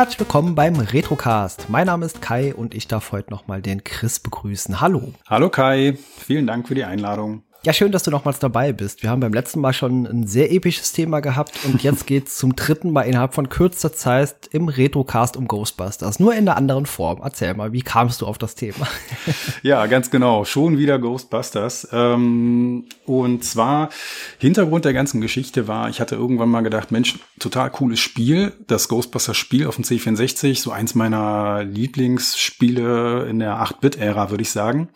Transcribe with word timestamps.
Herzlich 0.00 0.20
willkommen 0.20 0.54
beim 0.54 0.76
Retrocast. 0.76 1.68
Mein 1.68 1.84
Name 1.84 2.06
ist 2.06 2.22
Kai 2.22 2.54
und 2.54 2.74
ich 2.74 2.88
darf 2.88 3.12
heute 3.12 3.28
nochmal 3.30 3.60
den 3.60 3.84
Chris 3.84 4.18
begrüßen. 4.18 4.80
Hallo. 4.80 5.12
Hallo 5.28 5.50
Kai, 5.50 5.98
vielen 6.16 6.46
Dank 6.46 6.66
für 6.66 6.74
die 6.74 6.84
Einladung. 6.84 7.42
Ja, 7.62 7.74
schön, 7.74 7.92
dass 7.92 8.04
du 8.04 8.10
nochmals 8.10 8.38
dabei 8.38 8.72
bist. 8.72 9.02
Wir 9.02 9.10
haben 9.10 9.20
beim 9.20 9.34
letzten 9.34 9.60
Mal 9.60 9.74
schon 9.74 10.06
ein 10.06 10.26
sehr 10.26 10.50
episches 10.50 10.92
Thema 10.92 11.20
gehabt 11.20 11.52
und 11.66 11.82
jetzt 11.82 12.06
geht's 12.06 12.38
zum 12.38 12.56
dritten 12.56 12.90
Mal 12.90 13.02
innerhalb 13.02 13.34
von 13.34 13.50
kürzester 13.50 13.92
Zeit 13.92 14.48
im 14.50 14.68
Retrocast 14.68 15.36
um 15.36 15.46
Ghostbusters. 15.46 16.20
Nur 16.20 16.32
in 16.32 16.48
einer 16.48 16.56
anderen 16.56 16.86
Form. 16.86 17.20
Erzähl 17.22 17.52
mal, 17.52 17.74
wie 17.74 17.82
kamst 17.82 18.22
du 18.22 18.26
auf 18.26 18.38
das 18.38 18.54
Thema? 18.54 18.88
ja, 19.62 19.84
ganz 19.88 20.10
genau. 20.10 20.46
Schon 20.46 20.78
wieder 20.78 20.98
Ghostbusters. 20.98 21.88
Ähm, 21.92 22.86
und 23.04 23.44
zwar, 23.44 23.90
Hintergrund 24.38 24.86
der 24.86 24.94
ganzen 24.94 25.20
Geschichte 25.20 25.68
war, 25.68 25.90
ich 25.90 26.00
hatte 26.00 26.14
irgendwann 26.14 26.48
mal 26.48 26.62
gedacht, 26.62 26.90
Mensch, 26.92 27.18
total 27.38 27.68
cooles 27.68 28.00
Spiel. 28.00 28.54
Das 28.68 28.88
Ghostbusters-Spiel 28.88 29.66
auf 29.66 29.76
dem 29.76 29.84
C64, 29.84 30.62
so 30.62 30.70
eins 30.70 30.94
meiner 30.94 31.62
Lieblingsspiele 31.64 33.26
in 33.28 33.38
der 33.38 33.56
8-Bit-Ära, 33.56 34.30
würde 34.30 34.44
ich 34.44 34.50
sagen. 34.50 34.88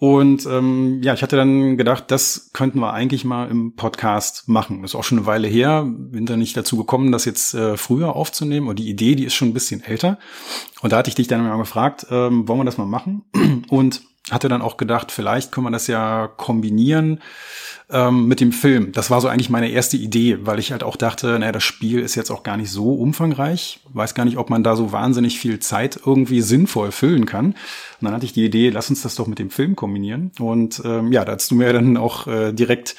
Und 0.00 0.46
ähm, 0.46 1.02
ja, 1.02 1.12
ich 1.12 1.22
hatte 1.22 1.36
dann 1.36 1.76
gedacht, 1.76 2.04
das 2.12 2.50
könnten 2.52 2.78
wir 2.78 2.92
eigentlich 2.92 3.24
mal 3.24 3.50
im 3.50 3.74
Podcast 3.74 4.48
machen. 4.48 4.82
Das 4.82 4.92
ist 4.92 4.94
auch 4.94 5.02
schon 5.02 5.18
eine 5.18 5.26
Weile 5.26 5.48
her. 5.48 5.84
Bin 5.88 6.24
da 6.24 6.36
nicht 6.36 6.56
dazu 6.56 6.76
gekommen, 6.76 7.10
das 7.10 7.24
jetzt 7.24 7.52
äh, 7.54 7.76
früher 7.76 8.14
aufzunehmen. 8.14 8.68
Und 8.68 8.78
die 8.78 8.88
Idee, 8.88 9.16
die 9.16 9.24
ist 9.24 9.34
schon 9.34 9.48
ein 9.48 9.54
bisschen 9.54 9.82
älter. 9.82 10.18
Und 10.82 10.92
da 10.92 10.98
hatte 10.98 11.08
ich 11.08 11.16
dich 11.16 11.26
dann 11.26 11.42
mal 11.42 11.56
gefragt, 11.56 12.06
ähm, 12.10 12.46
wollen 12.46 12.60
wir 12.60 12.64
das 12.64 12.78
mal 12.78 12.86
machen? 12.86 13.24
Und 13.68 14.02
hatte 14.30 14.48
dann 14.48 14.62
auch 14.62 14.76
gedacht, 14.76 15.12
vielleicht 15.12 15.52
können 15.52 15.66
wir 15.66 15.70
das 15.70 15.86
ja 15.86 16.28
kombinieren 16.36 17.20
ähm, 17.90 18.26
mit 18.26 18.40
dem 18.40 18.52
Film. 18.52 18.92
Das 18.92 19.10
war 19.10 19.20
so 19.20 19.28
eigentlich 19.28 19.48
meine 19.48 19.70
erste 19.70 19.96
Idee, 19.96 20.38
weil 20.42 20.58
ich 20.58 20.72
halt 20.72 20.82
auch 20.82 20.96
dachte, 20.96 21.38
naja, 21.38 21.52
das 21.52 21.64
Spiel 21.64 22.00
ist 22.00 22.14
jetzt 22.14 22.30
auch 22.30 22.42
gar 22.42 22.58
nicht 22.58 22.70
so 22.70 22.94
umfangreich. 22.94 23.80
Weiß 23.92 24.14
gar 24.14 24.26
nicht, 24.26 24.36
ob 24.36 24.50
man 24.50 24.62
da 24.62 24.76
so 24.76 24.92
wahnsinnig 24.92 25.38
viel 25.38 25.58
Zeit 25.60 25.98
irgendwie 26.04 26.42
sinnvoll 26.42 26.92
füllen 26.92 27.24
kann. 27.24 27.46
Und 27.46 28.04
dann 28.04 28.12
hatte 28.12 28.26
ich 28.26 28.34
die 28.34 28.44
Idee, 28.44 28.68
lass 28.68 28.90
uns 28.90 29.02
das 29.02 29.14
doch 29.14 29.26
mit 29.26 29.38
dem 29.38 29.50
Film 29.50 29.74
kombinieren. 29.74 30.30
Und 30.38 30.82
ähm, 30.84 31.12
ja, 31.12 31.24
da 31.24 31.32
hast 31.32 31.50
du 31.50 31.54
mir 31.54 31.72
dann 31.72 31.96
auch 31.96 32.26
äh, 32.26 32.52
direkt 32.52 32.94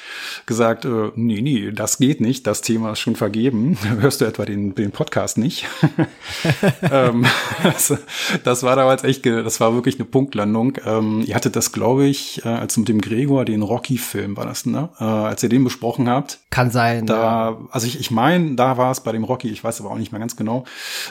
gesagt, 0.46 0.84
äh, 0.84 1.12
nee, 1.14 1.40
nee, 1.40 1.70
das 1.70 1.98
geht 1.98 2.20
nicht, 2.20 2.46
das 2.46 2.60
Thema 2.60 2.92
ist 2.92 2.98
schon 2.98 3.16
vergeben. 3.16 3.78
Hörst 4.00 4.20
du 4.20 4.24
etwa 4.24 4.44
den, 4.44 4.74
den 4.74 4.90
Podcast 4.90 5.38
nicht? 5.38 5.66
ähm, 6.90 7.26
das, 7.62 7.94
das, 8.42 8.62
war 8.62 8.74
damals 8.76 9.04
echt, 9.04 9.24
das 9.24 9.60
war 9.60 9.74
wirklich 9.74 9.96
eine 9.96 10.04
Punktlandung. 10.04 10.76
Ähm, 10.84 11.09
ihr 11.22 11.34
hattet 11.34 11.56
das, 11.56 11.72
glaube 11.72 12.06
ich, 12.06 12.44
äh, 12.44 12.48
als 12.48 12.76
mit 12.76 12.88
dem 12.88 13.00
Gregor, 13.00 13.44
den 13.44 13.62
Rocky-Film 13.62 14.36
war 14.36 14.46
das, 14.46 14.66
ne? 14.66 14.88
Äh, 14.98 15.04
als 15.04 15.42
ihr 15.42 15.48
den 15.48 15.64
besprochen 15.64 16.08
habt. 16.08 16.38
Kann 16.50 16.70
sein. 16.70 17.06
Da, 17.06 17.50
ja. 17.50 17.58
also 17.70 17.86
ich, 17.86 18.00
ich 18.00 18.10
meine, 18.10 18.54
da 18.54 18.76
war 18.76 18.90
es 18.90 19.00
bei 19.00 19.12
dem 19.12 19.24
Rocky, 19.24 19.48
ich 19.48 19.62
weiß 19.62 19.80
aber 19.80 19.90
auch 19.90 19.98
nicht 19.98 20.12
mehr 20.12 20.20
ganz 20.20 20.36
genau. 20.36 20.64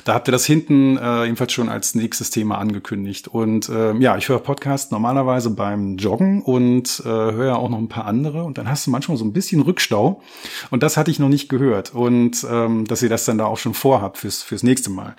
Da 0.05 0.13
habt 0.13 0.27
ihr 0.27 0.31
das 0.31 0.45
hinten 0.45 0.97
äh, 0.97 1.23
jedenfalls 1.23 1.53
schon 1.53 1.69
als 1.69 1.95
nächstes 1.95 2.29
Thema 2.29 2.57
angekündigt. 2.57 3.27
Und 3.27 3.69
äh, 3.69 3.93
ja, 3.97 4.17
ich 4.17 4.29
höre 4.29 4.39
Podcasts 4.39 4.91
normalerweise 4.91 5.49
beim 5.49 5.97
Joggen 5.97 6.41
und 6.41 7.01
äh, 7.05 7.09
höre 7.09 7.45
ja 7.47 7.55
auch 7.55 7.69
noch 7.69 7.77
ein 7.77 7.89
paar 7.89 8.05
andere 8.05 8.43
und 8.43 8.57
dann 8.57 8.69
hast 8.69 8.87
du 8.87 8.91
manchmal 8.91 9.17
so 9.17 9.25
ein 9.25 9.33
bisschen 9.33 9.61
Rückstau 9.61 10.21
und 10.69 10.83
das 10.83 10.97
hatte 10.97 11.11
ich 11.11 11.19
noch 11.19 11.29
nicht 11.29 11.49
gehört 11.49 11.93
und 11.93 12.45
ähm, 12.49 12.85
dass 12.85 13.01
ihr 13.01 13.09
das 13.09 13.25
dann 13.25 13.37
da 13.37 13.45
auch 13.45 13.57
schon 13.57 13.73
vorhabt 13.73 14.17
fürs, 14.17 14.43
fürs 14.43 14.63
nächste 14.63 14.89
Mal. 14.89 15.15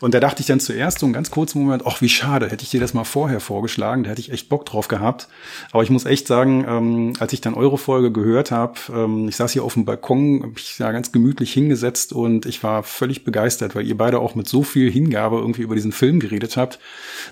Und 0.00 0.14
da 0.14 0.20
dachte 0.20 0.40
ich 0.40 0.46
dann 0.46 0.60
zuerst 0.60 0.98
so 0.98 1.06
einen 1.06 1.12
ganz 1.12 1.30
kurzen 1.30 1.62
Moment, 1.62 1.84
ach 1.86 2.00
wie 2.00 2.08
schade, 2.08 2.48
hätte 2.48 2.64
ich 2.64 2.70
dir 2.70 2.80
das 2.80 2.94
mal 2.94 3.04
vorher 3.04 3.40
vorgeschlagen, 3.40 4.04
da 4.04 4.10
hätte 4.10 4.19
ich 4.20 4.32
echt 4.32 4.48
Bock 4.48 4.64
drauf 4.64 4.88
gehabt. 4.88 5.28
Aber 5.72 5.82
ich 5.82 5.90
muss 5.90 6.04
echt 6.04 6.26
sagen, 6.26 6.64
ähm, 6.66 7.12
als 7.18 7.32
ich 7.32 7.40
dann 7.40 7.54
eure 7.54 7.78
Folge 7.78 8.10
gehört 8.10 8.50
habe, 8.50 8.74
ähm, 8.94 9.28
ich 9.28 9.36
saß 9.36 9.52
hier 9.52 9.64
auf 9.64 9.74
dem 9.74 9.84
Balkon, 9.84 10.42
hab 10.42 10.58
ich 10.58 10.78
ja 10.78 10.90
ganz 10.92 11.12
gemütlich 11.12 11.52
hingesetzt 11.52 12.12
und 12.12 12.46
ich 12.46 12.62
war 12.62 12.82
völlig 12.82 13.24
begeistert, 13.24 13.74
weil 13.74 13.86
ihr 13.86 13.96
beide 13.96 14.20
auch 14.20 14.34
mit 14.34 14.48
so 14.48 14.62
viel 14.62 14.90
Hingabe 14.90 15.38
irgendwie 15.38 15.62
über 15.62 15.74
diesen 15.74 15.92
Film 15.92 16.20
geredet 16.20 16.56
habt. 16.56 16.78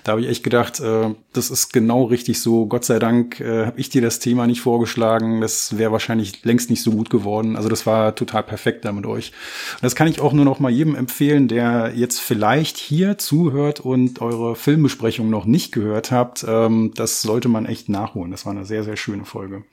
Da 0.03 0.11
habe 0.11 0.21
ich 0.21 0.27
echt 0.27 0.43
gedacht, 0.43 0.59
gedacht, 0.59 0.79
äh, 0.79 1.15
das 1.33 1.49
ist 1.49 1.73
genau 1.73 2.05
richtig 2.05 2.41
so. 2.41 2.65
Gott 2.65 2.85
sei 2.85 2.99
Dank 2.99 3.39
äh, 3.39 3.65
habe 3.65 3.79
ich 3.79 3.89
dir 3.89 4.01
das 4.01 4.19
Thema 4.19 4.47
nicht 4.47 4.61
vorgeschlagen. 4.61 5.41
Das 5.41 5.77
wäre 5.77 5.91
wahrscheinlich 5.91 6.43
längst 6.43 6.69
nicht 6.69 6.83
so 6.83 6.91
gut 6.91 7.09
geworden. 7.09 7.55
Also 7.55 7.69
das 7.69 7.85
war 7.85 8.15
total 8.15 8.43
perfekt 8.43 8.85
da 8.85 8.91
mit 8.91 9.05
euch. 9.05 9.31
Und 9.75 9.83
das 9.83 9.95
kann 9.95 10.07
ich 10.07 10.21
auch 10.21 10.33
nur 10.33 10.45
noch 10.45 10.59
mal 10.59 10.71
jedem 10.71 10.95
empfehlen, 10.95 11.47
der 11.47 11.93
jetzt 11.95 12.19
vielleicht 12.19 12.77
hier 12.77 13.17
zuhört 13.17 13.79
und 13.79 14.21
eure 14.21 14.55
Filmbesprechung 14.55 15.29
noch 15.29 15.45
nicht 15.45 15.71
gehört 15.71 16.11
habt. 16.11 16.45
Ähm, 16.47 16.78
das 16.87 17.21
sollte 17.21 17.49
man 17.49 17.65
echt 17.65 17.89
nachholen. 17.89 18.31
Das 18.31 18.45
war 18.45 18.53
eine 18.53 18.65
sehr, 18.65 18.83
sehr 18.83 18.97
schöne 18.97 19.25
Folge. 19.25 19.63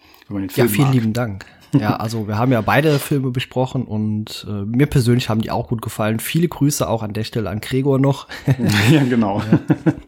Ja, 0.55 0.67
vielen 0.67 0.87
mag. 0.87 0.95
lieben 0.95 1.13
Dank. 1.13 1.47
Ja, 1.73 1.97
also 1.97 2.29
wir 2.29 2.39
haben 2.39 2.53
ja 2.53 2.61
beide 2.61 2.99
Filme 2.99 3.31
besprochen 3.31 3.85
und 3.85 4.47
äh, 4.49 4.65
mir 4.65 4.87
persönlich 4.87 5.29
haben 5.29 5.41
die 5.41 5.51
auch 5.51 5.69
gut 5.69 5.83
gefallen. 5.83 6.21
Viele 6.21 6.49
Grüße 6.49 6.89
auch 6.89 7.03
an 7.03 7.13
der 7.13 7.25
Stelle 7.25 7.51
an 7.51 7.61
Gregor 7.61 7.99
noch. 7.99 8.29
ja, 8.91 9.05
genau. 9.05 9.41
Ja. 9.41 9.61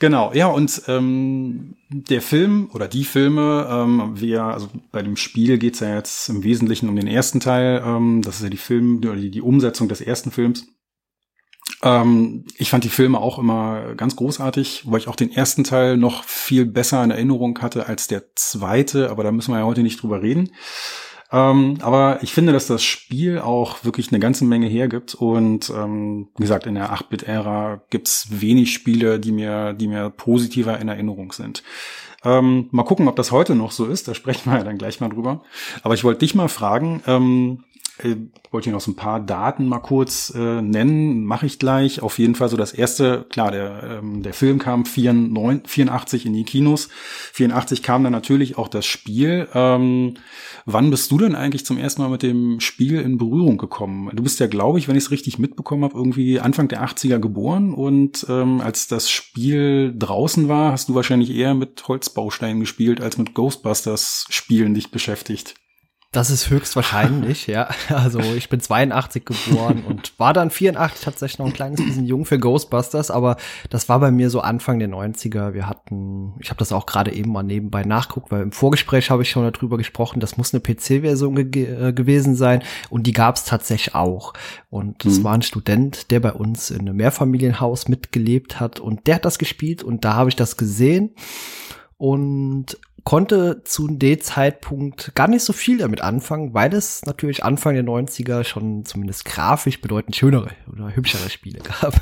Genau, 0.00 0.32
ja, 0.32 0.46
und 0.46 0.82
ähm, 0.86 1.74
der 1.88 2.22
Film 2.22 2.70
oder 2.72 2.86
die 2.86 3.04
Filme, 3.04 3.66
ähm, 3.68 4.12
wir, 4.14 4.44
also 4.44 4.68
bei 4.92 5.02
dem 5.02 5.16
Spiel 5.16 5.58
geht's 5.58 5.80
ja 5.80 5.92
jetzt 5.92 6.28
im 6.28 6.44
Wesentlichen 6.44 6.88
um 6.88 6.94
den 6.94 7.08
ersten 7.08 7.40
Teil, 7.40 7.82
ähm, 7.84 8.22
das 8.22 8.36
ist 8.36 8.44
ja 8.44 8.48
die 8.48 8.58
Film, 8.58 9.00
die, 9.00 9.30
die 9.30 9.42
Umsetzung 9.42 9.88
des 9.88 10.00
ersten 10.00 10.30
Films. 10.30 10.68
Ähm, 11.82 12.44
ich 12.56 12.70
fand 12.70 12.84
die 12.84 12.88
Filme 12.88 13.20
auch 13.20 13.38
immer 13.38 13.94
ganz 13.94 14.16
großartig, 14.16 14.84
weil 14.86 15.00
ich 15.00 15.08
auch 15.08 15.16
den 15.16 15.32
ersten 15.32 15.64
Teil 15.64 15.96
noch 15.96 16.24
viel 16.24 16.66
besser 16.66 17.02
in 17.04 17.10
Erinnerung 17.10 17.58
hatte 17.60 17.86
als 17.86 18.08
der 18.08 18.34
zweite, 18.34 19.10
aber 19.10 19.22
da 19.22 19.32
müssen 19.32 19.52
wir 19.52 19.60
ja 19.60 19.66
heute 19.66 19.82
nicht 19.82 20.02
drüber 20.02 20.22
reden. 20.22 20.50
Ähm, 21.30 21.78
aber 21.82 22.20
ich 22.22 22.32
finde, 22.32 22.52
dass 22.52 22.66
das 22.66 22.82
Spiel 22.82 23.38
auch 23.38 23.84
wirklich 23.84 24.10
eine 24.10 24.18
ganze 24.18 24.44
Menge 24.44 24.66
hergibt. 24.66 25.14
Und 25.14 25.70
ähm, 25.70 26.28
wie 26.36 26.42
gesagt, 26.42 26.66
in 26.66 26.74
der 26.74 26.92
8-Bit-Ära 26.94 27.82
gibt's 27.90 28.28
wenig 28.30 28.72
Spiele, 28.72 29.20
die 29.20 29.32
mir, 29.32 29.74
die 29.74 29.88
mir 29.88 30.10
positiver 30.10 30.78
in 30.78 30.88
Erinnerung 30.88 31.32
sind. 31.32 31.62
Ähm, 32.24 32.68
mal 32.72 32.82
gucken, 32.82 33.06
ob 33.08 33.16
das 33.16 33.30
heute 33.30 33.54
noch 33.54 33.70
so 33.70 33.86
ist. 33.86 34.08
Da 34.08 34.14
sprechen 34.14 34.50
wir 34.50 34.58
ja 34.58 34.64
dann 34.64 34.78
gleich 34.78 35.00
mal 35.00 35.08
drüber. 35.08 35.42
Aber 35.82 35.94
ich 35.94 36.02
wollte 36.02 36.20
dich 36.20 36.34
mal 36.34 36.48
fragen, 36.48 37.02
ähm, 37.06 37.64
ich 38.02 38.16
wollte 38.52 38.66
hier 38.66 38.72
noch 38.72 38.80
so 38.80 38.92
ein 38.92 38.96
paar 38.96 39.20
Daten 39.20 39.66
mal 39.66 39.80
kurz 39.80 40.32
äh, 40.34 40.62
nennen, 40.62 41.24
mache 41.24 41.46
ich 41.46 41.58
gleich. 41.58 42.00
Auf 42.00 42.18
jeden 42.18 42.34
Fall 42.34 42.48
so 42.48 42.56
das 42.56 42.72
erste, 42.72 43.26
klar, 43.28 43.50
der, 43.50 43.98
ähm, 44.02 44.22
der 44.22 44.34
Film 44.34 44.58
kam 44.58 44.84
84, 44.84 45.68
84 45.68 46.26
in 46.26 46.32
die 46.32 46.44
Kinos. 46.44 46.88
84 47.32 47.82
kam 47.82 48.04
dann 48.04 48.12
natürlich 48.12 48.56
auch 48.56 48.68
das 48.68 48.86
Spiel. 48.86 49.48
Ähm, 49.52 50.14
wann 50.64 50.90
bist 50.90 51.10
du 51.10 51.18
denn 51.18 51.34
eigentlich 51.34 51.66
zum 51.66 51.78
ersten 51.78 52.02
Mal 52.02 52.08
mit 52.08 52.22
dem 52.22 52.60
Spiel 52.60 53.00
in 53.00 53.18
Berührung 53.18 53.58
gekommen? 53.58 54.10
Du 54.14 54.22
bist 54.22 54.38
ja, 54.38 54.46
glaube 54.46 54.78
ich, 54.78 54.88
wenn 54.88 54.96
ich 54.96 55.04
es 55.04 55.10
richtig 55.10 55.38
mitbekommen 55.38 55.84
habe, 55.84 55.96
irgendwie 55.96 56.40
Anfang 56.40 56.68
der 56.68 56.84
80er 56.84 57.18
geboren 57.18 57.74
und 57.74 58.26
ähm, 58.28 58.60
als 58.60 58.86
das 58.86 59.10
Spiel 59.10 59.94
draußen 59.98 60.48
war, 60.48 60.72
hast 60.72 60.88
du 60.88 60.94
wahrscheinlich 60.94 61.30
eher 61.34 61.54
mit 61.54 61.86
Holzbausteinen 61.88 62.60
gespielt 62.60 63.00
als 63.00 63.18
mit 63.18 63.34
Ghostbusters 63.34 64.26
Spielen 64.30 64.74
dich 64.74 64.90
beschäftigt. 64.90 65.54
Das 66.10 66.30
ist 66.30 66.48
höchstwahrscheinlich, 66.48 67.46
ja. 67.48 67.68
Also 67.90 68.20
ich 68.20 68.48
bin 68.48 68.60
82 68.60 69.26
geboren 69.26 69.84
und 69.86 70.18
war 70.18 70.32
dann 70.32 70.50
84 70.50 71.04
tatsächlich 71.04 71.38
noch 71.38 71.46
ein 71.46 71.52
kleines 71.52 71.84
bisschen 71.84 72.06
jung 72.06 72.24
für 72.24 72.38
Ghostbusters, 72.38 73.10
aber 73.10 73.36
das 73.68 73.90
war 73.90 74.00
bei 74.00 74.10
mir 74.10 74.30
so 74.30 74.40
Anfang 74.40 74.78
der 74.78 74.88
90er. 74.88 75.52
Wir 75.52 75.68
hatten, 75.68 76.32
ich 76.40 76.48
habe 76.48 76.58
das 76.58 76.72
auch 76.72 76.86
gerade 76.86 77.12
eben 77.12 77.30
mal 77.30 77.42
nebenbei 77.42 77.82
nachguckt, 77.82 78.30
weil 78.30 78.40
im 78.40 78.52
Vorgespräch 78.52 79.10
habe 79.10 79.22
ich 79.22 79.28
schon 79.28 79.50
darüber 79.52 79.76
gesprochen, 79.76 80.18
das 80.18 80.38
muss 80.38 80.54
eine 80.54 80.62
PC-Version 80.62 81.50
ge 81.50 81.88
äh, 81.88 81.92
gewesen 81.92 82.36
sein 82.36 82.62
und 82.88 83.06
die 83.06 83.12
gab 83.12 83.36
es 83.36 83.44
tatsächlich 83.44 83.94
auch. 83.94 84.32
Und 84.70 85.04
es 85.04 85.18
mhm. 85.18 85.24
war 85.24 85.34
ein 85.34 85.42
Student, 85.42 86.10
der 86.10 86.20
bei 86.20 86.32
uns 86.32 86.70
in 86.70 86.80
einem 86.80 86.96
Mehrfamilienhaus 86.96 87.86
mitgelebt 87.88 88.60
hat 88.60 88.80
und 88.80 89.06
der 89.06 89.16
hat 89.16 89.26
das 89.26 89.38
gespielt 89.38 89.82
und 89.82 90.06
da 90.06 90.14
habe 90.14 90.30
ich 90.30 90.36
das 90.36 90.56
gesehen 90.56 91.10
und 91.98 92.78
konnte 93.08 93.62
zu 93.64 93.88
dem 93.88 94.20
Zeitpunkt 94.20 95.14
gar 95.14 95.28
nicht 95.28 95.42
so 95.42 95.54
viel 95.54 95.78
damit 95.78 96.02
anfangen, 96.02 96.52
weil 96.52 96.74
es 96.74 97.02
natürlich 97.06 97.42
Anfang 97.42 97.74
der 97.74 97.84
90er 97.84 98.44
schon 98.44 98.84
zumindest 98.84 99.24
grafisch 99.24 99.80
bedeutend 99.80 100.14
schönere 100.14 100.50
oder 100.70 100.94
hübschere 100.94 101.30
Spiele 101.30 101.60
gab. 101.60 101.98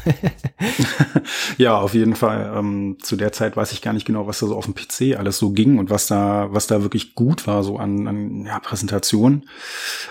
ja, 1.59 1.79
auf 1.79 1.95
jeden 1.95 2.17
Fall. 2.17 2.53
Ähm, 2.57 2.97
zu 3.01 3.15
der 3.15 3.31
Zeit 3.31 3.57
weiß 3.57 3.71
ich 3.71 3.83
gar 3.83 3.93
nicht 3.93 4.05
genau, 4.05 4.27
was 4.27 4.41
da 4.41 4.49
so 4.49 4.57
auf 4.57 4.65
dem 4.65 4.75
PC 4.75 5.17
alles 5.17 5.39
so 5.39 5.51
ging 5.53 5.79
und 5.79 5.91
was 5.91 6.09
da, 6.09 6.49
was 6.51 6.67
da 6.67 6.83
wirklich 6.83 7.15
gut 7.15 7.47
war, 7.47 7.63
so 7.63 7.77
an, 7.77 8.09
an 8.09 8.45
ja, 8.45 8.59
Präsentation. 8.59 9.49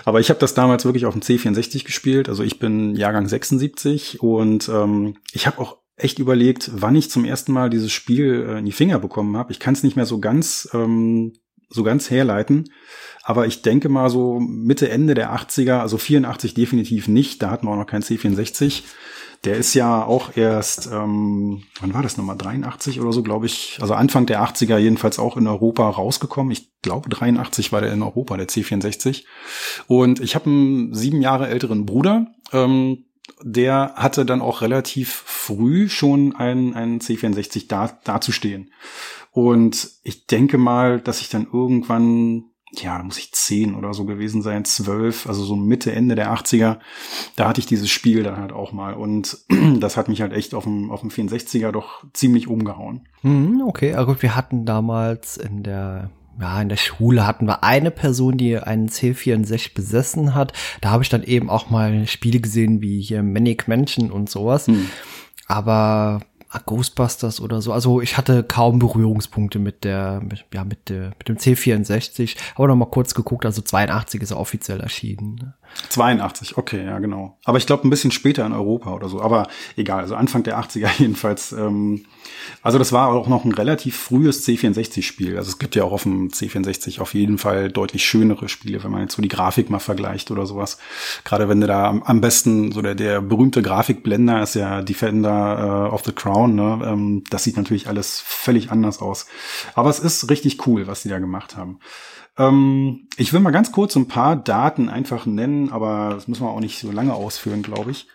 Aber 0.06 0.20
ich 0.20 0.30
habe 0.30 0.40
das 0.40 0.54
damals 0.54 0.86
wirklich 0.86 1.04
auf 1.04 1.12
dem 1.12 1.20
C64 1.20 1.84
gespielt. 1.84 2.30
Also 2.30 2.42
ich 2.42 2.58
bin 2.58 2.96
Jahrgang 2.96 3.28
76 3.28 4.22
und 4.22 4.70
ähm, 4.70 5.18
ich 5.32 5.46
habe 5.46 5.58
auch 5.60 5.76
echt 5.96 6.18
überlegt, 6.18 6.70
wann 6.74 6.94
ich 6.94 7.10
zum 7.10 7.24
ersten 7.24 7.52
Mal 7.52 7.70
dieses 7.70 7.92
Spiel 7.92 8.46
äh, 8.48 8.58
in 8.58 8.64
die 8.64 8.72
Finger 8.72 8.98
bekommen 8.98 9.36
habe. 9.36 9.52
Ich 9.52 9.58
kann 9.58 9.74
es 9.74 9.82
nicht 9.82 9.96
mehr 9.96 10.06
so 10.06 10.18
ganz 10.20 10.68
ähm, 10.72 11.32
so 11.68 11.82
ganz 11.82 12.10
herleiten, 12.10 12.70
aber 13.22 13.46
ich 13.46 13.62
denke 13.62 13.88
mal 13.88 14.08
so 14.08 14.38
Mitte 14.38 14.88
Ende 14.88 15.14
der 15.14 15.34
80er, 15.34 15.80
also 15.80 15.98
84 15.98 16.54
definitiv 16.54 17.08
nicht, 17.08 17.42
da 17.42 17.50
hatten 17.50 17.66
wir 17.66 17.72
auch 17.72 17.76
noch 17.76 17.86
kein 17.86 18.02
C64. 18.02 18.84
Der 19.44 19.56
ist 19.56 19.74
ja 19.74 20.04
auch 20.04 20.36
erst, 20.36 20.88
ähm, 20.92 21.62
wann 21.80 21.94
war 21.94 22.02
das 22.02 22.16
nochmal, 22.16 22.38
83 22.38 23.00
oder 23.00 23.12
so, 23.12 23.22
glaube 23.22 23.46
ich, 23.46 23.78
also 23.80 23.94
Anfang 23.94 24.26
der 24.26 24.42
80er 24.42 24.78
jedenfalls 24.78 25.18
auch 25.18 25.36
in 25.36 25.46
Europa 25.46 25.88
rausgekommen. 25.88 26.52
Ich 26.52 26.80
glaube 26.82 27.08
83 27.10 27.70
war 27.70 27.80
der 27.80 27.92
in 27.92 28.02
Europa, 28.02 28.36
der 28.36 28.48
C64. 28.48 29.24
Und 29.88 30.20
ich 30.20 30.34
habe 30.34 30.46
einen 30.46 30.94
sieben 30.94 31.20
Jahre 31.20 31.48
älteren 31.48 31.84
Bruder, 31.84 32.28
ähm, 32.52 33.05
der 33.42 33.94
hatte 33.96 34.24
dann 34.24 34.40
auch 34.40 34.62
relativ 34.62 35.10
früh 35.10 35.88
schon 35.88 36.34
ein, 36.36 36.74
ein 36.74 37.00
C64 37.00 37.68
da, 37.68 37.98
dazustehen. 38.04 38.72
Und 39.32 39.90
ich 40.02 40.26
denke 40.26 40.58
mal, 40.58 41.00
dass 41.00 41.20
ich 41.20 41.28
dann 41.28 41.46
irgendwann, 41.52 42.44
ja, 42.72 42.96
da 42.96 43.04
muss 43.04 43.18
ich 43.18 43.32
zehn 43.32 43.74
oder 43.74 43.92
so 43.92 44.06
gewesen 44.06 44.40
sein, 44.40 44.64
zwölf, 44.64 45.26
also 45.26 45.44
so 45.44 45.56
Mitte, 45.56 45.92
Ende 45.92 46.14
der 46.14 46.32
80er, 46.32 46.78
da 47.36 47.48
hatte 47.48 47.60
ich 47.60 47.66
dieses 47.66 47.90
Spiel 47.90 48.22
dann 48.22 48.38
halt 48.38 48.52
auch 48.52 48.72
mal. 48.72 48.94
Und 48.94 49.44
das 49.80 49.96
hat 49.96 50.08
mich 50.08 50.22
halt 50.22 50.32
echt 50.32 50.54
auf 50.54 50.64
dem, 50.64 50.90
auf 50.90 51.00
dem 51.00 51.10
64er 51.10 51.70
doch 51.70 52.04
ziemlich 52.14 52.48
umgehauen. 52.48 53.08
Mhm, 53.22 53.62
okay, 53.66 53.94
also 53.94 54.20
wir 54.22 54.34
hatten 54.34 54.64
damals 54.64 55.36
in 55.36 55.62
der 55.62 56.10
ja, 56.40 56.60
in 56.60 56.68
der 56.68 56.76
Schule 56.76 57.26
hatten 57.26 57.46
wir 57.46 57.64
eine 57.64 57.90
Person, 57.90 58.36
die 58.36 58.58
einen 58.58 58.88
C64 58.88 59.74
besessen 59.74 60.34
hat. 60.34 60.52
Da 60.80 60.90
habe 60.90 61.02
ich 61.02 61.08
dann 61.08 61.22
eben 61.22 61.48
auch 61.48 61.70
mal 61.70 62.06
Spiele 62.06 62.40
gesehen 62.40 62.82
wie 62.82 63.00
hier 63.00 63.22
Manic 63.22 63.68
Mansion 63.68 64.10
und 64.10 64.28
sowas. 64.28 64.66
Hm. 64.66 64.88
Aber 65.46 66.20
Ghostbusters 66.64 67.40
oder 67.40 67.60
so. 67.60 67.72
Also 67.72 68.00
ich 68.00 68.16
hatte 68.16 68.42
kaum 68.42 68.78
Berührungspunkte 68.78 69.58
mit 69.58 69.84
der, 69.84 70.22
mit, 70.22 70.44
ja, 70.54 70.64
mit 70.64 70.88
der, 70.88 71.12
mit 71.18 71.28
dem 71.28 71.36
C64. 71.36 72.36
Aber 72.54 72.68
noch 72.68 72.76
mal 72.76 72.86
kurz 72.86 73.14
geguckt, 73.14 73.44
also 73.44 73.62
82 73.62 74.22
ist 74.22 74.30
er 74.30 74.38
offiziell 74.38 74.80
erschienen. 74.80 75.54
Ne? 75.82 75.88
82, 75.88 76.56
okay, 76.56 76.84
ja, 76.84 76.98
genau. 76.98 77.38
Aber 77.44 77.58
ich 77.58 77.66
glaube 77.66 77.86
ein 77.86 77.90
bisschen 77.90 78.10
später 78.10 78.44
in 78.46 78.52
Europa 78.52 78.92
oder 78.92 79.08
so. 79.08 79.20
Aber 79.20 79.48
egal, 79.76 80.00
also 80.00 80.14
Anfang 80.14 80.42
der 80.42 80.58
80er 80.58 80.90
jedenfalls. 80.98 81.52
Ähm, 81.52 82.04
also 82.62 82.78
das 82.78 82.92
war 82.92 83.08
auch 83.08 83.28
noch 83.28 83.44
ein 83.44 83.52
relativ 83.52 83.96
frühes 83.96 84.46
C64-Spiel. 84.46 85.36
Also 85.36 85.50
es 85.50 85.58
gibt 85.58 85.74
ja 85.74 85.84
auch 85.84 85.92
auf 85.92 86.02
dem 86.02 86.28
C64 86.28 87.00
auf 87.00 87.14
jeden 87.14 87.38
Fall 87.38 87.70
deutlich 87.70 88.04
schönere 88.04 88.48
Spiele, 88.48 88.82
wenn 88.82 88.90
man 88.90 89.02
jetzt 89.02 89.14
so 89.14 89.22
die 89.22 89.28
Grafik 89.28 89.70
mal 89.70 89.78
vergleicht 89.78 90.30
oder 90.30 90.46
sowas. 90.46 90.78
Gerade 91.24 91.48
wenn 91.48 91.60
du 91.60 91.66
da 91.66 91.88
am, 91.88 92.02
am 92.02 92.20
besten, 92.20 92.72
so 92.72 92.82
der, 92.82 92.94
der 92.94 93.20
berühmte 93.20 93.62
Grafikblender 93.62 94.42
ist 94.42 94.54
ja 94.54 94.82
Defender 94.82 95.88
äh, 95.90 95.94
of 95.94 96.04
the 96.04 96.12
Crown. 96.12 96.54
Ne? 96.54 96.80
Ähm, 96.84 97.24
das 97.30 97.44
sieht 97.44 97.56
natürlich 97.56 97.88
alles 97.88 98.20
völlig 98.20 98.70
anders 98.70 99.00
aus. 99.00 99.26
Aber 99.74 99.90
es 99.90 99.98
ist 99.98 100.30
richtig 100.30 100.66
cool, 100.66 100.86
was 100.86 101.02
die 101.02 101.08
da 101.08 101.18
gemacht 101.18 101.56
haben. 101.56 101.78
Ähm, 102.38 103.08
ich 103.16 103.32
will 103.32 103.40
mal 103.40 103.50
ganz 103.50 103.72
kurz 103.72 103.96
ein 103.96 104.08
paar 104.08 104.36
Daten 104.36 104.88
einfach 104.88 105.26
nennen, 105.26 105.70
aber 105.70 106.10
das 106.14 106.28
müssen 106.28 106.44
wir 106.44 106.50
auch 106.50 106.60
nicht 106.60 106.78
so 106.78 106.90
lange 106.90 107.14
ausführen, 107.14 107.62
glaube 107.62 107.90
ich. 107.90 108.06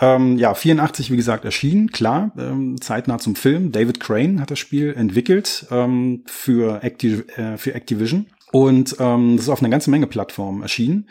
Ähm, 0.00 0.38
ja, 0.38 0.54
84, 0.54 1.10
wie 1.10 1.16
gesagt, 1.16 1.44
erschienen, 1.44 1.90
klar, 1.90 2.30
ähm, 2.38 2.80
zeitnah 2.80 3.18
zum 3.18 3.34
Film. 3.34 3.72
David 3.72 4.00
Crane 4.00 4.40
hat 4.40 4.50
das 4.50 4.58
Spiel 4.58 4.94
entwickelt 4.94 5.66
ähm, 5.70 6.22
für, 6.26 6.84
Activ 6.84 7.26
äh, 7.36 7.56
für 7.56 7.74
Activision. 7.74 8.26
Und 8.52 8.96
ähm, 8.98 9.36
das 9.36 9.46
ist 9.46 9.50
auf 9.50 9.60
eine 9.60 9.70
ganze 9.70 9.90
Menge 9.90 10.06
Plattformen 10.06 10.62
erschienen. 10.62 11.08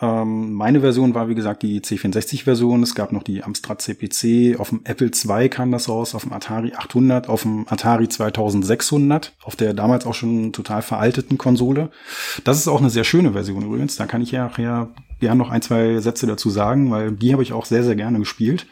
Ähm, 0.00 0.52
meine 0.52 0.80
Version 0.80 1.14
war, 1.14 1.28
wie 1.28 1.34
gesagt, 1.34 1.62
die 1.62 1.80
C64-Version. 1.80 2.82
Es 2.82 2.94
gab 2.94 3.12
noch 3.12 3.22
die 3.22 3.44
Amstrad 3.44 3.80
CPC. 3.80 4.58
Auf 4.58 4.70
dem 4.70 4.80
Apple 4.84 5.10
II 5.10 5.48
kam 5.48 5.70
das 5.70 5.88
raus, 5.88 6.14
auf 6.14 6.22
dem 6.22 6.32
Atari 6.32 6.72
800, 6.74 7.28
auf 7.28 7.42
dem 7.42 7.66
Atari 7.68 8.08
2600, 8.08 9.34
auf 9.42 9.56
der 9.56 9.72
damals 9.72 10.04
auch 10.06 10.14
schon 10.14 10.52
total 10.52 10.82
veralteten 10.82 11.38
Konsole. 11.38 11.90
Das 12.42 12.58
ist 12.58 12.68
auch 12.68 12.80
eine 12.80 12.90
sehr 12.90 13.04
schöne 13.04 13.32
Version 13.32 13.64
übrigens. 13.64 13.96
Da 13.96 14.06
kann 14.06 14.22
ich 14.22 14.32
ja 14.32 14.44
nachher 14.44 14.88
gerne 15.20 15.38
noch 15.38 15.50
ein, 15.50 15.62
zwei 15.62 16.00
Sätze 16.00 16.26
dazu 16.26 16.50
sagen, 16.50 16.90
weil 16.90 17.12
die 17.12 17.32
habe 17.32 17.42
ich 17.42 17.52
auch 17.52 17.64
sehr, 17.64 17.84
sehr 17.84 17.96
gerne 17.96 18.18
gespielt. 18.18 18.66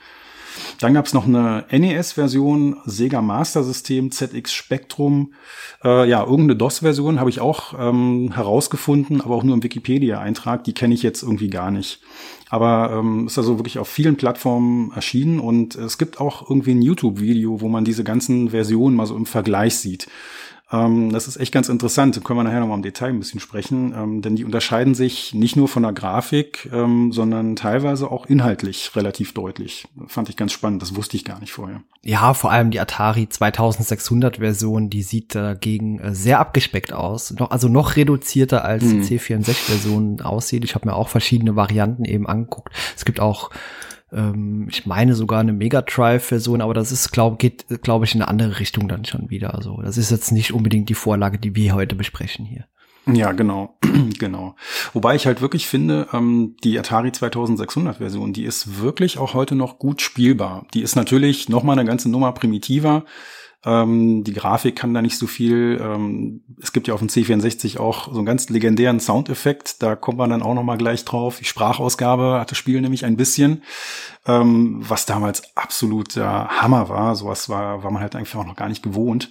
Dann 0.80 0.94
gab 0.94 1.06
es 1.06 1.14
noch 1.14 1.26
eine 1.26 1.64
NES-Version, 1.70 2.76
Sega 2.84 3.22
Master 3.22 3.62
System, 3.62 4.10
ZX 4.10 4.52
Spectrum. 4.52 5.34
Äh, 5.84 6.08
ja, 6.08 6.22
irgendeine 6.22 6.56
DOS-Version 6.56 7.20
habe 7.20 7.30
ich 7.30 7.40
auch 7.40 7.74
ähm, 7.78 8.32
herausgefunden, 8.34 9.20
aber 9.20 9.34
auch 9.34 9.44
nur 9.44 9.54
im 9.54 9.62
Wikipedia-Eintrag. 9.62 10.64
Die 10.64 10.74
kenne 10.74 10.94
ich 10.94 11.02
jetzt 11.02 11.22
irgendwie 11.22 11.50
gar 11.50 11.70
nicht. 11.70 12.00
Aber 12.50 12.90
ähm, 12.92 13.26
ist 13.28 13.38
also 13.38 13.58
wirklich 13.58 13.78
auf 13.78 13.88
vielen 13.88 14.16
Plattformen 14.16 14.92
erschienen 14.92 15.40
und 15.40 15.74
es 15.74 15.96
gibt 15.96 16.20
auch 16.20 16.50
irgendwie 16.50 16.72
ein 16.72 16.82
YouTube-Video, 16.82 17.62
wo 17.62 17.68
man 17.68 17.84
diese 17.84 18.04
ganzen 18.04 18.50
Versionen 18.50 18.94
mal 18.94 19.06
so 19.06 19.16
im 19.16 19.24
Vergleich 19.24 19.76
sieht. 19.76 20.08
Ähm, 20.72 21.12
das 21.12 21.28
ist 21.28 21.36
echt 21.36 21.52
ganz 21.52 21.68
interessant. 21.68 22.16
Da 22.16 22.20
können 22.20 22.38
wir 22.38 22.44
nachher 22.44 22.60
nochmal 22.60 22.78
im 22.78 22.82
Detail 22.82 23.10
ein 23.10 23.18
bisschen 23.18 23.40
sprechen, 23.40 23.94
ähm, 23.96 24.22
denn 24.22 24.36
die 24.36 24.44
unterscheiden 24.44 24.94
sich 24.94 25.34
nicht 25.34 25.56
nur 25.56 25.68
von 25.68 25.82
der 25.82 25.92
Grafik, 25.92 26.70
ähm, 26.72 27.12
sondern 27.12 27.56
teilweise 27.56 28.10
auch 28.10 28.26
inhaltlich 28.26 28.90
relativ 28.96 29.34
deutlich. 29.34 29.86
Fand 30.06 30.28
ich 30.28 30.36
ganz 30.36 30.52
spannend. 30.52 30.80
Das 30.80 30.96
wusste 30.96 31.16
ich 31.16 31.24
gar 31.24 31.40
nicht 31.40 31.52
vorher. 31.52 31.82
Ja, 32.02 32.34
vor 32.34 32.50
allem 32.50 32.70
die 32.70 32.80
Atari 32.80 33.28
2600 33.28 34.38
Version, 34.38 34.88
die 34.88 35.02
sieht 35.02 35.34
dagegen 35.34 35.98
äh, 35.98 36.14
sehr 36.14 36.40
abgespeckt 36.40 36.92
aus. 36.92 37.34
Also 37.38 37.68
noch 37.68 37.96
reduzierter 37.96 38.64
als 38.64 38.84
hm. 38.84 39.02
die 39.02 39.18
C64 39.18 39.52
Version 39.52 40.20
aussieht. 40.22 40.64
Ich 40.64 40.74
habe 40.74 40.88
mir 40.88 40.94
auch 40.94 41.08
verschiedene 41.08 41.54
Varianten 41.54 42.04
eben 42.04 42.26
angeguckt. 42.26 42.72
Es 42.96 43.04
gibt 43.04 43.20
auch 43.20 43.50
ähm, 44.12 44.66
ich 44.70 44.86
meine 44.86 45.14
sogar 45.14 45.40
eine 45.40 45.52
Mega 45.52 45.82
Drive-Version, 45.82 46.60
aber 46.60 46.74
das 46.74 46.92
ist, 46.92 47.12
glaube 47.12 47.36
geht, 47.36 47.66
glaube 47.82 48.04
ich, 48.04 48.14
in 48.14 48.22
eine 48.22 48.28
andere 48.28 48.58
Richtung 48.60 48.88
dann 48.88 49.04
schon 49.04 49.30
wieder. 49.30 49.54
Also 49.54 49.80
das 49.82 49.96
ist 49.96 50.10
jetzt 50.10 50.32
nicht 50.32 50.52
unbedingt 50.52 50.88
die 50.88 50.94
Vorlage, 50.94 51.38
die 51.38 51.54
wir 51.56 51.74
heute 51.74 51.94
besprechen 51.94 52.44
hier. 52.44 52.66
Ja, 53.06 53.32
genau, 53.32 53.76
genau. 54.18 54.54
Wobei 54.92 55.16
ich 55.16 55.26
halt 55.26 55.40
wirklich 55.40 55.66
finde, 55.66 56.06
ähm, 56.12 56.56
die 56.62 56.78
Atari 56.78 57.10
2600 57.10 57.96
Version, 57.96 58.32
die 58.32 58.44
ist 58.44 58.80
wirklich 58.80 59.18
auch 59.18 59.34
heute 59.34 59.56
noch 59.56 59.78
gut 59.78 60.00
spielbar. 60.00 60.66
Die 60.72 60.82
ist 60.82 60.94
natürlich 60.94 61.48
noch 61.48 61.64
mal 61.64 61.72
eine 61.72 61.84
ganze 61.84 62.08
Nummer 62.08 62.32
primitiver. 62.32 63.04
Ähm, 63.64 64.24
die 64.24 64.32
Grafik 64.32 64.76
kann 64.76 64.92
da 64.92 65.02
nicht 65.02 65.18
so 65.18 65.26
viel. 65.26 65.80
Ähm, 65.80 66.42
es 66.60 66.72
gibt 66.72 66.88
ja 66.88 66.94
auf 66.94 67.00
dem 67.00 67.08
C64 67.08 67.78
auch 67.78 68.08
so 68.12 68.18
einen 68.18 68.26
ganz 68.26 68.48
legendären 68.48 68.98
Soundeffekt. 68.98 69.82
Da 69.82 69.94
kommt 69.94 70.18
man 70.18 70.30
dann 70.30 70.42
auch 70.42 70.54
noch 70.54 70.64
mal 70.64 70.78
gleich 70.78 71.04
drauf. 71.04 71.38
Die 71.38 71.44
Sprachausgabe 71.44 72.40
hat 72.40 72.50
das 72.50 72.58
Spiel 72.58 72.80
nämlich 72.80 73.04
ein 73.04 73.16
bisschen 73.16 73.62
ähm, 74.26 74.76
was 74.80 75.04
damals 75.04 75.56
absolut 75.56 76.14
der 76.14 76.48
Hammer 76.48 76.88
war. 76.88 77.16
Sowas 77.16 77.48
war, 77.48 77.82
war 77.82 77.90
man 77.90 78.02
halt 78.02 78.14
einfach 78.14 78.40
auch 78.40 78.46
noch 78.46 78.54
gar 78.54 78.68
nicht 78.68 78.82
gewohnt. 78.82 79.30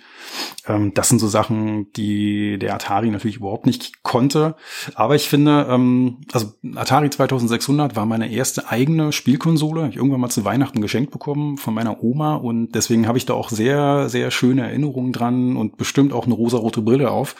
Ähm, 0.67 0.93
das 0.93 1.07
sind 1.07 1.19
so 1.19 1.29
Sachen, 1.29 1.91
die 1.93 2.59
der 2.59 2.73
Atari 2.73 3.09
natürlich 3.09 3.37
überhaupt 3.37 3.65
nicht 3.65 4.03
konnte. 4.03 4.55
Aber 4.95 5.15
ich 5.15 5.29
finde, 5.29 5.67
ähm, 5.69 6.21
also 6.33 6.53
Atari 6.75 7.09
2600 7.09 7.95
war 7.95 8.05
meine 8.05 8.31
erste 8.31 8.69
eigene 8.69 9.13
Spielkonsole. 9.13 9.87
Ich 9.87 9.95
irgendwann 9.95 10.19
mal 10.19 10.29
zu 10.29 10.43
Weihnachten 10.43 10.81
geschenkt 10.81 11.11
bekommen 11.11 11.57
von 11.57 11.73
meiner 11.73 12.03
Oma 12.03 12.35
und 12.35 12.73
deswegen 12.75 13.07
habe 13.07 13.17
ich 13.17 13.25
da 13.25 13.33
auch 13.33 13.49
sehr, 13.49 14.09
sehr 14.09 14.29
schöne 14.29 14.63
Erinnerungen 14.63 15.13
dran 15.13 15.55
und 15.55 15.77
bestimmt 15.77 16.11
auch 16.11 16.25
eine 16.25 16.33
rosarote 16.33 16.81
Brille 16.81 17.11
auf. 17.11 17.35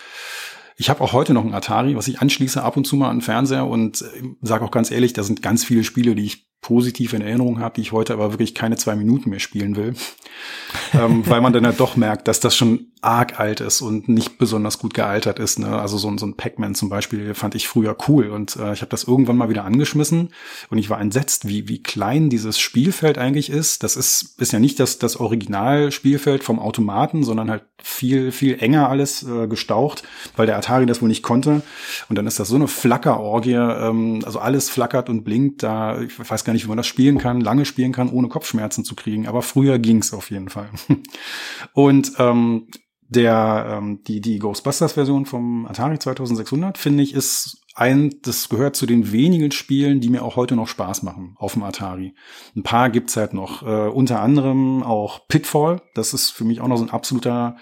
Ich 0.78 0.90
habe 0.90 1.02
auch 1.02 1.12
heute 1.12 1.34
noch 1.34 1.44
ein 1.44 1.54
Atari, 1.54 1.98
was 1.98 2.08
ich 2.08 2.22
anschließe 2.22 2.64
ab 2.64 2.78
und 2.78 2.88
zu 2.88 2.96
mal 2.96 3.10
an 3.10 3.18
den 3.18 3.22
Fernseher 3.22 3.68
und 3.68 4.02
äh, 4.02 4.06
sage 4.42 4.64
auch 4.64 4.72
ganz 4.72 4.90
ehrlich, 4.90 5.12
da 5.12 5.24
sind 5.24 5.42
ganz 5.42 5.66
viele 5.66 5.84
Spiele, 5.84 6.16
die 6.16 6.24
ich 6.24 6.51
positiv 6.62 7.14
in 7.14 7.22
Erinnerung 7.22 7.60
habe, 7.60 7.76
die 7.76 7.82
ich 7.82 7.92
heute 7.92 8.14
aber 8.14 8.32
wirklich 8.32 8.54
keine 8.54 8.78
zwei 8.78 8.96
Minuten 8.96 9.30
mehr 9.32 9.40
spielen 9.40 9.76
will, 9.76 9.96
ähm, 10.94 11.28
weil 11.28 11.42
man 11.42 11.54
dann 11.54 11.66
halt 11.66 11.80
doch 11.80 11.96
merkt, 11.96 12.28
dass 12.28 12.40
das 12.40 12.56
schon 12.56 12.92
arg 13.02 13.40
alt 13.40 13.62
ist 13.62 13.82
und 13.82 14.08
nicht 14.08 14.38
besonders 14.38 14.78
gut 14.78 14.94
gealtert 14.94 15.40
ist. 15.40 15.58
Ne? 15.58 15.80
Also 15.80 15.98
so, 15.98 16.16
so 16.18 16.26
ein 16.26 16.38
Pac-Man 16.38 16.76
zum 16.76 16.90
Beispiel 16.90 17.34
fand 17.34 17.56
ich 17.56 17.68
früher 17.68 17.98
cool 18.08 18.30
und 18.30 18.56
äh, 18.58 18.74
ich 18.74 18.82
habe 18.82 18.90
das 18.90 19.06
irgendwann 19.06 19.38
mal 19.38 19.50
wieder 19.50 19.66
angeschmissen 19.66 20.30
und 20.70 20.78
ich 20.78 20.90
war 20.92 21.02
entsetzt, 21.02 21.48
wie, 21.48 21.68
wie 21.68 21.82
klein 21.82 22.30
dieses 22.30 22.60
Spielfeld 22.60 23.18
eigentlich 23.18 23.50
ist. 23.50 23.82
Das 23.82 23.96
ist, 23.96 24.40
ist 24.40 24.54
ja 24.54 24.60
nicht 24.60 24.80
das, 24.80 25.00
das 25.00 25.18
Original-Spielfeld 25.18 26.44
vom 26.44 26.60
Automaten, 26.60 27.24
sondern 27.24 27.50
halt 27.50 27.64
viel, 27.82 28.32
viel 28.32 28.62
enger 28.62 28.90
alles 28.90 29.24
äh, 29.24 29.48
gestaucht, 29.48 30.04
weil 30.36 30.46
der 30.46 30.58
Atari 30.58 30.86
das 30.86 31.02
wohl 31.02 31.10
nicht 31.10 31.24
konnte. 31.24 31.64
Und 32.10 32.18
dann 32.18 32.28
ist 32.28 32.40
das 32.40 32.48
so 32.48 32.56
eine 32.56 32.68
Flackerorgie, 32.68 33.54
ähm, 33.54 34.20
also 34.26 34.40
alles 34.40 34.70
flackert 34.70 35.10
und 35.10 35.24
blinkt. 35.24 35.64
Da, 35.64 36.00
ich 36.02 36.18
weiß 36.18 36.46
gar 36.46 36.51
nicht, 36.54 36.66
wie 36.66 36.70
man 36.70 36.78
das 36.78 36.88
spielen 36.88 37.18
kann, 37.18 37.42
lange 37.42 37.66
spielen 37.66 37.92
kann, 37.92 38.10
ohne 38.10 38.28
Kopfschmerzen 38.28 38.84
zu 38.84 38.96
kriegen. 38.96 39.28
Aber 39.28 39.42
früher 39.42 39.80
ging's 39.80 40.14
auf 40.14 40.32
jeden 40.32 40.50
Fall. 40.50 40.70
Und 41.74 42.14
ähm, 42.18 42.68
der 43.08 43.78
ähm, 43.78 44.04
die 44.08 44.22
die 44.22 44.40
Ghostbusters-Version 44.40 45.26
vom 45.26 45.66
Atari 45.66 46.00
2600 46.00 46.78
finde 46.78 47.04
ich 47.04 47.14
ist 47.14 47.62
ein, 47.76 48.16
das 48.24 48.50
gehört 48.50 48.76
zu 48.76 48.86
den 48.86 49.12
wenigen 49.12 49.52
Spielen, 49.52 50.02
die 50.02 50.10
mir 50.10 50.24
auch 50.24 50.36
heute 50.36 50.56
noch 50.56 50.68
Spaß 50.68 51.04
machen 51.04 51.36
auf 51.38 51.54
dem 51.54 51.64
Atari. 51.64 52.14
Ein 52.56 52.64
paar 52.64 52.90
gibt's 52.90 53.16
halt 53.16 53.34
noch, 53.34 53.64
äh, 53.64 53.88
unter 53.88 54.22
anderem 54.22 54.84
auch 54.84 55.28
Pitfall. 55.28 55.82
Das 55.94 56.14
ist 56.14 56.32
für 56.32 56.44
mich 56.44 56.60
auch 56.62 56.68
noch 56.68 56.78
so 56.78 56.84
ein 56.84 56.90
absoluter, 56.90 57.56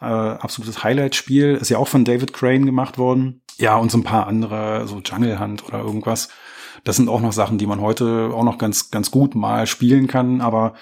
äh, 0.00 0.04
absolutes 0.04 0.84
Highlight-Spiel. 0.84 1.54
Ist 1.60 1.70
ja 1.70 1.78
auch 1.78 1.88
von 1.88 2.04
David 2.04 2.32
Crane 2.32 2.64
gemacht 2.64 2.96
worden. 2.96 3.42
Ja, 3.58 3.76
und 3.76 3.90
so 3.90 3.98
ein 3.98 4.04
paar 4.04 4.26
andere, 4.26 4.86
so 4.86 5.00
Jungle 5.00 5.40
Hunt 5.40 5.66
oder 5.66 5.80
irgendwas. 5.80 6.28
Das 6.84 6.96
sind 6.96 7.08
auch 7.08 7.20
noch 7.20 7.32
Sachen, 7.32 7.58
die 7.58 7.66
man 7.66 7.80
heute 7.80 8.30
auch 8.32 8.44
noch 8.44 8.58
ganz, 8.58 8.90
ganz 8.90 9.10
gut 9.10 9.34
mal 9.34 9.66
spielen 9.66 10.06
kann, 10.06 10.40
aber 10.40 10.74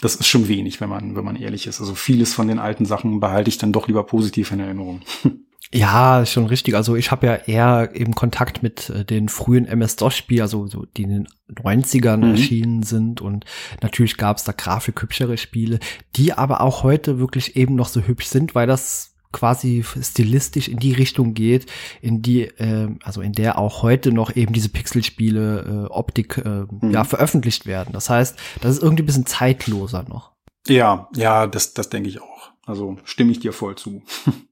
das 0.00 0.16
ist 0.16 0.26
schon 0.26 0.48
wenig, 0.48 0.80
wenn 0.80 0.88
man, 0.88 1.16
wenn 1.16 1.24
man 1.24 1.36
ehrlich 1.36 1.66
ist. 1.66 1.80
Also 1.80 1.94
vieles 1.94 2.34
von 2.34 2.48
den 2.48 2.58
alten 2.58 2.86
Sachen 2.86 3.20
behalte 3.20 3.48
ich 3.48 3.58
dann 3.58 3.72
doch 3.72 3.88
lieber 3.88 4.04
positiv 4.04 4.50
in 4.52 4.60
Erinnerung. 4.60 5.00
Ja, 5.70 6.24
schon 6.24 6.46
richtig. 6.46 6.74
Also 6.74 6.96
ich 6.96 7.10
habe 7.10 7.26
ja 7.26 7.34
eher 7.34 7.90
eben 7.94 8.14
Kontakt 8.14 8.62
mit 8.62 8.88
äh, 8.88 9.04
den 9.04 9.28
frühen 9.28 9.66
MS-DOS-Spielen, 9.66 10.40
also 10.40 10.66
so, 10.66 10.86
die 10.96 11.02
in 11.02 11.10
den 11.10 11.28
90ern 11.52 12.18
mhm. 12.18 12.30
erschienen 12.30 12.82
sind. 12.82 13.20
Und 13.20 13.44
natürlich 13.82 14.16
gab 14.16 14.38
es 14.38 14.44
da 14.44 14.52
grafikhübschere 14.52 15.36
Spiele, 15.36 15.78
die 16.16 16.32
aber 16.32 16.62
auch 16.62 16.84
heute 16.84 17.18
wirklich 17.18 17.56
eben 17.56 17.74
noch 17.74 17.88
so 17.88 18.00
hübsch 18.00 18.26
sind, 18.26 18.54
weil 18.54 18.66
das 18.66 19.14
quasi 19.32 19.84
stilistisch 20.00 20.68
in 20.68 20.78
die 20.78 20.92
Richtung 20.92 21.34
geht, 21.34 21.66
in 22.00 22.22
die, 22.22 22.42
äh, 22.42 22.88
also 23.02 23.20
in 23.20 23.32
der 23.32 23.58
auch 23.58 23.82
heute 23.82 24.12
noch 24.12 24.34
eben 24.34 24.52
diese 24.52 24.68
Pixelspiele, 24.68 25.86
äh, 25.88 25.92
Optik, 25.92 26.38
äh, 26.38 26.64
mhm. 26.70 26.90
ja, 26.90 27.04
veröffentlicht 27.04 27.66
werden. 27.66 27.92
Das 27.92 28.10
heißt, 28.10 28.38
das 28.60 28.72
ist 28.72 28.82
irgendwie 28.82 29.02
ein 29.02 29.06
bisschen 29.06 29.26
zeitloser 29.26 30.04
noch. 30.08 30.32
Ja, 30.66 31.08
ja, 31.14 31.46
das, 31.46 31.74
das 31.74 31.88
denke 31.88 32.08
ich 32.08 32.20
auch. 32.20 32.52
Also 32.66 32.98
stimme 33.04 33.32
ich 33.32 33.40
dir 33.40 33.52
voll 33.52 33.76
zu. 33.76 34.02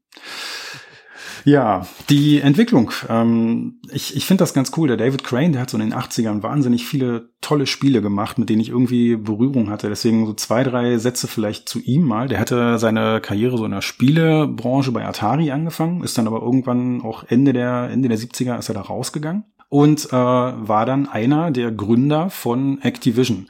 Ja, 1.46 1.86
die 2.10 2.40
Entwicklung. 2.40 2.90
Ähm, 3.08 3.78
ich 3.92 4.16
ich 4.16 4.26
finde 4.26 4.42
das 4.42 4.52
ganz 4.52 4.72
cool. 4.76 4.88
Der 4.88 4.96
David 4.96 5.22
Crane, 5.22 5.52
der 5.52 5.62
hat 5.62 5.70
so 5.70 5.78
in 5.78 5.90
den 5.90 5.94
80ern 5.96 6.42
wahnsinnig 6.42 6.84
viele 6.84 7.28
tolle 7.40 7.68
Spiele 7.68 8.02
gemacht, 8.02 8.36
mit 8.36 8.50
denen 8.50 8.60
ich 8.60 8.70
irgendwie 8.70 9.14
Berührung 9.14 9.70
hatte. 9.70 9.88
Deswegen 9.88 10.26
so 10.26 10.32
zwei, 10.32 10.64
drei 10.64 10.98
Sätze 10.98 11.28
vielleicht 11.28 11.68
zu 11.68 11.78
ihm 11.78 12.02
mal. 12.02 12.26
Der 12.26 12.40
hatte 12.40 12.80
seine 12.80 13.20
Karriere 13.20 13.58
so 13.58 13.64
in 13.64 13.70
der 13.70 13.80
Spielebranche 13.80 14.90
bei 14.90 15.06
Atari 15.06 15.52
angefangen, 15.52 16.02
ist 16.02 16.18
dann 16.18 16.26
aber 16.26 16.42
irgendwann 16.42 17.00
auch 17.02 17.22
Ende 17.28 17.52
der, 17.52 17.90
Ende 17.92 18.08
der 18.08 18.18
70er 18.18 18.58
ist 18.58 18.68
er 18.68 18.74
da 18.74 18.80
rausgegangen 18.80 19.44
und 19.68 20.06
äh, 20.06 20.16
war 20.16 20.84
dann 20.84 21.08
einer 21.08 21.52
der 21.52 21.70
Gründer 21.70 22.28
von 22.28 22.82
Activision. 22.82 23.46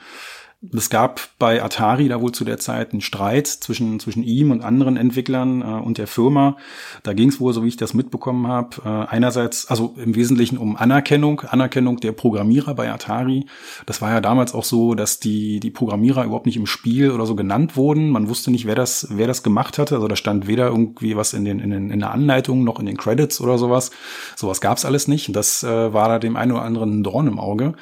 Es 0.74 0.90
gab 0.90 1.20
bei 1.38 1.62
Atari 1.62 2.08
da 2.08 2.20
wohl 2.20 2.32
zu 2.32 2.44
der 2.44 2.58
Zeit 2.58 2.92
einen 2.92 3.00
Streit 3.00 3.46
zwischen, 3.46 4.00
zwischen 4.00 4.22
ihm 4.22 4.50
und 4.50 4.62
anderen 4.62 4.96
Entwicklern 4.96 5.62
äh, 5.62 5.64
und 5.64 5.98
der 5.98 6.06
Firma. 6.06 6.56
Da 7.02 7.12
ging 7.12 7.28
es 7.28 7.40
wohl, 7.40 7.52
so 7.52 7.64
wie 7.64 7.68
ich 7.68 7.76
das 7.76 7.94
mitbekommen 7.94 8.46
habe, 8.46 8.76
äh, 8.84 8.88
einerseits, 8.88 9.68
also 9.68 9.94
im 9.96 10.14
Wesentlichen 10.14 10.58
um 10.58 10.76
Anerkennung, 10.76 11.40
Anerkennung 11.40 11.98
der 11.98 12.12
Programmierer 12.12 12.74
bei 12.74 12.90
Atari. 12.90 13.46
Das 13.86 14.00
war 14.02 14.10
ja 14.10 14.20
damals 14.20 14.54
auch 14.54 14.64
so, 14.64 14.94
dass 14.94 15.20
die, 15.20 15.60
die 15.60 15.70
Programmierer 15.70 16.24
überhaupt 16.24 16.46
nicht 16.46 16.56
im 16.56 16.66
Spiel 16.66 17.10
oder 17.10 17.26
so 17.26 17.34
genannt 17.34 17.76
wurden. 17.76 18.10
Man 18.10 18.28
wusste 18.28 18.50
nicht, 18.50 18.66
wer 18.66 18.74
das, 18.74 19.08
wer 19.10 19.26
das 19.26 19.42
gemacht 19.42 19.78
hatte. 19.78 19.96
Also 19.96 20.08
da 20.08 20.16
stand 20.16 20.46
weder 20.46 20.66
irgendwie 20.66 21.16
was 21.16 21.32
in, 21.32 21.44
den, 21.44 21.60
in, 21.60 21.70
den, 21.70 21.90
in 21.90 22.00
der 22.00 22.10
Anleitung 22.10 22.64
noch 22.64 22.80
in 22.80 22.86
den 22.86 22.96
Credits 22.96 23.40
oder 23.40 23.58
sowas. 23.58 23.90
Sowas 24.36 24.60
gab's 24.60 24.84
alles 24.84 25.08
nicht. 25.08 25.34
Das 25.34 25.62
äh, 25.62 25.92
war 25.92 26.08
da 26.08 26.18
dem 26.18 26.36
einen 26.36 26.52
oder 26.52 26.62
anderen 26.62 27.00
ein 27.00 27.02
Dorn 27.02 27.26
im 27.26 27.38
Auge. 27.38 27.74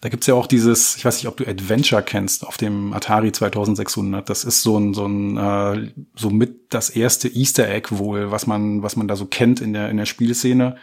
Da 0.00 0.08
gibt's 0.08 0.26
ja 0.26 0.34
auch 0.34 0.46
dieses, 0.46 0.96
ich 0.96 1.04
weiß 1.04 1.16
nicht, 1.16 1.28
ob 1.28 1.36
du 1.36 1.46
Adventure 1.46 2.02
kennst 2.02 2.23
kennst 2.24 2.46
auf 2.46 2.56
dem 2.56 2.94
Atari 2.94 3.32
2600. 3.32 4.30
Das 4.30 4.44
ist 4.44 4.62
so 4.62 4.78
ein 4.78 4.94
so 4.94 5.06
ein 5.06 5.36
äh, 5.36 5.92
so 6.16 6.30
mit 6.30 6.72
das 6.72 6.88
erste 6.88 7.28
Easter 7.28 7.68
Egg 7.68 7.88
wohl, 7.90 8.30
was 8.30 8.46
man 8.46 8.82
was 8.82 8.96
man 8.96 9.08
da 9.08 9.14
so 9.14 9.26
kennt 9.26 9.60
in 9.60 9.74
der 9.74 9.90
in 9.90 9.98
der 9.98 10.06
Spielszene. 10.06 10.76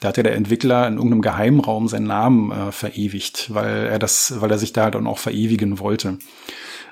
Da 0.00 0.08
hat 0.08 0.16
ja 0.16 0.22
der 0.22 0.34
Entwickler 0.34 0.88
in 0.88 0.94
irgendeinem 0.94 1.20
Geheimraum 1.20 1.88
seinen 1.88 2.06
Namen 2.06 2.50
äh, 2.50 2.72
verewigt, 2.72 3.52
weil 3.52 3.86
er 3.86 3.98
das 3.98 4.40
weil 4.40 4.50
er 4.50 4.58
sich 4.58 4.72
da 4.72 4.90
dann 4.90 5.06
auch 5.06 5.18
verewigen 5.18 5.78
wollte. 5.78 6.18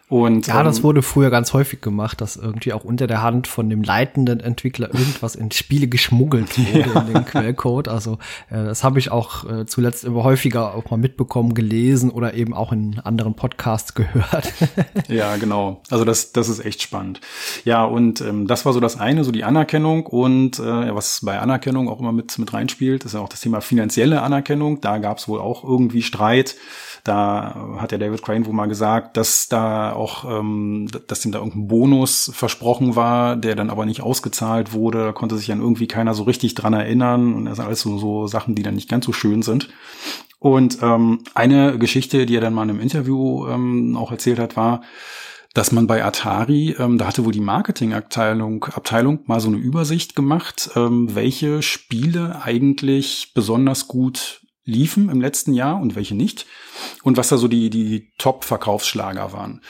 Und, 0.09 0.47
ja, 0.49 0.63
das 0.63 0.79
ähm, 0.79 0.85
wurde 0.85 1.03
früher 1.03 1.31
ganz 1.31 1.55
häufig 1.55 1.81
gemacht, 1.81 2.21
dass 2.21 2.37
irgendwie 2.37 2.75
auch 2.75 2.85
unter 2.85 3.07
der 3.07 3.23
Hand 3.23 3.47
von 3.47 3.71
dem 3.71 3.83
leitenden 3.83 4.39
Entwickler 4.39 4.93
irgendwas 4.93 5.35
in 5.35 5.51
Spiele 5.51 5.89
geschmuggelt 5.89 6.59
wurde 6.75 6.91
ja. 6.91 7.01
in 7.01 7.15
den 7.15 7.25
Quellcode. 7.25 7.89
Also 7.89 8.19
äh, 8.51 8.65
das 8.65 8.85
habe 8.85 8.99
ich 8.99 9.11
auch 9.11 9.49
äh, 9.49 9.65
zuletzt 9.65 10.05
immer 10.05 10.23
häufiger 10.23 10.75
auch 10.75 10.91
mal 10.91 10.99
mitbekommen, 10.99 11.55
gelesen 11.55 12.11
oder 12.11 12.35
eben 12.35 12.53
auch 12.53 12.71
in 12.71 13.01
anderen 13.01 13.35
Podcasts 13.35 13.95
gehört. 13.95 14.53
ja, 15.09 15.37
genau. 15.37 15.81
Also 15.91 16.05
das, 16.05 16.33
das 16.33 16.51
ist 16.51 16.63
echt 16.63 16.83
spannend. 16.83 17.23
Ja, 17.65 17.85
und 17.85 18.21
ähm, 18.21 18.47
das 18.47 18.67
war 18.67 18.75
so 18.75 18.81
das 18.81 19.01
eine, 19.01 19.25
so 19.25 19.33
die 19.33 19.45
Anerkennung 19.45 20.05
und 20.05 20.59
äh, 20.59 20.95
was 20.95 21.21
bei 21.25 21.39
Anerkennung 21.39 21.89
auch 21.89 21.99
immer 21.99 22.13
mit, 22.13 22.39
mit 22.39 22.53
reinspielt, 22.53 23.05
ist 23.05 23.15
ja 23.15 23.21
auch 23.21 23.31
das 23.31 23.41
Thema 23.41 23.63
finanzielle 23.63 24.21
Anerkennung. 24.21 24.83
Da 24.83 24.99
gab 24.99 25.17
es 25.17 25.29
wohl 25.29 25.41
auch 25.41 25.65
irgendwie 25.65 26.03
Streit 26.03 26.57
da 27.05 27.77
hat 27.77 27.91
der 27.91 27.99
David 27.99 28.23
Crane 28.23 28.47
wohl 28.47 28.55
mal 28.55 28.67
gesagt, 28.67 29.19
dass 29.19 29.47
da 29.49 29.93
auch, 29.95 30.25
ähm, 30.25 30.89
dass 31.07 31.25
ihm 31.25 31.33
da 31.33 31.39
irgendein 31.39 31.69
Bonus 31.69 32.31
versprochen 32.35 32.97
war, 32.97 33.37
der 33.37 33.57
dann 33.57 33.71
aber 33.71 33.87
nicht 33.87 34.03
ausgezahlt 34.03 34.73
wurde. 34.73 35.05
Da 35.05 35.13
konnte 35.13 35.37
sich 35.37 35.47
dann 35.47 35.61
irgendwie 35.61 35.87
keiner 35.87 36.15
so 36.15 36.25
richtig 36.25 36.55
dran 36.55 36.75
erinnern. 36.75 37.35
Und 37.35 37.45
das 37.47 37.57
sind 37.57 37.67
alles 37.67 37.81
so, 37.81 37.99
so 37.99 38.27
Sachen, 38.27 38.55
die 38.55 38.63
dann 38.63 38.75
nicht 38.75 38.89
ganz 38.89 39.07
so 39.07 39.13
schön 39.13 39.43
sind. 39.43 39.69
Und 40.39 40.79
ähm, 40.83 41.21
eine 41.35 41.79
Geschichte, 41.79 42.27
die 42.27 42.37
er 42.37 42.41
dann 42.41 42.55
mal 42.55 42.65
in 42.65 42.71
einem 42.71 42.81
Interview 42.81 43.47
ähm, 43.47 43.97
auch 43.97 44.13
erzählt 44.13 44.39
hat, 44.39 44.57
war, 44.57 44.83
dass 45.55 45.71
man 45.71 45.87
bei 45.87 46.05
Atari, 46.05 46.77
ähm, 46.79 46.99
da 46.99 47.07
hatte 47.07 47.25
wohl 47.25 47.33
die 47.33 47.41
Marketingabteilung 47.41 48.65
Abteilung 48.65 49.21
mal 49.27 49.41
so 49.41 49.49
eine 49.49 49.57
Übersicht 49.57 50.17
gemacht, 50.17 50.71
ähm, 50.77 51.15
welche 51.15 51.63
Spiele 51.63 52.43
eigentlich 52.43 53.33
besonders 53.35 53.89
gut 53.89 54.43
liefen 54.65 55.11
im 55.11 55.21
letzten 55.21 55.53
Jahr 55.53 55.81
und 55.81 55.95
welche 55.95 56.15
nicht 56.15 56.47
und 57.03 57.17
was 57.17 57.29
da 57.29 57.37
so 57.37 57.49
die 57.49 57.69
die 57.71 58.13
Top-Verkaufsschlager 58.19 59.33
waren 59.33 59.61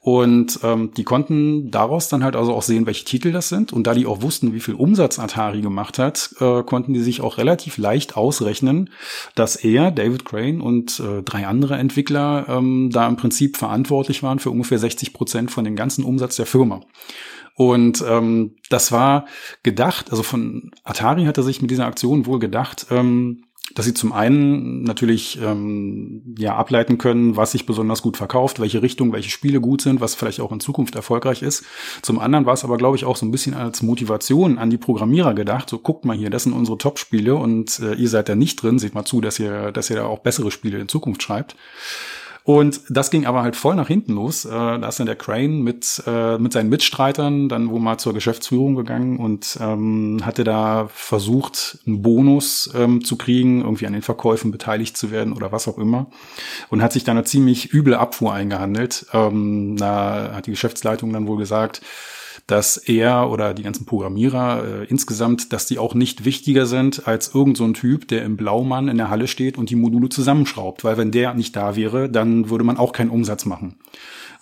und 0.00 0.58
ähm, 0.62 0.92
die 0.96 1.04
konnten 1.04 1.70
daraus 1.70 2.08
dann 2.08 2.24
halt 2.24 2.34
also 2.34 2.54
auch 2.54 2.62
sehen, 2.62 2.86
welche 2.86 3.04
Titel 3.04 3.30
das 3.30 3.48
sind 3.48 3.72
und 3.72 3.86
da 3.86 3.94
die 3.94 4.06
auch 4.06 4.22
wussten, 4.22 4.52
wie 4.52 4.60
viel 4.60 4.74
Umsatz 4.74 5.18
Atari 5.18 5.60
gemacht 5.60 5.98
hat, 5.98 6.34
äh, 6.40 6.62
konnten 6.64 6.92
die 6.92 7.00
sich 7.00 7.20
auch 7.20 7.38
relativ 7.38 7.78
leicht 7.78 8.16
ausrechnen, 8.16 8.90
dass 9.34 9.56
er 9.56 9.90
David 9.90 10.24
Crane 10.24 10.60
und 10.60 11.00
äh, 11.00 11.22
drei 11.22 11.46
andere 11.46 11.76
Entwickler 11.76 12.46
ähm, 12.48 12.90
da 12.92 13.06
im 13.06 13.16
Prinzip 13.16 13.56
verantwortlich 13.56 14.22
waren 14.22 14.40
für 14.40 14.50
ungefähr 14.50 14.78
60 14.78 15.12
Prozent 15.12 15.50
von 15.50 15.64
dem 15.64 15.76
ganzen 15.76 16.04
Umsatz 16.04 16.36
der 16.36 16.46
Firma. 16.46 16.80
Und 17.54 18.02
ähm, 18.08 18.56
das 18.70 18.90
war 18.90 19.26
gedacht, 19.62 20.10
also 20.10 20.22
von 20.22 20.70
Atari 20.84 21.24
hat 21.24 21.36
er 21.36 21.42
sich 21.42 21.60
mit 21.60 21.70
dieser 21.70 21.86
Aktion 21.86 22.24
wohl 22.24 22.38
gedacht, 22.38 22.86
ähm, 22.90 23.44
dass 23.74 23.84
sie 23.84 23.94
zum 23.94 24.12
einen 24.12 24.82
natürlich 24.82 25.38
ähm, 25.42 26.34
ja 26.38 26.56
ableiten 26.56 26.98
können, 26.98 27.36
was 27.36 27.52
sich 27.52 27.66
besonders 27.66 28.02
gut 28.02 28.16
verkauft, 28.16 28.60
welche 28.60 28.82
Richtung, 28.82 29.12
welche 29.12 29.30
Spiele 29.30 29.60
gut 29.60 29.82
sind, 29.82 30.00
was 30.00 30.14
vielleicht 30.14 30.40
auch 30.40 30.52
in 30.52 30.60
Zukunft 30.60 30.94
erfolgreich 30.94 31.42
ist. 31.42 31.64
Zum 32.02 32.18
anderen 32.18 32.46
war 32.46 32.54
es 32.54 32.64
aber, 32.64 32.76
glaube 32.76 32.96
ich, 32.96 33.04
auch 33.04 33.16
so 33.16 33.26
ein 33.26 33.30
bisschen 33.30 33.54
als 33.54 33.82
Motivation 33.82 34.58
an 34.58 34.70
die 34.70 34.78
Programmierer 34.78 35.34
gedacht. 35.34 35.70
So 35.70 35.78
guckt 35.78 36.04
mal 36.04 36.16
hier, 36.16 36.30
das 36.30 36.44
sind 36.44 36.52
unsere 36.52 36.78
Top-Spiele 36.78 37.34
und 37.34 37.78
äh, 37.80 37.94
ihr 37.94 38.08
seid 38.08 38.28
da 38.28 38.34
nicht 38.34 38.62
drin. 38.62 38.78
Seht 38.78 38.94
mal 38.94 39.04
zu, 39.04 39.20
dass 39.20 39.38
ihr, 39.38 39.72
dass 39.72 39.90
ihr 39.90 39.96
da 39.96 40.06
auch 40.06 40.20
bessere 40.20 40.50
Spiele 40.50 40.78
in 40.78 40.88
Zukunft 40.88 41.22
schreibt. 41.22 41.56
Und 42.44 42.80
das 42.88 43.10
ging 43.10 43.26
aber 43.26 43.42
halt 43.42 43.54
voll 43.54 43.74
nach 43.74 43.88
hinten 43.88 44.14
los. 44.14 44.44
Äh, 44.44 44.50
da 44.50 44.88
ist 44.88 44.98
dann 44.98 45.06
der 45.06 45.16
Crane 45.16 45.62
mit, 45.62 46.02
äh, 46.06 46.38
mit 46.38 46.52
seinen 46.52 46.70
Mitstreitern 46.70 47.48
dann 47.48 47.70
wo 47.70 47.78
mal 47.78 47.98
zur 47.98 48.14
Geschäftsführung 48.14 48.74
gegangen 48.74 49.18
und 49.18 49.58
ähm, 49.60 50.20
hatte 50.24 50.44
da 50.44 50.88
versucht, 50.92 51.78
einen 51.86 52.02
Bonus 52.02 52.70
ähm, 52.74 53.04
zu 53.04 53.16
kriegen, 53.16 53.60
irgendwie 53.60 53.86
an 53.86 53.92
den 53.92 54.02
Verkäufen 54.02 54.50
beteiligt 54.50 54.96
zu 54.96 55.10
werden 55.10 55.32
oder 55.32 55.52
was 55.52 55.68
auch 55.68 55.78
immer. 55.78 56.06
Und 56.70 56.82
hat 56.82 56.92
sich 56.92 57.04
dann 57.04 57.16
eine 57.16 57.24
ziemlich 57.24 57.74
üble 57.74 57.94
Abfuhr 57.94 58.32
eingehandelt. 58.32 59.06
Ähm, 59.12 59.76
da 59.76 60.32
hat 60.34 60.46
die 60.46 60.52
Geschäftsleitung 60.52 61.12
dann 61.12 61.26
wohl 61.26 61.36
gesagt, 61.36 61.82
dass 62.46 62.76
er 62.76 63.30
oder 63.30 63.54
die 63.54 63.62
ganzen 63.62 63.86
Programmierer 63.86 64.64
äh, 64.64 64.84
insgesamt, 64.86 65.52
dass 65.52 65.66
die 65.66 65.78
auch 65.78 65.94
nicht 65.94 66.24
wichtiger 66.24 66.66
sind 66.66 67.06
als 67.06 67.34
irgend 67.34 67.56
so 67.56 67.64
ein 67.64 67.74
Typ, 67.74 68.08
der 68.08 68.24
im 68.24 68.36
Blaumann 68.36 68.88
in 68.88 68.96
der 68.96 69.10
Halle 69.10 69.28
steht 69.28 69.58
und 69.58 69.70
die 69.70 69.76
Module 69.76 70.08
zusammenschraubt. 70.08 70.84
Weil 70.84 70.96
wenn 70.96 71.10
der 71.10 71.34
nicht 71.34 71.56
da 71.56 71.76
wäre, 71.76 72.10
dann 72.10 72.50
würde 72.50 72.64
man 72.64 72.76
auch 72.76 72.92
keinen 72.92 73.10
Umsatz 73.10 73.44
machen. 73.44 73.78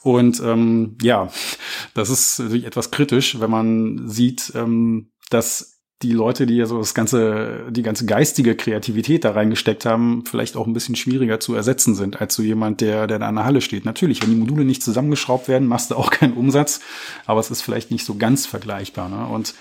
Und 0.03 0.41
ähm, 0.41 0.97
ja, 1.03 1.29
das 1.95 2.11
ist 2.11 2.39
natürlich 2.39 2.67
etwas 2.67 2.91
kritisch, 2.91 3.41
wenn 3.41 3.51
man 3.51 4.09
sieht, 4.09 4.53
ähm, 4.55 5.11
dass 5.31 5.78
die 6.03 6.13
Leute, 6.13 6.47
die 6.47 6.57
ja 6.57 6.67
so 6.67 6.79
das 6.79 6.95
ganze, 6.95 7.67
die 7.71 7.83
ganze 7.83 8.07
geistige 8.07 8.55
Kreativität 8.55 9.25
da 9.25 9.33
reingesteckt 9.33 9.85
haben, 9.85 10.25
vielleicht 10.25 10.57
auch 10.57 10.67
ein 10.67 10.73
bisschen 10.73 10.95
schwieriger 10.95 11.41
zu 11.41 11.55
ersetzen 11.55 11.97
sind 11.97 12.21
als 12.21 12.35
so 12.35 12.43
jemand, 12.43 12.81
der, 12.81 13.09
der 13.09 13.19
da 13.19 13.29
in 13.29 13.35
der 13.35 13.45
Halle 13.45 13.61
steht. 13.61 13.85
Natürlich, 13.85 14.23
wenn 14.23 14.31
die 14.31 14.37
Module 14.37 14.65
nicht 14.65 14.83
zusammengeschraubt 14.83 15.49
werden, 15.49 15.67
machst 15.67 15.91
du 15.91 15.97
auch 15.97 16.11
keinen 16.11 16.35
Umsatz, 16.35 16.81
aber 17.27 17.41
es 17.41 17.51
ist 17.51 17.63
vielleicht 17.63 17.91
nicht 17.91 18.05
so 18.05 18.15
ganz 18.15 18.47
vergleichbar. 18.47 19.09
Ne? 19.09 19.27
Und 19.27 19.55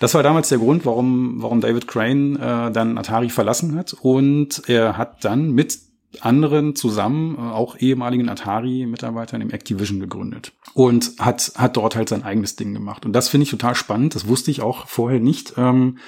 das 0.00 0.14
war 0.14 0.22
damals 0.22 0.48
der 0.48 0.58
Grund, 0.58 0.86
warum, 0.86 1.42
warum 1.42 1.60
David 1.60 1.86
Crane 1.86 2.36
äh, 2.36 2.72
dann 2.72 2.96
Atari 2.96 3.28
verlassen 3.28 3.76
hat. 3.76 3.94
Und 4.00 4.62
er 4.68 4.96
hat 4.96 5.24
dann 5.24 5.50
mit 5.50 5.78
anderen 6.20 6.76
zusammen, 6.76 7.36
äh, 7.36 7.40
auch 7.40 7.76
ehemaligen 7.78 8.28
Atari-Mitarbeitern 8.28 9.40
im 9.40 9.50
Activision 9.50 10.00
gegründet 10.00 10.52
und 10.74 11.12
hat, 11.18 11.52
hat 11.56 11.76
dort 11.76 11.96
halt 11.96 12.08
sein 12.08 12.22
eigenes 12.22 12.56
Ding 12.56 12.74
gemacht. 12.74 13.04
Und 13.04 13.12
das 13.12 13.28
finde 13.28 13.44
ich 13.44 13.50
total 13.50 13.74
spannend. 13.74 14.14
Das 14.14 14.26
wusste 14.26 14.50
ich 14.50 14.60
auch 14.62 14.86
vorher 14.86 15.20
nicht. 15.20 15.54
Ähm, 15.56 15.98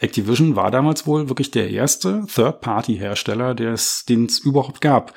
Activision 0.00 0.56
war 0.56 0.70
damals 0.70 1.06
wohl 1.06 1.28
wirklich 1.28 1.50
der 1.50 1.70
erste 1.70 2.26
Third-Party-Hersteller, 2.26 3.54
den 3.54 3.74
es 3.74 4.38
überhaupt 4.38 4.80
gab. 4.80 5.12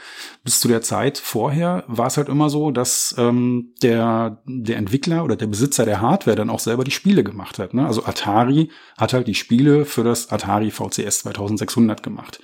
Bis 0.47 0.61
zu 0.61 0.69
der 0.69 0.81
Zeit 0.81 1.17
vorher 1.17 1.83
war 1.87 2.07
es 2.07 2.15
halt 2.15 2.29
immer 2.29 2.49
so, 2.49 2.71
dass 2.71 3.13
ähm, 3.17 3.73
der, 3.83 4.41
der 4.45 4.77
Entwickler 4.77 5.25
oder 5.25 5.35
der 5.35 5.47
Besitzer 5.47 5.83
der 5.83 5.99
Hardware 5.99 6.37
dann 6.37 6.49
auch 6.49 6.61
selber 6.61 6.85
die 6.85 6.91
Spiele 6.91 7.25
gemacht 7.25 7.59
hat. 7.59 7.73
Ne? 7.73 7.85
Also 7.85 8.05
Atari 8.05 8.71
hat 8.97 9.11
halt 9.11 9.27
die 9.27 9.35
Spiele 9.35 9.83
für 9.83 10.05
das 10.05 10.31
Atari 10.31 10.71
VCS 10.71 11.19
2600 11.19 12.01
gemacht. 12.01 12.39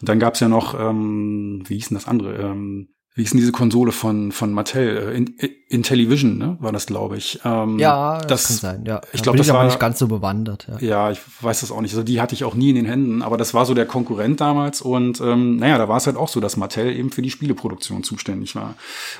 Und 0.00 0.08
dann 0.08 0.20
gab 0.20 0.34
es 0.34 0.40
ja 0.40 0.48
noch, 0.48 0.78
ähm, 0.78 1.64
wie 1.66 1.74
hieß 1.74 1.88
denn 1.88 1.96
das 1.96 2.06
andere? 2.06 2.36
Ähm, 2.36 2.90
wie 3.20 3.24
ist 3.24 3.34
denn 3.34 3.40
diese 3.40 3.52
Konsole 3.52 3.92
von, 3.92 4.32
von 4.32 4.50
Mattel? 4.54 4.96
Äh, 4.96 5.16
in, 5.18 5.34
Intellivision, 5.70 6.36
ne? 6.36 6.56
War 6.58 6.72
das, 6.72 6.86
glaube 6.86 7.16
ich. 7.16 7.38
Ähm, 7.44 7.78
ja, 7.78 8.18
das, 8.18 8.26
das, 8.26 8.46
kann 8.48 8.56
sein, 8.56 8.84
ja. 8.86 9.00
Ich 9.12 9.22
glaube, 9.22 9.38
das 9.38 9.48
war 9.52 9.64
nicht 9.64 9.78
ganz 9.78 10.00
so 10.00 10.08
bewandert. 10.08 10.66
Ja. 10.68 10.78
ja, 10.80 11.10
ich 11.12 11.20
weiß 11.40 11.60
das 11.60 11.70
auch 11.70 11.80
nicht. 11.80 11.92
Also 11.92 12.02
die 12.02 12.20
hatte 12.20 12.34
ich 12.34 12.42
auch 12.42 12.54
nie 12.54 12.70
in 12.70 12.74
den 12.74 12.86
Händen, 12.86 13.22
aber 13.22 13.36
das 13.36 13.54
war 13.54 13.64
so 13.64 13.72
der 13.72 13.86
Konkurrent 13.86 14.40
damals 14.40 14.80
und 14.80 15.20
ähm, 15.20 15.58
naja, 15.58 15.78
da 15.78 15.88
war 15.88 15.98
es 15.98 16.06
halt 16.06 16.16
auch 16.16 16.26
so, 16.26 16.40
dass 16.40 16.56
Mattel 16.56 16.90
eben 16.90 17.12
für 17.12 17.22
die 17.22 17.30
Spieleproduktion 17.30 18.02
zuständig 18.02 18.56
war. 18.56 18.74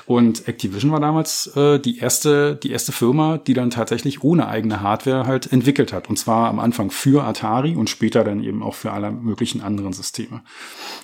Und 0.05 0.45
Activision 0.49 0.91
war 0.91 0.99
damals 0.99 1.55
äh, 1.55 1.79
die 1.79 1.99
erste, 1.99 2.57
die 2.57 2.71
erste 2.71 2.91
Firma, 2.91 3.37
die 3.37 3.53
dann 3.53 3.69
tatsächlich 3.69 4.21
ohne 4.21 4.49
eigene 4.49 4.81
Hardware 4.81 5.27
halt 5.27 5.53
entwickelt 5.53 5.93
hat. 5.93 6.09
Und 6.09 6.17
zwar 6.17 6.49
am 6.49 6.59
Anfang 6.59 6.91
für 6.91 7.23
Atari 7.23 7.77
und 7.77 7.89
später 7.89 8.25
dann 8.25 8.43
eben 8.43 8.61
auch 8.61 8.75
für 8.75 8.91
alle 8.91 9.11
möglichen 9.11 9.61
anderen 9.61 9.93
Systeme. 9.93 10.41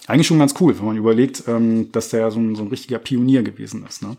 Eigentlich 0.07 0.27
schon 0.27 0.39
ganz 0.39 0.55
cool, 0.59 0.77
wenn 0.77 0.85
man 0.85 0.97
überlegt, 0.97 1.43
ähm, 1.47 1.89
dass 1.93 2.09
der 2.09 2.31
so 2.31 2.39
ein, 2.41 2.55
so 2.55 2.63
ein 2.63 2.69
richtiger 2.87 2.99
Pionier 2.99 3.43
gewesen 3.43 3.85
ist. 3.85 4.01
Ne? 4.01 4.17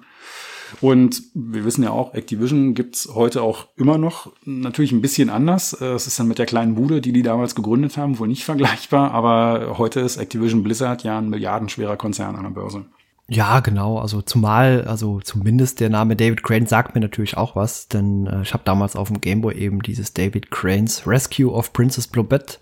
Und 0.83 1.23
wir 1.35 1.65
wissen 1.65 1.83
ja 1.83 1.91
auch, 1.91 2.13
Activision 2.13 2.75
gibt's 2.75 3.09
heute 3.15 3.43
auch 3.43 3.69
immer 3.77 3.97
noch. 3.97 4.33
Natürlich 4.45 4.93
ein 4.93 5.01
bisschen 5.01 5.31
anders. 5.31 5.73
Äh, 5.73 5.87
es 5.87 6.07
ist 6.07 6.21
dann 6.21 6.29
mit 6.29 6.39
der 6.39 6.47
kleinen 6.47 6.75
Bude, 6.75 7.01
die 7.01 7.13
die 7.13 7.23
damals 7.23 7.55
gegründet 7.55 7.97
haben, 7.97 8.19
wohl 8.19 8.29
nicht 8.29 8.45
vergleichbar. 8.45 9.13
Aber 9.13 9.79
heute 9.79 10.01
ist 10.01 10.19
Activision 10.19 10.63
Blizzard 10.63 11.03
ja 11.05 11.19
ein 11.19 11.31
milliardenschwerer 11.31 11.97
Konzern 11.97 12.37
an 12.37 12.43
der 12.43 12.51
Börse. 12.51 12.85
Ja, 13.31 13.61
genau. 13.61 13.99
Also 13.99 14.23
zumal, 14.23 14.87
also 14.87 15.21
zumindest 15.21 15.81
der 15.81 15.91
Name 15.91 16.17
David 16.17 16.43
Crane 16.43 16.65
sagt 16.65 16.95
mir 16.95 17.03
natürlich 17.03 17.37
auch 17.37 17.57
was, 17.57 17.87
denn 17.87 18.27
äh, 18.27 18.41
ich 18.41 18.55
habe 18.55 18.63
damals 18.65 18.97
auf 18.97 19.09
dem 19.09 19.21
Gameboy 19.21 19.55
eben 19.55 19.83
dieses 19.83 20.15
David 20.15 20.51
Cranes 20.51 21.07
Rescue 21.07 21.53
of 21.53 21.75
Princess 21.75 22.07
Blobette, 22.07 22.57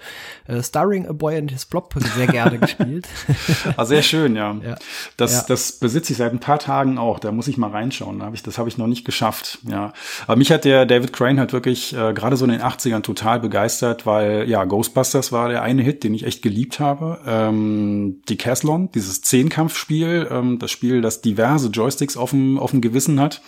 äh, 0.49 0.61
starring 0.61 1.07
a 1.07 1.13
boy 1.13 1.37
and 1.39 1.53
his 1.53 1.67
Blob, 1.67 1.95
sehr 2.17 2.27
gerne 2.27 2.59
gespielt. 2.59 3.07
ah, 3.77 3.85
sehr 3.85 4.03
schön, 4.03 4.35
ja. 4.35 4.57
ja. 4.65 4.75
Das, 5.17 5.33
ja. 5.35 5.45
das 5.47 5.71
besitze 5.71 6.13
ich 6.13 6.19
seit 6.19 6.33
ein 6.33 6.41
paar 6.41 6.59
Tagen 6.59 6.99
auch. 6.99 7.21
Da 7.21 7.31
muss 7.31 7.47
ich 7.47 7.59
mal 7.59 7.71
reinschauen. 7.71 8.19
Da 8.19 8.27
hab 8.27 8.35
ich, 8.35 8.43
das 8.43 8.59
habe 8.59 8.69
ich 8.69 8.77
noch 8.77 8.89
nicht 8.89 9.05
geschafft. 9.05 9.59
Ja, 9.71 9.93
aber 10.27 10.35
mich 10.35 10.51
hat 10.51 10.65
der 10.65 10.85
David 10.85 11.13
Crane 11.13 11.39
halt 11.39 11.53
wirklich 11.53 11.95
äh, 11.95 12.13
gerade 12.13 12.37
so 12.37 12.45
in 12.45 12.51
den 12.51 12.61
80ern 12.61 13.03
total 13.03 13.39
begeistert, 13.39 14.05
weil 14.05 14.49
ja 14.49 14.65
Ghostbusters 14.65 15.31
war 15.31 15.49
der 15.49 15.63
eine 15.63 15.83
Hit, 15.83 16.03
den 16.03 16.13
ich 16.13 16.25
echt 16.25 16.43
geliebt 16.43 16.81
habe. 16.81 17.21
Ähm, 17.25 18.21
Decathlon, 18.29 18.91
dieses 18.91 19.23
Zehnkampfspiel. 19.23 20.27
Ähm, 20.29 20.56
das 20.63 20.71
Spiel, 20.71 21.01
das 21.01 21.21
diverse 21.21 21.69
Joysticks 21.69 22.17
auf 22.17 22.31
dem, 22.31 22.59
auf 22.59 22.71
dem 22.71 22.81
Gewissen 22.81 23.21
hat, 23.21 23.43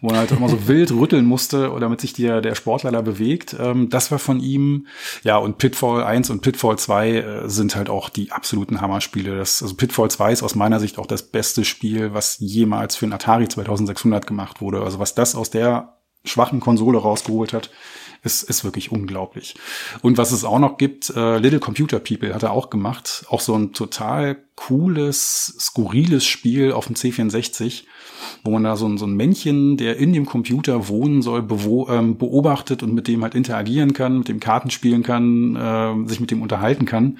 wo 0.00 0.08
man 0.08 0.16
halt 0.16 0.30
immer 0.30 0.48
so 0.48 0.56
wild 0.68 0.92
rütteln 0.92 1.26
musste, 1.26 1.74
damit 1.80 2.00
sich 2.00 2.12
der, 2.12 2.40
der 2.40 2.54
Sportler 2.54 2.92
da 2.92 3.00
bewegt. 3.00 3.56
Ähm, 3.58 3.88
das 3.88 4.10
war 4.10 4.18
von 4.18 4.40
ihm. 4.40 4.86
Ja, 5.22 5.36
und 5.36 5.58
Pitfall 5.58 6.04
1 6.04 6.30
und 6.30 6.42
Pitfall 6.42 6.78
2 6.78 7.10
äh, 7.10 7.48
sind 7.48 7.76
halt 7.76 7.90
auch 7.90 8.08
die 8.08 8.32
absoluten 8.32 8.80
Hammerspiele. 8.80 9.36
Das, 9.36 9.62
also 9.62 9.74
Pitfall 9.74 10.10
2 10.10 10.32
ist 10.32 10.42
aus 10.42 10.54
meiner 10.54 10.80
Sicht 10.80 10.98
auch 10.98 11.06
das 11.06 11.22
beste 11.22 11.64
Spiel, 11.64 12.14
was 12.14 12.36
jemals 12.40 12.96
für 12.96 13.06
ein 13.06 13.12
Atari 13.12 13.48
2600 13.48 14.26
gemacht 14.26 14.60
wurde. 14.60 14.82
Also 14.82 14.98
was 14.98 15.14
das 15.14 15.34
aus 15.34 15.50
der 15.50 15.98
schwachen 16.24 16.60
Konsole 16.60 16.98
rausgeholt 16.98 17.52
hat, 17.52 17.70
ist, 18.22 18.42
ist 18.44 18.64
wirklich 18.64 18.92
unglaublich. 18.92 19.54
Und 20.00 20.16
was 20.16 20.32
es 20.32 20.44
auch 20.44 20.58
noch 20.58 20.78
gibt, 20.78 21.10
äh, 21.10 21.38
Little 21.38 21.58
Computer 21.58 21.98
People 21.98 22.34
hat 22.34 22.42
er 22.42 22.52
auch 22.52 22.70
gemacht. 22.70 23.24
Auch 23.28 23.40
so 23.40 23.54
ein 23.54 23.72
total 23.72 24.38
cooles, 24.54 25.56
skurriles 25.58 26.24
Spiel 26.24 26.72
auf 26.72 26.86
dem 26.86 26.94
C64, 26.94 27.84
wo 28.44 28.52
man 28.52 28.62
da 28.62 28.76
so 28.76 28.86
ein, 28.86 28.96
so 28.96 29.06
ein 29.06 29.14
Männchen, 29.14 29.76
der 29.76 29.96
in 29.96 30.12
dem 30.12 30.26
Computer 30.26 30.88
wohnen 30.88 31.22
soll, 31.22 31.46
ähm, 31.88 32.16
beobachtet 32.16 32.82
und 32.82 32.94
mit 32.94 33.08
dem 33.08 33.22
halt 33.22 33.34
interagieren 33.34 33.92
kann, 33.92 34.18
mit 34.18 34.28
dem 34.28 34.38
Karten 34.38 34.70
spielen 34.70 35.02
kann, 35.02 35.56
äh, 35.56 36.08
sich 36.08 36.20
mit 36.20 36.30
dem 36.30 36.42
unterhalten 36.42 36.86
kann 36.86 37.18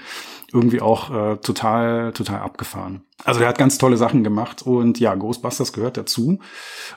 irgendwie 0.52 0.80
auch 0.80 1.10
äh, 1.10 1.36
total, 1.36 2.12
total 2.12 2.40
abgefahren. 2.40 3.02
Also 3.24 3.40
der 3.40 3.48
hat 3.48 3.58
ganz 3.58 3.78
tolle 3.78 3.96
Sachen 3.96 4.24
gemacht 4.24 4.62
und 4.62 4.98
ja, 5.00 5.14
Ghostbusters 5.14 5.72
gehört 5.72 5.96
dazu. 5.96 6.40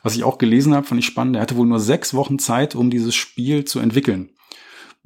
Was 0.04 0.16
ich 0.16 0.24
auch 0.24 0.38
gelesen 0.38 0.74
habe, 0.74 0.86
fand 0.86 1.00
ich 1.00 1.06
spannend. 1.06 1.36
Er 1.36 1.42
hatte 1.42 1.56
wohl 1.56 1.68
nur 1.68 1.80
sechs 1.80 2.14
Wochen 2.14 2.40
Zeit, 2.40 2.76
um 2.76 2.90
dieses 2.90 3.16
Spiel 3.16 3.66
zu 3.66 3.80
entwickeln 3.80 4.35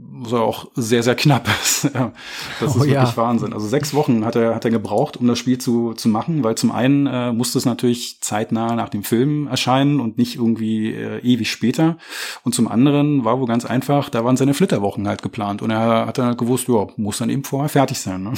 was 0.01 0.33
auch 0.33 0.67
sehr, 0.75 1.03
sehr 1.03 1.15
knapp 1.15 1.47
ist. 1.61 1.83
ja, 1.93 2.13
das 2.59 2.75
oh, 2.75 2.79
ist 2.79 2.87
wirklich 2.87 2.93
ja. 2.93 3.17
Wahnsinn. 3.17 3.53
Also 3.53 3.67
sechs 3.67 3.93
Wochen 3.93 4.23
hat 4.23 4.35
er, 4.35 4.55
hat 4.55 4.63
er 4.63 4.71
gebraucht, 4.71 5.17
um 5.17 5.27
das 5.27 5.37
Spiel 5.37 5.57
zu, 5.57 5.93
zu 5.93 6.07
machen, 6.07 6.43
weil 6.43 6.55
zum 6.55 6.71
einen 6.71 7.05
äh, 7.07 7.33
musste 7.33 7.57
es 7.57 7.65
natürlich 7.65 8.21
zeitnah 8.21 8.75
nach 8.75 8.89
dem 8.89 9.03
Film 9.03 9.47
erscheinen 9.47 9.99
und 9.99 10.17
nicht 10.17 10.35
irgendwie 10.35 10.93
äh, 10.93 11.19
ewig 11.19 11.51
später. 11.51 11.97
Und 12.43 12.55
zum 12.55 12.67
anderen 12.69 13.25
war 13.25 13.39
wohl 13.39 13.47
ganz 13.47 13.65
einfach, 13.65 14.09
da 14.09 14.23
waren 14.23 14.37
seine 14.37 14.53
Flitterwochen 14.53 15.07
halt 15.07 15.21
geplant 15.21 15.61
und 15.61 15.69
er 15.71 16.05
hat 16.07 16.17
dann 16.17 16.27
halt 16.27 16.37
gewusst, 16.37 16.67
ja, 16.69 16.87
muss 16.95 17.17
dann 17.17 17.29
eben 17.29 17.43
vorher 17.43 17.69
fertig 17.69 17.99
sein. 17.99 18.23
Ne? 18.23 18.33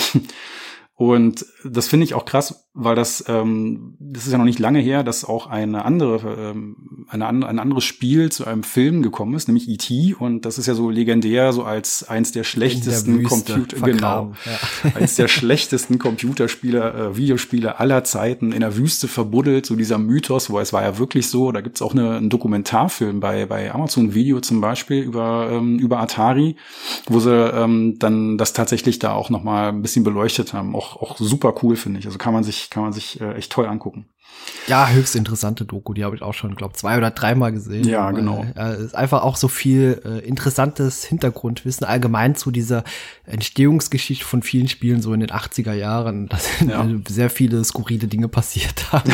Und 1.02 1.48
das 1.64 1.88
finde 1.88 2.04
ich 2.04 2.14
auch 2.14 2.26
krass, 2.26 2.70
weil 2.76 2.94
das, 2.94 3.26
ähm, 3.28 3.96
das 4.00 4.28
ist 4.28 4.34
ja 4.34 4.38
noch 4.38 4.46
nicht 4.46 4.60
lange 4.60 4.78
her, 4.78 5.04
dass 5.04 5.26
auch 5.26 5.48
eine 5.48 5.84
andere, 5.84 6.52
ähm, 6.52 7.08
eine, 7.10 7.28
ein 7.28 7.58
anderes 7.58 7.86
Spiel 7.86 8.32
zu 8.32 8.46
einem 8.46 8.62
Film 8.62 9.02
gekommen 9.02 9.34
ist, 9.34 9.48
nämlich 9.48 9.68
E.T. 9.68 10.14
Und 10.14 10.46
das 10.46 10.60
ist 10.60 10.68
ja 10.68 10.76
so 10.76 10.92
legendär, 10.92 11.54
so 11.54 11.64
als 11.64 12.08
eins 12.08 12.34
der 12.34 12.44
schlechtesten 12.44 13.24
Computer, 13.24 13.78
genau, 13.82 14.34
ja. 14.46 14.92
eins 14.94 15.16
der 15.16 15.28
schlechtesten 15.28 15.98
Computerspiele, 15.98 16.94
äh, 16.94 17.18
Videospiele 17.18 17.80
aller 17.80 18.04
Zeiten 18.04 18.52
in 18.52 18.60
der 18.60 18.78
Wüste 18.78 19.08
verbuddelt, 19.08 19.66
so 19.66 19.76
dieser 19.76 19.98
Mythos, 19.98 20.52
wo 20.52 20.60
es 20.60 20.72
war 20.72 20.84
ja 20.84 21.00
wirklich 21.00 21.30
so. 21.30 21.52
Da 21.52 21.62
gibt's 21.62 21.82
auch 21.82 21.94
eine, 21.94 22.18
einen 22.18 22.30
Dokumentarfilm 22.30 23.20
bei 23.20 23.48
bei 23.48 23.74
Amazon 23.74 24.14
Video 24.14 24.40
zum 24.40 24.62
Beispiel 24.62 25.02
über 25.02 25.50
ähm, 25.52 25.80
über 25.80 26.00
Atari, 26.00 26.58
wo 27.08 27.20
sie 27.20 27.34
ähm, 27.34 27.96
dann 27.98 28.38
das 28.38 28.54
tatsächlich 28.54 29.00
da 29.00 29.14
auch 29.14 29.32
noch 29.32 29.42
mal 29.42 29.70
ein 29.70 29.82
bisschen 29.82 30.04
beleuchtet 30.04 30.54
haben. 30.54 30.76
Auch 30.76 30.91
auch, 30.98 31.18
super 31.18 31.54
cool, 31.62 31.76
finde 31.76 32.00
ich. 32.00 32.06
Also 32.06 32.18
kann 32.18 32.34
man 32.34 32.44
sich, 32.44 32.70
kann 32.70 32.84
man 32.84 32.94
sich 32.94 33.22
äh, 33.22 33.34
echt 33.34 33.52
toll 33.52 33.68
angucken. 33.68 34.06
Ja, 34.68 34.90
höchst 34.90 35.16
interessante 35.16 35.66
Doku, 35.66 35.94
die 35.94 36.04
habe 36.04 36.16
ich 36.16 36.22
auch 36.22 36.34
schon, 36.34 36.56
glaube 36.56 36.74
zwei 36.74 36.98
oder 36.98 37.12
dreimal 37.12 37.52
gesehen. 37.52 37.88
Ja, 37.88 38.12
genau. 38.12 38.46
Äh, 38.56 38.84
ist 38.84 38.96
einfach 38.96 39.24
auch 39.24 39.36
so 39.36 39.48
viel 39.48 40.02
äh, 40.06 40.26
interessantes 40.26 41.04
Hintergrundwissen 41.04 41.86
allgemein 41.86 42.36
zu 42.36 42.52
dieser 42.52 42.84
Entstehungsgeschichte 43.26 44.24
von 44.24 44.44
vielen 44.44 44.68
Spielen 44.68 45.02
so 45.02 45.14
in 45.14 45.20
den 45.20 45.30
80er 45.30 45.74
Jahren. 45.74 46.30
Da 46.32 46.38
sind 46.38 46.70
ja. 46.70 46.88
sehr 47.10 47.30
viele 47.30 47.64
skurrile 47.66 48.08
Dinge 48.08 48.30
passiert 48.30 48.92
haben. 48.94 49.12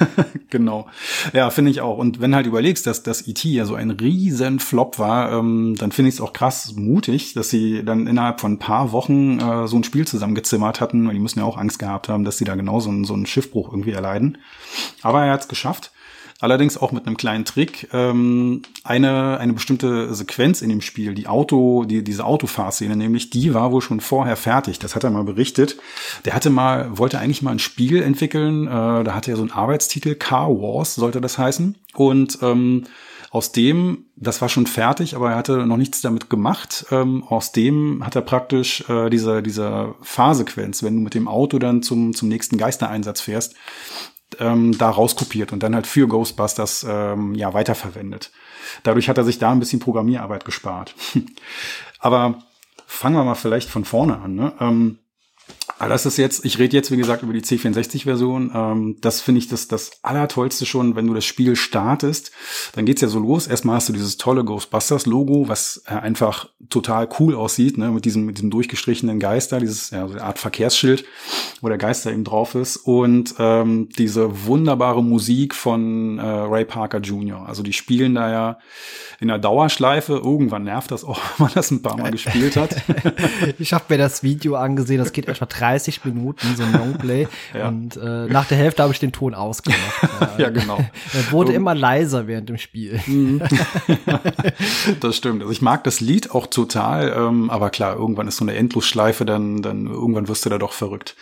genau. 0.50 0.86
Ja, 1.32 1.50
finde 1.50 1.70
ich 1.72 1.80
auch. 1.82 1.98
Und 1.98 2.20
wenn 2.20 2.34
halt 2.34 2.46
überlegst, 2.46 2.86
dass 2.86 3.02
das 3.02 3.26
E.T. 3.26 3.48
ja 3.50 3.66
so 3.66 3.74
ein 3.74 3.90
riesen 3.90 4.60
Flop 4.60 4.98
war, 4.98 5.32
ähm, 5.32 5.74
dann 5.78 5.92
finde 5.92 6.08
ich 6.08 6.14
es 6.14 6.20
auch 6.20 6.32
krass 6.32 6.72
mutig, 6.74 7.34
dass 7.34 7.50
sie 7.50 7.84
dann 7.84 8.06
innerhalb 8.06 8.40
von 8.40 8.52
ein 8.52 8.58
paar 8.58 8.92
Wochen 8.92 9.40
äh, 9.40 9.68
so 9.68 9.76
ein 9.76 9.84
Spiel 9.84 10.06
zusammengezimmert 10.06 10.80
hatten, 10.80 11.03
weil 11.06 11.14
die 11.14 11.20
müssen 11.20 11.38
ja 11.38 11.44
auch 11.44 11.56
Angst 11.56 11.78
gehabt 11.78 12.08
haben, 12.08 12.24
dass 12.24 12.38
sie 12.38 12.44
da 12.44 12.54
genau 12.54 12.80
so, 12.80 12.90
einen, 12.90 13.04
so 13.04 13.14
einen 13.14 13.26
Schiffbruch 13.26 13.70
irgendwie 13.72 13.92
erleiden. 13.92 14.38
Aber 15.02 15.24
er 15.24 15.32
hat 15.32 15.42
es 15.42 15.48
geschafft. 15.48 15.92
Allerdings 16.40 16.76
auch 16.76 16.92
mit 16.92 17.06
einem 17.06 17.16
kleinen 17.16 17.44
Trick. 17.44 17.88
Ähm, 17.92 18.62
eine, 18.82 19.38
eine 19.38 19.52
bestimmte 19.52 20.12
Sequenz 20.14 20.62
in 20.62 20.68
dem 20.68 20.80
Spiel, 20.80 21.14
die 21.14 21.26
Auto, 21.26 21.84
die, 21.84 22.02
diese 22.02 22.24
Autofahrszene 22.24 22.96
nämlich, 22.96 23.30
die 23.30 23.54
war 23.54 23.72
wohl 23.72 23.80
schon 23.80 24.00
vorher 24.00 24.36
fertig. 24.36 24.78
Das 24.78 24.94
hat 24.94 25.04
er 25.04 25.10
mal 25.10 25.24
berichtet. 25.24 25.76
Der 26.24 26.34
hatte 26.34 26.50
mal, 26.50 26.98
wollte 26.98 27.18
eigentlich 27.18 27.40
mal 27.40 27.52
ein 27.52 27.60
Spiel 27.60 28.02
entwickeln. 28.02 28.66
Äh, 28.66 29.04
da 29.04 29.14
hatte 29.14 29.30
er 29.30 29.36
so 29.36 29.42
einen 29.42 29.52
Arbeitstitel, 29.52 30.16
Car 30.16 30.50
Wars 30.50 30.96
sollte 30.96 31.20
das 31.20 31.38
heißen. 31.38 31.76
Und 31.94 32.38
ähm, 32.42 32.84
aus 33.34 33.50
dem, 33.50 34.04
das 34.14 34.40
war 34.40 34.48
schon 34.48 34.68
fertig, 34.68 35.16
aber 35.16 35.32
er 35.32 35.36
hatte 35.36 35.66
noch 35.66 35.76
nichts 35.76 36.00
damit 36.00 36.30
gemacht. 36.30 36.86
Ähm, 36.92 37.24
aus 37.24 37.50
dem 37.50 38.06
hat 38.06 38.14
er 38.14 38.22
praktisch 38.22 38.88
äh, 38.88 39.10
diese, 39.10 39.42
diese 39.42 39.96
Fahrsequenz, 40.02 40.84
wenn 40.84 40.94
du 40.94 41.02
mit 41.02 41.14
dem 41.14 41.26
Auto 41.26 41.58
dann 41.58 41.82
zum, 41.82 42.14
zum 42.14 42.28
nächsten 42.28 42.58
Geistereinsatz 42.58 43.20
fährst, 43.20 43.56
ähm, 44.38 44.78
da 44.78 44.88
rauskopiert 44.88 45.52
und 45.52 45.64
dann 45.64 45.74
halt 45.74 45.88
für 45.88 46.06
Ghostbusters 46.06 46.86
ähm, 46.88 47.34
ja 47.34 47.52
weiterverwendet. 47.52 48.30
Dadurch 48.84 49.08
hat 49.08 49.18
er 49.18 49.24
sich 49.24 49.40
da 49.40 49.50
ein 49.50 49.58
bisschen 49.58 49.80
Programmierarbeit 49.80 50.44
gespart. 50.44 50.94
Aber 51.98 52.38
fangen 52.86 53.16
wir 53.16 53.24
mal 53.24 53.34
vielleicht 53.34 53.68
von 53.68 53.84
vorne 53.84 54.20
an. 54.20 54.36
Ne? 54.36 54.52
Ähm, 54.60 54.98
Aber 55.78 55.88
das 55.88 56.06
ist 56.06 56.18
jetzt, 56.18 56.44
ich 56.44 56.58
rede 56.58 56.76
jetzt, 56.76 56.90
wie 56.90 56.96
gesagt, 56.96 57.22
über 57.22 57.32
die 57.32 57.42
C64-Version. 57.42 58.52
Ähm, 58.54 58.96
das 59.00 59.20
finde 59.20 59.40
ich 59.40 59.48
das, 59.48 59.68
das 59.68 59.92
Allertollste 60.02 60.66
schon, 60.66 60.94
wenn 60.96 61.06
du 61.06 61.14
das 61.14 61.24
Spiel 61.24 61.56
startest. 61.56 62.30
Dann 62.74 62.84
geht's 62.84 63.00
ja 63.00 63.08
so 63.08 63.18
los. 63.18 63.46
Erstmal 63.46 63.76
hast 63.76 63.88
du 63.88 63.92
dieses 63.92 64.16
tolle 64.16 64.44
Ghostbusters-Logo, 64.44 65.48
was 65.48 65.82
äh, 65.86 65.94
einfach 65.94 66.48
total 66.68 67.08
cool 67.18 67.34
aussieht, 67.34 67.76
ne? 67.78 67.90
mit 67.90 68.04
diesem, 68.04 68.24
mit 68.24 68.38
diesem 68.38 68.50
durchgestrichenen 68.50 69.18
Geister, 69.18 69.58
dieses, 69.58 69.90
ja, 69.90 70.06
so 70.06 70.14
eine 70.14 70.22
Art 70.22 70.38
Verkehrsschild, 70.38 71.04
wo 71.60 71.68
der 71.68 71.78
Geister 71.78 72.12
eben 72.12 72.24
drauf 72.24 72.54
ist. 72.54 72.76
Und 72.76 73.34
ähm, 73.38 73.88
diese 73.98 74.46
wunderbare 74.46 75.02
Musik 75.02 75.54
von 75.54 76.18
äh, 76.18 76.22
Ray 76.22 76.64
Parker 76.64 76.98
Jr. 76.98 77.48
Also 77.48 77.62
die 77.62 77.72
spielen 77.72 78.14
da 78.14 78.30
ja 78.30 78.58
in 79.20 79.28
der 79.28 79.38
Dauerschleife. 79.38 80.14
Irgendwann 80.14 80.64
nervt 80.64 80.90
das 80.90 81.04
auch, 81.04 81.18
wenn 81.38 81.46
man 81.46 81.54
das 81.54 81.70
ein 81.70 81.82
paar 81.82 81.96
Mal 81.96 82.10
gespielt 82.12 82.56
hat. 82.56 82.76
ich 83.58 83.72
habe 83.72 83.84
mir 83.88 83.98
das 83.98 84.22
Video 84.22 84.54
angesehen, 84.54 84.98
das 84.98 85.12
geht 85.12 85.28
etwa 85.28 85.46
30 85.64 86.04
Minuten, 86.04 86.56
so 86.56 86.62
ein 86.62 86.72
Longplay. 86.78 87.26
ja. 87.54 87.68
Und 87.68 87.96
äh, 87.96 88.26
nach 88.26 88.46
der 88.46 88.58
Hälfte 88.58 88.82
habe 88.82 88.92
ich 88.92 89.00
den 89.00 89.12
Ton 89.12 89.34
ausgemacht. 89.34 90.08
ja, 90.38 90.50
genau. 90.50 90.78
Er 91.14 91.32
wurde 91.32 91.50
um, 91.50 91.56
immer 91.56 91.74
leiser 91.74 92.26
während 92.26 92.48
dem 92.48 92.58
Spiel. 92.58 93.00
Mhm. 93.06 93.40
das 95.00 95.16
stimmt. 95.16 95.42
Also 95.42 95.52
ich 95.52 95.62
mag 95.62 95.84
das 95.84 96.00
Lied 96.00 96.32
auch 96.32 96.46
total, 96.46 97.14
ähm, 97.16 97.50
aber 97.50 97.70
klar, 97.70 97.96
irgendwann 97.96 98.26
ist 98.26 98.38
so 98.38 98.44
eine 98.44 98.54
Endlosschleife, 98.54 99.24
dann, 99.24 99.62
dann 99.62 99.86
irgendwann 99.86 100.28
wirst 100.28 100.44
du 100.44 100.50
da 100.50 100.58
doch 100.58 100.72
verrückt. 100.72 101.14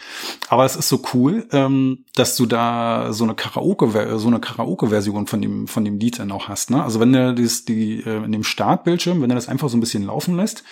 Aber 0.49 0.65
es 0.65 0.77
ist 0.77 0.89
so 0.89 1.03
cool, 1.13 1.47
ähm, 1.53 2.05
dass 2.15 2.37
du 2.37 2.47
da 2.47 3.13
so 3.13 3.25
eine 3.25 3.35
Karaoke, 3.35 4.19
so 4.19 4.29
eine 4.29 4.41
Karaoke-Version 4.41 5.27
von 5.27 5.43
dem, 5.43 5.69
von 5.69 5.85
dem 5.85 5.99
Lied 5.99 6.19
dann 6.19 6.33
auch 6.33 6.49
hast. 6.49 6.71
Ne? 6.71 6.83
Also 6.83 7.01
wenn 7.01 7.13
du 7.13 7.35
das, 7.35 7.65
die, 7.65 8.01
äh, 8.01 8.25
in 8.25 8.33
dem 8.33 8.45
Startbildschirm, 8.45 9.21
wenn 9.21 9.29
du 9.29 9.35
das 9.35 9.49
einfach 9.49 9.69
so 9.69 9.77
ein 9.77 9.81
bisschen 9.81 10.05
laufen 10.05 10.37
lässt, 10.37 10.65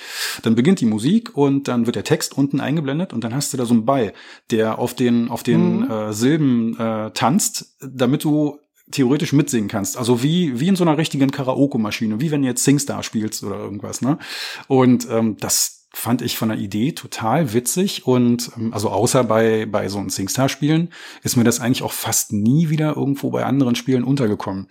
dann 0.43 0.55
beginnt 0.55 0.81
die 0.81 0.87
Musik 0.87 1.37
und 1.37 1.69
dann 1.69 1.87
wird 1.87 1.97
der 1.97 2.05
Text 2.05 2.37
unten 2.37 2.61
eingeblendet 2.61 3.13
und 3.13 3.25
dann 3.25 3.35
hast 3.35 3.53
du 3.53 3.57
da 3.61 3.66
so 3.66 3.75
einen 3.75 3.85
Ball, 3.85 4.12
der 4.51 4.79
auf 4.79 4.94
den, 4.94 5.29
auf 5.29 5.42
den 5.42 5.81
mhm. 5.81 5.90
äh, 5.90 6.12
Silben 6.12 6.79
äh, 6.79 7.11
tanzt, 7.12 7.77
damit 7.81 8.25
du 8.25 8.59
theoretisch 8.90 9.33
mitsingen 9.33 9.68
kannst. 9.68 9.96
Also 9.96 10.23
wie, 10.23 10.59
wie 10.59 10.68
in 10.68 10.77
so 10.77 10.85
einer 10.85 10.99
richtigen 10.99 11.31
Karaoke-Maschine, 11.31 12.20
wie 12.20 12.31
wenn 12.31 12.42
du 12.42 12.49
jetzt 12.49 12.64
Singstar 12.64 13.03
spielst 13.03 13.44
oder 13.44 13.57
irgendwas, 13.57 14.03
ne? 14.03 14.18
Und 14.66 15.09
ähm, 15.11 15.37
das 15.38 15.88
fand 15.92 16.23
ich 16.23 16.37
von 16.37 16.51
der 16.51 16.59
Idee 16.59 16.92
total 16.92 17.53
witzig 17.53 18.07
und 18.07 18.53
ähm, 18.57 18.73
also 18.73 18.90
außer 18.90 19.25
bei, 19.25 19.66
bei 19.66 19.88
so 19.88 19.99
einem 19.99 20.11
Singstar-Spielen 20.11 20.90
ist 21.23 21.37
mir 21.37 21.44
das 21.44 21.61
eigentlich 21.61 21.83
auch 21.83 21.92
fast 21.92 22.33
nie 22.33 22.70
wieder 22.70 22.96
irgendwo 22.96 23.31
bei 23.31 23.44
anderen 23.44 23.75
Spielen 23.75 24.05
untergekommen. 24.05 24.68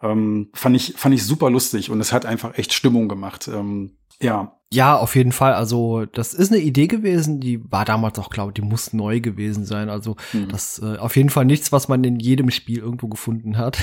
Ähm, 0.00 0.50
fand 0.54 0.76
ich, 0.76 0.94
fand 0.96 1.14
ich 1.14 1.24
super 1.24 1.50
lustig 1.50 1.90
und 1.90 2.00
es 2.00 2.12
hat 2.12 2.24
einfach 2.24 2.56
echt 2.56 2.72
Stimmung 2.72 3.08
gemacht. 3.08 3.48
Ähm, 3.48 3.97
ja. 4.22 4.54
Ja, 4.70 4.96
auf 4.98 5.16
jeden 5.16 5.32
Fall. 5.32 5.54
Also, 5.54 6.04
das 6.04 6.34
ist 6.34 6.52
eine 6.52 6.60
Idee 6.60 6.88
gewesen, 6.88 7.40
die 7.40 7.60
war 7.72 7.86
damals 7.86 8.18
auch, 8.18 8.28
glaube 8.28 8.50
ich, 8.50 8.54
die 8.54 8.62
muss 8.62 8.92
neu 8.92 9.20
gewesen 9.20 9.64
sein. 9.64 9.88
Also, 9.88 10.16
mhm. 10.34 10.48
das 10.50 10.78
äh, 10.80 10.98
auf 10.98 11.16
jeden 11.16 11.30
Fall 11.30 11.46
nichts, 11.46 11.72
was 11.72 11.88
man 11.88 12.04
in 12.04 12.20
jedem 12.20 12.50
Spiel 12.50 12.78
irgendwo 12.78 13.08
gefunden 13.08 13.56
hat. 13.56 13.78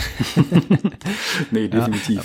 nee, 1.52 1.67
definitiv. 1.67 2.17
Ja. 2.17 2.24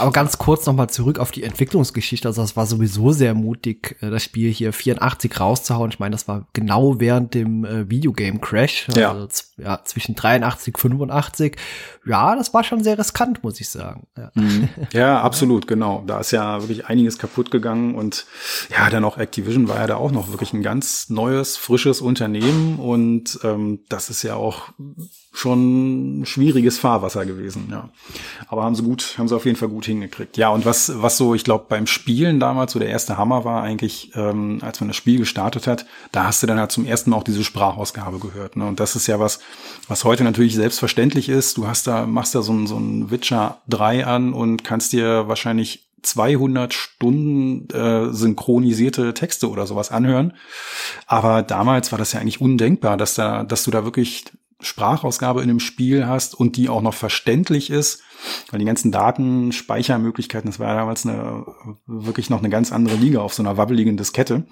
Aber 0.00 0.12
ganz 0.12 0.38
kurz 0.38 0.66
nochmal 0.66 0.90
zurück 0.90 1.18
auf 1.18 1.30
die 1.30 1.42
Entwicklungsgeschichte. 1.42 2.28
Also 2.28 2.42
das 2.42 2.56
war 2.56 2.66
sowieso 2.66 3.12
sehr 3.12 3.34
mutig, 3.34 3.96
äh, 4.00 4.10
das 4.10 4.22
Spiel 4.22 4.52
hier 4.52 4.72
84 4.72 5.40
rauszuhauen. 5.40 5.90
Ich 5.90 5.98
meine, 5.98 6.12
das 6.12 6.28
war 6.28 6.46
genau 6.52 7.00
während 7.00 7.34
dem 7.34 7.64
äh, 7.64 7.88
Videogame 7.88 8.38
Crash. 8.38 8.88
Ja. 8.94 9.12
Also, 9.12 9.28
ja. 9.56 9.80
Zwischen 9.84 10.14
83, 10.14 10.76
85. 10.76 11.56
Ja, 12.06 12.36
das 12.36 12.54
war 12.54 12.64
schon 12.64 12.82
sehr 12.82 12.98
riskant, 12.98 13.42
muss 13.42 13.60
ich 13.60 13.68
sagen. 13.68 14.06
Ja, 14.16 14.30
mhm. 14.34 14.68
ja 14.92 15.20
absolut, 15.20 15.66
genau. 15.66 16.04
Da 16.06 16.20
ist 16.20 16.30
ja 16.30 16.60
wirklich 16.62 16.86
einiges 16.86 17.18
kaputt 17.18 17.50
gegangen 17.50 17.94
und 17.94 18.26
ja, 18.70 18.88
dann 18.90 19.04
auch 19.04 19.18
Activision 19.18 19.68
war 19.68 19.76
ja 19.78 19.86
da 19.86 19.96
auch 19.96 20.10
noch 20.10 20.30
wirklich 20.30 20.52
ein 20.52 20.62
ganz 20.62 21.10
neues, 21.10 21.56
frisches 21.56 22.00
Unternehmen 22.00 22.78
und 22.78 23.38
ähm, 23.42 23.80
das 23.88 24.10
ist 24.10 24.22
ja 24.22 24.36
auch 24.36 24.70
schon 25.38 26.22
schwieriges 26.24 26.78
Fahrwasser 26.78 27.24
gewesen, 27.24 27.68
ja. 27.70 27.88
Aber 28.48 28.64
haben 28.64 28.74
sie 28.74 28.82
gut, 28.82 29.14
haben 29.18 29.28
sie 29.28 29.36
auf 29.36 29.44
jeden 29.44 29.56
Fall 29.56 29.68
gut 29.68 29.86
hingekriegt. 29.86 30.36
Ja, 30.36 30.48
und 30.48 30.66
was, 30.66 31.00
was 31.00 31.16
so, 31.16 31.32
ich 31.32 31.44
glaube, 31.44 31.66
beim 31.68 31.86
Spielen 31.86 32.40
damals 32.40 32.72
so 32.72 32.80
der 32.80 32.88
erste 32.88 33.18
Hammer 33.18 33.44
war 33.44 33.62
eigentlich, 33.62 34.10
ähm, 34.16 34.58
als 34.62 34.80
man 34.80 34.88
das 34.88 34.96
Spiel 34.96 35.18
gestartet 35.18 35.68
hat, 35.68 35.86
da 36.10 36.24
hast 36.24 36.42
du 36.42 36.48
dann 36.48 36.58
halt 36.58 36.72
zum 36.72 36.84
ersten 36.84 37.10
Mal 37.10 37.18
auch 37.18 37.22
diese 37.22 37.44
Sprachausgabe 37.44 38.18
gehört. 38.18 38.56
Ne? 38.56 38.66
Und 38.66 38.80
das 38.80 38.96
ist 38.96 39.06
ja 39.06 39.20
was, 39.20 39.38
was 39.86 40.02
heute 40.02 40.24
natürlich 40.24 40.56
selbstverständlich 40.56 41.28
ist. 41.28 41.56
Du 41.56 41.68
hast 41.68 41.86
da, 41.86 42.04
machst 42.06 42.34
da 42.34 42.42
so 42.42 42.52
ein, 42.52 42.66
so 42.66 42.76
ein 42.76 43.12
Witcher 43.12 43.58
3 43.68 44.06
an 44.06 44.32
und 44.32 44.64
kannst 44.64 44.92
dir 44.92 45.28
wahrscheinlich 45.28 45.88
200 46.02 46.74
Stunden 46.74 47.68
äh, 47.70 48.12
synchronisierte 48.12 49.14
Texte 49.14 49.48
oder 49.48 49.68
sowas 49.68 49.92
anhören. 49.92 50.32
Aber 51.06 51.42
damals 51.42 51.92
war 51.92 51.98
das 51.98 52.12
ja 52.12 52.20
eigentlich 52.20 52.40
undenkbar, 52.40 52.96
dass 52.96 53.14
da, 53.14 53.44
dass 53.44 53.62
du 53.62 53.70
da 53.70 53.84
wirklich 53.84 54.24
Sprachausgabe 54.60 55.42
in 55.42 55.48
dem 55.48 55.60
Spiel 55.60 56.06
hast 56.06 56.34
und 56.34 56.56
die 56.56 56.68
auch 56.68 56.82
noch 56.82 56.94
verständlich 56.94 57.70
ist, 57.70 58.02
weil 58.50 58.58
die 58.58 58.66
ganzen 58.66 58.92
Datenspeichermöglichkeiten, 58.92 60.50
das 60.50 60.58
war 60.58 60.74
damals 60.74 61.06
eine, 61.06 61.46
wirklich 61.86 62.30
noch 62.30 62.38
eine 62.38 62.50
ganz 62.50 62.72
andere 62.72 62.96
Liga 62.96 63.20
auf 63.20 63.34
so 63.34 63.42
einer 63.42 63.56
wabbeligen 63.56 63.96
Diskette. 63.96 64.44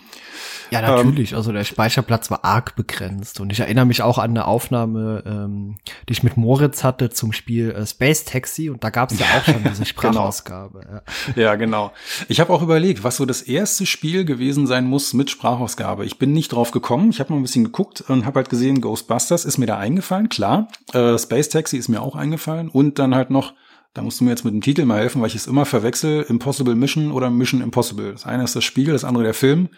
Ja, 0.70 0.82
natürlich. 0.82 1.32
Ähm, 1.32 1.38
also 1.38 1.52
der 1.52 1.64
Speicherplatz 1.64 2.30
war 2.30 2.44
arg 2.44 2.76
begrenzt. 2.76 3.40
Und 3.40 3.52
ich 3.52 3.60
erinnere 3.60 3.86
mich 3.86 4.02
auch 4.02 4.18
an 4.18 4.30
eine 4.30 4.46
Aufnahme, 4.46 5.22
ähm, 5.26 5.76
die 6.08 6.12
ich 6.12 6.22
mit 6.22 6.36
Moritz 6.36 6.84
hatte 6.84 7.10
zum 7.10 7.32
Spiel 7.32 7.70
äh, 7.70 7.86
Space 7.86 8.24
Taxi. 8.24 8.70
Und 8.70 8.82
da 8.82 8.90
gab 8.90 9.12
es 9.12 9.18
ja 9.18 9.26
auch 9.38 9.44
schon 9.44 9.62
diese 9.62 9.84
genau. 9.84 9.84
Sprachausgabe. 9.84 10.80
genau. 10.80 11.36
Ja. 11.36 11.42
ja, 11.42 11.54
genau. 11.54 11.92
Ich 12.28 12.40
habe 12.40 12.52
auch 12.52 12.62
überlegt, 12.62 13.04
was 13.04 13.16
so 13.16 13.26
das 13.26 13.42
erste 13.42 13.86
Spiel 13.86 14.24
gewesen 14.24 14.66
sein 14.66 14.86
muss 14.86 15.14
mit 15.14 15.30
Sprachausgabe. 15.30 16.04
Ich 16.04 16.18
bin 16.18 16.32
nicht 16.32 16.52
drauf 16.52 16.70
gekommen. 16.70 17.10
Ich 17.10 17.20
habe 17.20 17.32
mal 17.32 17.38
ein 17.38 17.42
bisschen 17.42 17.64
geguckt 17.64 18.02
und 18.08 18.26
habe 18.26 18.40
halt 18.40 18.48
gesehen, 18.48 18.80
Ghostbusters 18.80 19.44
ist 19.44 19.58
mir 19.58 19.66
da 19.66 19.78
eingefallen, 19.78 20.28
klar. 20.28 20.68
Äh, 20.92 21.18
Space 21.18 21.48
Taxi 21.48 21.76
ist 21.76 21.88
mir 21.88 22.02
auch 22.02 22.16
eingefallen. 22.16 22.68
Und 22.68 22.98
dann 22.98 23.14
halt 23.14 23.30
noch 23.30 23.52
da 23.96 24.02
musst 24.02 24.20
du 24.20 24.24
mir 24.24 24.30
jetzt 24.30 24.44
mit 24.44 24.52
dem 24.52 24.60
Titel 24.60 24.84
mal 24.84 24.98
helfen, 24.98 25.22
weil 25.22 25.28
ich 25.28 25.34
es 25.34 25.46
immer 25.46 25.64
verwechsel, 25.64 26.26
Impossible 26.28 26.74
Mission 26.74 27.12
oder 27.12 27.30
Mission 27.30 27.62
Impossible. 27.62 28.12
Das 28.12 28.26
eine 28.26 28.44
ist 28.44 28.54
das 28.54 28.62
Spiel, 28.62 28.92
das 28.92 29.04
andere 29.04 29.24
der 29.24 29.34
Film. 29.34 29.70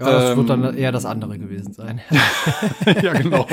Ja, 0.00 0.10
das 0.10 0.30
ähm, 0.30 0.38
wird 0.38 0.50
dann 0.50 0.76
eher 0.76 0.90
das 0.90 1.04
andere 1.04 1.38
gewesen 1.38 1.72
sein. 1.72 2.00
ja, 3.02 3.12
genau. 3.12 3.46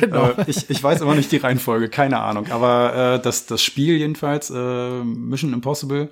genau. 0.00 0.30
Äh, 0.30 0.44
ich, 0.48 0.68
ich 0.68 0.82
weiß 0.82 1.00
immer 1.00 1.14
nicht 1.14 1.32
die 1.32 1.38
Reihenfolge, 1.38 1.88
keine 1.88 2.18
Ahnung. 2.18 2.48
Aber 2.50 3.14
äh, 3.14 3.22
das, 3.22 3.46
das 3.46 3.62
Spiel 3.62 3.96
jedenfalls, 3.96 4.50
äh, 4.50 5.04
Mission 5.04 5.54
Impossible, 5.54 6.10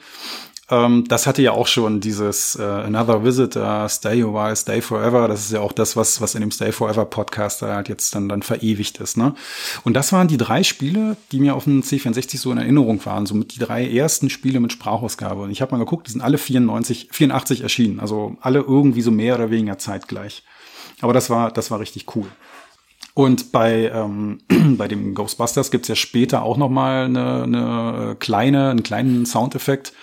ähm, 0.68 1.04
das 1.06 1.28
hatte 1.28 1.42
ja 1.42 1.52
auch 1.52 1.68
schon 1.68 2.00
dieses 2.00 2.56
äh, 2.56 2.62
Another 2.62 3.24
Visitor, 3.24 3.88
Stay 3.88 4.22
a 4.22 4.26
While, 4.26 4.56
Stay 4.56 4.80
Forever. 4.80 5.28
Das 5.28 5.40
ist 5.40 5.52
ja 5.52 5.60
auch 5.60 5.72
das, 5.72 5.96
was, 5.96 6.20
was 6.20 6.34
in 6.34 6.40
dem 6.40 6.50
Stay 6.50 6.72
Forever 6.72 7.04
Podcast 7.04 7.62
halt 7.62 7.88
jetzt 7.88 8.14
dann, 8.14 8.28
dann 8.28 8.42
verewigt 8.42 8.98
ist. 8.98 9.16
Ne? 9.16 9.34
Und 9.84 9.94
das 9.94 10.12
waren 10.12 10.26
die 10.26 10.36
drei 10.36 10.64
Spiele, 10.64 11.16
die 11.30 11.38
mir 11.38 11.54
auf 11.54 11.64
dem 11.64 11.82
C64 11.82 12.38
so 12.38 12.50
in 12.50 12.58
Erinnerung 12.58 13.04
waren. 13.06 13.26
Somit 13.26 13.54
die 13.54 13.60
drei 13.60 13.88
ersten 13.88 14.28
Spiele 14.28 14.58
mit 14.58 14.72
Sprachausgabe. 14.72 15.42
Und 15.42 15.50
ich 15.50 15.62
habe 15.62 15.72
mal 15.72 15.84
geguckt, 15.84 16.08
die 16.08 16.12
sind 16.12 16.20
alle 16.20 16.38
94, 16.38 17.08
84 17.12 17.62
erschienen. 17.62 18.00
Also 18.00 18.36
alle 18.40 18.58
irgendwie 18.58 19.02
so 19.02 19.12
mehr 19.12 19.36
oder 19.36 19.50
weniger 19.50 19.78
zeitgleich. 19.78 20.42
Aber 21.00 21.12
das 21.12 21.30
war, 21.30 21.52
das 21.52 21.70
war 21.70 21.78
richtig 21.78 22.16
cool. 22.16 22.26
Und 23.14 23.50
bei, 23.50 23.90
ähm, 23.94 24.40
bei 24.76 24.88
dem 24.88 25.14
Ghostbusters 25.14 25.70
gibt's 25.70 25.88
ja 25.88 25.94
später 25.94 26.42
auch 26.42 26.58
noch 26.58 26.68
mal 26.68 27.04
eine, 27.04 27.44
eine 27.44 28.16
kleine, 28.18 28.70
einen 28.70 28.82
kleinen 28.82 29.24
Soundeffekt, 29.24 29.94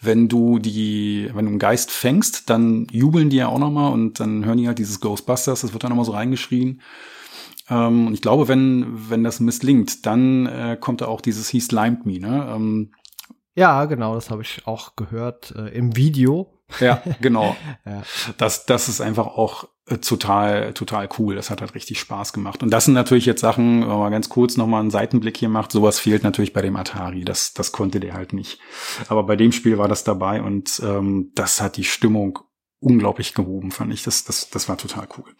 wenn 0.00 0.28
du 0.28 0.58
die, 0.58 1.30
wenn 1.34 1.44
du 1.44 1.50
einen 1.50 1.58
Geist 1.58 1.90
fängst, 1.90 2.48
dann 2.48 2.86
jubeln 2.90 3.30
die 3.30 3.36
ja 3.36 3.48
auch 3.48 3.58
nochmal 3.58 3.92
und 3.92 4.18
dann 4.18 4.44
hören 4.44 4.58
die 4.58 4.66
halt 4.66 4.78
dieses 4.78 5.00
Ghostbusters, 5.00 5.60
das 5.60 5.72
wird 5.72 5.84
dann 5.84 5.90
nochmal 5.90 6.06
so 6.06 6.12
reingeschrien. 6.12 6.80
Ähm, 7.68 8.06
und 8.06 8.14
ich 8.14 8.22
glaube, 8.22 8.48
wenn, 8.48 9.10
wenn 9.10 9.24
das 9.24 9.40
misslingt, 9.40 10.06
dann 10.06 10.46
äh, 10.46 10.76
kommt 10.80 11.02
da 11.02 11.06
auch 11.06 11.20
dieses 11.20 11.48
He 11.48 11.60
slimed 11.60 12.06
me, 12.06 12.18
ne? 12.18 12.50
Ähm, 12.54 12.92
ja, 13.54 13.84
genau, 13.84 14.14
das 14.14 14.30
habe 14.30 14.42
ich 14.42 14.66
auch 14.66 14.96
gehört 14.96 15.52
äh, 15.56 15.68
im 15.68 15.96
Video. 15.96 16.50
Ja, 16.78 17.02
genau. 17.20 17.56
ja. 17.84 18.02
Das, 18.38 18.64
das 18.64 18.88
ist 18.88 19.00
einfach 19.00 19.26
auch 19.26 19.68
total, 19.98 20.72
total 20.72 21.08
cool. 21.18 21.34
Das 21.34 21.50
hat 21.50 21.60
halt 21.60 21.74
richtig 21.74 21.98
Spaß 21.98 22.32
gemacht. 22.32 22.62
Und 22.62 22.70
das 22.70 22.84
sind 22.84 22.94
natürlich 22.94 23.26
jetzt 23.26 23.40
Sachen, 23.40 23.82
wenn 23.82 23.98
man 23.98 24.12
ganz 24.12 24.28
kurz 24.28 24.56
nochmal 24.56 24.80
einen 24.80 24.90
Seitenblick 24.90 25.36
hier 25.36 25.48
macht, 25.48 25.72
sowas 25.72 25.98
fehlt 25.98 26.22
natürlich 26.22 26.52
bei 26.52 26.62
dem 26.62 26.76
Atari. 26.76 27.24
Das, 27.24 27.52
das 27.52 27.72
konnte 27.72 28.00
der 28.00 28.14
halt 28.14 28.32
nicht. 28.32 28.60
Aber 29.08 29.24
bei 29.24 29.36
dem 29.36 29.52
Spiel 29.52 29.78
war 29.78 29.88
das 29.88 30.04
dabei 30.04 30.42
und 30.42 30.80
ähm, 30.84 31.32
das 31.34 31.60
hat 31.60 31.76
die 31.76 31.84
Stimmung 31.84 32.38
unglaublich 32.80 33.34
gehoben, 33.34 33.70
fand 33.70 33.92
ich. 33.92 34.02
Das, 34.02 34.24
das, 34.24 34.48
das 34.50 34.68
war 34.68 34.78
total 34.78 35.06
cool. 35.18 35.34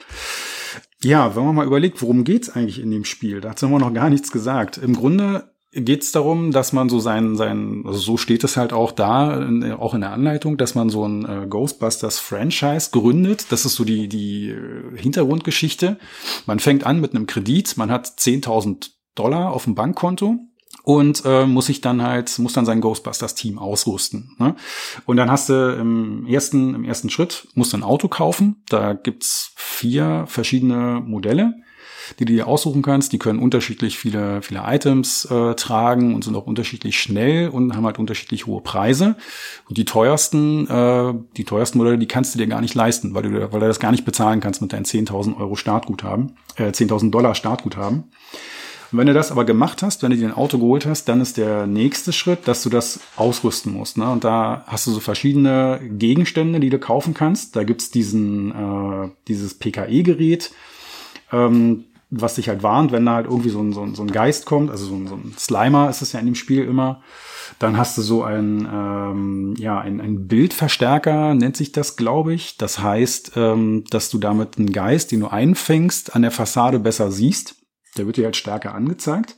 Ja, 1.03 1.35
wenn 1.35 1.45
man 1.45 1.55
mal 1.55 1.67
überlegt, 1.67 2.03
worum 2.03 2.25
geht's 2.25 2.51
eigentlich 2.51 2.81
in 2.81 2.91
dem 2.91 3.05
Spiel? 3.05 3.41
Dazu 3.41 3.67
haben 3.67 3.73
wir 3.73 3.79
noch 3.79 3.95
gar 3.95 4.11
nichts 4.11 4.31
gesagt. 4.31 4.77
Im 4.77 4.95
Grunde 4.95 5.50
geht 5.73 6.03
es 6.03 6.13
darum, 6.13 6.51
dass 6.51 6.73
man 6.73 6.89
so 6.89 6.99
sein, 6.99 7.37
sein, 7.37 7.85
also 7.87 7.99
so 7.99 8.17
steht 8.17 8.43
es 8.43 8.57
halt 8.57 8.73
auch 8.73 8.93
da, 8.93 9.41
in, 9.41 9.73
auch 9.73 9.95
in 9.95 10.01
der 10.01 10.13
Anleitung, 10.13 10.57
dass 10.57 10.75
man 10.75 10.91
so 10.91 11.07
ein 11.07 11.25
äh, 11.25 11.47
Ghostbusters-Franchise 11.47 12.91
gründet. 12.91 13.47
Das 13.51 13.65
ist 13.65 13.77
so 13.77 13.85
die, 13.85 14.09
die 14.09 14.49
äh, 14.49 14.97
Hintergrundgeschichte. 14.97 15.99
Man 16.47 16.59
fängt 16.59 16.85
an 16.85 17.01
mit 17.01 17.15
einem 17.15 17.27
Kredit, 17.27 17.77
man 17.77 17.91
hat 17.91 18.07
10.000 18.07 18.91
Dollar 19.15 19.53
auf 19.53 19.65
dem 19.65 19.75
Bankkonto 19.75 20.39
und 20.83 21.23
äh, 21.25 21.47
muss 21.47 21.67
sich 21.67 21.81
dann 21.81 22.03
halt 22.03 22.39
muss 22.39 22.53
dann 22.53 22.67
sein 22.67 22.81
Ghostbusters 22.81 23.35
Team 23.35 23.59
ausrüsten. 23.59 24.35
Ne? 24.39 24.57
Und 25.07 25.17
dann 25.17 25.31
hast 25.31 25.49
du 25.49 25.77
im 25.79 26.27
ersten 26.27 26.75
im 26.75 26.85
ersten 26.85 27.11
Schritt 27.11 27.49
musst 27.55 27.73
du 27.73 27.77
ein 27.77 27.83
Auto 27.83 28.09
kaufen. 28.09 28.63
Da 28.69 28.95
gibt's 28.95 29.53
vier 29.57 30.25
verschiedene 30.27 31.03
Modelle, 31.05 31.55
die 32.19 32.25
du 32.25 32.33
dir 32.33 32.47
aussuchen 32.47 32.83
kannst. 32.83 33.13
Die 33.13 33.19
können 33.19 33.39
unterschiedlich 33.39 33.99
viele 33.99 34.43
viele 34.43 34.63
Items 34.67 35.25
äh, 35.27 35.55
tragen 35.55 36.15
und 36.15 36.25
sind 36.25 36.35
auch 36.35 36.47
unterschiedlich 36.47 37.01
schnell 37.01 37.49
und 37.49 37.77
haben 37.77 37.87
halt 37.87 37.99
unterschiedlich 37.99 38.47
hohe 38.47 38.61
Preise. 38.61 39.17
Und 39.69 39.79
die 39.79 39.85
teuersten 39.85 40.67
äh, 40.67 41.15
die 41.37 41.45
teuersten 41.45 41.79
Modelle, 41.79 41.99
die 41.99 42.09
kannst 42.09 42.35
du 42.35 42.39
dir 42.39 42.47
gar 42.47 42.61
nicht 42.61 42.75
leisten, 42.75 43.15
weil 43.15 43.23
du 43.23 43.53
weil 43.53 43.61
du 43.61 43.67
das 43.67 43.81
gar 43.81 43.91
nicht 43.91 44.05
bezahlen 44.05 44.41
kannst 44.41 44.63
mit 44.63 44.73
deinen 44.73 44.85
10.000 44.85 45.37
Euro 45.39 45.57
Startguthaben, 45.57 46.37
äh, 46.57 46.71
10.000 46.71 47.11
Dollar 47.11 47.35
Startguthaben. 47.35 48.05
Und 48.93 48.99
wenn 48.99 49.07
du 49.07 49.15
das 49.15 49.31
aber 49.31 49.45
gemacht 49.45 49.83
hast, 49.83 50.03
wenn 50.03 50.11
du 50.11 50.17
dir 50.17 50.27
ein 50.27 50.35
Auto 50.35 50.59
geholt 50.59 50.85
hast, 50.85 51.05
dann 51.05 51.21
ist 51.21 51.37
der 51.37 51.67
nächste 51.67 52.13
Schritt, 52.13 52.49
dass 52.49 52.63
du 52.63 52.71
das 52.71 53.01
ausrüsten 53.17 53.73
musst. 53.73 53.97
Ne? 53.97 54.11
Und 54.11 54.25
da 54.25 54.65
hast 54.67 54.87
du 54.87 54.91
so 54.91 55.01
verschiedene 55.01 55.81
Gegenstände, 55.83 56.59
die 56.59 56.71
du 56.71 56.79
kaufen 56.79 57.15
kannst. 57.15 57.55
Da 57.55 57.63
gibt's 57.63 57.91
diesen, 57.91 58.51
äh, 58.51 59.11
dieses 59.29 59.55
PKE-Gerät, 59.55 60.51
ähm, 61.33 61.85
was 62.11 62.35
dich 62.35 62.49
halt 62.49 62.63
warnt, 62.63 62.93
wenn 62.93 63.07
da 63.07 63.15
halt 63.15 63.27
irgendwie 63.27 63.51
so 63.51 63.61
ein, 63.61 63.73
so 63.73 63.83
ein, 63.83 63.95
so 63.95 64.03
ein 64.03 64.11
Geist 64.11 64.45
kommt. 64.45 64.71
Also 64.71 64.87
so 64.87 64.95
ein, 64.95 65.07
so 65.07 65.15
ein 65.15 65.35
Slimer 65.39 65.89
ist 65.89 66.03
es 66.03 66.13
ja 66.13 66.21
in 66.21 66.27
dem 66.27 66.35
Spiel 66.35 66.65
immer. 66.65 67.03
Dann 67.59 67.77
hast 67.77 67.97
du 67.99 68.03
so 68.03 68.25
ein, 68.25 68.69
ähm, 68.73 69.55
ja, 69.59 69.79
ein, 69.79 70.01
ein 70.01 70.27
Bildverstärker, 70.27 71.35
nennt 71.35 71.57
sich 71.57 71.73
das, 71.73 71.97
glaube 71.97 72.35
ich. 72.35 72.57
Das 72.57 72.81
heißt, 72.81 73.33
ähm, 73.37 73.85
dass 73.91 74.11
du 74.11 74.19
damit 74.19 74.59
einen 74.59 74.73
Geist, 74.73 75.13
den 75.13 75.21
du 75.21 75.29
einfängst, 75.29 76.15
an 76.17 76.23
der 76.23 76.31
Fassade 76.31 76.81
besser 76.81 77.13
siehst. 77.13 77.57
Der 77.97 78.07
wird 78.07 78.17
dir 78.17 78.25
halt 78.25 78.37
stärker 78.37 78.75
angezeigt. 78.75 79.37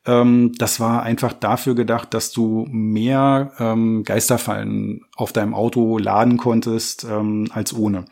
Ähm, 0.09 0.53
das 0.57 0.81
war 0.81 1.03
einfach 1.03 1.35
dafür 1.35 1.75
gedacht, 1.75 2.15
dass 2.15 2.33
du 2.33 2.67
mehr 2.71 3.53
ähm, 3.59 4.05
Geisterfallen 4.05 5.03
auf 5.17 5.35
deinem 5.35 5.53
Auto 5.53 5.99
laden 5.99 6.39
konntest 6.39 7.05
ähm, 7.05 7.49
als 7.53 7.75
ohne. 7.75 8.07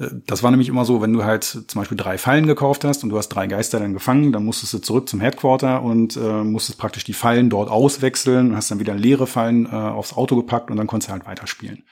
Äh, 0.00 0.08
das 0.26 0.42
war 0.42 0.50
nämlich 0.50 0.68
immer 0.68 0.84
so, 0.84 1.00
wenn 1.00 1.12
du 1.12 1.22
halt 1.22 1.44
zum 1.44 1.80
Beispiel 1.80 1.96
drei 1.96 2.18
Fallen 2.18 2.48
gekauft 2.48 2.84
hast 2.84 3.04
und 3.04 3.10
du 3.10 3.18
hast 3.18 3.28
drei 3.28 3.46
Geister 3.46 3.78
dann 3.78 3.92
gefangen, 3.92 4.32
dann 4.32 4.44
musstest 4.44 4.74
du 4.74 4.78
zurück 4.78 5.08
zum 5.08 5.20
Headquarter 5.20 5.82
und 5.82 6.16
äh, 6.16 6.42
musstest 6.42 6.78
praktisch 6.78 7.04
die 7.04 7.12
Fallen 7.12 7.50
dort 7.50 7.70
auswechseln, 7.70 8.56
hast 8.56 8.72
dann 8.72 8.80
wieder 8.80 8.94
leere 8.94 9.28
Fallen 9.28 9.66
äh, 9.66 9.68
aufs 9.68 10.14
Auto 10.14 10.34
gepackt 10.34 10.72
und 10.72 10.76
dann 10.76 10.88
konntest 10.88 11.10
du 11.10 11.12
halt 11.12 11.26
weiterspielen. 11.26 11.84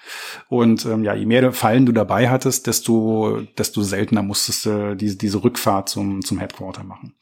Und 0.48 0.84
ähm, 0.86 1.04
ja, 1.04 1.14
je 1.14 1.26
mehr 1.26 1.52
Fallen 1.52 1.86
du 1.86 1.92
dabei 1.92 2.28
hattest, 2.30 2.66
desto, 2.66 3.42
desto 3.56 3.82
seltener 3.82 4.22
musstest 4.22 4.66
du 4.66 4.96
diese, 4.96 5.16
diese 5.16 5.44
Rückfahrt 5.44 5.88
zum, 5.88 6.24
zum 6.24 6.38
Headquarter 6.38 6.82
machen. 6.82 7.14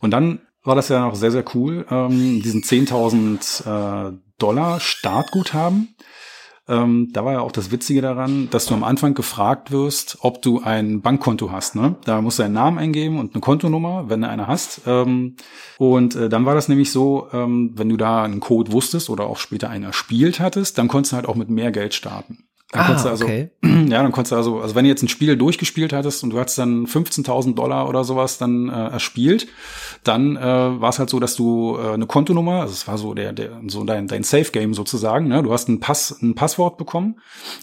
Und 0.00 0.10
dann 0.10 0.40
war 0.62 0.74
das 0.74 0.88
ja 0.88 1.00
noch 1.00 1.14
sehr, 1.14 1.30
sehr 1.30 1.44
cool, 1.54 1.86
ähm, 1.90 2.42
diesen 2.42 2.62
10.000 2.62 4.10
äh, 4.10 4.12
Dollar 4.38 4.80
Startguthaben. 4.80 5.94
Ähm, 6.68 7.08
da 7.12 7.24
war 7.24 7.32
ja 7.32 7.40
auch 7.40 7.52
das 7.52 7.70
Witzige 7.70 8.02
daran, 8.02 8.50
dass 8.50 8.66
du 8.66 8.74
am 8.74 8.84
Anfang 8.84 9.14
gefragt 9.14 9.70
wirst, 9.70 10.18
ob 10.20 10.42
du 10.42 10.60
ein 10.60 11.00
Bankkonto 11.00 11.50
hast. 11.50 11.74
Ne? 11.74 11.96
Da 12.04 12.20
musst 12.20 12.38
du 12.38 12.42
einen 12.42 12.52
Namen 12.54 12.78
eingeben 12.78 13.18
und 13.18 13.34
eine 13.34 13.40
Kontonummer, 13.40 14.10
wenn 14.10 14.20
du 14.20 14.28
eine 14.28 14.46
hast. 14.46 14.82
Ähm, 14.86 15.36
und 15.78 16.14
äh, 16.14 16.28
dann 16.28 16.44
war 16.44 16.54
das 16.54 16.68
nämlich 16.68 16.92
so, 16.92 17.28
ähm, 17.32 17.72
wenn 17.74 17.88
du 17.88 17.96
da 17.96 18.22
einen 18.22 18.40
Code 18.40 18.70
wusstest 18.70 19.08
oder 19.08 19.24
auch 19.24 19.38
später 19.38 19.70
einen 19.70 19.84
erspielt 19.84 20.40
hattest, 20.40 20.76
dann 20.76 20.88
konntest 20.88 21.12
du 21.12 21.16
halt 21.16 21.26
auch 21.26 21.36
mit 21.36 21.48
mehr 21.48 21.72
Geld 21.72 21.94
starten. 21.94 22.47
Dann 22.70 22.82
ah, 22.82 23.02
also, 23.02 23.24
okay. 23.24 23.50
ja, 23.62 24.02
dann 24.02 24.12
konntest 24.12 24.32
du 24.32 24.36
also, 24.36 24.60
also 24.60 24.74
wenn 24.74 24.84
du 24.84 24.90
jetzt 24.90 25.02
ein 25.02 25.08
Spiel 25.08 25.38
durchgespielt 25.38 25.94
hattest 25.94 26.22
und 26.22 26.30
du 26.30 26.38
hattest 26.38 26.58
dann 26.58 26.86
15.000 26.86 27.54
Dollar 27.54 27.88
oder 27.88 28.04
sowas 28.04 28.36
dann 28.36 28.68
äh, 28.68 28.88
erspielt, 28.88 29.48
dann 30.04 30.36
äh, 30.36 30.40
war 30.42 30.90
es 30.90 30.98
halt 30.98 31.08
so, 31.08 31.18
dass 31.18 31.34
du 31.34 31.78
äh, 31.78 31.94
eine 31.94 32.06
Kontonummer, 32.06 32.60
also 32.60 32.74
es 32.74 32.86
war 32.86 32.98
so 32.98 33.14
der, 33.14 33.32
der 33.32 33.62
so 33.68 33.84
dein, 33.84 34.06
dein 34.06 34.22
Safe 34.22 34.50
Game 34.52 34.74
sozusagen, 34.74 35.28
ne? 35.28 35.42
du 35.42 35.50
hast 35.50 35.70
ein 35.70 35.80
Pass, 35.80 36.20
ein 36.20 36.34
Passwort 36.34 36.76
bekommen 36.76 37.20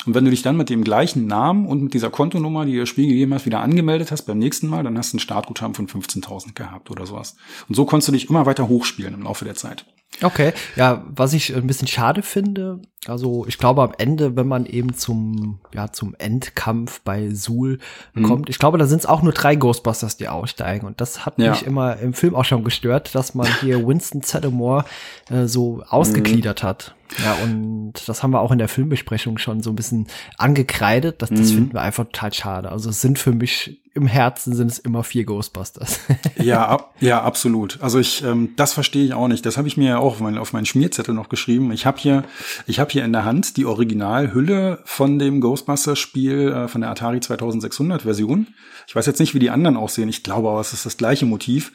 und 0.07 0.15
wenn 0.15 0.25
du 0.25 0.31
dich 0.31 0.41
dann 0.41 0.57
mit 0.57 0.71
dem 0.71 0.83
gleichen 0.83 1.27
Namen 1.27 1.67
und 1.67 1.83
mit 1.83 1.93
dieser 1.93 2.09
Kontonummer, 2.09 2.65
die 2.65 2.77
das 2.77 2.89
Spiel 2.89 3.07
gegeben 3.07 3.35
hast, 3.35 3.45
wieder 3.45 3.59
angemeldet 3.59 4.11
hast 4.11 4.23
beim 4.23 4.39
nächsten 4.39 4.67
Mal, 4.67 4.83
dann 4.83 4.97
hast 4.97 5.13
du 5.13 5.17
ein 5.17 5.19
Startguthaben 5.19 5.75
von 5.75 5.87
15.000 5.87 6.55
gehabt 6.55 6.89
oder 6.89 7.05
sowas. 7.05 7.35
Und 7.69 7.75
so 7.75 7.85
konntest 7.85 8.07
du 8.07 8.11
dich 8.13 8.27
immer 8.27 8.47
weiter 8.47 8.67
hochspielen 8.67 9.13
im 9.13 9.21
Laufe 9.21 9.45
der 9.45 9.55
Zeit. 9.55 9.85
Okay, 10.21 10.53
ja, 10.75 11.03
was 11.07 11.33
ich 11.33 11.55
ein 11.55 11.67
bisschen 11.67 11.87
schade 11.87 12.21
finde, 12.21 12.79
also 13.07 13.45
ich 13.47 13.57
glaube 13.57 13.83
am 13.83 13.93
Ende, 13.97 14.35
wenn 14.35 14.47
man 14.47 14.65
eben 14.65 14.93
zum 14.93 15.59
ja 15.73 15.91
zum 15.91 16.15
Endkampf 16.17 17.01
bei 17.01 17.29
Suhl 17.33 17.79
mhm. 18.13 18.23
kommt, 18.23 18.49
ich 18.49 18.57
glaube, 18.57 18.77
da 18.77 18.85
sind 18.85 18.99
es 18.99 19.05
auch 19.05 19.21
nur 19.21 19.33
drei 19.33 19.55
Ghostbusters, 19.55 20.17
die 20.17 20.27
aussteigen 20.27 20.87
und 20.87 21.01
das 21.01 21.25
hat 21.25 21.37
ja. 21.37 21.51
mich 21.51 21.65
immer 21.65 21.97
im 21.97 22.13
Film 22.13 22.35
auch 22.35 22.45
schon 22.45 22.63
gestört, 22.63 23.13
dass 23.13 23.35
man 23.35 23.47
hier 23.61 23.85
Winston 23.87 24.21
Zeddemore 24.21 24.85
äh, 25.29 25.45
so 25.45 25.83
ausgegliedert 25.87 26.63
mhm. 26.63 26.67
hat. 26.67 26.95
Ja, 27.23 27.35
und 27.43 27.93
das 28.07 28.23
haben 28.23 28.31
wir 28.31 28.41
auch 28.41 28.51
in 28.51 28.57
der 28.57 28.67
Filmbesprechung 28.67 29.37
schon 29.37 29.61
so 29.61 29.69
ein 29.69 29.75
bisschen 29.75 30.07
angekreidet. 30.37 31.21
Das, 31.21 31.29
das 31.29 31.51
mhm. 31.51 31.55
finden 31.55 31.73
wir 31.73 31.81
einfach 31.81 32.05
total 32.05 32.33
schade. 32.33 32.71
Also 32.71 32.89
es 32.89 33.01
sind 33.01 33.19
für 33.19 33.31
mich 33.31 33.81
im 33.95 34.07
Herzen 34.07 34.53
sind 34.53 34.69
es 34.69 34.77
immer 34.77 35.03
vier 35.05 35.23
Ghostbusters. 35.23 36.01
ja, 36.37 36.89
ja, 36.99 37.23
absolut. 37.23 37.81
Also 37.81 37.97
ich, 37.97 38.23
ähm, 38.25 38.49
das 38.57 38.73
verstehe 38.73 39.05
ich 39.05 39.13
auch 39.13 39.29
nicht. 39.29 39.45
Das 39.45 39.55
habe 39.55 39.69
ich 39.69 39.77
mir 39.77 39.87
ja 39.87 39.97
auch 39.99 40.15
auf, 40.15 40.19
mein, 40.19 40.37
auf 40.37 40.51
meinen 40.51 40.65
Schmierzettel 40.65 41.15
noch 41.15 41.29
geschrieben. 41.29 41.71
Ich 41.71 41.85
habe 41.85 41.97
hier, 41.97 42.25
ich 42.67 42.79
habe 42.79 42.91
hier 42.91 43.05
in 43.05 43.13
der 43.13 43.23
Hand 43.23 43.55
die 43.55 43.65
Originalhülle 43.65 44.79
von 44.83 45.17
dem 45.17 45.39
Ghostbusters-Spiel 45.39 46.51
äh, 46.51 46.67
von 46.67 46.81
der 46.81 46.89
Atari 46.89 47.21
2600 47.21 48.01
Version. 48.01 48.47
Ich 48.85 48.95
weiß 48.95 49.05
jetzt 49.05 49.19
nicht, 49.19 49.33
wie 49.33 49.39
die 49.39 49.49
anderen 49.49 49.77
aussehen. 49.77 50.09
Ich 50.09 50.23
glaube 50.23 50.49
aber, 50.49 50.59
es 50.59 50.73
ist 50.73 50.85
das 50.85 50.97
gleiche 50.97 51.25
Motiv. 51.25 51.71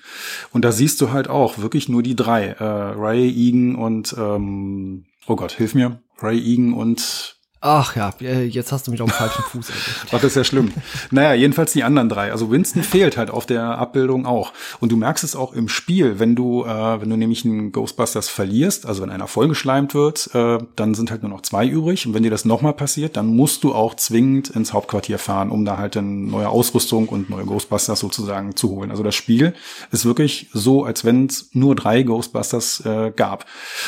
Und 0.52 0.66
da 0.66 0.72
siehst 0.72 1.00
du 1.00 1.12
halt 1.12 1.28
auch 1.28 1.58
wirklich 1.58 1.88
nur 1.88 2.02
die 2.02 2.16
drei: 2.16 2.48
äh, 2.48 2.64
Ray, 2.64 3.30
Egan 3.30 3.76
und 3.76 4.14
ähm, 4.18 5.06
oh 5.30 5.36
Gott, 5.36 5.52
hilf 5.52 5.76
mir, 5.76 6.02
Ray 6.18 6.38
Egan 6.38 6.74
und 6.74 7.39
Ach 7.62 7.94
ja, 7.94 8.10
äh, 8.22 8.44
jetzt 8.44 8.72
hast 8.72 8.86
du 8.86 8.90
mich 8.90 9.02
auf 9.02 9.10
dem 9.10 9.14
falschen 9.14 9.42
Fuß 9.42 9.68
erwischt. 9.68 10.06
Das 10.10 10.24
ist 10.24 10.34
ja 10.34 10.44
schlimm. 10.44 10.72
Naja, 11.10 11.34
jedenfalls 11.34 11.72
die 11.72 11.84
anderen 11.84 12.08
drei. 12.08 12.32
Also 12.32 12.50
Winston 12.50 12.82
fehlt 12.82 13.18
halt 13.18 13.30
auf 13.30 13.44
der 13.44 13.76
Abbildung 13.76 14.24
auch. 14.24 14.54
Und 14.80 14.90
du 14.92 14.96
merkst 14.96 15.24
es 15.24 15.36
auch 15.36 15.52
im 15.52 15.68
Spiel, 15.68 16.18
wenn 16.18 16.34
du, 16.34 16.64
äh, 16.64 17.00
wenn 17.02 17.10
du 17.10 17.18
nämlich 17.18 17.44
einen 17.44 17.70
Ghostbusters 17.70 18.30
verlierst, 18.30 18.86
also 18.86 19.02
wenn 19.02 19.10
einer 19.10 19.26
vollgeschleimt 19.26 19.92
wird, 19.92 20.34
äh, 20.34 20.56
dann 20.74 20.94
sind 20.94 21.10
halt 21.10 21.22
nur 21.22 21.30
noch 21.30 21.42
zwei 21.42 21.66
übrig. 21.66 22.06
Und 22.06 22.14
wenn 22.14 22.22
dir 22.22 22.30
das 22.30 22.46
nochmal 22.46 22.72
passiert, 22.72 23.18
dann 23.18 23.26
musst 23.26 23.62
du 23.62 23.74
auch 23.74 23.94
zwingend 23.94 24.48
ins 24.48 24.72
Hauptquartier 24.72 25.18
fahren, 25.18 25.50
um 25.50 25.66
da 25.66 25.76
halt 25.76 25.98
eine 25.98 26.08
neue 26.08 26.48
Ausrüstung 26.48 27.10
und 27.10 27.28
neue 27.28 27.44
Ghostbusters 27.44 28.00
sozusagen 28.00 28.56
zu 28.56 28.70
holen. 28.70 28.90
Also 28.90 29.02
das 29.02 29.14
Spiel 29.14 29.52
ist 29.90 30.06
wirklich 30.06 30.48
so, 30.54 30.84
als 30.84 31.04
wenn 31.04 31.26
es 31.26 31.50
nur 31.52 31.76
drei 31.76 32.04
Ghostbusters 32.04 32.86
äh, 32.86 33.12
gab. 33.14 33.44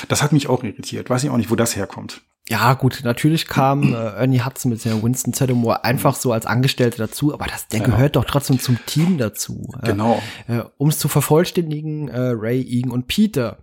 Das 0.08 0.22
hat 0.22 0.32
mich 0.32 0.50
auch 0.50 0.62
irritiert. 0.62 1.08
Weiß 1.08 1.24
ich 1.24 1.30
auch 1.30 1.38
nicht, 1.38 1.50
wo 1.50 1.56
das 1.56 1.74
herkommt. 1.74 2.20
Ja, 2.48 2.74
gut, 2.74 3.02
natürlich 3.04 3.46
kam 3.46 3.94
äh, 3.94 3.96
Ernie 3.96 4.42
Hudson 4.44 4.70
mit 4.70 4.80
seiner 4.80 5.02
Winston 5.02 5.32
Zeddemore 5.32 5.84
einfach 5.84 6.16
so 6.16 6.32
als 6.32 6.44
Angestellte 6.44 6.98
dazu, 6.98 7.32
aber 7.32 7.46
das, 7.46 7.68
der 7.68 7.80
ja. 7.80 7.86
gehört 7.86 8.16
doch 8.16 8.24
trotzdem 8.24 8.58
zum 8.58 8.84
Team 8.84 9.16
dazu. 9.16 9.72
Genau. 9.82 10.20
Äh, 10.48 10.62
um 10.76 10.88
es 10.88 10.98
zu 10.98 11.08
vervollständigen, 11.08 12.08
äh, 12.08 12.32
Ray, 12.34 12.60
Egan 12.60 12.90
und 12.90 13.06
Peter. 13.06 13.58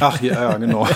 Ach 0.00 0.20
ja, 0.20 0.50
ja 0.50 0.58
genau. 0.58 0.86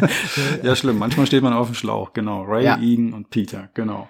ja, 0.62 0.76
schlimm. 0.76 0.98
Manchmal 0.98 1.26
steht 1.26 1.42
man 1.42 1.52
auf 1.52 1.66
dem 1.68 1.74
Schlauch, 1.74 2.12
genau. 2.12 2.42
Ray, 2.44 2.64
ja. 2.64 2.78
Egan 2.78 3.14
und 3.14 3.30
Peter, 3.30 3.68
genau. 3.74 4.08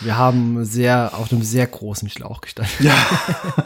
Wir 0.00 0.16
haben 0.16 0.64
sehr 0.64 1.12
auf 1.14 1.30
einem 1.30 1.42
sehr 1.42 1.66
großen 1.66 2.08
Schlauch 2.08 2.40
gestanden. 2.40 2.74
Ja, 2.80 2.94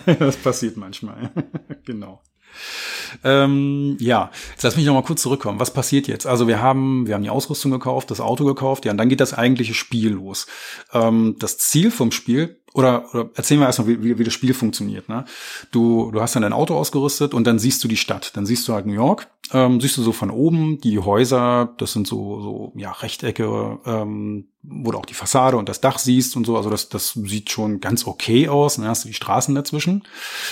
das 0.18 0.36
passiert 0.36 0.76
manchmal. 0.76 1.30
genau. 1.84 2.20
Ähm, 3.22 3.96
ja, 4.00 4.30
jetzt 4.50 4.62
lass 4.62 4.76
mich 4.76 4.86
noch 4.86 4.94
mal 4.94 5.02
kurz 5.02 5.22
zurückkommen. 5.22 5.60
Was 5.60 5.72
passiert 5.72 6.08
jetzt? 6.08 6.26
Also 6.26 6.48
wir 6.48 6.60
haben, 6.60 7.06
wir 7.06 7.14
haben 7.14 7.22
die 7.22 7.30
Ausrüstung 7.30 7.70
gekauft, 7.70 8.10
das 8.10 8.20
Auto 8.20 8.44
gekauft, 8.44 8.84
ja, 8.84 8.92
und 8.92 8.98
dann 8.98 9.08
geht 9.08 9.20
das 9.20 9.34
eigentliche 9.34 9.74
Spiel 9.74 10.10
los. 10.10 10.46
Ähm, 10.92 11.36
das 11.38 11.58
Ziel 11.58 11.90
vom 11.90 12.12
Spiel 12.12 12.60
oder, 12.74 13.04
oder 13.14 13.30
erzählen 13.34 13.60
wir 13.60 13.66
erstmal, 13.66 13.88
wie, 13.88 14.02
wie, 14.02 14.18
wie 14.18 14.24
das 14.24 14.34
Spiel 14.34 14.52
funktioniert. 14.52 15.08
Ne? 15.08 15.24
Du, 15.70 16.10
du 16.10 16.20
hast 16.20 16.34
dann 16.34 16.42
dein 16.42 16.52
Auto 16.52 16.74
ausgerüstet 16.74 17.32
und 17.32 17.46
dann 17.46 17.60
siehst 17.60 17.82
du 17.84 17.88
die 17.88 17.96
Stadt. 17.96 18.36
Dann 18.36 18.46
siehst 18.46 18.66
du 18.66 18.74
halt 18.74 18.84
New 18.84 18.92
York, 18.92 19.28
ähm, 19.52 19.80
siehst 19.80 19.96
du 19.96 20.02
so 20.02 20.12
von 20.12 20.30
oben 20.30 20.80
die 20.80 20.98
Häuser, 20.98 21.72
das 21.78 21.92
sind 21.92 22.06
so, 22.06 22.40
so 22.40 22.72
ja, 22.74 22.90
Rechtecke, 22.90 23.78
ähm, 23.86 24.48
wo 24.62 24.90
du 24.90 24.98
auch 24.98 25.06
die 25.06 25.14
Fassade 25.14 25.58
und 25.58 25.68
das 25.68 25.80
Dach 25.80 25.98
siehst 25.98 26.36
und 26.36 26.46
so. 26.46 26.56
Also 26.56 26.70
das, 26.70 26.88
das 26.88 27.12
sieht 27.12 27.50
schon 27.50 27.80
ganz 27.80 28.06
okay 28.06 28.48
aus. 28.48 28.76
Dann 28.76 28.86
hast 28.86 29.04
du 29.04 29.08
die 29.08 29.14
Straßen 29.14 29.54
dazwischen. 29.54 30.02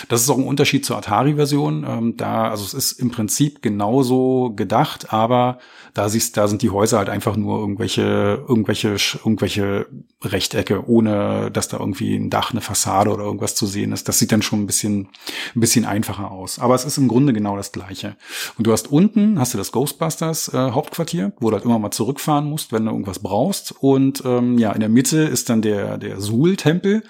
Das 0.09 0.21
ist 0.21 0.29
auch 0.29 0.37
ein 0.37 0.47
Unterschied 0.47 0.85
zur 0.85 0.99
Atari-Version. 0.99 1.85
Ähm, 1.89 2.17
da, 2.19 2.51
also 2.51 2.65
es 2.65 2.75
ist 2.75 2.93
im 2.93 3.11
Prinzip 3.11 3.63
genauso 3.63 4.53
gedacht, 4.55 5.13
aber 5.13 5.59
da 5.95 6.11
siehst, 6.11 6.37
da 6.37 6.47
sind 6.47 6.61
die 6.61 6.71
Häuser 6.71 6.99
halt 6.99 7.09
einfach 7.09 7.37
nur 7.37 7.59
irgendwelche, 7.59 8.45
irgendwelche, 8.47 8.97
irgendwelche 9.25 9.87
Rechtecke, 10.23 10.87
ohne 10.87 11.51
dass 11.51 11.69
da 11.69 11.79
irgendwie 11.79 12.12
ein 12.17 12.31
Dach, 12.31 12.53
eine 12.53 12.61
Fassade 12.61 13.11
oder 13.11 13.25
irgendwas 13.25 13.55
zu 13.55 13.67
sehen 13.67 13.93
ist. 13.93 14.09
Das 14.09 14.19
sieht 14.19 14.33
dann 14.33 14.43
schon 14.43 14.61
ein 14.61 14.67
bisschen, 14.67 15.09
ein 15.55 15.61
bisschen 15.61 15.85
einfacher 15.85 16.31
aus. 16.31 16.59
Aber 16.59 16.75
es 16.75 16.85
ist 16.85 16.99
im 16.99 17.09
Grunde 17.09 17.33
genau 17.33 17.57
das 17.57 17.73
Gleiche. 17.73 18.17
Und 18.59 18.67
du 18.67 18.73
hast 18.73 18.91
unten, 18.91 19.39
hast 19.39 19.55
du 19.55 19.59
das 19.59 19.73
Ghostbusters 19.73 20.53
äh, 20.53 20.71
Hauptquartier, 20.73 21.33
wo 21.41 21.51
du 21.51 21.57
halt 21.57 21.65
immer 21.65 21.79
mal 21.79 21.91
zurückfahren 21.91 22.49
musst, 22.49 22.73
wenn 22.73 22.85
du 22.85 22.91
irgendwas 22.91 23.21
brauchst. 23.21 23.75
Und 23.81 24.23
ähm, 24.27 24.59
ja, 24.59 24.73
in 24.73 24.81
der 24.81 24.89
Mitte 24.89 25.23
ist 25.23 25.49
dann 25.49 25.63
der, 25.63 25.99
der 25.99 26.21
Suhl-Tempel. 26.21 27.03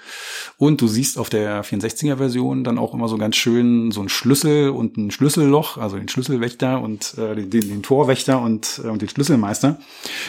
Und 0.57 0.81
du 0.81 0.87
siehst 0.87 1.17
auf 1.17 1.29
der 1.29 1.65
64er 1.65 2.17
Version 2.17 2.63
dann 2.63 2.77
auch 2.77 2.93
immer 2.93 3.07
so 3.07 3.17
ganz 3.17 3.35
schön 3.35 3.91
so 3.91 4.01
ein 4.01 4.09
Schlüssel 4.09 4.69
und 4.69 4.97
ein 4.97 5.11
Schlüsselloch, 5.11 5.77
also 5.77 5.97
den 5.97 6.07
Schlüsselwächter 6.07 6.81
und 6.81 7.15
äh, 7.17 7.35
den, 7.35 7.49
den, 7.49 7.67
den 7.67 7.83
Torwächter 7.83 8.41
und 8.41 8.81
äh, 8.83 8.93
und 8.93 9.01
den 9.01 9.09
Schlüsselmeister, 9.09 9.77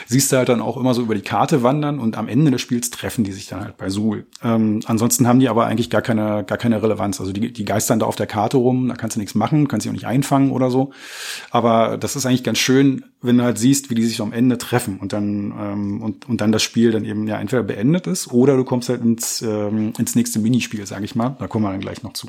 siehst 0.07 0.33
du 0.33 0.37
halt 0.37 0.49
dann 0.49 0.61
auch 0.61 0.77
immer 0.77 0.95
so 0.95 1.03
über 1.03 1.15
die 1.15 1.21
Karte 1.21 1.63
wandern 1.63 2.01
und 2.01 2.17
am 2.17 2.27
Ende 2.27 2.51
des 2.51 2.61
Spiels 2.61 2.91
treffen 2.91 3.23
die 3.23 3.33
sich 3.33 3.47
dann 3.47 3.61
halt 3.61 3.77
bei 3.77 3.91
Suhl. 3.91 4.27
Ähm, 4.43 4.63
ansonsten 4.87 5.27
haben 5.27 5.40
die 5.40 5.48
aber 5.48 5.66
eigentlich 5.66 5.90
gar 5.90 6.03
keine, 6.03 6.44
gar 6.44 6.59
keine 6.59 6.83
Relevanz. 6.83 7.20
Also 7.20 7.33
die, 7.33 7.53
die 7.53 7.64
geistern 7.64 7.98
da 7.98 8.07
auf 8.07 8.16
der 8.16 8.27
Karte 8.27 8.57
rum, 8.57 8.88
da 8.88 8.94
kannst 8.94 9.16
du 9.16 9.20
nichts 9.20 9.35
machen, 9.35 9.68
kannst 9.68 9.85
sie 9.85 9.90
auch 9.90 9.94
nicht 9.94 10.07
einfangen 10.07 10.50
oder 10.50 10.70
so. 10.70 10.90
Aber 11.50 11.96
das 11.98 12.16
ist 12.16 12.27
eigentlich 12.27 12.44
ganz 12.44 12.59
schön, 12.59 13.05
wenn 13.22 13.38
du 13.38 13.44
halt 13.44 13.59
siehst, 13.59 13.90
wie 13.90 13.94
die 13.94 14.05
sich 14.05 14.20
am 14.20 14.33
Ende 14.33 14.59
treffen 14.59 14.98
und 14.98 15.12
dann 15.12 15.53
ähm, 15.59 16.03
und, 16.03 16.29
und 16.29 16.40
dann 16.40 16.53
das 16.53 16.62
Spiel 16.62 16.92
dann 16.92 17.05
eben 17.05 17.27
ja 17.27 17.38
entweder 17.38 17.62
beendet 17.62 18.07
ist 18.07 18.33
oder 18.33 18.57
du 18.57 18.64
kommst 18.64 18.88
halt 18.88 19.03
ins, 19.03 19.40
ähm, 19.42 19.92
ins 19.98 20.14
nächste 20.14 20.38
Minispiel, 20.38 20.87
sage 20.87 21.05
ich 21.05 21.14
mal. 21.14 21.37
Da 21.38 21.46
kommen 21.46 21.64
wir 21.64 21.70
dann 21.70 21.81
gleich 21.81 22.03
noch 22.03 22.12
zu. 22.12 22.29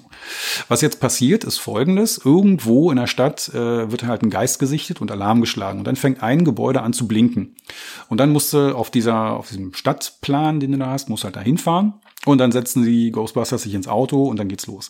Was 0.67 0.81
jetzt 0.81 0.99
passiert, 0.99 1.43
ist 1.43 1.57
folgendes. 1.57 2.21
Irgendwo 2.23 2.91
in 2.91 2.97
der 2.97 3.07
Stadt 3.07 3.49
äh, 3.49 3.91
wird 3.91 4.03
halt 4.03 4.23
ein 4.23 4.29
Geist 4.29 4.59
gesichtet 4.59 5.01
und 5.01 5.11
Alarm 5.11 5.41
geschlagen. 5.41 5.79
Und 5.79 5.85
dann 5.85 5.95
fängt 5.95 6.23
ein 6.23 6.45
Gebäude 6.45 6.81
an 6.81 6.93
zu 6.93 7.07
blinken. 7.07 7.55
Und 8.09 8.19
dann 8.19 8.31
musst 8.31 8.53
du 8.53 8.75
auf 8.75 8.89
dieser, 8.89 9.31
auf 9.31 9.49
diesem 9.49 9.73
Stadtplan, 9.73 10.59
den 10.59 10.71
du 10.71 10.77
da 10.77 10.87
hast, 10.87 11.09
musst 11.09 11.23
halt 11.23 11.35
da 11.35 11.41
hinfahren. 11.41 11.93
Und 12.25 12.39
dann 12.39 12.51
setzen 12.51 12.83
die 12.83 13.11
Ghostbusters 13.11 13.61
sich 13.61 13.75
ins 13.75 13.87
Auto 13.87 14.25
und 14.25 14.39
dann 14.39 14.47
geht's 14.47 14.65
los. 14.65 14.89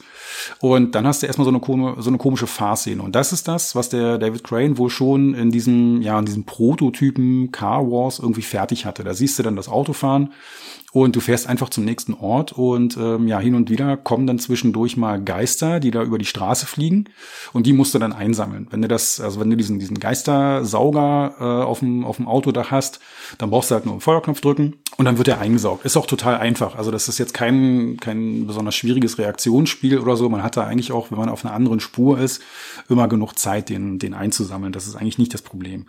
Und 0.59 0.95
dann 0.95 1.05
hast 1.05 1.21
du 1.21 1.27
erstmal 1.27 1.45
so 1.45 1.51
eine, 1.51 2.01
so 2.01 2.09
eine 2.09 2.17
komische 2.17 2.47
Fahrszene. 2.47 3.01
Und 3.01 3.13
das 3.13 3.33
ist 3.33 3.47
das, 3.49 3.75
was 3.75 3.89
der 3.89 4.17
David 4.17 4.43
Crane 4.45 4.77
wohl 4.77 4.89
schon 4.89 5.33
in 5.33 5.51
diesem, 5.51 6.01
ja, 6.01 6.17
in 6.17 6.25
diesem 6.25 6.45
Prototypen 6.45 7.51
Car 7.51 7.91
Wars 7.91 8.19
irgendwie 8.19 8.41
fertig 8.41 8.85
hatte. 8.85 9.03
Da 9.03 9.13
siehst 9.13 9.37
du 9.37 9.43
dann 9.43 9.57
das 9.57 9.67
Auto 9.67 9.91
fahren 9.91 10.31
und 10.95 11.13
du 11.13 11.19
fährst 11.19 11.47
einfach 11.47 11.69
zum 11.69 11.83
nächsten 11.83 12.13
Ort 12.13 12.53
und 12.53 12.95
ähm, 12.95 13.27
ja, 13.27 13.37
hin 13.37 13.55
und 13.55 13.69
wieder 13.69 13.97
kommen 13.97 14.27
dann 14.27 14.39
zwischendurch 14.39 14.95
mal 14.95 15.21
Geister, 15.21 15.81
die 15.81 15.91
da 15.91 16.01
über 16.01 16.17
die 16.17 16.23
Straße 16.23 16.65
fliegen 16.65 17.09
und 17.51 17.65
die 17.65 17.73
musst 17.73 17.93
du 17.93 17.99
dann 17.99 18.13
einsammeln. 18.13 18.67
Wenn 18.69 18.81
du 18.81 18.87
das, 18.87 19.19
also 19.19 19.41
wenn 19.41 19.49
du 19.49 19.57
diesen, 19.57 19.77
diesen 19.77 19.99
Geistersauger 19.99 21.35
äh, 21.37 21.43
auf, 21.65 21.79
dem, 21.79 22.05
auf 22.05 22.15
dem 22.15 22.29
Autodach 22.29 22.71
hast, 22.71 23.01
dann 23.39 23.49
brauchst 23.49 23.71
du 23.71 23.75
halt 23.75 23.83
nur 23.83 23.95
einen 23.95 23.99
Feuerknopf 23.99 24.39
drücken 24.39 24.75
und 24.95 25.03
dann 25.03 25.17
wird 25.17 25.27
er 25.27 25.41
eingesaugt. 25.41 25.83
Ist 25.83 25.97
auch 25.97 26.05
total 26.05 26.37
einfach. 26.37 26.75
Also 26.75 26.91
das 26.91 27.09
ist 27.09 27.17
jetzt 27.17 27.33
kein, 27.33 27.97
kein 27.99 28.47
besonders 28.47 28.75
schwieriges 28.75 29.17
Reaktionsspiel 29.17 29.99
oder 29.99 30.15
so. 30.15 30.29
Man 30.29 30.43
hat 30.43 30.55
da 30.55 30.63
eigentlich 30.63 30.93
auch, 30.93 31.11
wenn 31.11 31.17
man 31.17 31.27
auf 31.27 31.43
einer 31.43 31.53
anderen 31.53 31.81
Spur 31.81 32.19
ist, 32.19 32.41
immer 32.87 33.09
genug 33.09 33.37
Zeit, 33.37 33.67
den, 33.67 33.99
den 33.99 34.13
einzusammeln. 34.13 34.71
Das 34.71 34.87
ist 34.87 34.95
eigentlich 34.95 35.17
nicht 35.17 35.33
das 35.33 35.41
Problem. 35.41 35.87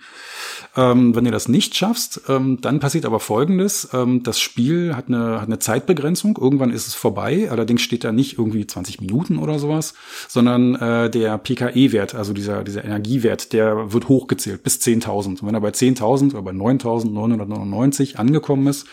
Ähm, 0.75 1.14
wenn 1.14 1.25
du 1.25 1.31
das 1.31 1.47
nicht 1.47 1.77
schaffst, 1.77 2.23
ähm, 2.29 2.61
dann 2.61 2.81
passiert 2.81 3.05
aber 3.05 3.21
Folgendes. 3.21 3.90
Ähm, 3.92 4.25
das 4.25 4.40
Spiel 4.40 4.96
hat 4.97 5.09
eine, 5.09 5.41
hat 5.41 5.47
eine 5.47 5.59
Zeitbegrenzung. 5.59 6.39
Irgendwann 6.41 6.71
ist 6.71 6.87
es 6.87 6.95
vorbei. 6.95 7.49
Allerdings 7.51 7.83
steht 7.83 8.05
da 8.05 8.13
nicht 8.13 8.39
irgendwie 8.39 8.67
20 8.67 9.01
Minuten 9.01 9.39
oder 9.39 9.59
sowas, 9.59 9.95
sondern 10.29 10.75
äh, 10.77 11.11
der 11.11 11.39
PKE-Wert, 11.39 12.15
also 12.15 12.33
dieser, 12.33 12.65
dieser 12.65 12.85
Energiewert, 12.85 13.53
der 13.53 13.93
wird 13.93 14.09
hochgezählt 14.09 14.63
bis 14.63 14.79
10.000. 14.81 15.27
Und 15.27 15.47
wenn 15.47 15.55
er 15.55 15.61
bei 15.61 15.71
10.000 15.71 16.33
oder 16.33 16.43
bei 16.43 16.53
9.999 16.53 18.17
angekommen 18.17 18.67
ist, 18.67 18.87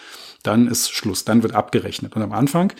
dann 0.43 0.67
ist 0.67 0.91
Schluss, 0.91 1.25
dann 1.25 1.41
wird 1.41 1.55
abgerechnet. 1.55 2.15
Und 2.15 2.21
am 2.21 2.33
Anfang, 2.33 2.73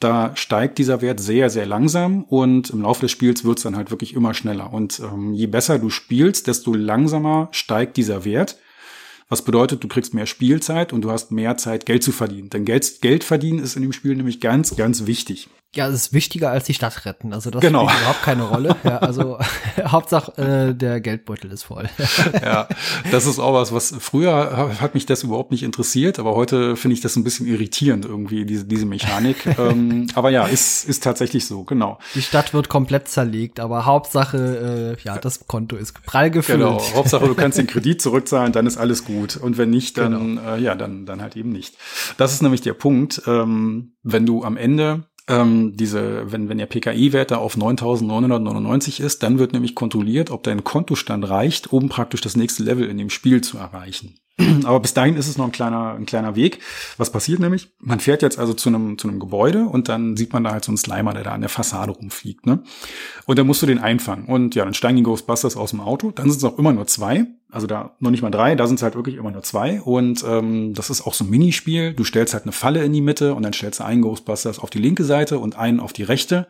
da 0.00 0.36
steigt 0.36 0.78
dieser 0.78 1.00
Wert 1.00 1.20
sehr, 1.20 1.50
sehr 1.50 1.66
langsam 1.66 2.24
und 2.24 2.70
im 2.70 2.82
Laufe 2.82 3.00
des 3.02 3.10
Spiels 3.10 3.44
wird 3.44 3.58
es 3.58 3.64
dann 3.64 3.76
halt 3.76 3.90
wirklich 3.90 4.14
immer 4.14 4.34
schneller. 4.34 4.72
Und 4.72 5.00
ähm, 5.00 5.32
je 5.32 5.46
besser 5.46 5.78
du 5.78 5.90
spielst, 5.90 6.46
desto 6.46 6.74
langsamer 6.74 7.48
steigt 7.52 7.96
dieser 7.96 8.24
Wert. 8.24 8.58
Was 9.28 9.42
bedeutet, 9.42 9.84
du 9.84 9.88
kriegst 9.88 10.14
mehr 10.14 10.26
Spielzeit 10.26 10.92
und 10.92 11.02
du 11.02 11.10
hast 11.10 11.32
mehr 11.32 11.56
Zeit, 11.58 11.84
Geld 11.84 12.02
zu 12.02 12.12
verdienen. 12.12 12.48
Denn 12.48 12.64
Geld, 12.64 13.02
Geld 13.02 13.24
verdienen 13.24 13.58
ist 13.58 13.76
in 13.76 13.82
dem 13.82 13.92
Spiel 13.92 14.16
nämlich 14.16 14.40
ganz, 14.40 14.74
ganz 14.76 15.06
wichtig. 15.06 15.50
Ja, 15.74 15.86
es 15.86 15.94
ist 15.94 16.12
wichtiger 16.14 16.50
als 16.50 16.64
die 16.64 16.72
Stadt 16.72 17.04
retten. 17.04 17.34
Also 17.34 17.50
das 17.50 17.60
genau. 17.60 17.86
spielt 17.86 18.00
überhaupt 18.00 18.22
keine 18.22 18.44
Rolle. 18.44 18.76
Ja, 18.84 18.98
also 18.98 19.38
Hauptsache 19.84 20.70
äh, 20.70 20.74
der 20.74 21.02
Geldbeutel 21.02 21.52
ist 21.52 21.64
voll. 21.64 21.90
ja, 22.42 22.68
das 23.10 23.26
ist 23.26 23.38
auch 23.38 23.52
was, 23.52 23.70
was 23.70 23.94
früher 24.00 24.74
hat 24.80 24.94
mich 24.94 25.04
das 25.04 25.24
überhaupt 25.24 25.50
nicht 25.50 25.62
interessiert, 25.62 26.18
aber 26.18 26.34
heute 26.34 26.74
finde 26.74 26.94
ich 26.94 27.02
das 27.02 27.16
ein 27.16 27.24
bisschen 27.24 27.46
irritierend 27.46 28.06
irgendwie 28.06 28.46
diese 28.46 28.64
diese 28.64 28.86
Mechanik. 28.86 29.44
ähm, 29.58 30.06
aber 30.14 30.30
ja, 30.30 30.46
ist 30.46 30.88
ist 30.88 31.02
tatsächlich 31.02 31.46
so, 31.46 31.64
genau. 31.64 31.98
Die 32.14 32.22
Stadt 32.22 32.54
wird 32.54 32.70
komplett 32.70 33.08
zerlegt, 33.08 33.60
aber 33.60 33.84
Hauptsache 33.84 34.96
äh, 34.98 35.02
ja, 35.06 35.18
das 35.18 35.48
Konto 35.48 35.76
ist 35.76 36.02
prall 36.02 36.30
gefüllt. 36.30 36.60
Genau, 36.60 36.80
Hauptsache 36.94 37.26
du 37.26 37.34
kannst 37.34 37.58
den 37.58 37.66
Kredit 37.66 38.00
zurückzahlen, 38.00 38.52
dann 38.52 38.66
ist 38.66 38.78
alles 38.78 39.04
gut 39.04 39.36
und 39.36 39.58
wenn 39.58 39.68
nicht, 39.68 39.98
dann 39.98 40.36
genau. 40.36 40.54
äh, 40.54 40.60
ja, 40.60 40.74
dann 40.74 41.04
dann 41.04 41.20
halt 41.20 41.36
eben 41.36 41.50
nicht. 41.50 41.76
Das 42.16 42.32
ist 42.32 42.40
nämlich 42.40 42.62
der 42.62 42.72
Punkt, 42.72 43.20
ähm, 43.26 43.92
wenn 44.02 44.24
du 44.24 44.44
am 44.44 44.56
Ende 44.56 45.04
ähm, 45.28 45.76
diese, 45.76 46.32
wenn, 46.32 46.48
wenn 46.48 46.58
der 46.58 46.66
PKI-Wert 46.66 47.30
da 47.30 47.36
auf 47.36 47.56
9.999 47.56 49.02
ist, 49.02 49.22
dann 49.22 49.38
wird 49.38 49.52
nämlich 49.52 49.74
kontrolliert, 49.74 50.30
ob 50.30 50.42
dein 50.42 50.64
Kontostand 50.64 51.28
reicht, 51.28 51.72
um 51.72 51.88
praktisch 51.88 52.22
das 52.22 52.36
nächste 52.36 52.62
Level 52.62 52.88
in 52.88 52.98
dem 52.98 53.10
Spiel 53.10 53.42
zu 53.42 53.58
erreichen. 53.58 54.18
Aber 54.64 54.80
bis 54.80 54.94
dahin 54.94 55.16
ist 55.16 55.28
es 55.28 55.36
noch 55.36 55.44
ein 55.44 55.52
kleiner, 55.52 55.94
ein 55.94 56.06
kleiner 56.06 56.36
Weg. 56.36 56.60
Was 56.96 57.12
passiert 57.12 57.40
nämlich? 57.40 57.70
Man 57.80 58.00
fährt 58.00 58.22
jetzt 58.22 58.38
also 58.38 58.54
zu 58.54 58.68
einem, 58.68 58.96
zu 58.96 59.08
einem 59.08 59.20
Gebäude 59.20 59.64
und 59.64 59.88
dann 59.88 60.16
sieht 60.16 60.32
man 60.32 60.44
da 60.44 60.52
halt 60.52 60.64
so 60.64 60.70
einen 60.70 60.78
Slimer, 60.78 61.12
der 61.12 61.24
da 61.24 61.32
an 61.32 61.40
der 61.40 61.50
Fassade 61.50 61.92
rumfliegt, 61.92 62.46
ne? 62.46 62.62
Und 63.26 63.38
dann 63.38 63.46
musst 63.46 63.62
du 63.62 63.66
den 63.66 63.78
einfangen. 63.78 64.26
Und 64.26 64.54
ja, 64.54 64.64
dann 64.64 64.74
steigen 64.74 64.96
die 64.96 65.02
Ghostbusters 65.02 65.56
aus 65.56 65.70
dem 65.70 65.80
Auto. 65.80 66.10
Dann 66.10 66.30
sind 66.30 66.38
es 66.38 66.44
auch 66.44 66.58
immer 66.58 66.72
nur 66.72 66.86
zwei. 66.86 67.26
Also 67.50 67.66
da 67.66 67.96
noch 67.98 68.10
nicht 68.10 68.20
mal 68.20 68.30
drei, 68.30 68.54
da 68.56 68.66
sind 68.66 68.76
es 68.76 68.82
halt 68.82 68.94
wirklich 68.94 69.16
immer 69.16 69.30
nur 69.30 69.42
zwei. 69.42 69.80
Und 69.80 70.22
ähm, 70.28 70.74
das 70.74 70.90
ist 70.90 71.06
auch 71.06 71.14
so 71.14 71.24
ein 71.24 71.30
Minispiel. 71.30 71.94
Du 71.94 72.04
stellst 72.04 72.34
halt 72.34 72.42
eine 72.42 72.52
Falle 72.52 72.84
in 72.84 72.92
die 72.92 73.00
Mitte 73.00 73.34
und 73.34 73.42
dann 73.42 73.54
stellst 73.54 73.80
du 73.80 73.84
einen 73.84 74.02
Ghostbusters 74.02 74.58
auf 74.58 74.68
die 74.68 74.78
linke 74.78 75.02
Seite 75.04 75.38
und 75.38 75.56
einen 75.56 75.80
auf 75.80 75.94
die 75.94 76.02
rechte. 76.02 76.46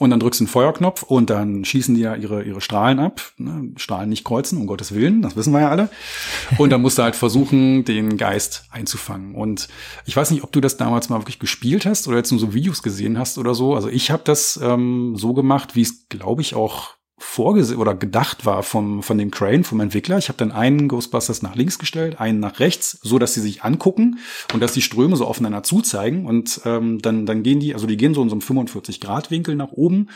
Und 0.00 0.10
dann 0.10 0.18
drückst 0.18 0.40
du 0.40 0.44
einen 0.44 0.48
Feuerknopf 0.48 1.04
und 1.04 1.30
dann 1.30 1.64
schießen 1.64 1.94
die 1.94 2.00
ja 2.00 2.16
ihre, 2.16 2.42
ihre 2.42 2.60
Strahlen 2.60 2.98
ab. 2.98 3.20
Ne? 3.36 3.72
Strahlen 3.76 4.08
nicht 4.08 4.24
kreuzen, 4.24 4.60
um 4.60 4.66
Gottes 4.66 4.92
Willen, 4.92 5.22
das 5.22 5.36
wissen 5.36 5.52
wir 5.52 5.60
ja 5.60 5.70
alle. 5.70 5.88
Und 6.58 6.70
dann 6.70 6.82
musst 6.82 6.98
du 6.98 7.04
halt 7.04 7.14
versuchen, 7.14 7.84
den 7.84 8.16
Geist 8.16 8.64
einzufangen. 8.72 9.36
Und 9.36 9.68
ich 10.04 10.16
weiß 10.16 10.32
nicht, 10.32 10.42
ob 10.42 10.50
du 10.50 10.60
das 10.60 10.76
damals 10.76 11.08
mal 11.10 11.20
wirklich 11.20 11.38
gespielt 11.38 11.86
hast 11.86 12.08
oder 12.08 12.16
jetzt 12.16 12.32
nur 12.32 12.40
so 12.40 12.54
Videos 12.54 12.82
gesehen 12.82 13.18
hast 13.20 13.38
oder 13.38 13.54
so. 13.54 13.76
Also 13.76 13.88
ich 13.88 14.10
habe 14.10 14.22
das 14.24 14.58
ähm, 14.60 15.14
so 15.16 15.32
gemacht, 15.32 15.76
wie 15.76 15.82
es, 15.82 16.08
glaube 16.08 16.42
ich, 16.42 16.56
auch 16.56 16.94
vorgesehen 17.16 17.78
oder 17.78 17.94
gedacht 17.94 18.44
war 18.44 18.64
vom, 18.64 19.02
von 19.02 19.18
dem 19.18 19.30
Crane, 19.30 19.62
vom 19.62 19.80
Entwickler. 19.80 20.18
Ich 20.18 20.28
habe 20.28 20.36
dann 20.36 20.50
einen 20.50 20.88
Ghostbusters 20.88 21.42
nach 21.42 21.54
links 21.54 21.78
gestellt, 21.78 22.20
einen 22.20 22.40
nach 22.40 22.58
rechts, 22.58 22.98
so 23.02 23.18
dass 23.20 23.34
sie 23.34 23.40
sich 23.40 23.62
angucken 23.62 24.18
und 24.52 24.60
dass 24.60 24.72
die 24.72 24.82
Ströme 24.82 25.16
so 25.16 25.24
aufeinander 25.24 25.62
zuzeigen 25.62 26.26
und 26.26 26.60
ähm, 26.64 27.00
dann, 27.00 27.24
dann 27.24 27.44
gehen 27.44 27.60
die, 27.60 27.72
also 27.72 27.86
die 27.86 27.96
gehen 27.96 28.14
so 28.14 28.22
in 28.22 28.30
so 28.30 28.34
einem 28.34 28.42
45-Grad-Winkel 28.66 29.54
nach 29.54 29.70
oben, 29.72 30.08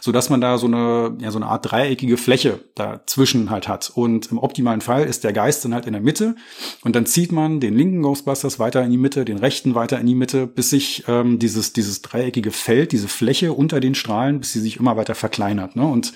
so 0.00 0.12
dass 0.12 0.30
man 0.30 0.40
da 0.40 0.56
so 0.56 0.66
eine, 0.66 1.16
ja, 1.20 1.30
so 1.30 1.38
eine 1.38 1.46
Art 1.46 1.70
dreieckige 1.70 2.16
Fläche 2.16 2.60
dazwischen 2.74 3.50
halt 3.50 3.68
hat. 3.68 3.92
Und 3.94 4.30
im 4.32 4.38
optimalen 4.38 4.80
Fall 4.80 5.04
ist 5.04 5.24
der 5.24 5.34
Geist 5.34 5.64
dann 5.64 5.74
halt 5.74 5.86
in 5.86 5.92
der 5.92 6.02
Mitte 6.02 6.36
und 6.82 6.96
dann 6.96 7.04
zieht 7.04 7.32
man 7.32 7.60
den 7.60 7.76
linken 7.76 8.00
Ghostbusters 8.00 8.58
weiter 8.58 8.82
in 8.82 8.90
die 8.90 8.98
Mitte, 8.98 9.26
den 9.26 9.38
rechten 9.38 9.74
weiter 9.74 10.00
in 10.00 10.06
die 10.06 10.14
Mitte, 10.14 10.46
bis 10.46 10.70
sich 10.70 11.04
ähm, 11.06 11.38
dieses, 11.38 11.74
dieses 11.74 12.00
dreieckige 12.00 12.50
Feld, 12.50 12.92
diese 12.92 13.08
Fläche 13.08 13.52
unter 13.52 13.80
den 13.80 13.94
Strahlen, 13.94 14.40
bis 14.40 14.52
sie 14.52 14.60
sich 14.60 14.78
immer 14.78 14.96
weiter 14.96 15.14
verkleinert. 15.14 15.76
Ne? 15.76 15.86
Und 15.86 16.14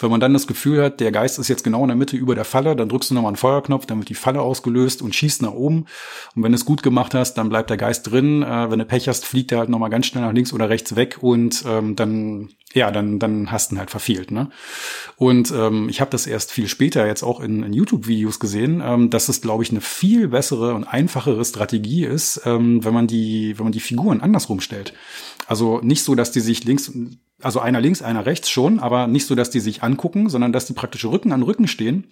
wenn 0.00 0.10
man 0.10 0.20
dann 0.20 0.32
das 0.32 0.46
Gefühl 0.46 0.82
hat, 0.82 1.00
der 1.00 1.12
Geist 1.12 1.38
ist 1.38 1.48
jetzt 1.48 1.64
genau 1.64 1.82
in 1.82 1.88
der 1.88 1.96
Mitte 1.96 2.16
über 2.16 2.34
der 2.34 2.44
Falle, 2.44 2.76
dann 2.76 2.88
drückst 2.88 3.10
du 3.10 3.14
nochmal 3.14 3.30
einen 3.30 3.36
Feuerknopf, 3.36 3.86
dann 3.86 3.98
wird 3.98 4.08
die 4.08 4.14
Falle 4.14 4.40
ausgelöst 4.40 5.02
und 5.02 5.14
schießt 5.14 5.42
nach 5.42 5.52
oben. 5.52 5.86
Und 6.34 6.42
wenn 6.42 6.52
du 6.52 6.56
es 6.56 6.64
gut 6.64 6.82
gemacht 6.82 7.14
hast, 7.14 7.34
dann 7.34 7.48
bleibt 7.48 7.70
der 7.70 7.76
Geist 7.76 8.10
drin. 8.10 8.42
Äh, 8.42 8.70
wenn 8.70 8.78
du 8.78 8.84
Pech 8.84 9.08
hast, 9.08 9.24
fliegt 9.24 9.52
er 9.52 9.58
halt 9.58 9.68
nochmal 9.68 9.90
ganz 9.90 10.06
schnell 10.06 10.24
nach 10.24 10.32
links 10.32 10.52
oder 10.52 10.68
rechts 10.68 10.96
weg 10.96 11.18
und 11.20 11.64
ähm, 11.66 11.96
dann 11.96 12.50
ja, 12.74 12.90
dann, 12.90 13.18
dann 13.18 13.50
hast 13.50 13.70
du 13.70 13.74
ihn 13.74 13.78
halt 13.78 13.90
verfehlt. 13.90 14.30
Ne? 14.30 14.50
Und 15.16 15.52
ähm, 15.52 15.88
ich 15.88 16.00
habe 16.00 16.10
das 16.10 16.26
erst 16.26 16.52
viel 16.52 16.68
später 16.68 17.06
jetzt 17.06 17.22
auch 17.22 17.40
in, 17.40 17.62
in 17.62 17.72
YouTube-Videos 17.72 18.40
gesehen, 18.40 18.82
ähm, 18.84 19.10
dass 19.10 19.28
es, 19.28 19.40
glaube 19.40 19.62
ich, 19.62 19.70
eine 19.70 19.80
viel 19.80 20.28
bessere 20.28 20.74
und 20.74 20.84
einfachere 20.84 21.44
Strategie 21.44 22.04
ist, 22.04 22.42
ähm, 22.44 22.84
wenn 22.84 22.94
man 22.94 23.06
die, 23.06 23.58
wenn 23.58 23.64
man 23.64 23.72
die 23.72 23.80
Figuren 23.80 24.20
andersrum 24.20 24.60
stellt. 24.60 24.94
Also 25.46 25.80
nicht 25.82 26.04
so, 26.04 26.14
dass 26.14 26.32
die 26.32 26.40
sich 26.40 26.64
links 26.64 26.92
also 27.42 27.58
einer 27.58 27.80
links, 27.80 28.02
einer 28.02 28.24
rechts 28.24 28.50
schon, 28.50 28.78
aber 28.78 29.08
nicht 29.08 29.26
so, 29.26 29.34
dass 29.34 29.50
die 29.50 29.60
sich 29.60 29.82
angucken, 29.82 30.28
sondern 30.28 30.52
dass 30.52 30.66
die 30.66 30.74
praktisch 30.74 31.04
Rücken 31.04 31.32
an 31.32 31.42
Rücken 31.42 31.66
stehen 31.66 32.04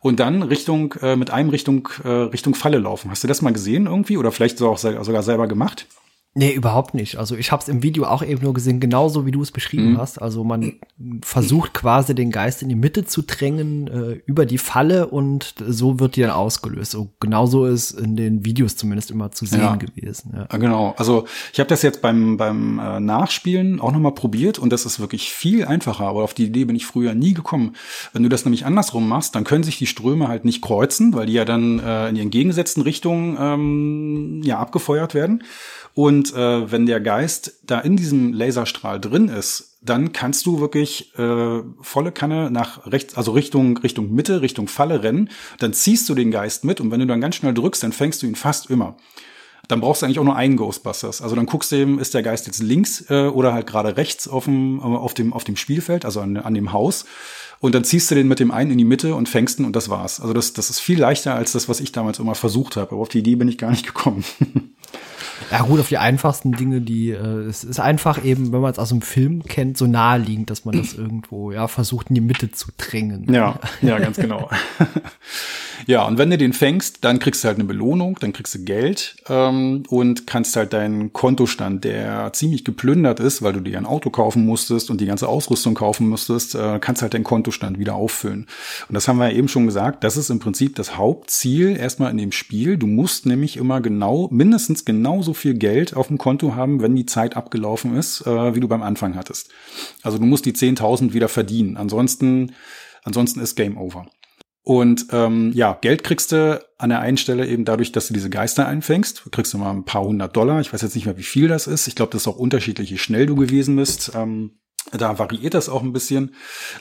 und 0.00 0.20
dann 0.20 0.42
Richtung 0.42 0.94
äh, 1.02 1.16
mit 1.16 1.30
einem 1.30 1.50
Richtung 1.50 1.88
äh, 2.04 2.08
Richtung 2.08 2.54
Falle 2.54 2.78
laufen. 2.78 3.10
Hast 3.10 3.24
du 3.24 3.28
das 3.28 3.42
mal 3.42 3.52
gesehen 3.52 3.86
irgendwie 3.86 4.16
oder 4.16 4.30
vielleicht 4.30 4.58
so 4.58 4.68
auch 4.68 4.78
sogar 4.78 5.22
selber 5.22 5.48
gemacht? 5.48 5.86
Nee, 6.38 6.52
überhaupt 6.52 6.94
nicht. 6.94 7.16
Also 7.16 7.36
ich 7.36 7.50
habe 7.50 7.62
es 7.62 7.68
im 7.68 7.82
Video 7.82 8.04
auch 8.04 8.22
eben 8.22 8.44
nur 8.44 8.54
gesehen, 8.54 8.78
genauso 8.78 9.26
wie 9.26 9.32
du 9.32 9.42
es 9.42 9.50
beschrieben 9.50 9.94
mhm. 9.94 9.98
hast. 9.98 10.22
Also 10.22 10.44
man 10.44 10.74
versucht 11.20 11.74
quasi 11.74 12.14
den 12.14 12.30
Geist 12.30 12.62
in 12.62 12.68
die 12.68 12.76
Mitte 12.76 13.04
zu 13.04 13.22
drängen 13.22 13.88
äh, 13.88 14.20
über 14.24 14.46
die 14.46 14.58
Falle 14.58 15.08
und 15.08 15.56
so 15.66 15.98
wird 15.98 16.14
die 16.14 16.20
dann 16.20 16.30
ausgelöst. 16.30 16.92
So 16.92 17.10
genauso 17.18 17.66
ist 17.66 17.90
in 17.90 18.14
den 18.14 18.44
Videos 18.44 18.76
zumindest 18.76 19.10
immer 19.10 19.32
zu 19.32 19.46
sehen 19.46 19.62
ja. 19.62 19.74
gewesen. 19.74 20.32
Ja. 20.36 20.56
Genau. 20.58 20.94
Also 20.96 21.24
ich 21.52 21.58
habe 21.58 21.68
das 21.68 21.82
jetzt 21.82 22.02
beim 22.02 22.36
beim 22.36 22.78
äh, 22.78 23.00
Nachspielen 23.00 23.80
auch 23.80 23.90
noch 23.90 23.98
mal 23.98 24.12
probiert 24.12 24.60
und 24.60 24.72
das 24.72 24.86
ist 24.86 25.00
wirklich 25.00 25.32
viel 25.32 25.64
einfacher. 25.64 26.04
Aber 26.04 26.22
auf 26.22 26.34
die 26.34 26.44
Idee 26.44 26.66
bin 26.66 26.76
ich 26.76 26.86
früher 26.86 27.14
nie 27.14 27.34
gekommen. 27.34 27.74
Wenn 28.12 28.22
du 28.22 28.28
das 28.28 28.44
nämlich 28.44 28.64
andersrum 28.64 29.08
machst, 29.08 29.34
dann 29.34 29.42
können 29.42 29.64
sich 29.64 29.78
die 29.78 29.86
Ströme 29.86 30.28
halt 30.28 30.44
nicht 30.44 30.62
kreuzen, 30.62 31.14
weil 31.14 31.26
die 31.26 31.32
ja 31.32 31.44
dann 31.44 31.80
äh, 31.80 32.10
in 32.10 32.14
die 32.14 32.20
entgegengesetzten 32.20 32.84
Richtungen 32.84 33.36
ähm, 33.40 34.42
ja 34.44 34.60
abgefeuert 34.60 35.14
werden. 35.14 35.42
Und 35.98 36.32
äh, 36.32 36.70
wenn 36.70 36.86
der 36.86 37.00
Geist 37.00 37.54
da 37.64 37.80
in 37.80 37.96
diesem 37.96 38.32
Laserstrahl 38.32 39.00
drin 39.00 39.26
ist, 39.28 39.78
dann 39.82 40.12
kannst 40.12 40.46
du 40.46 40.60
wirklich 40.60 41.12
äh, 41.18 41.60
volle 41.80 42.12
Kanne 42.12 42.52
nach 42.52 42.86
rechts, 42.86 43.16
also 43.16 43.32
Richtung 43.32 43.76
Richtung 43.78 44.14
Mitte, 44.14 44.40
Richtung 44.40 44.68
Falle 44.68 45.02
rennen. 45.02 45.28
Dann 45.58 45.72
ziehst 45.72 46.08
du 46.08 46.14
den 46.14 46.30
Geist 46.30 46.62
mit 46.62 46.80
und 46.80 46.92
wenn 46.92 47.00
du 47.00 47.06
dann 47.08 47.20
ganz 47.20 47.34
schnell 47.34 47.52
drückst, 47.52 47.82
dann 47.82 47.90
fängst 47.90 48.22
du 48.22 48.28
ihn 48.28 48.36
fast 48.36 48.70
immer. 48.70 48.96
Dann 49.66 49.80
brauchst 49.80 50.02
du 50.02 50.06
eigentlich 50.06 50.20
auch 50.20 50.24
nur 50.24 50.36
einen 50.36 50.56
Ghostbusters. 50.56 51.20
Also 51.20 51.34
dann 51.34 51.46
guckst 51.46 51.72
du 51.72 51.76
eben, 51.76 51.98
ist 51.98 52.14
der 52.14 52.22
Geist 52.22 52.46
jetzt 52.46 52.62
links 52.62 53.04
äh, 53.10 53.26
oder 53.26 53.52
halt 53.52 53.66
gerade 53.66 53.96
rechts 53.96 54.28
auf 54.28 54.44
dem, 54.44 54.78
auf 54.78 55.14
dem, 55.14 55.32
auf 55.32 55.42
dem 55.42 55.56
Spielfeld, 55.56 56.04
also 56.04 56.20
an, 56.20 56.36
an 56.36 56.54
dem 56.54 56.72
Haus. 56.72 57.06
Und 57.58 57.74
dann 57.74 57.82
ziehst 57.82 58.08
du 58.08 58.14
den 58.14 58.28
mit 58.28 58.38
dem 58.38 58.52
einen 58.52 58.70
in 58.70 58.78
die 58.78 58.84
Mitte 58.84 59.16
und 59.16 59.28
fängst 59.28 59.58
ihn 59.58 59.64
und 59.64 59.74
das 59.74 59.88
war's. 59.88 60.20
Also 60.20 60.32
das, 60.32 60.52
das 60.52 60.70
ist 60.70 60.78
viel 60.78 61.00
leichter 61.00 61.34
als 61.34 61.50
das, 61.50 61.68
was 61.68 61.80
ich 61.80 61.90
damals 61.90 62.20
immer 62.20 62.36
versucht 62.36 62.76
habe. 62.76 62.92
Aber 62.92 63.00
auf 63.00 63.08
die 63.08 63.18
Idee 63.18 63.34
bin 63.34 63.48
ich 63.48 63.58
gar 63.58 63.72
nicht 63.72 63.84
gekommen. 63.92 64.22
Ja 65.50 65.62
gut, 65.62 65.80
auf 65.80 65.88
die 65.88 65.98
einfachsten 65.98 66.52
Dinge, 66.52 66.80
die 66.80 67.10
äh, 67.10 67.46
es 67.48 67.64
ist 67.64 67.80
einfach 67.80 68.24
eben, 68.24 68.52
wenn 68.52 68.60
man 68.60 68.72
es 68.72 68.78
aus 68.78 68.90
dem 68.90 69.02
Film 69.02 69.42
kennt, 69.44 69.78
so 69.78 69.86
naheliegend, 69.86 70.50
dass 70.50 70.64
man 70.64 70.76
das 70.76 70.92
irgendwo 70.94 71.52
ja 71.52 71.68
versucht 71.68 72.08
in 72.08 72.14
die 72.14 72.20
Mitte 72.20 72.50
zu 72.52 72.68
drängen. 72.76 73.32
Ja, 73.32 73.58
ja, 73.82 73.98
ganz 73.98 74.16
genau. 74.16 74.48
Ja, 75.86 76.06
und 76.06 76.18
wenn 76.18 76.28
du 76.28 76.36
den 76.36 76.52
fängst, 76.52 77.04
dann 77.04 77.18
kriegst 77.18 77.42
du 77.42 77.48
halt 77.48 77.56
eine 77.56 77.64
Belohnung, 77.64 78.18
dann 78.20 78.34
kriegst 78.34 78.54
du 78.54 78.58
Geld 78.58 79.16
ähm, 79.28 79.84
und 79.88 80.26
kannst 80.26 80.56
halt 80.56 80.74
deinen 80.74 81.14
Kontostand, 81.14 81.84
der 81.84 82.30
ziemlich 82.34 82.64
geplündert 82.64 83.20
ist, 83.20 83.40
weil 83.40 83.54
du 83.54 83.60
dir 83.60 83.78
ein 83.78 83.86
Auto 83.86 84.10
kaufen 84.10 84.44
musstest 84.44 84.90
und 84.90 85.00
die 85.00 85.06
ganze 85.06 85.28
Ausrüstung 85.28 85.74
kaufen 85.74 86.08
musstest, 86.08 86.54
äh, 86.54 86.78
kannst 86.78 87.00
halt 87.00 87.14
deinen 87.14 87.24
Kontostand 87.24 87.78
wieder 87.78 87.94
auffüllen. 87.94 88.46
Und 88.88 88.94
das 88.94 89.08
haben 89.08 89.18
wir 89.18 89.30
ja 89.30 89.36
eben 89.36 89.48
schon 89.48 89.66
gesagt, 89.66 90.04
das 90.04 90.18
ist 90.18 90.30
im 90.30 90.40
Prinzip 90.40 90.74
das 90.76 90.98
Hauptziel 90.98 91.76
erstmal 91.76 92.10
in 92.10 92.18
dem 92.18 92.32
Spiel. 92.32 92.76
Du 92.76 92.86
musst 92.86 93.24
nämlich 93.24 93.56
immer 93.56 93.80
genau, 93.80 94.28
mindestens 94.30 94.84
genauso 94.84 95.27
viel 95.34 95.54
Geld 95.54 95.94
auf 95.94 96.08
dem 96.08 96.18
Konto 96.18 96.54
haben, 96.54 96.80
wenn 96.80 96.96
die 96.96 97.06
Zeit 97.06 97.36
abgelaufen 97.36 97.96
ist, 97.96 98.26
äh, 98.26 98.54
wie 98.54 98.60
du 98.60 98.68
beim 98.68 98.82
Anfang 98.82 99.14
hattest. 99.16 99.50
Also 100.02 100.18
du 100.18 100.24
musst 100.24 100.46
die 100.46 100.52
10.000 100.52 101.12
wieder 101.12 101.28
verdienen. 101.28 101.76
Ansonsten, 101.76 102.54
ansonsten 103.04 103.40
ist 103.40 103.56
Game 103.56 103.78
Over. 103.78 104.06
Und 104.62 105.06
ähm, 105.12 105.52
ja, 105.54 105.78
Geld 105.80 106.04
kriegst 106.04 106.30
du 106.32 106.62
an 106.76 106.90
der 106.90 107.00
einen 107.00 107.16
Stelle 107.16 107.46
eben 107.46 107.64
dadurch, 107.64 107.90
dass 107.90 108.08
du 108.08 108.12
diese 108.12 108.28
Geister 108.28 108.66
einfängst. 108.66 109.22
Du 109.24 109.30
kriegst 109.30 109.56
mal 109.56 109.70
ein 109.70 109.84
paar 109.84 110.04
hundert 110.04 110.36
Dollar. 110.36 110.60
Ich 110.60 110.72
weiß 110.72 110.82
jetzt 110.82 110.94
nicht 110.94 111.06
mehr, 111.06 111.16
wie 111.16 111.22
viel 111.22 111.48
das 111.48 111.66
ist. 111.66 111.88
Ich 111.88 111.94
glaube, 111.94 112.12
das 112.12 112.22
ist 112.22 112.28
auch 112.28 112.36
unterschiedlich, 112.36 112.90
wie 112.92 112.98
schnell 112.98 113.24
du 113.24 113.34
gewesen 113.34 113.76
bist. 113.76 114.12
Ähm, 114.14 114.58
da 114.92 115.18
variiert 115.18 115.54
das 115.54 115.68
auch 115.68 115.82
ein 115.82 115.92
bisschen. 115.92 116.32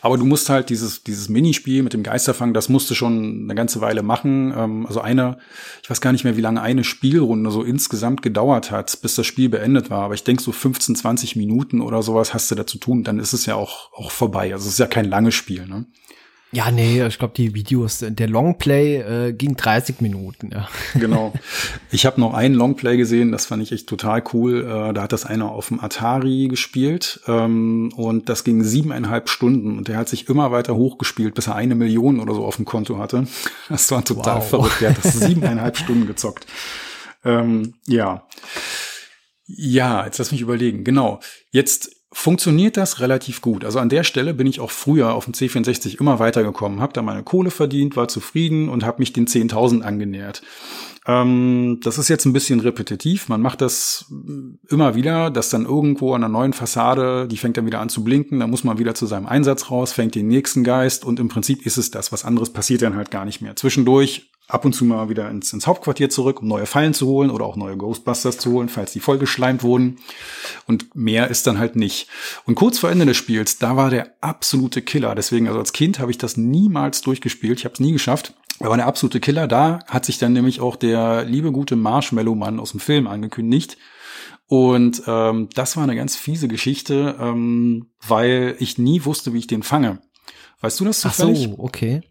Aber 0.02 0.18
du 0.18 0.26
musst 0.26 0.50
halt 0.50 0.70
dieses, 0.70 1.04
dieses 1.04 1.30
Minispiel 1.30 1.84
mit 1.84 1.94
dem 1.94 2.04
Geisterfang, 2.04 2.54
das 2.54 2.70
musst 2.70 2.90
du 2.90 2.96
schon 2.96 3.44
eine 3.44 3.56
ganze 3.56 3.82
Weile 3.82 4.04
machen. 4.04 4.54
Ähm, 4.56 4.86
also 4.86 5.02
eine, 5.02 5.38
ich 5.84 5.90
weiß 5.90 6.02
gar 6.02 6.12
nicht 6.12 6.24
mehr, 6.24 6.38
wie 6.38 6.42
lange 6.42 6.62
eine 6.62 6.84
Spielrunde 6.84 7.52
so 7.52 7.64
insgesamt 7.64 8.22
gedauert 8.22 8.72
hat, 8.72 9.02
bis 9.02 9.16
das 9.16 9.26
Spiel 9.26 9.50
beendet 9.50 9.90
war. 9.90 10.04
Aber 10.04 10.14
ich 10.14 10.24
denke, 10.24 10.42
so 10.42 10.52
15, 10.52 10.96
20 10.96 11.36
Minuten 11.36 11.82
oder 11.82 12.02
sowas 12.02 12.34
hast 12.34 12.50
du 12.52 12.56
da 12.56 12.66
zu 12.66 12.78
tun. 12.78 13.04
Dann 13.04 13.20
ist 13.20 13.34
es 13.34 13.46
ja 13.46 13.56
auch, 13.56 13.92
auch 13.94 14.12
vorbei. 14.12 14.54
Also 14.54 14.68
es 14.68 14.74
ist 14.74 14.80
ja 14.80 14.88
kein 14.88 15.06
langes 15.06 15.36
Spiel, 15.36 15.68
ne? 15.68 15.86
Ja, 16.54 16.72
nee, 16.72 17.06
ich 17.06 17.20
glaube, 17.20 17.34
die 17.36 17.54
Videos, 17.54 18.00
der 18.00 18.30
Longplay 18.30 18.98
äh, 19.02 19.34
ging 19.34 19.58
30 19.58 20.00
Minuten, 20.00 20.50
ja. 20.54 20.70
Genau. 20.94 21.34
Ich 21.92 22.06
habe 22.06 22.20
noch 22.20 22.34
einen 22.34 22.54
Longplay 22.54 22.98
gesehen, 22.98 23.32
das 23.32 23.46
fand 23.46 23.64
ich 23.64 23.72
echt 23.72 23.88
total 23.88 24.24
cool. 24.34 24.64
Äh, 24.64 24.94
da 24.94 25.04
hat 25.04 25.12
das 25.12 25.26
einer 25.26 25.52
auf 25.52 25.70
dem 25.70 25.80
Atari 25.80 26.48
gespielt 26.48 27.22
ähm, 27.28 27.92
und 27.96 28.30
das 28.30 28.44
ging 28.44 28.64
siebeneinhalb 28.64 29.30
Stunden 29.30 29.78
und 29.78 29.88
der 29.88 29.98
hat 29.98 30.10
sich 30.10 30.30
immer 30.30 30.52
weiter 30.52 30.76
hochgespielt, 30.76 31.34
bis 31.34 31.48
er 31.48 31.56
eine 31.56 31.76
Million 31.76 32.20
oder 32.20 32.34
so 32.34 32.46
auf 32.46 32.58
dem 32.58 32.66
Konto 32.66 32.98
hatte. 32.98 33.28
Das 33.70 33.92
war 33.92 34.04
total 34.04 34.38
wow. 34.38 34.50
verrückt. 34.50 34.82
Der 34.82 34.90
hat 34.92 35.04
das 35.04 35.14
siebeneinhalb 35.20 35.78
Stunden 35.78 36.08
gezockt. 36.08 36.46
Ähm, 37.26 37.76
ja. 37.86 38.26
Ja, 39.46 40.06
jetzt 40.06 40.18
lass 40.18 40.32
mich 40.32 40.42
überlegen. 40.42 40.84
Genau. 40.84 41.20
Jetzt 41.52 41.97
funktioniert 42.18 42.78
das 42.78 43.00
relativ 43.00 43.42
gut. 43.42 43.64
Also 43.64 43.78
an 43.78 43.90
der 43.90 44.04
Stelle 44.04 44.34
bin 44.34 44.48
ich 44.48 44.60
auch 44.60 44.72
früher 44.72 45.14
auf 45.14 45.26
dem 45.26 45.36
C64 45.36 46.00
immer 46.00 46.18
weitergekommen, 46.18 46.82
habe 46.82 46.92
da 46.92 47.04
meine 47.04 47.22
Kohle 47.22 47.52
verdient, 47.52 47.96
war 47.96 48.08
zufrieden 48.08 48.70
und 48.70 48.84
habe 48.84 48.98
mich 49.00 49.14
den 49.14 49.28
10.000 49.28 49.84
angenähert. 49.84 50.42
Ähm, 51.06 51.80
das 51.84 52.00
ist 52.00 52.08
jetzt 52.08 52.26
ein 52.26 52.34
bisschen 52.34 52.60
repetitiv. 52.60 53.30
Man 53.30 53.40
macht 53.40 53.62
das 53.62 54.12
immer 54.68 54.96
wieder, 54.96 55.30
dass 55.30 55.52
dann 55.52 55.66
irgendwo 55.66 56.16
an 56.16 56.24
einer 56.24 56.34
neuen 56.34 56.54
Fassade, 56.54 57.28
die 57.28 57.38
fängt 57.38 57.56
dann 57.56 57.68
wieder 57.68 57.82
an 57.82 57.90
zu 57.90 58.04
blinken, 58.04 58.40
dann 58.40 58.50
muss 58.50 58.64
man 58.64 58.80
wieder 58.80 58.96
zu 58.96 59.06
seinem 59.06 59.28
Einsatz 59.28 59.70
raus, 59.70 59.94
fängt 59.94 60.16
den 60.16 60.28
nächsten 60.28 60.64
Geist 60.64 61.06
und 61.06 61.20
im 61.20 61.28
Prinzip 61.28 61.68
ist 61.68 61.78
es 61.78 61.92
das. 61.92 62.12
Was 62.12 62.26
anderes 62.26 62.52
passiert 62.52 62.82
dann 62.82 62.96
halt 62.96 63.12
gar 63.12 63.26
nicht 63.26 63.42
mehr. 63.42 63.56
Zwischendurch 63.56 64.32
ab 64.48 64.64
und 64.64 64.74
zu 64.74 64.86
mal 64.86 65.10
wieder 65.10 65.30
ins, 65.30 65.52
ins 65.52 65.68
Hauptquartier 65.68 66.10
zurück, 66.10 66.42
um 66.42 66.48
neue 66.48 66.66
Fallen 66.66 66.94
zu 66.94 67.08
holen 67.08 67.30
oder 67.30 67.46
auch 67.46 67.58
neue 67.58 67.76
Ghostbusters 67.76 68.38
zu 68.38 68.52
holen, 68.52 68.70
falls 68.70 68.94
die 68.94 69.00
vollgeschleimt 69.00 69.62
wurden. 69.62 70.00
Und 70.66 70.96
mehr 70.96 71.30
ist 71.30 71.48
dann 71.48 71.60
halt 71.60 71.76
nicht. 71.76 72.08
Und 72.46 72.56
kurz 72.56 72.80
vor 72.80 72.90
Ende 72.90 73.06
des 73.06 73.18
Spiels, 73.18 73.58
da 73.60 73.76
war 73.76 73.90
der 73.90 74.14
absolute 74.22 74.82
Killer. 74.82 75.16
Deswegen, 75.16 75.48
also 75.48 75.60
als 75.60 75.74
Kind 75.74 76.00
habe 76.00 76.12
ich 76.12 76.18
das 76.18 76.38
niemals 76.38 77.02
durchgespielt. 77.02 77.60
Ich 77.60 77.66
habe 77.66 77.74
es 77.74 77.82
nie 77.82 77.92
geschafft. 77.92 78.34
Er 78.60 78.70
war 78.70 78.78
der 78.78 78.88
absolute 78.88 79.20
Killer. 79.20 79.48
Da 79.48 79.80
hat 79.88 80.06
sich 80.06 80.18
dann 80.18 80.34
nämlich 80.34 80.62
auch 80.62 80.78
der 80.78 81.26
liebe 81.26 81.52
gute 81.52 81.76
Marshmallow-Mann 81.76 82.60
aus 82.60 82.72
dem 82.72 82.80
Film 82.80 83.08
angekündigt. 83.08 83.78
Und 84.48 85.04
ähm, 85.08 85.50
das 85.56 85.76
war 85.76 85.84
eine 85.84 85.96
ganz 85.96 86.16
fiese 86.16 86.48
Geschichte, 86.48 87.18
ähm, 87.20 87.88
weil 88.08 88.56
ich 88.60 88.78
nie 88.78 89.04
wusste, 89.04 89.34
wie 89.34 89.40
ich 89.40 89.48
den 89.48 89.62
fange. 89.62 90.00
Weißt 90.62 90.80
du 90.80 90.86
das 90.86 91.02
zufällig? 91.02 91.50
Ach 91.52 91.58
so, 91.58 91.64
okay. 91.64 92.02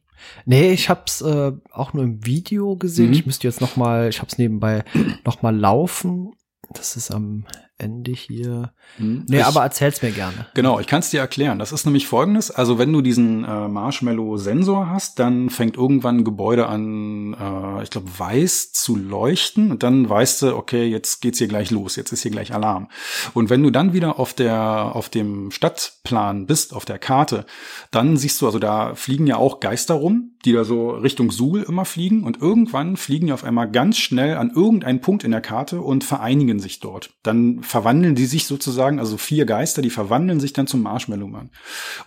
Nee, 0.45 0.73
ich 0.73 0.89
hab's 0.89 1.21
äh, 1.21 1.53
auch 1.71 1.93
nur 1.93 2.05
im 2.05 2.25
Video 2.25 2.77
gesehen. 2.77 3.09
Mhm. 3.09 3.13
Ich 3.13 3.27
müsste 3.27 3.47
jetzt 3.47 3.61
noch 3.61 3.77
mal, 3.77 4.09
ich 4.09 4.21
hab's 4.21 4.39
nebenbei 4.39 4.85
noch 5.25 5.43
mal 5.43 5.57
laufen. 5.57 6.33
Das 6.73 6.97
ist 6.97 7.11
am 7.11 7.45
Ende 7.79 8.13
hier. 8.13 8.73
Hm. 8.97 9.27
Nee, 9.29 9.39
ich, 9.39 9.45
aber 9.45 9.63
erzähl's 9.63 10.01
mir 10.01 10.11
gerne. 10.11 10.47
Genau, 10.55 10.81
ich 10.81 10.87
kann 10.87 11.01
es 11.01 11.11
dir 11.11 11.21
erklären. 11.21 11.59
Das 11.59 11.73
ist 11.73 11.85
nämlich 11.85 12.07
folgendes. 12.07 12.51
Also 12.51 12.79
wenn 12.79 12.93
du 12.93 13.03
diesen 13.03 13.45
äh, 13.45 13.69
Marshmallow-Sensor 13.69 14.89
hast, 14.89 15.19
dann 15.19 15.51
fängt 15.51 15.77
irgendwann 15.77 16.19
ein 16.19 16.25
Gebäude 16.25 16.69
an, 16.69 17.35
äh, 17.35 17.83
ich 17.83 17.91
glaube, 17.91 18.09
weiß 18.19 18.73
zu 18.73 18.97
leuchten 18.97 19.71
und 19.71 19.83
dann 19.83 20.09
weißt 20.09 20.43
du, 20.43 20.57
okay, 20.57 20.87
jetzt 20.87 21.21
geht's 21.21 21.39
hier 21.39 21.49
gleich 21.49 21.71
los, 21.71 21.97
jetzt 21.97 22.13
ist 22.13 22.23
hier 22.23 22.31
gleich 22.31 22.55
Alarm. 22.55 22.89
Und 23.35 23.51
wenn 23.51 23.63
du 23.63 23.71
dann 23.71 23.93
wieder 23.93 24.19
auf 24.19 24.33
der, 24.33 24.93
auf 24.95 25.11
dem 25.11 25.51
Stadtplan 25.51 26.47
bist, 26.47 26.75
auf 26.75 26.87
der 26.87 26.99
Karte, 26.99 27.45
dann 27.91 28.17
siehst 28.17 28.41
du, 28.41 28.47
also 28.47 28.59
da 28.59 28.95
fliegen 28.95 29.27
ja 29.27 29.37
auch 29.37 29.61
Geister 29.61 29.95
rum, 29.95 30.37
die 30.47 30.53
da 30.53 30.65
so 30.65 30.91
Richtung 30.91 31.31
Suhl 31.31 31.63
immer 31.63 31.85
fliegen 31.85 32.25
und 32.25 32.41
irgendwann 32.41 32.97
fliegen 32.97 33.27
die 33.27 33.33
auf 33.33 33.45
einmal 33.45 33.71
ganz 33.71 33.99
schnell 33.99 34.37
an 34.37 34.53
irgendeinen 34.55 35.01
Punkt 35.01 35.25
in 35.25 35.33
der 35.33 35.41
Karte 35.41 35.81
und 35.81 36.05
vereinigen 36.05 36.61
sich 36.61 36.81
dort. 36.81 37.11
Dann 37.23 37.63
verwandeln 37.67 38.15
die 38.15 38.27
sich 38.27 38.47
sozusagen, 38.47 38.99
also 38.99 39.17
vier 39.17 39.45
Geister, 39.45 39.83
die 39.83 39.91
verwandeln 39.91 40.41
sich 40.41 40.53
dann 40.53 40.67
zum 40.67 40.83
Marshmallow-Mann. 40.83 41.51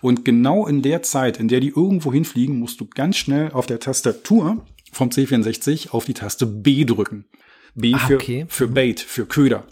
Und 0.00 0.24
genau 0.24 0.66
in 0.66 0.82
der 0.82 1.02
Zeit, 1.02 1.38
in 1.38 1.48
der 1.48 1.60
die 1.60 1.68
irgendwo 1.68 2.12
hinfliegen, 2.12 2.58
musst 2.58 2.80
du 2.80 2.86
ganz 2.86 3.16
schnell 3.16 3.52
auf 3.52 3.66
der 3.66 3.80
Tastatur 3.80 4.64
vom 4.92 5.10
C64 5.10 5.90
auf 5.90 6.04
die 6.04 6.14
Taste 6.14 6.46
B 6.46 6.84
drücken. 6.84 7.24
B 7.74 7.94
ah, 7.94 7.98
für, 7.98 8.16
okay. 8.16 8.46
für 8.48 8.68
Bait, 8.68 9.00
für 9.00 9.26
Köder. 9.26 9.64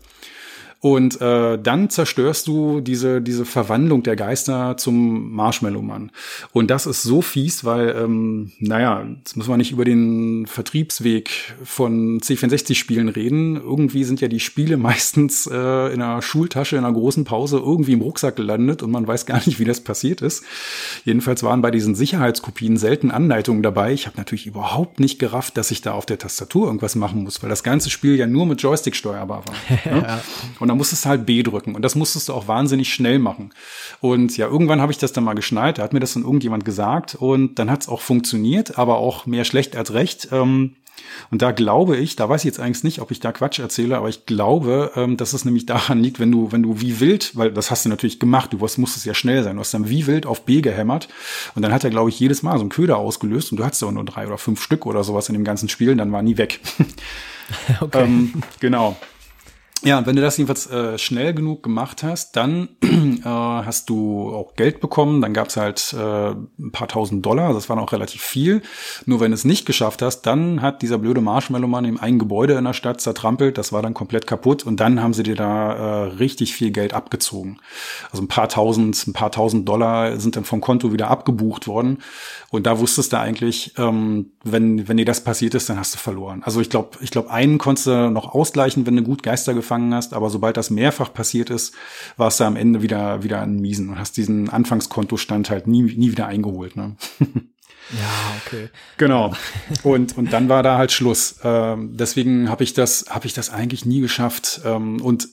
Und 0.80 1.20
äh, 1.20 1.58
dann 1.58 1.90
zerstörst 1.90 2.46
du 2.46 2.80
diese, 2.80 3.20
diese 3.20 3.44
Verwandlung 3.44 4.04
der 4.04 4.14
Geister 4.14 4.76
zum 4.76 5.32
Marshmallow-Mann. 5.32 6.12
Und 6.52 6.70
das 6.70 6.86
ist 6.86 7.02
so 7.02 7.20
fies, 7.20 7.64
weil, 7.64 7.96
ähm, 7.98 8.52
naja, 8.60 9.04
jetzt 9.18 9.36
muss 9.36 9.48
man 9.48 9.58
nicht 9.58 9.72
über 9.72 9.84
den 9.84 10.46
Vertriebsweg 10.46 11.30
von 11.64 12.20
C64-Spielen 12.20 13.08
reden. 13.08 13.56
Irgendwie 13.56 14.04
sind 14.04 14.20
ja 14.20 14.28
die 14.28 14.38
Spiele 14.38 14.76
meistens 14.88 15.48
äh, 15.48 15.54
in 15.92 16.00
einer 16.00 16.22
Schultasche, 16.22 16.76
in 16.76 16.84
einer 16.84 16.94
großen 16.94 17.24
Pause 17.24 17.58
irgendwie 17.58 17.94
im 17.94 18.00
Rucksack 18.00 18.36
gelandet 18.36 18.84
und 18.84 18.92
man 18.92 19.06
weiß 19.06 19.26
gar 19.26 19.42
nicht, 19.46 19.58
wie 19.58 19.64
das 19.64 19.80
passiert 19.80 20.22
ist. 20.22 20.44
Jedenfalls 21.04 21.42
waren 21.42 21.60
bei 21.60 21.72
diesen 21.72 21.96
Sicherheitskopien 21.96 22.76
selten 22.76 23.10
Anleitungen 23.10 23.64
dabei. 23.64 23.92
Ich 23.92 24.06
habe 24.06 24.16
natürlich 24.16 24.46
überhaupt 24.46 25.00
nicht 25.00 25.18
gerafft, 25.18 25.56
dass 25.56 25.72
ich 25.72 25.80
da 25.80 25.92
auf 25.92 26.06
der 26.06 26.18
Tastatur 26.18 26.66
irgendwas 26.66 26.94
machen 26.94 27.24
muss, 27.24 27.42
weil 27.42 27.50
das 27.50 27.64
ganze 27.64 27.90
Spiel 27.90 28.14
ja 28.14 28.28
nur 28.28 28.46
mit 28.46 28.62
Joystick 28.62 28.94
steuerbar 28.94 29.42
war. 29.44 29.92
ne? 29.92 30.20
Und 30.60 30.67
und 30.68 30.72
dann 30.72 30.78
musstest 30.78 31.06
du 31.06 31.08
halt 31.08 31.24
B 31.24 31.42
drücken. 31.42 31.74
Und 31.74 31.80
das 31.80 31.94
musstest 31.94 32.28
du 32.28 32.34
auch 32.34 32.46
wahnsinnig 32.46 32.92
schnell 32.92 33.18
machen. 33.18 33.54
Und 34.02 34.36
ja, 34.36 34.46
irgendwann 34.46 34.82
habe 34.82 34.92
ich 34.92 34.98
das 34.98 35.14
dann 35.14 35.24
mal 35.24 35.32
geschnallt. 35.32 35.78
Da 35.78 35.82
hat 35.82 35.94
mir 35.94 36.00
das 36.00 36.12
dann 36.12 36.24
irgendjemand 36.24 36.66
gesagt. 36.66 37.14
Und 37.14 37.58
dann 37.58 37.70
hat 37.70 37.80
es 37.80 37.88
auch 37.88 38.02
funktioniert, 38.02 38.76
aber 38.76 38.98
auch 38.98 39.24
mehr 39.24 39.46
schlecht 39.46 39.76
als 39.76 39.94
recht. 39.94 40.28
Ähm, 40.30 40.76
und 41.30 41.40
da 41.40 41.52
glaube 41.52 41.96
ich, 41.96 42.16
da 42.16 42.28
weiß 42.28 42.42
ich 42.42 42.44
jetzt 42.44 42.60
eigentlich 42.60 42.84
nicht, 42.84 43.00
ob 43.00 43.10
ich 43.10 43.18
da 43.18 43.32
Quatsch 43.32 43.60
erzähle, 43.60 43.96
aber 43.96 44.10
ich 44.10 44.26
glaube, 44.26 44.92
ähm, 44.94 45.16
dass 45.16 45.32
es 45.32 45.46
nämlich 45.46 45.64
daran 45.64 46.02
liegt, 46.02 46.20
wenn 46.20 46.30
du, 46.30 46.52
wenn 46.52 46.62
du 46.62 46.82
wie 46.82 47.00
wild, 47.00 47.34
weil 47.34 47.50
das 47.50 47.70
hast 47.70 47.86
du 47.86 47.88
natürlich 47.88 48.20
gemacht, 48.20 48.52
du 48.52 48.58
musstest 48.58 49.06
ja 49.06 49.14
schnell 49.14 49.42
sein, 49.44 49.56
du 49.56 49.60
hast 49.60 49.72
dann 49.72 49.88
wie 49.88 50.06
wild 50.06 50.26
auf 50.26 50.44
B 50.44 50.60
gehämmert 50.60 51.08
und 51.54 51.62
dann 51.62 51.72
hat 51.72 51.84
er, 51.84 51.90
glaube 51.90 52.10
ich, 52.10 52.20
jedes 52.20 52.42
Mal 52.42 52.56
so 52.58 52.60
einen 52.60 52.68
Köder 52.68 52.98
ausgelöst 52.98 53.52
und 53.52 53.58
du 53.58 53.64
hattest 53.64 53.80
ja 53.80 53.90
nur 53.90 54.04
drei 54.04 54.26
oder 54.26 54.36
fünf 54.36 54.60
Stück 54.60 54.84
oder 54.84 55.02
sowas 55.02 55.28
in 55.30 55.34
dem 55.34 55.44
ganzen 55.44 55.70
Spiel, 55.70 55.94
dann 55.96 56.12
war 56.12 56.22
nie 56.22 56.36
weg. 56.36 56.60
okay. 57.80 58.02
ähm, 58.02 58.42
genau. 58.60 58.96
Ja, 59.84 60.04
wenn 60.04 60.16
du 60.16 60.22
das 60.22 60.36
jedenfalls 60.36 60.68
äh, 60.70 60.98
schnell 60.98 61.34
genug 61.34 61.62
gemacht 61.62 62.02
hast, 62.02 62.34
dann 62.34 62.68
äh, 62.82 63.20
hast 63.24 63.88
du 63.88 64.34
auch 64.34 64.54
Geld 64.56 64.80
bekommen. 64.80 65.20
Dann 65.20 65.32
gab's 65.32 65.56
halt 65.56 65.94
äh, 65.96 66.30
ein 66.30 66.72
paar 66.72 66.88
tausend 66.88 67.24
Dollar, 67.24 67.54
das 67.54 67.68
war 67.68 67.76
noch 67.76 67.92
relativ 67.92 68.20
viel. 68.20 68.62
Nur 69.06 69.20
wenn 69.20 69.30
du 69.30 69.36
es 69.36 69.44
nicht 69.44 69.66
geschafft 69.66 70.02
hast, 70.02 70.22
dann 70.22 70.62
hat 70.62 70.82
dieser 70.82 70.98
blöde 70.98 71.20
Marshmallow-Mann 71.20 71.84
eben 71.84 72.00
ein 72.00 72.18
Gebäude 72.18 72.54
in 72.54 72.64
der 72.64 72.72
Stadt 72.72 73.00
zertrampelt, 73.00 73.56
das 73.56 73.72
war 73.72 73.80
dann 73.80 73.94
komplett 73.94 74.26
kaputt 74.26 74.66
und 74.66 74.80
dann 74.80 75.00
haben 75.00 75.14
sie 75.14 75.22
dir 75.22 75.36
da 75.36 75.72
äh, 75.72 76.02
richtig 76.14 76.54
viel 76.54 76.72
Geld 76.72 76.92
abgezogen. 76.92 77.60
Also 78.10 78.24
ein 78.24 78.28
paar 78.28 78.48
tausend, 78.48 79.06
ein 79.06 79.12
paar 79.12 79.30
tausend 79.30 79.68
Dollar 79.68 80.18
sind 80.18 80.34
dann 80.34 80.44
vom 80.44 80.60
Konto 80.60 80.92
wieder 80.92 81.08
abgebucht 81.08 81.68
worden. 81.68 81.98
Und 82.50 82.66
da 82.66 82.78
wusstest 82.78 83.12
du 83.12 83.18
eigentlich, 83.18 83.74
ähm, 83.76 84.32
wenn, 84.42 84.88
wenn 84.88 84.96
dir 84.96 85.04
das 85.04 85.22
passiert 85.22 85.54
ist, 85.54 85.68
dann 85.68 85.78
hast 85.78 85.94
du 85.94 85.98
verloren. 85.98 86.42
Also 86.44 86.60
ich 86.60 86.70
glaube, 86.70 86.98
ich 87.02 87.10
glaube, 87.10 87.30
einen 87.30 87.58
konntest 87.58 87.86
du 87.86 88.10
noch 88.10 88.34
ausgleichen, 88.34 88.86
wenn 88.86 88.96
du 88.96 89.02
gut 89.02 89.22
Geister 89.22 89.52
gefangen 89.68 89.92
hast, 89.92 90.14
aber 90.14 90.30
sobald 90.30 90.56
das 90.56 90.70
mehrfach 90.70 91.12
passiert 91.12 91.50
ist, 91.50 91.74
warst 92.16 92.40
du 92.40 92.44
am 92.44 92.56
Ende 92.56 92.80
wieder, 92.80 93.22
wieder 93.22 93.42
ein 93.42 93.60
Miesen 93.60 93.90
und 93.90 93.98
hast 93.98 94.16
diesen 94.16 94.48
Anfangskontostand 94.48 95.50
halt 95.50 95.66
nie, 95.66 95.82
nie 95.82 96.10
wieder 96.10 96.26
eingeholt. 96.26 96.76
Ne? 96.76 96.96
Ja, 97.90 98.36
okay. 98.44 98.68
Genau. 98.98 99.32
Und 99.82 100.18
und 100.18 100.30
dann 100.30 100.50
war 100.50 100.62
da 100.62 100.76
halt 100.76 100.92
Schluss. 100.92 101.36
Ähm, 101.42 101.96
deswegen 101.96 102.50
habe 102.50 102.62
ich 102.62 102.74
das 102.74 103.06
habe 103.08 103.26
ich 103.26 103.32
das 103.32 103.48
eigentlich 103.48 103.86
nie 103.86 104.02
geschafft. 104.02 104.60
Ähm, 104.62 105.00
und 105.00 105.26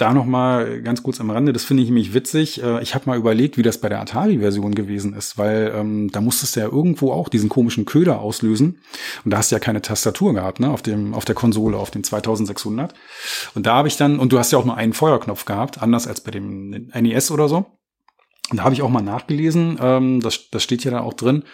da 0.00 0.12
noch 0.12 0.24
mal 0.24 0.82
ganz 0.82 1.02
kurz 1.02 1.20
am 1.20 1.30
Rande, 1.30 1.52
das 1.52 1.64
finde 1.64 1.82
ich 1.82 1.88
nämlich 1.88 2.14
witzig. 2.14 2.62
Äh, 2.62 2.82
ich 2.82 2.94
habe 2.94 3.08
mal 3.08 3.18
überlegt, 3.18 3.56
wie 3.56 3.62
das 3.62 3.78
bei 3.78 3.88
der 3.88 4.00
Atari-Version 4.00 4.74
gewesen 4.74 5.14
ist, 5.14 5.38
weil 5.38 5.72
ähm, 5.74 6.10
da 6.10 6.20
musstest 6.20 6.56
du 6.56 6.60
ja 6.60 6.66
irgendwo 6.66 7.12
auch 7.12 7.28
diesen 7.28 7.48
komischen 7.48 7.84
Köder 7.84 8.20
auslösen. 8.20 8.80
Und 9.24 9.32
da 9.32 9.38
hast 9.38 9.50
du 9.50 9.56
ja 9.56 9.60
keine 9.60 9.82
Tastatur 9.82 10.34
gehabt, 10.34 10.60
ne, 10.60 10.70
auf 10.70 10.82
dem 10.82 11.14
auf 11.14 11.24
der 11.24 11.34
Konsole, 11.34 11.76
auf 11.76 11.90
dem 11.90 12.04
2600. 12.04 12.94
Und 13.54 13.66
da 13.66 13.74
habe 13.74 13.88
ich 13.88 13.96
dann 13.96 14.18
und 14.18 14.32
du 14.32 14.38
hast 14.38 14.52
ja 14.52 14.58
auch 14.58 14.64
nur 14.64 14.76
einen 14.76 14.92
Feuerknopf 14.92 15.44
gehabt, 15.44 15.82
anders 15.82 16.06
als 16.06 16.20
bei 16.20 16.30
dem 16.30 16.70
NES 16.92 17.30
oder 17.30 17.48
so. 17.48 17.66
Und 18.50 18.56
da 18.56 18.64
habe 18.64 18.74
ich 18.74 18.82
auch 18.82 18.90
mal 18.90 19.02
nachgelesen, 19.02 19.78
ähm, 19.80 20.20
das, 20.20 20.50
das 20.50 20.62
steht 20.62 20.84
ja 20.84 20.90
da 20.90 21.00
auch 21.00 21.14
drin. 21.14 21.44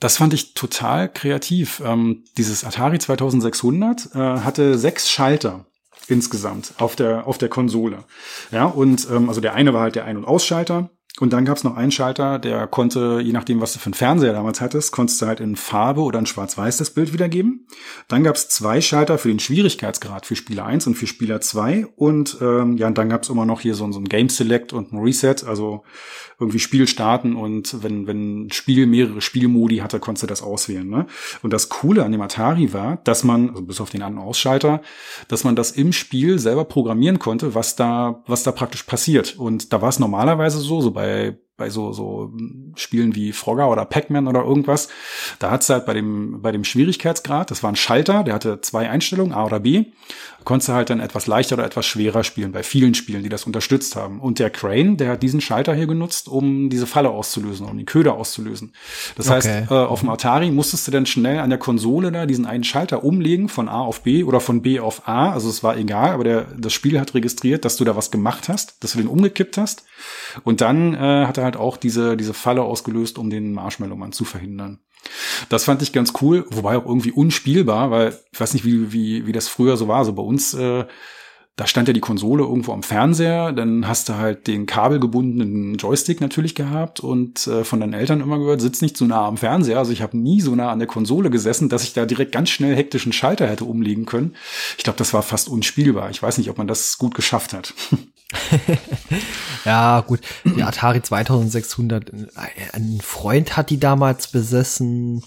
Das 0.00 0.18
fand 0.18 0.34
ich 0.34 0.54
total 0.54 1.10
kreativ. 1.10 1.82
Ähm, 1.84 2.24
dieses 2.36 2.64
Atari 2.64 2.98
2600 2.98 4.14
äh, 4.14 4.18
hatte 4.18 4.76
sechs 4.76 5.08
Schalter 5.10 5.66
insgesamt 6.08 6.74
auf 6.78 6.96
der, 6.96 7.26
auf 7.26 7.38
der 7.38 7.48
Konsole. 7.48 8.04
Ja, 8.50 8.66
und 8.66 9.08
ähm, 9.10 9.28
also 9.28 9.40
der 9.40 9.54
eine 9.54 9.74
war 9.74 9.82
halt 9.82 9.94
der 9.94 10.04
Ein- 10.04 10.16
und 10.16 10.24
Ausschalter. 10.24 10.90
Und 11.18 11.32
dann 11.32 11.46
gab 11.46 11.56
es 11.56 11.64
noch 11.64 11.76
einen 11.76 11.90
Schalter, 11.90 12.38
der 12.38 12.66
konnte, 12.66 13.20
je 13.22 13.32
nachdem, 13.32 13.62
was 13.62 13.72
du 13.72 13.78
für 13.78 13.86
einen 13.86 13.94
Fernseher 13.94 14.34
damals 14.34 14.60
hattest, 14.60 14.92
konntest 14.92 15.22
du 15.22 15.26
halt 15.26 15.40
in 15.40 15.56
Farbe 15.56 16.02
oder 16.02 16.18
in 16.18 16.26
Schwarz-Weiß 16.26 16.76
das 16.76 16.90
Bild 16.90 17.14
wiedergeben. 17.14 17.66
Dann 18.08 18.22
gab 18.22 18.36
es 18.36 18.50
zwei 18.50 18.82
Schalter 18.82 19.16
für 19.16 19.28
den 19.28 19.38
Schwierigkeitsgrad 19.38 20.26
für 20.26 20.36
Spieler 20.36 20.66
1 20.66 20.86
und 20.88 20.94
für 20.94 21.06
Spieler 21.06 21.40
2. 21.40 21.86
Und 21.96 22.36
ähm, 22.42 22.76
ja, 22.76 22.86
und 22.86 22.98
dann 22.98 23.08
gab 23.08 23.22
es 23.22 23.30
immer 23.30 23.46
noch 23.46 23.60
hier 23.60 23.74
so, 23.74 23.90
so 23.92 23.98
ein 23.98 24.04
Game 24.04 24.28
Select 24.28 24.74
und 24.74 24.92
ein 24.92 24.98
Reset, 24.98 25.36
also 25.46 25.84
irgendwie 26.38 26.58
Spiel 26.58 26.86
starten 26.86 27.34
und 27.34 27.82
wenn, 27.82 28.06
wenn 28.06 28.46
ein 28.46 28.52
Spiel 28.52 28.86
mehrere 28.86 29.22
Spielmodi 29.22 29.78
hatte, 29.78 29.98
konntest 30.00 30.24
du 30.24 30.26
das 30.26 30.42
auswählen. 30.42 30.86
Ne? 30.86 31.06
Und 31.42 31.52
das 31.52 31.70
Coole 31.70 32.04
an 32.04 32.12
dem 32.12 32.20
Atari 32.20 32.74
war, 32.74 32.98
dass 33.04 33.24
man, 33.24 33.50
also 33.50 33.62
bis 33.62 33.80
auf 33.80 33.88
den 33.88 34.02
An- 34.02 34.18
und 34.18 34.24
Ausschalter, 34.24 34.82
dass 35.28 35.44
man 35.44 35.56
das 35.56 35.70
im 35.70 35.92
Spiel 35.92 36.38
selber 36.38 36.64
programmieren 36.64 37.18
konnte, 37.18 37.54
was 37.54 37.74
da, 37.74 38.22
was 38.26 38.42
da 38.42 38.52
praktisch 38.52 38.82
passiert. 38.82 39.36
Und 39.38 39.72
da 39.72 39.80
war 39.80 39.88
es 39.88 39.98
normalerweise 39.98 40.58
so, 40.58 40.82
so 40.82 40.90
bei 41.06 41.45
bei 41.56 41.70
so, 41.70 41.92
so 41.92 42.32
Spielen 42.74 43.14
wie 43.14 43.32
Frogger 43.32 43.70
oder 43.70 43.84
Pac-Man 43.84 44.28
oder 44.28 44.42
irgendwas, 44.42 44.88
da 45.38 45.50
hat's 45.50 45.68
halt 45.68 45.86
bei 45.86 45.94
dem, 45.94 46.42
bei 46.42 46.52
dem 46.52 46.64
Schwierigkeitsgrad, 46.64 47.50
das 47.50 47.62
war 47.62 47.72
ein 47.72 47.76
Schalter, 47.76 48.24
der 48.24 48.34
hatte 48.34 48.60
zwei 48.60 48.90
Einstellungen, 48.90 49.32
A 49.32 49.44
oder 49.44 49.60
B, 49.60 49.86
konntest 50.44 50.68
du 50.68 50.72
halt 50.74 50.90
dann 50.90 51.00
etwas 51.00 51.26
leichter 51.26 51.56
oder 51.56 51.64
etwas 51.64 51.86
schwerer 51.86 52.24
spielen, 52.24 52.52
bei 52.52 52.62
vielen 52.62 52.94
Spielen, 52.94 53.22
die 53.22 53.28
das 53.28 53.44
unterstützt 53.44 53.96
haben. 53.96 54.20
Und 54.20 54.38
der 54.38 54.50
Crane, 54.50 54.96
der 54.96 55.10
hat 55.10 55.22
diesen 55.22 55.40
Schalter 55.40 55.74
hier 55.74 55.86
genutzt, 55.86 56.28
um 56.28 56.70
diese 56.70 56.86
Falle 56.86 57.10
auszulösen, 57.10 57.66
um 57.66 57.76
die 57.76 57.84
Köder 57.84 58.14
auszulösen. 58.14 58.72
Das 59.16 59.26
okay. 59.26 59.34
heißt, 59.34 59.70
äh, 59.70 59.74
auf 59.74 60.00
dem 60.00 60.08
Atari 60.08 60.50
musstest 60.50 60.86
du 60.86 60.92
dann 60.92 61.04
schnell 61.04 61.40
an 61.40 61.50
der 61.50 61.58
Konsole 61.58 62.12
da 62.12 62.26
diesen 62.26 62.46
einen 62.46 62.64
Schalter 62.64 63.02
umlegen 63.02 63.48
von 63.48 63.68
A 63.68 63.80
auf 63.80 64.02
B 64.02 64.22
oder 64.22 64.40
von 64.40 64.62
B 64.62 64.78
auf 64.78 65.08
A, 65.08 65.32
also 65.32 65.48
es 65.48 65.62
war 65.62 65.76
egal, 65.76 66.10
aber 66.10 66.24
der, 66.24 66.46
das 66.56 66.72
Spiel 66.72 67.00
hat 67.00 67.14
registriert, 67.14 67.64
dass 67.64 67.76
du 67.76 67.84
da 67.84 67.96
was 67.96 68.10
gemacht 68.10 68.48
hast, 68.48 68.82
dass 68.84 68.92
du 68.92 68.98
den 68.98 69.08
umgekippt 69.08 69.58
hast. 69.58 69.84
Und 70.44 70.60
dann 70.60 70.94
äh, 70.94 71.26
hat 71.26 71.38
er 71.38 71.45
halt 71.46 71.56
auch 71.56 71.78
diese, 71.78 72.16
diese 72.16 72.34
Falle 72.34 72.62
ausgelöst, 72.62 73.18
um 73.18 73.30
den 73.30 73.52
Marshmallow-Mann 73.54 74.12
zu 74.12 74.24
verhindern. 74.24 74.80
Das 75.48 75.64
fand 75.64 75.82
ich 75.82 75.92
ganz 75.92 76.12
cool, 76.20 76.46
wobei 76.50 76.76
auch 76.76 76.86
irgendwie 76.86 77.12
unspielbar, 77.12 77.90
weil 77.90 78.18
ich 78.32 78.40
weiß 78.40 78.54
nicht, 78.54 78.64
wie, 78.64 78.92
wie, 78.92 79.26
wie 79.26 79.32
das 79.32 79.48
früher 79.48 79.76
so 79.76 79.88
war. 79.88 80.04
So 80.04 80.12
bei 80.12 80.22
uns, 80.22 80.54
äh, 80.54 80.84
da 81.56 81.66
stand 81.66 81.88
ja 81.88 81.94
die 81.94 82.00
Konsole 82.00 82.44
irgendwo 82.44 82.72
am 82.72 82.82
Fernseher, 82.82 83.52
dann 83.52 83.88
hast 83.88 84.10
du 84.10 84.16
halt 84.16 84.46
den 84.46 84.66
kabelgebundenen 84.66 85.76
Joystick 85.76 86.20
natürlich 86.20 86.54
gehabt 86.54 87.00
und 87.00 87.46
äh, 87.46 87.64
von 87.64 87.80
deinen 87.80 87.94
Eltern 87.94 88.20
immer 88.20 88.38
gehört, 88.38 88.60
sitz 88.60 88.82
nicht 88.82 88.96
zu 88.96 89.06
nah 89.06 89.26
am 89.26 89.38
Fernseher. 89.38 89.78
Also 89.78 89.92
ich 89.92 90.02
habe 90.02 90.18
nie 90.18 90.42
so 90.42 90.54
nah 90.54 90.70
an 90.70 90.80
der 90.80 90.88
Konsole 90.88 91.30
gesessen, 91.30 91.70
dass 91.70 91.84
ich 91.84 91.94
da 91.94 92.04
direkt 92.04 92.32
ganz 92.32 92.50
schnell 92.50 92.76
hektischen 92.76 93.12
Schalter 93.12 93.46
hätte 93.46 93.64
umlegen 93.64 94.04
können. 94.04 94.36
Ich 94.76 94.84
glaube, 94.84 94.98
das 94.98 95.14
war 95.14 95.22
fast 95.22 95.48
unspielbar. 95.48 96.10
Ich 96.10 96.22
weiß 96.22 96.36
nicht, 96.36 96.50
ob 96.50 96.58
man 96.58 96.68
das 96.68 96.98
gut 96.98 97.14
geschafft 97.14 97.54
hat. 97.54 97.72
ja, 99.64 100.00
gut. 100.00 100.20
Die 100.44 100.62
Atari 100.62 101.02
2600, 101.02 102.10
ein 102.72 103.00
Freund 103.02 103.56
hat 103.56 103.70
die 103.70 103.80
damals 103.80 104.28
besessen. 104.28 105.22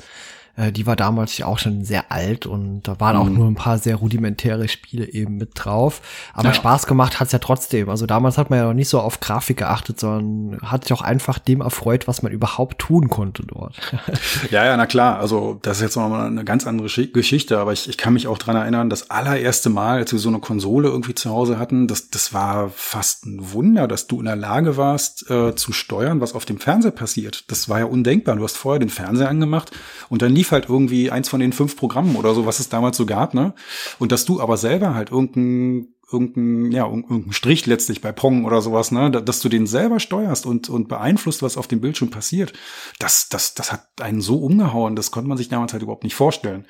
Äh, 0.60 0.72
die 0.72 0.86
war 0.86 0.96
damals 0.96 1.38
ja 1.38 1.46
auch 1.46 1.58
schon 1.58 1.86
sehr 1.86 2.12
alt 2.12 2.46
und 2.46 2.84
da 2.84 3.00
waren 3.00 3.16
mhm. 3.16 3.22
auch 3.22 3.30
nur 3.30 3.48
ein 3.48 3.56
paar 3.56 3.78
sehr 3.78 3.96
rudimentäre 3.96 4.68
Spiele 4.68 5.08
eben 5.08 5.38
mit 5.38 5.52
drauf. 5.56 6.02
Aber 6.34 6.50
ja. 6.50 6.54
Spaß 6.54 6.86
gemacht 6.86 7.20
hat's 7.20 7.32
ja 7.32 7.40
trotzdem. 7.40 7.90
Also 7.90 8.06
damals 8.06 8.38
hat 8.38 8.50
man 8.50 8.60
ja 8.60 8.66
noch 8.66 8.74
nicht 8.74 8.90
so 8.90 9.00
auf 9.00 9.22
Grafik 9.22 9.58
geachtet, 9.58 10.00
sondern 10.00 10.62
hat 10.62 10.84
sich 10.84 10.94
auch 10.94 11.02
einfach 11.02 11.40
dem 11.40 11.62
erfreut, 11.62 12.08
was 12.08 12.22
man 12.22 12.32
überhaupt 12.32 12.80
tun 12.80 13.10
konnte 13.10 13.44
dort. 13.46 13.76
ja, 14.52 14.66
ja, 14.66 14.76
na 14.76 14.86
klar. 14.86 15.20
Also 15.20 15.60
das 15.62 15.78
ist 15.78 15.84
jetzt 15.84 15.96
nochmal 15.96 16.28
eine 16.28 16.44
ganz 16.44 16.68
andere 16.68 16.90
Geschichte, 16.90 17.60
aber 17.60 17.72
ich, 17.72 17.88
ich 17.88 17.98
kann 17.98 18.14
mich 18.14 18.28
auch 18.28 18.38
dran 18.38 18.56
erinnern, 18.58 18.90
das 18.90 19.10
allererste 19.10 19.70
Mal, 19.70 20.00
als 20.00 20.12
wir 20.12 20.20
so 20.20 20.30
eine 20.30 20.40
Konsole 20.40 20.90
irgendwie 20.90 21.16
zu 21.16 21.30
Hause 21.30 21.58
hatten, 21.58 21.88
das, 21.88 22.10
das 22.10 22.34
war 22.34 22.70
fast 22.70 23.26
ein 23.26 23.54
Wunder, 23.54 23.88
dass 23.88 24.08
du 24.08 24.20
in 24.20 24.26
der 24.26 24.36
Lage 24.36 24.76
warst, 24.76 25.30
äh, 25.30 25.56
zu 25.56 25.72
steuern, 25.72 26.20
was 26.20 26.36
auf 26.36 26.44
dem 26.44 26.60
Fernseher 26.60 26.92
passiert. 26.92 27.46
Das 27.48 27.70
war 27.70 27.80
ja 27.80 27.86
undenkbar. 27.86 28.36
Du 28.36 28.44
hast 28.44 28.58
vorher 28.58 28.80
den 28.80 28.90
Fernseher 28.90 29.30
angemacht 29.30 29.72
und 30.10 30.22
dann 30.22 30.34
lief 30.34 30.49
halt 30.52 30.70
irgendwie 30.70 31.12
eins 31.12 31.30
von 31.30 31.40
den 31.40 31.54
fünf 31.54 31.76
Programmen 31.76 32.16
oder 32.16 32.34
so, 32.34 32.46
was 32.46 32.60
es 32.60 32.70
damals 32.70 32.98
so 32.98 33.06
gab, 33.06 33.34
ne? 33.34 33.54
Und 34.00 34.12
dass 34.12 34.26
du 34.26 34.42
aber 34.42 34.58
selber 34.58 34.94
halt 34.94 35.12
irgendein 35.12 35.94
irgendein, 36.12 36.72
ja, 36.72 36.86
irgendein 36.86 37.32
Strich 37.34 37.66
letztlich 37.66 38.02
bei 38.02 38.12
Pong 38.12 38.46
oder 38.46 38.62
sowas, 38.62 38.92
ne, 38.92 39.12
dass 39.12 39.42
du 39.42 39.50
den 39.50 39.68
selber 39.68 40.00
steuerst 40.00 40.46
und, 40.46 40.70
und 40.70 40.88
beeinflusst, 40.88 41.44
was 41.44 41.58
auf 41.58 41.68
dem 41.68 41.82
Bildschirm 41.82 42.10
passiert, 42.10 42.54
das, 43.00 43.30
das, 43.30 43.54
das 43.54 43.72
hat 43.72 43.88
einen 44.02 44.22
so 44.22 44.38
umgehauen, 44.38 44.96
das 44.96 45.12
konnte 45.12 45.30
man 45.30 45.38
sich 45.38 45.50
damals 45.50 45.74
halt 45.74 45.84
überhaupt 45.84 46.04
nicht 46.04 46.16
vorstellen. 46.16 46.66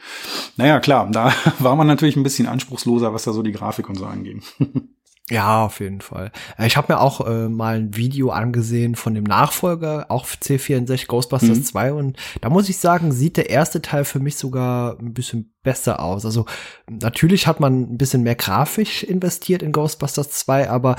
Naja, 0.58 0.80
klar, 0.80 1.10
da 1.12 1.34
war 1.60 1.76
man 1.76 1.88
natürlich 1.88 2.16
ein 2.16 2.24
bisschen 2.24 2.48
anspruchsloser, 2.48 3.14
was 3.14 3.24
da 3.24 3.34
so 3.34 3.42
die 3.42 3.52
Grafik 3.52 3.90
und 3.90 3.96
so 3.96 4.06
angeht. 4.06 4.44
Ja, 5.30 5.66
auf 5.66 5.80
jeden 5.80 6.02
Fall. 6.02 6.32
Äh, 6.58 6.68
ich 6.68 6.78
habe 6.78 6.94
mir 6.94 7.00
auch 7.00 7.26
äh, 7.26 7.48
mal 7.48 7.78
ein 7.78 7.96
Video 7.96 8.32
angesehen 8.32 8.96
von 8.96 9.14
dem 9.14 9.24
Nachfolger, 9.24 10.08
auch 10.10 10.26
C64 10.26 11.08
Ghostbusters 11.08 11.58
mhm. 11.58 11.64
2 11.64 11.94
und 11.94 12.18
da 12.42 12.50
muss 12.50 12.70
ich 12.70 12.78
sagen, 12.78 13.12
sieht 13.12 13.38
der 13.38 13.50
erste 13.50 13.82
Teil 13.82 14.06
für 14.06 14.20
mich 14.20 14.38
sogar 14.38 14.98
ein 15.00 15.14
bisschen 15.14 15.54
besser 15.64 16.00
aus. 16.02 16.26
Also 16.26 16.46
natürlich 16.90 17.48
hat 17.48 17.60
man 17.60 17.82
ein 17.94 17.98
bisschen 17.98 18.24
mehr 18.24 18.36
grafisch 18.36 19.04
investiert 19.04 19.62
in 19.62 19.72
Ghostbusters 19.72 20.32
2, 20.32 20.70
aber 20.70 20.96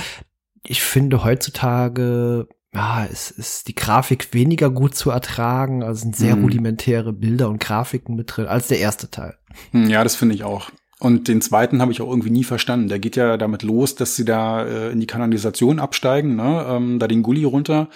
ich 0.62 0.82
finde 0.82 1.24
heutzutage 1.24 2.46
ja, 2.72 3.04
es 3.10 3.32
ist 3.32 3.66
die 3.66 3.74
Grafik 3.74 4.32
weniger 4.32 4.70
gut 4.70 4.94
zu 4.94 5.10
ertragen, 5.10 5.82
also 5.82 6.02
sind 6.02 6.14
sehr 6.14 6.36
mhm. 6.36 6.44
rudimentäre 6.44 7.12
Bilder 7.12 7.48
und 7.48 7.58
Grafiken 7.58 8.14
mit 8.14 8.36
drin 8.36 8.46
als 8.46 8.68
der 8.68 8.78
erste 8.78 9.10
Teil. 9.10 9.36
Hm, 9.72 9.90
ja, 9.90 10.04
das 10.04 10.14
finde 10.14 10.36
ich 10.36 10.44
auch. 10.44 10.70
Und 11.01 11.28
den 11.28 11.40
zweiten 11.40 11.80
habe 11.80 11.92
ich 11.92 12.03
auch 12.03 12.11
irgendwie 12.11 12.28
nie 12.28 12.44
verstanden. 12.44 12.88
Der 12.88 12.98
geht 12.98 13.16
ja 13.16 13.38
damit 13.38 13.62
los, 13.62 13.94
dass 13.94 14.16
sie 14.16 14.26
da 14.26 14.66
äh, 14.66 14.90
in 14.90 15.01
die 15.01 15.07
Kanalisation 15.07 15.78
absteigen, 15.78 16.36
ne? 16.36 16.66
ähm, 16.68 16.98
da 16.98 17.09
den 17.09 17.22
Gully 17.22 17.44
runter. 17.44 17.88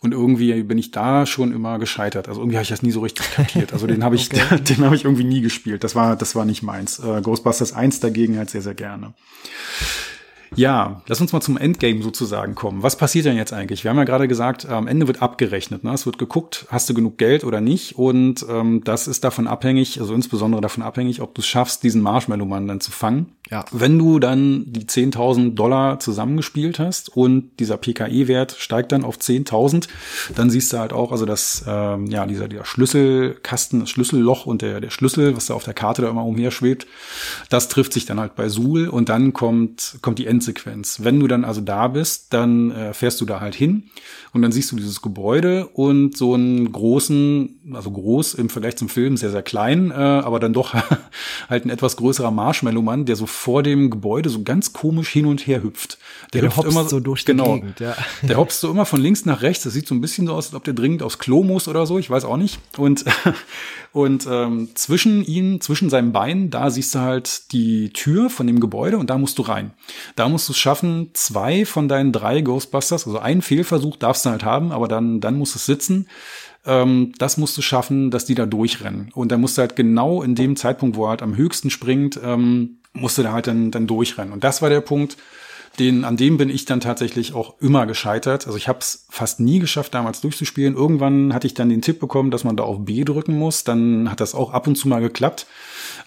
Und 0.00 0.12
irgendwie 0.12 0.62
bin 0.62 0.78
ich 0.78 0.90
da 0.90 1.26
schon 1.26 1.52
immer 1.52 1.78
gescheitert. 1.78 2.26
Also 2.26 2.40
irgendwie 2.40 2.56
habe 2.56 2.62
ich 2.62 2.70
das 2.70 2.82
nie 2.82 2.90
so 2.90 3.00
richtig 3.00 3.30
kapiert. 3.32 3.74
Also 3.74 3.86
den 3.86 4.02
habe 4.04 4.16
ich, 4.16 4.32
okay. 4.32 4.60
den 4.68 4.82
habe 4.82 4.96
ich 4.96 5.04
irgendwie 5.04 5.24
nie 5.24 5.42
gespielt. 5.42 5.84
Das 5.84 5.94
war, 5.94 6.16
das 6.16 6.34
war 6.34 6.46
nicht 6.46 6.62
meins. 6.62 6.98
Äh, 6.98 7.20
Ghostbusters 7.20 7.74
1 7.74 8.00
dagegen 8.00 8.38
halt 8.38 8.48
sehr, 8.48 8.62
sehr 8.62 8.74
gerne. 8.74 9.12
Ja, 10.56 11.02
lass 11.06 11.20
uns 11.20 11.32
mal 11.32 11.40
zum 11.40 11.56
Endgame 11.56 12.02
sozusagen 12.02 12.54
kommen. 12.54 12.82
Was 12.82 12.96
passiert 12.96 13.26
denn 13.26 13.36
jetzt 13.36 13.52
eigentlich? 13.52 13.84
Wir 13.84 13.90
haben 13.90 13.98
ja 13.98 14.04
gerade 14.04 14.28
gesagt, 14.28 14.66
am 14.66 14.86
Ende 14.86 15.06
wird 15.06 15.22
abgerechnet. 15.22 15.84
Ne? 15.84 15.92
Es 15.92 16.06
wird 16.06 16.18
geguckt, 16.18 16.66
hast 16.70 16.88
du 16.88 16.94
genug 16.94 17.18
Geld 17.18 17.44
oder 17.44 17.60
nicht? 17.60 17.96
Und 17.98 18.44
ähm, 18.48 18.82
das 18.84 19.08
ist 19.08 19.24
davon 19.24 19.46
abhängig, 19.46 20.00
also 20.00 20.14
insbesondere 20.14 20.60
davon 20.60 20.82
abhängig, 20.82 21.20
ob 21.20 21.34
du 21.34 21.40
es 21.40 21.46
schaffst, 21.46 21.82
diesen 21.82 22.02
Marshmallow-Mann 22.02 22.66
dann 22.66 22.80
zu 22.80 22.90
fangen. 22.90 23.34
Ja. 23.50 23.64
Wenn 23.72 23.98
du 23.98 24.18
dann 24.18 24.64
die 24.66 24.84
10.000 24.84 25.54
Dollar 25.54 26.00
zusammengespielt 26.00 26.78
hast 26.78 27.16
und 27.16 27.50
dieser 27.58 27.78
PKE-Wert 27.78 28.56
steigt 28.58 28.92
dann 28.92 29.04
auf 29.04 29.16
10.000, 29.16 29.88
dann 30.34 30.50
siehst 30.50 30.72
du 30.72 30.78
halt 30.78 30.92
auch, 30.92 31.12
also 31.12 31.24
das, 31.24 31.64
ähm, 31.66 32.06
ja, 32.06 32.26
dieser, 32.26 32.48
dieser 32.48 32.66
Schlüsselkasten, 32.66 33.80
das 33.80 33.90
Schlüsselloch 33.90 34.44
und 34.44 34.60
der, 34.60 34.80
der 34.80 34.90
Schlüssel, 34.90 35.34
was 35.34 35.46
da 35.46 35.54
auf 35.54 35.64
der 35.64 35.74
Karte 35.74 36.02
da 36.02 36.10
immer 36.10 36.26
umher 36.26 36.50
schwebt, 36.50 36.86
das 37.48 37.68
trifft 37.68 37.94
sich 37.94 38.04
dann 38.04 38.20
halt 38.20 38.34
bei 38.34 38.48
Suhl 38.48 38.88
und 38.88 39.08
dann 39.08 39.32
kommt, 39.32 39.98
kommt 40.02 40.18
die 40.18 40.26
Endsequenz. 40.26 41.00
Wenn 41.02 41.18
du 41.18 41.26
dann 41.26 41.44
also 41.44 41.62
da 41.62 41.88
bist, 41.88 42.34
dann 42.34 42.70
äh, 42.70 42.92
fährst 42.92 43.20
du 43.20 43.24
da 43.24 43.40
halt 43.40 43.54
hin 43.54 43.84
und 44.32 44.42
dann 44.42 44.52
siehst 44.52 44.70
du 44.72 44.76
dieses 44.76 45.00
Gebäude 45.00 45.66
und 45.68 46.16
so 46.16 46.34
einen 46.34 46.70
großen, 46.70 47.72
also 47.72 47.90
groß 47.90 48.34
im 48.34 48.50
Vergleich 48.50 48.76
zum 48.76 48.88
Film, 48.88 49.16
sehr, 49.16 49.30
sehr 49.30 49.42
klein, 49.42 49.90
äh, 49.90 49.94
aber 49.94 50.38
dann 50.38 50.52
doch 50.52 50.74
halt 51.48 51.64
ein 51.64 51.70
etwas 51.70 51.96
größerer 51.96 52.30
Marshmallow-Mann, 52.30 53.06
der 53.06 53.16
so 53.16 53.26
vor 53.38 53.62
dem 53.62 53.88
Gebäude 53.88 54.30
so 54.30 54.42
ganz 54.42 54.72
komisch 54.72 55.10
hin 55.10 55.24
und 55.24 55.46
her 55.46 55.62
hüpft. 55.62 55.98
Der, 56.34 56.40
der 56.40 56.50
hüpft 56.50 56.64
immer 56.64 56.84
so 56.88 56.98
durch 56.98 57.24
die 57.24 57.26
genau, 57.26 57.54
Gegend, 57.54 57.78
ja. 57.78 57.96
Der 58.22 58.36
hopst 58.36 58.58
so 58.58 58.68
immer 58.68 58.84
von 58.84 59.00
links 59.00 59.24
nach 59.26 59.42
rechts. 59.42 59.62
Das 59.62 59.72
sieht 59.72 59.86
so 59.86 59.94
ein 59.94 60.00
bisschen 60.00 60.26
so 60.26 60.34
aus, 60.34 60.46
als 60.46 60.54
ob 60.54 60.64
der 60.64 60.74
dringend 60.74 61.04
aufs 61.04 61.20
Klo 61.20 61.44
muss 61.44 61.68
oder 61.68 61.86
so. 61.86 62.00
Ich 62.00 62.10
weiß 62.10 62.24
auch 62.24 62.36
nicht. 62.36 62.58
Und, 62.76 63.04
und 63.92 64.26
ähm, 64.28 64.70
zwischen 64.74 65.24
ihnen, 65.24 65.60
zwischen 65.60 65.88
seinem 65.88 66.10
Bein, 66.10 66.50
da 66.50 66.68
siehst 66.68 66.96
du 66.96 66.98
halt 66.98 67.52
die 67.52 67.92
Tür 67.92 68.28
von 68.28 68.48
dem 68.48 68.58
Gebäude 68.58 68.98
und 68.98 69.08
da 69.08 69.16
musst 69.18 69.38
du 69.38 69.42
rein. 69.42 69.70
Da 70.16 70.28
musst 70.28 70.48
du 70.48 70.52
es 70.52 70.58
schaffen, 70.58 71.10
zwei 71.14 71.64
von 71.64 71.86
deinen 71.86 72.10
drei 72.10 72.40
Ghostbusters, 72.40 73.06
also 73.06 73.20
einen 73.20 73.42
Fehlversuch 73.42 73.96
darfst 73.96 74.26
du 74.26 74.30
halt 74.30 74.44
haben, 74.44 74.72
aber 74.72 74.88
dann, 74.88 75.20
dann 75.20 75.38
muss 75.38 75.54
es 75.54 75.64
sitzen 75.64 76.08
ähm, 76.66 77.12
das 77.18 77.38
musst 77.38 77.56
du 77.56 77.62
schaffen, 77.62 78.10
dass 78.10 78.24
die 78.24 78.34
da 78.34 78.44
durchrennen. 78.44 79.10
Und 79.14 79.30
dann 79.30 79.40
musst 79.40 79.56
du 79.56 79.60
halt 79.60 79.76
genau 79.76 80.22
in 80.22 80.34
dem 80.34 80.56
Zeitpunkt, 80.56 80.96
wo 80.96 81.06
er 81.06 81.10
halt 81.10 81.22
am 81.22 81.36
höchsten 81.36 81.70
springt, 81.70 82.18
ähm, 82.22 82.78
musste 83.00 83.22
da 83.22 83.32
halt 83.32 83.46
dann, 83.46 83.70
dann 83.70 83.86
durchrennen. 83.86 84.32
Und 84.32 84.44
das 84.44 84.62
war 84.62 84.70
der 84.70 84.80
Punkt, 84.80 85.16
den, 85.78 86.04
an 86.04 86.16
dem 86.16 86.38
bin 86.38 86.50
ich 86.50 86.64
dann 86.64 86.80
tatsächlich 86.80 87.34
auch 87.34 87.54
immer 87.60 87.86
gescheitert. 87.86 88.46
Also 88.46 88.56
ich 88.58 88.68
habe 88.68 88.80
es 88.80 89.06
fast 89.10 89.38
nie 89.38 89.60
geschafft, 89.60 89.94
damals 89.94 90.20
durchzuspielen. 90.20 90.74
Irgendwann 90.74 91.32
hatte 91.32 91.46
ich 91.46 91.54
dann 91.54 91.68
den 91.68 91.82
Tipp 91.82 92.00
bekommen, 92.00 92.30
dass 92.30 92.44
man 92.44 92.56
da 92.56 92.64
auf 92.64 92.84
B 92.84 93.04
drücken 93.04 93.38
muss. 93.38 93.64
Dann 93.64 94.10
hat 94.10 94.20
das 94.20 94.34
auch 94.34 94.52
ab 94.52 94.66
und 94.66 94.76
zu 94.76 94.88
mal 94.88 95.00
geklappt. 95.00 95.46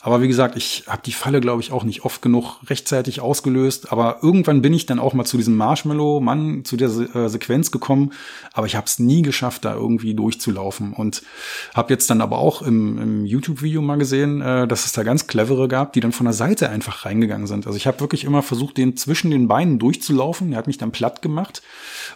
Aber 0.03 0.21
wie 0.21 0.27
gesagt, 0.27 0.57
ich 0.57 0.85
habe 0.87 1.03
die 1.05 1.11
Falle, 1.11 1.41
glaube 1.41 1.61
ich, 1.61 1.71
auch 1.71 1.83
nicht 1.83 2.03
oft 2.05 2.23
genug 2.23 2.59
rechtzeitig 2.67 3.21
ausgelöst. 3.21 3.91
Aber 3.91 4.17
irgendwann 4.23 4.63
bin 4.63 4.73
ich 4.73 4.87
dann 4.87 4.97
auch 4.97 5.13
mal 5.13 5.25
zu 5.25 5.37
diesem 5.37 5.55
Marshmallow-Mann, 5.57 6.65
zu 6.65 6.75
der 6.75 6.89
Se 6.89 7.03
äh, 7.13 7.29
Sequenz 7.29 7.69
gekommen. 7.69 8.11
Aber 8.51 8.65
ich 8.65 8.75
habe 8.75 8.87
es 8.87 8.97
nie 8.97 9.21
geschafft, 9.21 9.63
da 9.63 9.75
irgendwie 9.75 10.15
durchzulaufen. 10.15 10.93
Und 10.93 11.21
habe 11.75 11.93
jetzt 11.93 12.09
dann 12.09 12.21
aber 12.21 12.39
auch 12.39 12.63
im, 12.63 12.97
im 12.97 13.25
YouTube-Video 13.25 13.83
mal 13.83 13.97
gesehen, 13.97 14.41
äh, 14.41 14.67
dass 14.67 14.85
es 14.85 14.91
da 14.91 15.03
ganz 15.03 15.27
clevere 15.27 15.67
gab, 15.67 15.93
die 15.93 15.99
dann 15.99 16.13
von 16.13 16.25
der 16.25 16.33
Seite 16.33 16.69
einfach 16.69 17.05
reingegangen 17.05 17.45
sind. 17.45 17.67
Also 17.67 17.77
ich 17.77 17.85
habe 17.85 17.99
wirklich 17.99 18.23
immer 18.23 18.41
versucht, 18.41 18.77
den 18.77 18.97
zwischen 18.97 19.29
den 19.29 19.47
Beinen 19.47 19.77
durchzulaufen. 19.77 20.51
Er 20.53 20.57
hat 20.57 20.67
mich 20.67 20.79
dann 20.79 20.91
platt 20.91 21.21
gemacht. 21.21 21.61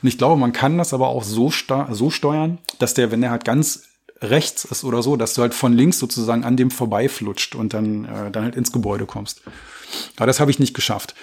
Und 0.02 0.08
ich 0.08 0.18
glaube, 0.18 0.40
man 0.40 0.54
kann 0.54 0.80
das 0.80 0.92
aber 0.92 1.10
auch 1.10 1.24
so, 1.24 1.52
so 1.92 2.10
steuern, 2.10 2.58
dass 2.80 2.96
der, 2.96 3.12
wenn 3.12 3.22
er 3.22 3.30
halt 3.30 3.46
ganz 3.46 3.84
rechts 4.22 4.66
ist 4.66 4.84
oder 4.84 5.02
so, 5.04 5.16
dass 5.16 5.34
du 5.34 5.42
halt 5.42 5.54
von 5.54 5.74
links 5.74 6.00
sozusagen 6.00 6.44
an 6.44 6.58
dem 6.58 6.72
vorbeiflutscht 6.72 7.56
und 7.56 7.74
dann, 7.74 8.06
äh, 8.06 8.32
dann 8.32 8.44
halt 8.44 8.56
ins 8.56 8.72
Gebäude 8.72 9.06
kommst. 9.06 9.42
Aber 10.16 10.28
das 10.28 10.40
habe 10.40 10.52
ich 10.52 10.60
nicht 10.60 10.74
geschafft. 10.74 11.16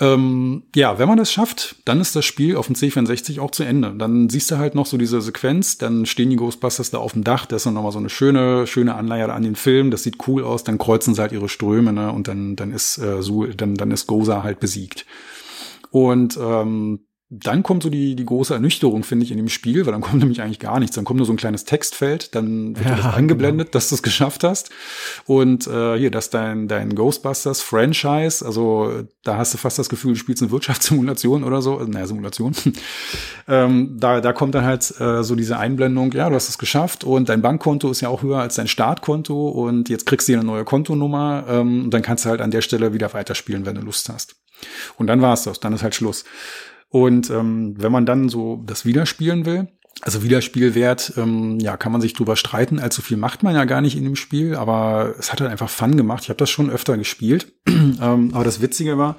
Ähm, 0.00 0.64
ja, 0.74 0.98
wenn 0.98 1.06
man 1.06 1.18
das 1.18 1.30
schafft, 1.30 1.76
dann 1.84 2.00
ist 2.00 2.16
das 2.16 2.24
Spiel 2.24 2.56
auf 2.56 2.66
dem 2.66 2.74
C64 2.74 3.40
auch 3.40 3.52
zu 3.52 3.62
Ende. 3.62 3.94
Dann 3.96 4.28
siehst 4.28 4.50
du 4.50 4.58
halt 4.58 4.74
noch 4.74 4.86
so 4.86 4.96
diese 4.96 5.20
Sequenz, 5.20 5.78
dann 5.78 6.04
stehen 6.04 6.30
die 6.30 6.36
Ghostbusters 6.36 6.90
da 6.90 6.98
auf 6.98 7.12
dem 7.12 7.22
Dach, 7.22 7.46
das 7.46 7.58
ist 7.58 7.66
dann 7.66 7.74
nochmal 7.74 7.92
so 7.92 8.00
eine 8.00 8.10
schöne, 8.10 8.66
schöne 8.66 8.96
Anleihe 8.96 9.32
an 9.32 9.44
den 9.44 9.54
Film, 9.54 9.92
das 9.92 10.02
sieht 10.02 10.26
cool 10.26 10.42
aus, 10.42 10.64
dann 10.64 10.78
kreuzen 10.78 11.14
sie 11.14 11.20
halt 11.20 11.30
ihre 11.30 11.48
Ströme, 11.48 11.92
ne, 11.92 12.10
und 12.10 12.26
dann, 12.26 12.56
dann 12.56 12.72
ist 12.72 12.98
äh, 12.98 13.22
so, 13.22 13.46
dann, 13.46 13.76
dann 13.76 13.92
ist 13.92 14.08
Goza 14.08 14.42
halt 14.42 14.58
besiegt. 14.58 15.06
Und 15.90 16.36
ähm, 16.42 17.06
dann 17.42 17.62
kommt 17.62 17.82
so 17.82 17.90
die, 17.90 18.14
die 18.14 18.24
große 18.24 18.54
Ernüchterung, 18.54 19.02
finde 19.02 19.24
ich, 19.24 19.30
in 19.30 19.36
dem 19.36 19.48
Spiel, 19.48 19.84
weil 19.86 19.92
dann 19.92 20.00
kommt 20.02 20.20
nämlich 20.20 20.40
eigentlich 20.42 20.58
gar 20.58 20.78
nichts. 20.78 20.94
Dann 20.94 21.04
kommt 21.04 21.18
nur 21.18 21.26
so 21.26 21.32
ein 21.32 21.36
kleines 21.36 21.64
Textfeld, 21.64 22.34
dann 22.34 22.76
wird 22.76 22.86
ja, 22.86 22.96
das 22.96 23.14
eingeblendet, 23.14 23.68
genau. 23.68 23.72
dass 23.72 23.88
du 23.88 23.96
es 23.96 24.02
geschafft 24.02 24.44
hast. 24.44 24.70
Und 25.26 25.66
äh, 25.66 25.98
hier, 25.98 26.10
dass 26.10 26.30
dein, 26.30 26.68
dein 26.68 26.94
Ghostbusters-Franchise, 26.94 28.44
also 28.44 29.04
da 29.24 29.36
hast 29.36 29.54
du 29.54 29.58
fast 29.58 29.78
das 29.78 29.88
Gefühl, 29.88 30.12
du 30.12 30.18
spielst 30.18 30.42
eine 30.42 30.52
Wirtschaftssimulation 30.52 31.44
oder 31.44 31.62
so, 31.62 31.78
naja, 31.80 32.06
Simulation. 32.06 32.54
ähm, 33.48 33.96
da, 33.98 34.20
da 34.20 34.32
kommt 34.32 34.54
dann 34.54 34.64
halt 34.64 35.00
äh, 35.00 35.22
so 35.22 35.34
diese 35.34 35.58
Einblendung, 35.58 36.12
ja, 36.12 36.28
du 36.28 36.34
hast 36.34 36.48
es 36.48 36.58
geschafft 36.58 37.04
und 37.04 37.28
dein 37.28 37.42
Bankkonto 37.42 37.90
ist 37.90 38.00
ja 38.00 38.08
auch 38.08 38.22
höher 38.22 38.38
als 38.38 38.54
dein 38.54 38.68
Startkonto 38.68 39.48
und 39.48 39.88
jetzt 39.88 40.06
kriegst 40.06 40.28
du 40.28 40.32
hier 40.32 40.40
eine 40.40 40.46
neue 40.46 40.64
Kontonummer 40.64 41.44
ähm, 41.48 41.84
und 41.84 41.90
dann 41.90 42.02
kannst 42.02 42.24
du 42.24 42.28
halt 42.28 42.40
an 42.40 42.50
der 42.50 42.60
Stelle 42.60 42.92
wieder 42.92 43.12
weiterspielen, 43.12 43.66
wenn 43.66 43.74
du 43.74 43.80
Lust 43.80 44.08
hast. 44.08 44.36
Und 44.96 45.08
dann 45.08 45.20
war's 45.20 45.44
das, 45.44 45.60
dann 45.60 45.72
ist 45.72 45.82
halt 45.82 45.94
Schluss. 45.94 46.24
Und 46.94 47.28
ähm, 47.28 47.74
wenn 47.76 47.90
man 47.90 48.06
dann 48.06 48.28
so 48.28 48.62
das 48.64 48.84
Wiederspielen 48.84 49.46
will, 49.46 49.66
also 50.02 50.22
Wiederspielwert, 50.22 51.14
ähm, 51.16 51.58
ja, 51.58 51.76
kann 51.76 51.90
man 51.90 52.00
sich 52.00 52.12
drüber 52.12 52.36
streiten. 52.36 52.78
Allzu 52.78 53.02
viel 53.02 53.16
macht 53.16 53.42
man 53.42 53.56
ja 53.56 53.64
gar 53.64 53.80
nicht 53.80 53.96
in 53.96 54.04
dem 54.04 54.14
Spiel, 54.14 54.54
aber 54.54 55.16
es 55.18 55.32
hat 55.32 55.40
halt 55.40 55.50
einfach 55.50 55.68
Fun 55.68 55.96
gemacht. 55.96 56.22
Ich 56.22 56.28
habe 56.28 56.36
das 56.36 56.50
schon 56.50 56.70
öfter 56.70 56.96
gespielt. 56.96 57.52
ähm, 57.68 58.30
aber 58.32 58.44
das 58.44 58.62
Witzige 58.62 58.96
war, 58.96 59.16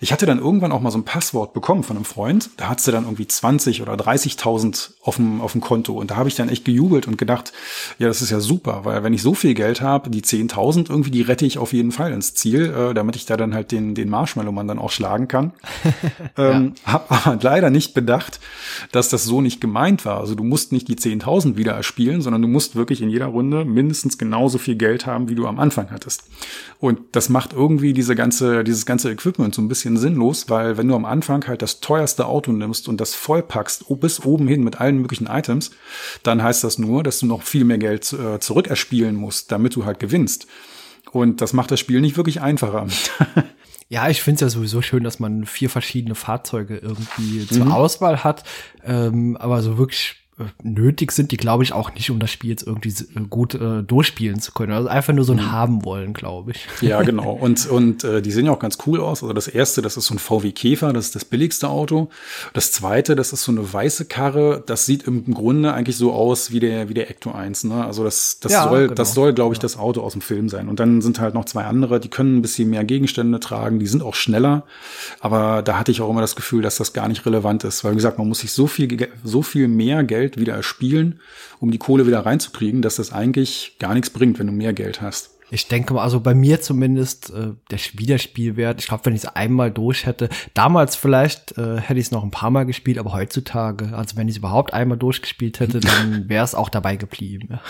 ich 0.00 0.12
hatte 0.12 0.26
dann 0.26 0.38
irgendwann 0.38 0.70
auch 0.70 0.80
mal 0.80 0.90
so 0.90 0.98
ein 0.98 1.04
Passwort 1.04 1.52
bekommen 1.52 1.82
von 1.82 1.96
einem 1.96 2.04
Freund. 2.04 2.50
Da 2.56 2.68
hat 2.68 2.80
sie 2.80 2.92
dann 2.92 3.04
irgendwie 3.04 3.26
20 3.26 3.82
oder 3.82 3.94
30.000 3.94 4.92
auf 5.02 5.16
dem, 5.16 5.40
auf 5.40 5.52
dem 5.52 5.60
Konto. 5.60 5.94
Und 5.94 6.12
da 6.12 6.16
habe 6.16 6.28
ich 6.28 6.36
dann 6.36 6.48
echt 6.48 6.64
gejubelt 6.64 7.08
und 7.08 7.18
gedacht, 7.18 7.52
ja, 7.98 8.06
das 8.06 8.22
ist 8.22 8.30
ja 8.30 8.38
super, 8.38 8.84
weil 8.84 9.02
wenn 9.02 9.12
ich 9.12 9.22
so 9.22 9.34
viel 9.34 9.54
Geld 9.54 9.80
habe, 9.80 10.10
die 10.10 10.22
10.000 10.22 10.88
irgendwie, 10.88 11.10
die 11.10 11.22
rette 11.22 11.46
ich 11.46 11.58
auf 11.58 11.72
jeden 11.72 11.90
Fall 11.90 12.12
ins 12.12 12.34
Ziel, 12.34 12.72
äh, 12.72 12.94
damit 12.94 13.16
ich 13.16 13.26
da 13.26 13.36
dann 13.36 13.54
halt 13.54 13.72
den, 13.72 13.94
den 13.94 14.08
Marshmallow-Mann 14.08 14.68
dann 14.68 14.78
auch 14.78 14.90
schlagen 14.90 15.26
kann. 15.26 15.52
ähm, 16.36 16.74
ja. 16.86 16.92
Hab 16.92 17.26
aber 17.26 17.38
leider 17.42 17.70
nicht 17.70 17.94
bedacht, 17.94 18.38
dass 18.92 19.08
das 19.08 19.24
so 19.24 19.40
nicht 19.40 19.60
gemeint 19.60 20.04
war. 20.04 20.20
Also 20.20 20.36
du 20.36 20.44
musst 20.44 20.70
nicht 20.70 20.86
die 20.86 20.96
10.000 20.96 21.56
wieder 21.56 21.72
erspielen, 21.72 22.22
sondern 22.22 22.42
du 22.42 22.48
musst 22.48 22.76
wirklich 22.76 23.02
in 23.02 23.10
jeder 23.10 23.26
Runde 23.26 23.64
mindestens 23.64 24.16
genauso 24.16 24.58
viel 24.58 24.76
Geld 24.76 25.06
haben, 25.06 25.28
wie 25.28 25.34
du 25.34 25.46
am 25.46 25.58
Anfang 25.58 25.90
hattest. 25.90 26.22
Und 26.78 27.00
das 27.12 27.28
macht 27.28 27.52
irgendwie 27.52 27.92
diese 27.92 28.14
ganze, 28.14 28.62
dieses 28.62 28.86
ganze 28.86 29.10
Equipment 29.10 29.54
so 29.54 29.60
ein 29.60 29.68
bisschen 29.68 29.87
sinnlos, 29.96 30.48
weil 30.50 30.76
wenn 30.76 30.88
du 30.88 30.94
am 30.94 31.04
Anfang 31.04 31.46
halt 31.46 31.62
das 31.62 31.80
teuerste 31.80 32.26
Auto 32.26 32.52
nimmst 32.52 32.88
und 32.88 33.00
das 33.00 33.14
vollpackst 33.14 33.86
bis 34.00 34.24
oben 34.24 34.46
hin 34.46 34.62
mit 34.62 34.80
allen 34.80 34.98
möglichen 34.98 35.26
Items, 35.26 35.70
dann 36.22 36.42
heißt 36.42 36.64
das 36.64 36.78
nur, 36.78 37.02
dass 37.02 37.20
du 37.20 37.26
noch 37.26 37.42
viel 37.42 37.64
mehr 37.64 37.78
Geld 37.78 38.12
äh, 38.12 38.38
zurückerspielen 38.38 39.16
musst, 39.16 39.50
damit 39.52 39.74
du 39.74 39.84
halt 39.84 39.98
gewinnst. 39.98 40.46
Und 41.10 41.40
das 41.40 41.52
macht 41.52 41.70
das 41.70 41.80
Spiel 41.80 42.00
nicht 42.00 42.16
wirklich 42.16 42.40
einfacher. 42.40 42.86
Ja, 43.90 44.10
ich 44.10 44.20
finde 44.20 44.34
es 44.34 44.40
ja 44.42 44.48
sowieso 44.50 44.82
schön, 44.82 45.02
dass 45.02 45.18
man 45.18 45.46
vier 45.46 45.70
verschiedene 45.70 46.14
Fahrzeuge 46.14 46.76
irgendwie 46.76 47.46
zur 47.46 47.64
mhm. 47.64 47.72
Auswahl 47.72 48.22
hat. 48.22 48.44
Ähm, 48.84 49.36
aber 49.38 49.62
so 49.62 49.78
wirklich 49.78 50.27
nötig 50.62 51.12
sind 51.12 51.32
die, 51.32 51.36
glaube 51.36 51.64
ich, 51.64 51.72
auch 51.72 51.92
nicht, 51.94 52.10
um 52.10 52.18
das 52.18 52.30
Spiel 52.30 52.50
jetzt 52.50 52.66
irgendwie 52.66 52.90
äh, 52.90 53.20
gut 53.28 53.54
äh, 53.54 53.82
durchspielen 53.82 54.40
zu 54.40 54.52
können. 54.52 54.72
Also 54.72 54.88
einfach 54.88 55.12
nur 55.12 55.24
so 55.24 55.32
ein 55.32 55.38
mhm. 55.38 55.52
haben 55.52 55.84
wollen, 55.84 56.12
glaube 56.12 56.52
ich. 56.52 56.66
Ja, 56.80 57.02
genau. 57.08 57.32
Und, 57.32 57.66
und 57.68 58.04
äh, 58.04 58.22
die 58.22 58.30
sehen 58.30 58.46
ja 58.46 58.52
auch 58.52 58.58
ganz 58.58 58.78
cool 58.86 59.00
aus. 59.00 59.22
Also 59.22 59.32
das 59.32 59.48
erste, 59.48 59.82
das 59.82 59.96
ist 59.96 60.06
so 60.06 60.14
ein 60.14 60.18
VW 60.18 60.52
Käfer, 60.52 60.92
das 60.92 61.06
ist 61.06 61.14
das 61.14 61.24
billigste 61.24 61.68
Auto. 61.68 62.08
Das 62.54 62.72
zweite, 62.72 63.16
das 63.16 63.32
ist 63.32 63.42
so 63.42 63.52
eine 63.52 63.72
weiße 63.72 64.04
Karre. 64.04 64.62
Das 64.64 64.86
sieht 64.86 65.04
im 65.04 65.34
Grunde 65.34 65.74
eigentlich 65.74 65.96
so 65.96 66.12
aus 66.12 66.52
wie 66.52 66.60
der, 66.60 66.88
wie 66.88 66.94
der 66.94 67.10
Ecto 67.10 67.32
1. 67.32 67.64
Ne? 67.64 67.84
Also 67.84 68.04
das, 68.04 68.38
das 68.40 68.52
ja, 68.52 68.64
soll, 68.68 68.82
genau. 68.82 68.94
das 68.94 69.14
soll, 69.14 69.32
glaube 69.32 69.54
ich, 69.54 69.58
ja. 69.58 69.62
das 69.62 69.76
Auto 69.76 70.02
aus 70.02 70.12
dem 70.12 70.22
Film 70.22 70.48
sein. 70.48 70.68
Und 70.68 70.80
dann 70.80 71.02
sind 71.02 71.20
halt 71.20 71.34
noch 71.34 71.44
zwei 71.44 71.64
andere, 71.64 72.00
die 72.00 72.08
können 72.08 72.38
ein 72.38 72.42
bisschen 72.42 72.70
mehr 72.70 72.84
Gegenstände 72.84 73.40
tragen, 73.40 73.78
die 73.78 73.86
sind 73.86 74.02
auch 74.02 74.14
schneller. 74.14 74.64
Aber 75.20 75.62
da 75.62 75.78
hatte 75.78 75.90
ich 75.90 76.00
auch 76.00 76.10
immer 76.10 76.20
das 76.20 76.36
Gefühl, 76.36 76.62
dass 76.62 76.76
das 76.76 76.92
gar 76.92 77.08
nicht 77.08 77.26
relevant 77.26 77.64
ist. 77.64 77.84
Weil, 77.84 77.92
wie 77.92 77.96
gesagt, 77.96 78.18
man 78.18 78.28
muss 78.28 78.40
sich 78.40 78.52
so 78.52 78.66
viel, 78.66 79.08
so 79.24 79.42
viel 79.42 79.68
mehr 79.68 80.04
Geld 80.04 80.27
Geld 80.28 80.38
wieder 80.38 80.54
erspielen, 80.54 81.20
um 81.58 81.70
die 81.70 81.78
Kohle 81.78 82.06
wieder 82.06 82.20
reinzukriegen, 82.20 82.82
dass 82.82 82.96
das 82.96 83.12
eigentlich 83.12 83.76
gar 83.78 83.94
nichts 83.94 84.10
bringt, 84.10 84.38
wenn 84.38 84.46
du 84.46 84.52
mehr 84.52 84.72
Geld 84.72 85.00
hast. 85.00 85.37
Ich 85.50 85.68
denke 85.68 85.94
mal, 85.94 86.02
also 86.02 86.20
bei 86.20 86.34
mir 86.34 86.60
zumindest 86.60 87.30
äh, 87.30 87.52
der 87.70 87.78
Wiederspielwert. 87.94 88.80
Ich 88.80 88.88
glaube, 88.88 89.06
wenn 89.06 89.14
ich 89.14 89.24
es 89.24 89.36
einmal 89.36 89.70
durch 89.70 90.04
hätte, 90.04 90.28
damals 90.52 90.94
vielleicht 90.94 91.56
äh, 91.56 91.78
hätte 91.80 91.98
ich 91.98 92.06
es 92.06 92.10
noch 92.10 92.22
ein 92.22 92.30
paar 92.30 92.50
Mal 92.50 92.66
gespielt, 92.66 92.98
aber 92.98 93.14
heutzutage, 93.14 93.96
also 93.96 94.16
wenn 94.16 94.28
ich 94.28 94.34
es 94.34 94.38
überhaupt 94.38 94.74
einmal 94.74 94.98
durchgespielt 94.98 95.60
hätte, 95.60 95.80
dann 95.80 96.24
wäre 96.28 96.44
es 96.44 96.54
auch 96.54 96.68
dabei 96.68 96.96
geblieben. 96.96 97.60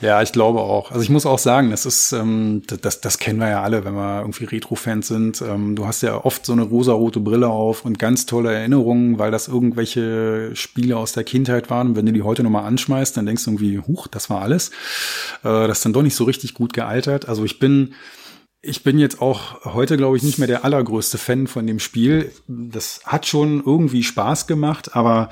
ja, 0.00 0.22
ich 0.22 0.32
glaube 0.32 0.60
auch. 0.60 0.90
Also 0.90 1.02
ich 1.02 1.10
muss 1.10 1.24
auch 1.24 1.38
sagen, 1.38 1.70
das 1.70 1.86
ist, 1.86 2.12
ähm, 2.12 2.62
das, 2.82 3.00
das 3.00 3.18
kennen 3.18 3.38
wir 3.38 3.48
ja 3.48 3.62
alle, 3.62 3.84
wenn 3.84 3.94
wir 3.94 4.20
irgendwie 4.20 4.44
Retro-Fans 4.46 5.06
sind. 5.06 5.40
Ähm, 5.40 5.76
du 5.76 5.86
hast 5.86 6.02
ja 6.02 6.24
oft 6.24 6.44
so 6.44 6.52
eine 6.52 6.62
rosarote 6.62 7.20
Brille 7.20 7.48
auf 7.48 7.84
und 7.84 7.98
ganz 7.98 8.26
tolle 8.26 8.52
Erinnerungen, 8.52 9.18
weil 9.20 9.30
das 9.30 9.46
irgendwelche 9.46 10.50
Spiele 10.54 10.96
aus 10.96 11.12
der 11.12 11.22
Kindheit 11.22 11.70
waren. 11.70 11.88
Und 11.88 11.96
wenn 11.96 12.06
du 12.06 12.12
die 12.12 12.22
heute 12.22 12.42
nochmal 12.42 12.64
anschmeißt, 12.64 13.16
dann 13.16 13.26
denkst 13.26 13.44
du 13.44 13.52
irgendwie, 13.52 13.78
huch, 13.78 14.08
das 14.08 14.30
war 14.30 14.42
alles. 14.42 14.70
Äh, 15.44 15.68
das 15.68 15.78
ist 15.78 15.84
dann 15.84 15.92
doch 15.92 16.02
nicht 16.02 16.16
so 16.16 16.24
richtig 16.24 16.54
gut 16.54 16.72
gealtert 16.72 17.03
gescheitert. 17.04 17.28
Also 17.28 17.44
ich 17.44 17.58
bin, 17.58 17.94
ich 18.62 18.82
bin 18.82 18.98
jetzt 18.98 19.20
auch 19.20 19.64
heute, 19.64 19.96
glaube 19.96 20.16
ich, 20.16 20.22
nicht 20.22 20.38
mehr 20.38 20.48
der 20.48 20.64
allergrößte 20.64 21.18
Fan 21.18 21.46
von 21.46 21.66
dem 21.66 21.78
Spiel. 21.78 22.32
Das 22.48 23.00
hat 23.04 23.26
schon 23.26 23.62
irgendwie 23.64 24.02
Spaß 24.02 24.46
gemacht, 24.46 24.96
aber 24.96 25.28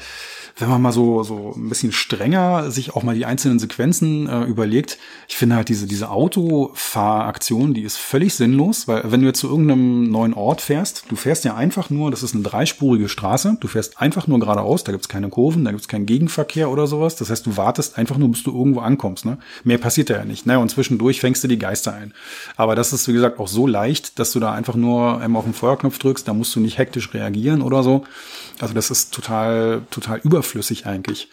wenn 0.57 0.68
man 0.68 0.82
mal 0.82 0.92
so, 0.92 1.22
so 1.22 1.55
ein 1.57 1.68
bisschen 1.68 1.92
strenger 1.92 2.70
sich 2.70 2.94
auch 2.94 3.03
mal 3.03 3.14
die 3.14 3.26
einzelnen 3.26 3.59
Sequenzen 3.59 4.28
äh, 4.28 4.44
überlegt, 4.44 4.98
ich 5.28 5.36
finde 5.36 5.57
halt 5.57 5.68
diese, 5.68 5.86
diese 5.86 6.11
Autofahraktion, 6.11 7.74
die 7.74 7.82
ist 7.82 7.96
völlig 7.96 8.34
sinnlos, 8.34 8.88
weil 8.88 9.11
wenn 9.11 9.20
du 9.20 9.26
jetzt 9.26 9.40
zu 9.40 9.48
irgendeinem 9.48 10.11
neuen 10.11 10.34
Ort 10.34 10.61
fährst, 10.61 11.05
du 11.09 11.16
fährst 11.16 11.44
ja 11.44 11.55
einfach 11.55 11.90
nur, 11.90 12.11
das 12.11 12.22
ist 12.22 12.34
eine 12.34 12.42
dreispurige 12.42 13.09
Straße, 13.09 13.57
du 13.61 13.68
fährst 13.68 14.00
einfach 14.00 14.26
nur 14.26 14.40
geradeaus, 14.40 14.84
da 14.84 14.92
gibt's 14.92 15.09
keine 15.09 15.28
Kurven, 15.28 15.64
da 15.64 15.70
gibt's 15.70 15.88
keinen 15.88 16.07
Gegenverkehr 16.07 16.70
oder 16.70 16.86
sowas. 16.86 17.16
Das 17.16 17.30
heißt, 17.30 17.46
du 17.46 17.57
wartest 17.57 17.98
einfach 17.98 18.18
nur, 18.18 18.30
bis 18.30 18.42
du 18.42 18.57
irgendwo 18.57 18.80
ankommst. 18.80 19.24
Ne? 19.24 19.38
Mehr 19.64 19.78
passiert 19.78 20.11
da 20.11 20.16
ja 20.16 20.24
nicht. 20.24 20.46
Naja, 20.46 20.59
und 20.59 20.70
zwischendurch 20.70 21.20
fängst 21.20 21.42
du 21.44 21.48
die 21.48 21.59
Geister 21.59 21.94
ein. 21.94 22.12
Aber 22.57 22.74
das 22.74 22.92
ist, 22.92 23.09
wie 23.09 23.12
gesagt, 23.12 23.38
auch 23.38 23.48
so 23.48 23.66
leicht, 23.66 24.18
dass 24.18 24.32
du 24.32 24.40
da 24.40 24.53
einfach 24.53 24.74
nur 24.74 25.20
einmal 25.20 25.40
auf 25.40 25.46
den 25.46 25.55
Feuerknopf 25.55 25.98
drückst, 25.98 26.26
da 26.26 26.34
musst 26.34 26.55
du 26.55 26.61
nicht 26.61 26.78
hektisch 26.78 27.12
reagieren 27.14 27.62
oder 27.62 27.82
so. 27.82 28.05
Also 28.59 28.74
das 28.74 28.90
ist 28.90 29.12
total, 29.12 29.82
total 29.90 30.20
überflüssig 30.43 30.86
eigentlich. 30.86 31.28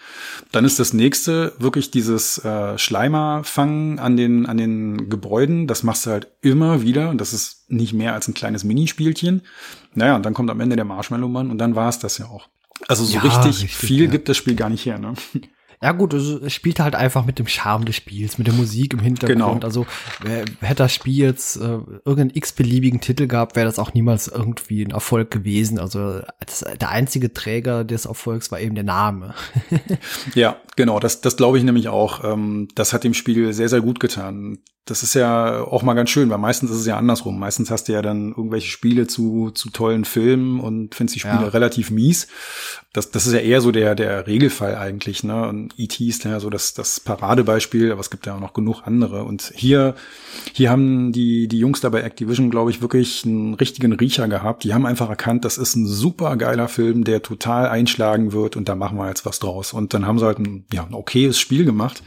Dann 0.52 0.66
ist 0.66 0.80
das 0.80 0.94
nächste 0.94 1.54
wirklich 1.60 1.92
dieses 1.92 2.44
äh, 2.46 2.78
Schleimerfangen 2.78 4.00
an 4.00 4.16
den, 4.16 4.46
an 4.46 4.58
den 4.58 5.10
Gebäuden. 5.10 5.68
Das 5.68 5.84
machst 5.84 6.06
du 6.06 6.12
halt 6.12 6.28
immer 6.42 6.82
wieder. 6.82 7.10
Und 7.10 7.20
das 7.20 7.34
ist 7.34 7.70
nicht 7.72 7.94
mehr 7.94 8.14
als 8.14 8.28
ein 8.28 8.34
kleines 8.34 8.64
Minispielchen. 8.64 9.42
Naja, 9.96 10.16
und 10.16 10.26
dann 10.26 10.34
kommt 10.34 10.50
am 10.50 10.62
Ende 10.62 10.76
der 10.76 10.86
Marshmallow-Mann 10.86 11.50
und 11.50 11.58
dann 11.58 11.76
war 11.76 11.90
es 11.90 12.00
das 12.00 12.18
ja 12.18 12.26
auch. 12.26 12.48
Also 12.88 13.04
so 13.04 13.16
ja, 13.16 13.22
richtig, 13.22 13.64
richtig, 13.64 13.76
viel 13.76 14.06
ja. 14.06 14.10
gibt 14.10 14.30
das 14.30 14.38
Spiel 14.38 14.56
gar 14.56 14.70
nicht 14.70 14.86
her, 14.86 15.00
ne? 15.00 15.14
Ja 15.82 15.94
gut, 15.94 16.14
es 16.14 16.52
spielt 16.52 16.82
halt 16.82 16.94
einfach 16.94 17.26
mit 17.26 17.40
dem 17.40 17.48
Charme 17.48 17.86
des 17.86 17.96
Spiels, 17.96 18.38
mit 18.38 18.48
der 18.48 18.54
Musik 18.54 18.94
im 18.94 19.00
Hintergrund. 19.00 19.40
Genau. 19.40 19.60
Also 19.64 19.86
äh, 20.26 20.44
hätte 20.60 20.84
das 20.84 20.94
Spiel 20.94 21.16
jetzt 21.16 21.56
äh, 21.56 21.80
irgendeinen 22.04 22.32
x-beliebigen 22.34 23.00
Titel 23.00 23.28
gehabt, 23.28 23.56
wäre 23.56 23.66
das 23.66 23.80
auch 23.80 23.94
niemals 23.94 24.28
irgendwie 24.28 24.84
ein 24.84 24.92
Erfolg 24.92 25.32
gewesen. 25.32 25.80
Also 25.80 26.20
das, 26.46 26.66
der 26.82 26.90
einzige 26.90 27.32
Träger 27.34 27.86
des 27.86 28.06
Erfolgs 28.06 28.52
war 28.52 28.60
eben 28.60 28.76
der 28.76 28.84
Name. 28.84 29.36
ja, 30.36 30.58
genau, 30.76 31.00
das, 31.00 31.22
das 31.22 31.38
glaube 31.38 31.58
ich 31.58 31.64
nämlich 31.64 31.88
auch. 31.88 32.26
Ähm, 32.26 32.68
das 32.76 32.92
hat 32.92 33.06
dem 33.06 33.14
Spiel 33.14 33.54
sehr, 33.54 33.70
sehr 33.70 33.82
gut 33.82 34.02
getan 34.02 34.60
das 34.86 35.04
ist 35.04 35.14
ja 35.14 35.62
auch 35.62 35.84
mal 35.84 35.94
ganz 35.94 36.10
schön, 36.10 36.30
weil 36.30 36.40
meistens 36.40 36.72
ist 36.72 36.78
es 36.78 36.86
ja 36.88 36.98
andersrum. 36.98 37.38
Meistens 37.38 37.70
hast 37.70 37.88
du 37.88 37.94
ja 37.94 38.02
dann 38.02 38.30
irgendwelche 38.30 38.70
Spiele 38.70 39.06
zu, 39.06 39.52
zu 39.52 39.70
tollen 39.70 40.04
Filmen 40.04 40.60
und 40.60 40.96
findest 40.96 41.16
die 41.16 41.20
Spiele 41.20 41.44
ja. 41.44 41.48
relativ 41.50 41.92
mies. 41.92 42.28
Das, 42.92 43.12
das 43.12 43.28
ist 43.28 43.34
ja 43.34 43.40
eher 43.40 43.62
so 43.62 43.72
der, 43.72 43.94
der 43.94 44.26
Regelfall 44.26 44.76
eigentlich, 44.76 45.24
ne? 45.24 45.48
Und 45.48 45.76
E.T. 45.78 46.04
ist 46.08 46.24
ja 46.24 46.40
so 46.40 46.50
das, 46.50 46.74
das 46.74 47.00
Paradebeispiel, 47.00 47.92
aber 47.92 48.02
es 48.02 48.10
gibt 48.10 48.26
ja 48.26 48.36
auch 48.36 48.40
noch 48.40 48.54
genug 48.54 48.82
andere. 48.84 49.26
Und 49.26 49.54
hier, 49.56 49.94
hier 50.54 50.72
haben 50.72 51.12
die, 51.12 51.48
die 51.48 51.60
Jungs 51.60 51.82
da 51.82 51.90
bei 51.90 52.02
Activision, 52.02 52.50
glaube 52.50 52.72
ich, 52.72 52.82
wirklich 52.82 53.26
einen 53.26 53.54
richtigen 53.54 53.94
Riecher 53.94 54.28
gehabt. 54.28 54.64
Die 54.64 54.74
haben 54.74 54.88
einfach 54.88 55.08
erkannt, 55.08 55.46
das 55.46 55.60
ist 55.60 55.76
ein 55.76 55.86
super 55.86 56.36
geiler 56.36 56.68
Film, 56.68 57.04
der 57.04 57.22
total 57.22 57.68
einschlagen 57.68 58.32
wird 58.32 58.56
und 58.56 58.68
da 58.68 58.74
machen 58.74 58.98
wir 58.98 59.08
jetzt 59.08 59.24
was 59.24 59.38
draus. 59.38 59.72
Und 59.72 59.94
dann 59.94 60.08
haben 60.08 60.18
sie 60.18 60.26
halt 60.26 60.40
ein, 60.40 60.66
ja, 60.74 60.84
ein 60.84 60.96
okayes 60.96 61.40
Spiel 61.40 61.66
gemacht, 61.66 62.02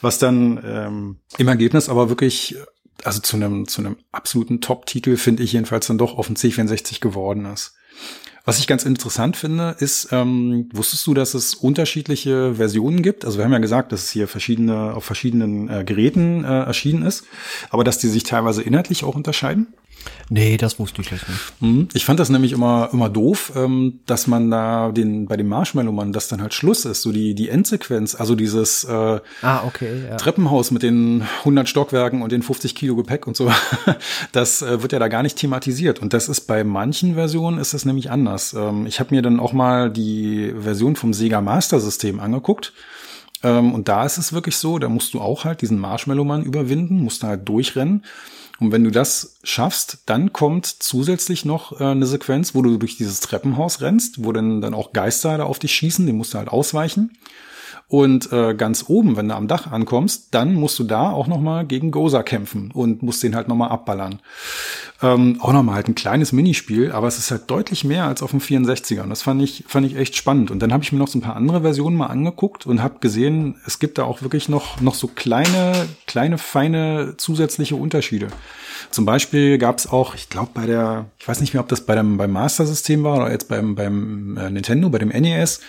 was 0.00 0.18
dann 0.18 0.60
ähm, 0.66 1.16
im 1.38 1.46
Ergebnis 1.46 1.88
aber 1.88 2.08
wirklich 2.08 2.15
also 3.04 3.20
zu 3.20 3.36
einem 3.36 3.68
zu 3.68 3.82
einem 3.82 3.96
absoluten 4.12 4.60
Top-Titel 4.60 5.16
finde 5.16 5.42
ich 5.42 5.52
jedenfalls 5.52 5.86
dann 5.86 5.98
doch 5.98 6.18
auf 6.18 6.26
dem 6.26 6.36
C64 6.36 7.00
geworden 7.00 7.46
ist. 7.46 7.74
Was 8.44 8.60
ich 8.60 8.68
ganz 8.68 8.84
interessant 8.84 9.36
finde, 9.36 9.74
ist, 9.80 10.10
ähm, 10.12 10.68
wusstest 10.72 11.04
du, 11.08 11.14
dass 11.14 11.34
es 11.34 11.54
unterschiedliche 11.54 12.54
Versionen 12.54 13.02
gibt? 13.02 13.24
Also 13.24 13.38
wir 13.38 13.44
haben 13.44 13.52
ja 13.52 13.58
gesagt, 13.58 13.90
dass 13.90 14.04
es 14.04 14.10
hier 14.10 14.28
verschiedene 14.28 14.94
auf 14.94 15.04
verschiedenen 15.04 15.68
äh, 15.68 15.82
Geräten 15.84 16.44
äh, 16.44 16.62
erschienen 16.62 17.02
ist, 17.02 17.24
aber 17.70 17.82
dass 17.82 17.98
die 17.98 18.06
sich 18.06 18.22
teilweise 18.22 18.62
inhaltlich 18.62 19.02
auch 19.02 19.16
unterscheiden? 19.16 19.74
Nee, 20.28 20.56
das 20.56 20.78
wusste 20.78 21.02
ich 21.02 21.10
jetzt 21.10 21.28
nicht. 21.28 21.40
Mhm. 21.60 21.88
Ich 21.94 22.04
fand 22.04 22.18
das 22.18 22.28
nämlich 22.30 22.52
immer, 22.52 22.88
immer 22.92 23.08
doof, 23.08 23.52
ähm, 23.54 24.00
dass 24.06 24.26
man 24.26 24.50
da 24.50 24.90
den, 24.90 25.26
bei 25.26 25.36
dem 25.36 25.48
Marshmallow-Mann, 25.48 26.12
dass 26.12 26.28
dann 26.28 26.42
halt 26.42 26.54
Schluss 26.54 26.84
ist, 26.84 27.02
so 27.02 27.12
die, 27.12 27.34
die 27.34 27.48
Endsequenz, 27.48 28.14
also 28.14 28.34
dieses 28.34 28.84
äh, 28.84 29.20
ah, 29.42 29.64
okay, 29.64 30.04
ja. 30.08 30.16
Treppenhaus 30.16 30.70
mit 30.70 30.82
den 30.82 31.22
100 31.40 31.68
Stockwerken 31.68 32.22
und 32.22 32.32
den 32.32 32.42
50 32.42 32.74
Kilo 32.74 32.96
Gepäck 32.96 33.26
und 33.26 33.36
so, 33.36 33.52
das 34.32 34.62
äh, 34.62 34.82
wird 34.82 34.92
ja 34.92 34.98
da 34.98 35.08
gar 35.08 35.22
nicht 35.22 35.38
thematisiert. 35.38 36.00
Und 36.00 36.12
das 36.12 36.28
ist 36.28 36.42
bei 36.42 36.64
manchen 36.64 37.14
Versionen 37.14 37.58
ist 37.58 37.74
das 37.74 37.84
nämlich 37.84 38.10
anders. 38.10 38.54
Ähm, 38.54 38.86
ich 38.86 39.00
habe 39.00 39.14
mir 39.14 39.22
dann 39.22 39.40
auch 39.40 39.52
mal 39.52 39.90
die 39.90 40.52
Version 40.58 40.96
vom 40.96 41.12
Sega 41.12 41.40
Master 41.40 41.80
System 41.80 42.20
angeguckt. 42.20 42.72
Ähm, 43.42 43.74
und 43.74 43.88
da 43.88 44.04
ist 44.04 44.18
es 44.18 44.32
wirklich 44.32 44.56
so, 44.56 44.78
da 44.78 44.88
musst 44.88 45.14
du 45.14 45.20
auch 45.20 45.44
halt 45.44 45.62
diesen 45.62 45.78
Marshmallow-Mann 45.78 46.44
überwinden, 46.44 47.02
musst 47.02 47.22
da 47.22 47.28
halt 47.28 47.48
durchrennen. 47.48 48.04
Und 48.58 48.72
wenn 48.72 48.84
du 48.84 48.90
das 48.90 49.36
schaffst, 49.42 49.98
dann 50.06 50.32
kommt 50.32 50.66
zusätzlich 50.66 51.44
noch 51.44 51.80
äh, 51.80 51.84
eine 51.84 52.06
Sequenz, 52.06 52.54
wo 52.54 52.62
du 52.62 52.78
durch 52.78 52.96
dieses 52.96 53.20
Treppenhaus 53.20 53.82
rennst, 53.82 54.24
wo 54.24 54.32
dann, 54.32 54.60
dann 54.60 54.74
auch 54.74 54.92
Geister 54.92 55.36
da 55.36 55.44
auf 55.44 55.58
dich 55.58 55.74
schießen, 55.74 56.06
die 56.06 56.12
musst 56.12 56.34
du 56.34 56.38
halt 56.38 56.48
ausweichen. 56.48 57.12
Und 57.88 58.32
äh, 58.32 58.54
ganz 58.54 58.86
oben, 58.88 59.16
wenn 59.16 59.28
du 59.28 59.36
am 59.36 59.46
Dach 59.46 59.70
ankommst, 59.70 60.34
dann 60.34 60.54
musst 60.54 60.78
du 60.78 60.84
da 60.84 61.10
auch 61.10 61.28
noch 61.28 61.40
mal 61.40 61.64
gegen 61.64 61.92
Goza 61.92 62.24
kämpfen 62.24 62.72
und 62.72 63.02
musst 63.02 63.22
den 63.22 63.36
halt 63.36 63.46
noch 63.46 63.54
mal 63.54 63.68
abballern. 63.68 64.20
Ähm, 65.02 65.38
auch 65.40 65.52
nochmal 65.52 65.74
halt 65.74 65.88
ein 65.88 65.94
kleines 65.94 66.32
Minispiel, 66.32 66.90
aber 66.90 67.06
es 67.06 67.18
ist 67.18 67.30
halt 67.30 67.50
deutlich 67.50 67.84
mehr 67.84 68.04
als 68.04 68.22
auf 68.22 68.30
dem 68.30 68.40
64er. 68.40 69.02
Und 69.02 69.10
das 69.10 69.22
fand 69.22 69.42
ich, 69.42 69.64
fand 69.68 69.86
ich 69.86 69.96
echt 69.96 70.16
spannend. 70.16 70.50
Und 70.50 70.60
dann 70.60 70.72
habe 70.72 70.82
ich 70.82 70.92
mir 70.92 70.98
noch 70.98 71.08
so 71.08 71.18
ein 71.18 71.22
paar 71.22 71.36
andere 71.36 71.60
Versionen 71.60 71.96
mal 71.96 72.06
angeguckt 72.06 72.66
und 72.66 72.82
habe 72.82 72.98
gesehen, 73.00 73.56
es 73.66 73.78
gibt 73.78 73.98
da 73.98 74.04
auch 74.04 74.22
wirklich 74.22 74.48
noch, 74.48 74.80
noch 74.80 74.94
so 74.94 75.08
kleine, 75.08 75.86
kleine, 76.06 76.38
feine 76.38 77.14
zusätzliche 77.18 77.76
Unterschiede. 77.76 78.28
Zum 78.90 79.04
Beispiel 79.04 79.58
gab 79.58 79.78
es 79.78 79.86
auch, 79.90 80.14
ich 80.14 80.28
glaube, 80.28 80.50
bei 80.54 80.66
der, 80.66 81.06
ich 81.18 81.26
weiß 81.26 81.40
nicht 81.40 81.54
mehr, 81.54 81.62
ob 81.62 81.68
das 81.68 81.82
bei 81.82 81.94
dem, 81.94 82.16
beim 82.16 82.32
Master-System 82.32 83.04
war 83.04 83.16
oder 83.16 83.30
jetzt 83.30 83.48
beim, 83.48 83.74
beim 83.74 84.36
äh, 84.36 84.50
Nintendo, 84.50 84.88
bei 84.88 84.98
dem 84.98 85.08
NES, 85.08 85.60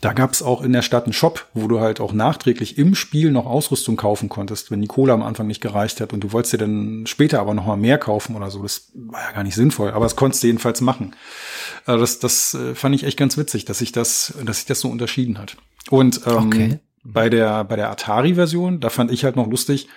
da 0.00 0.12
gab 0.12 0.32
es 0.32 0.42
auch 0.42 0.62
in 0.62 0.72
der 0.72 0.82
Stadt 0.82 1.04
einen 1.04 1.12
Shop, 1.12 1.46
wo 1.54 1.68
du 1.68 1.80
halt 1.80 2.00
auch 2.00 2.12
nachträglich 2.12 2.78
im 2.78 2.94
Spiel 2.94 3.30
noch 3.30 3.46
Ausrüstung 3.46 3.96
kaufen 3.96 4.28
konntest, 4.28 4.70
wenn 4.70 4.80
die 4.80 4.88
Kohle 4.88 5.12
am 5.12 5.22
Anfang 5.22 5.46
nicht 5.46 5.60
gereicht 5.60 6.00
hat 6.00 6.12
und 6.12 6.20
du 6.20 6.32
wolltest 6.32 6.54
dir 6.54 6.58
dann 6.58 7.06
später 7.06 7.40
aber 7.40 7.54
noch 7.54 7.66
mal 7.66 7.76
mehr 7.76 7.98
kaufen 7.98 8.34
oder 8.34 8.50
so. 8.50 8.62
Das 8.64 8.90
war 8.94 9.22
ja 9.22 9.32
gar 9.32 9.44
nicht 9.44 9.54
sinnvoll, 9.54 9.92
aber 9.92 10.06
es 10.06 10.16
konntest 10.16 10.42
du 10.42 10.48
jedenfalls 10.48 10.80
machen. 10.80 11.14
Also 11.86 12.00
das, 12.00 12.18
das 12.18 12.54
äh, 12.54 12.74
fand 12.74 12.94
ich 12.94 13.04
echt 13.04 13.18
ganz 13.18 13.36
witzig, 13.36 13.64
dass 13.64 13.78
sich 13.78 13.92
das, 13.92 14.34
dass 14.44 14.58
sich 14.58 14.66
das 14.66 14.80
so 14.80 14.88
unterschieden 14.88 15.38
hat. 15.38 15.56
Und 15.90 16.22
ähm, 16.26 16.46
okay. 16.46 16.78
bei 17.02 17.28
der 17.28 17.64
bei 17.64 17.76
der 17.76 17.90
Atari-Version, 17.90 18.80
da 18.80 18.90
fand 18.90 19.10
ich 19.10 19.24
halt 19.24 19.36
noch 19.36 19.48
lustig, 19.48 19.88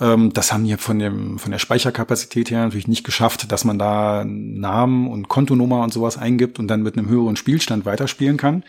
ähm, 0.00 0.32
das 0.32 0.52
haben 0.52 0.64
die 0.64 0.76
von, 0.76 0.98
dem, 0.98 1.38
von 1.38 1.50
der 1.50 1.58
Speicherkapazität 1.58 2.50
her 2.50 2.62
natürlich 2.62 2.86
nicht 2.86 3.04
geschafft, 3.04 3.50
dass 3.50 3.64
man 3.64 3.78
da 3.78 4.24
Namen 4.24 5.08
und 5.08 5.28
Kontonummer 5.28 5.82
und 5.82 5.92
sowas 5.92 6.16
eingibt 6.16 6.58
und 6.58 6.68
dann 6.68 6.82
mit 6.82 6.96
einem 6.96 7.08
höheren 7.08 7.36
Spielstand 7.36 7.84
weiterspielen 7.84 8.36
kann. 8.36 8.62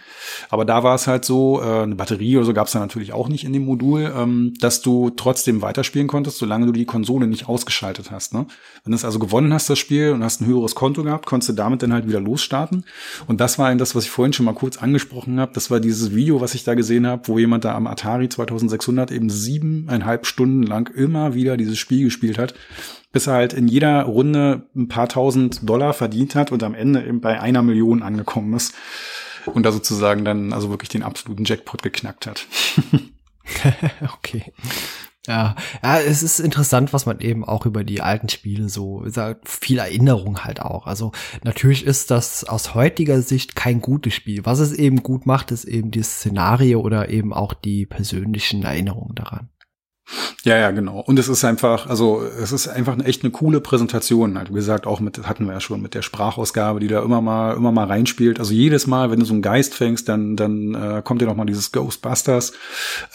Aber 0.50 0.66
da 0.66 0.84
war 0.84 0.96
es 0.96 1.08
halt 1.08 1.26
so, 1.26 1.62
äh, 1.62 1.84
eine 1.84 1.96
Batterie 1.96 2.38
oder 2.38 2.46
so 2.46 2.54
gab 2.54 2.68
es 2.68 2.74
da 2.74 2.80
natürlich 2.80 3.14
auch 3.14 3.30
nicht 3.30 3.44
in 3.44 3.54
dem 3.54 3.66
Modul, 3.66 4.12
ähm, 4.16 4.54
dass 4.60 4.82
du 4.82 5.12
trotzdem 5.12 5.62
weiterspielen 5.62 6.08
konntest, 6.08 6.38
solange 6.38 6.66
du 6.66 6.72
die 6.72 6.86
Konsole 6.86 7.28
nicht 7.28 7.48
ausgeschaltet 7.48 8.10
hast. 8.10 8.34
Ne? 8.34 8.48
Wenn 8.84 8.92
du 8.92 8.96
es 8.96 9.06
also 9.06 9.20
gewonnen 9.20 9.54
hast, 9.54 9.70
das 9.70 9.78
Spiel, 9.78 10.12
und 10.12 10.24
hast 10.24 10.42
ein 10.42 10.48
höheres 10.48 10.74
Konto 10.74 11.04
gehabt, 11.04 11.26
konntest 11.28 11.50
du 11.50 11.54
damit 11.54 11.84
dann 11.84 11.94
halt 11.94 12.08
wieder 12.08 12.20
losstarten. 12.20 12.86
Und 13.28 13.40
das 13.40 13.60
war 13.60 13.70
eben 13.70 13.78
das, 13.78 13.96
was 13.96 14.06
ich 14.06 14.10
vorhin 14.10 14.34
schon 14.34 14.46
mal 14.46 14.54
kurz 14.54 14.78
angesprochen 14.78 15.40
habe. 15.40 15.52
Das 15.54 15.70
war 15.70 15.80
dieses 15.80 16.16
Video, 16.16 16.42
was 16.42 16.56
ich 16.56 16.64
da 16.64 16.74
gesehen 16.74 17.06
habe, 17.06 17.28
wo 17.28 17.38
jemand 17.38 17.66
da 17.66 17.76
am 17.76 17.86
Atari 17.86 18.30
2600 18.30 19.12
eben 19.12 19.30
siebeneinhalb 19.30 20.26
Stunden 20.26 20.64
lang 20.64 20.90
immer 20.96 21.19
immer 21.20 21.34
wieder 21.34 21.58
dieses 21.58 21.78
Spiel 21.78 22.06
gespielt 22.06 22.38
hat, 22.38 22.54
bis 23.12 23.28
er 23.28 23.34
halt 23.34 23.54
in 23.54 23.68
jeder 23.68 24.04
Runde 24.04 24.68
ein 24.76 24.88
paar 24.88 25.10
tausend 25.10 25.68
Dollar 25.68 25.94
verdient 25.94 26.36
hat 26.36 26.52
und 26.52 26.64
am 26.64 26.76
Ende 26.76 27.06
eben 27.06 27.22
bei 27.22 27.40
einer 27.40 27.62
Million 27.62 28.04
angekommen 28.04 28.54
ist 28.54 28.74
und 29.46 29.66
da 29.66 29.72
sozusagen 29.72 30.26
dann 30.26 30.54
also 30.54 30.70
wirklich 30.70 30.90
den 30.90 31.04
absoluten 31.04 31.46
Jackpot 31.46 31.82
geknackt 31.82 32.28
hat. 32.28 32.46
okay. 34.14 34.54
Ja, 35.28 35.56
ja, 35.84 36.00
es 36.00 36.24
ist 36.24 36.40
interessant, 36.40 36.94
was 36.94 37.06
man 37.06 37.20
eben 37.20 37.44
auch 37.44 37.66
über 37.66 37.84
die 37.84 38.02
alten 38.02 38.30
Spiele 38.30 38.70
so 38.70 39.04
sagt, 39.06 39.48
viel 39.48 39.78
Erinnerung 39.78 40.44
halt 40.44 40.62
auch. 40.62 40.88
Also 40.88 41.12
natürlich 41.44 41.86
ist 41.86 42.10
das 42.10 42.46
aus 42.46 42.74
heutiger 42.74 43.22
Sicht 43.22 43.56
kein 43.56 43.82
gutes 43.82 44.14
Spiel. 44.14 44.46
Was 44.46 44.60
es 44.60 44.72
eben 44.72 45.04
gut 45.04 45.26
macht, 45.26 45.52
ist 45.52 45.66
eben 45.66 45.92
das 45.92 46.16
Szenario 46.16 46.80
oder 46.80 47.10
eben 47.10 47.34
auch 47.34 47.54
die 47.54 47.86
persönlichen 47.86 48.64
Erinnerungen 48.64 49.14
daran. 49.14 49.50
Ja, 50.44 50.58
ja, 50.58 50.72
genau. 50.72 51.00
Und 51.00 51.20
es 51.20 51.28
ist 51.28 51.44
einfach, 51.44 51.88
also 51.88 52.24
es 52.24 52.52
ist 52.52 52.68
einfach 52.68 52.94
eine, 52.94 53.06
echt 53.06 53.24
eine 53.24 53.32
coole 53.32 53.62
Präsentation. 53.62 54.38
Halt, 54.38 54.50
wie 54.50 54.56
gesagt, 54.56 54.88
auch 54.88 55.00
mit, 55.00 55.28
hatten 55.28 55.46
wir 55.46 55.54
ja 55.54 55.60
schon 55.60 55.82
mit 55.82 55.94
der 55.94 56.02
Sprachausgabe, 56.02 56.80
die 56.80 56.88
da 56.88 57.04
immer 57.04 57.22
mal, 57.22 57.56
immer 57.56 57.72
mal 57.72 57.88
reinspielt. 57.88 58.40
Also 58.40 58.54
jedes 58.54 58.88
Mal, 58.88 59.12
wenn 59.12 59.20
du 59.20 59.26
so 59.26 59.34
einen 59.34 59.42
Geist 59.42 59.76
fängst, 59.76 60.10
dann, 60.10 60.36
dann 60.36 60.74
äh, 60.74 61.02
kommt 61.04 61.22
dir 61.22 61.26
noch 61.26 61.36
mal 61.36 61.46
dieses 61.46 61.72
Ghostbusters. 61.72 62.54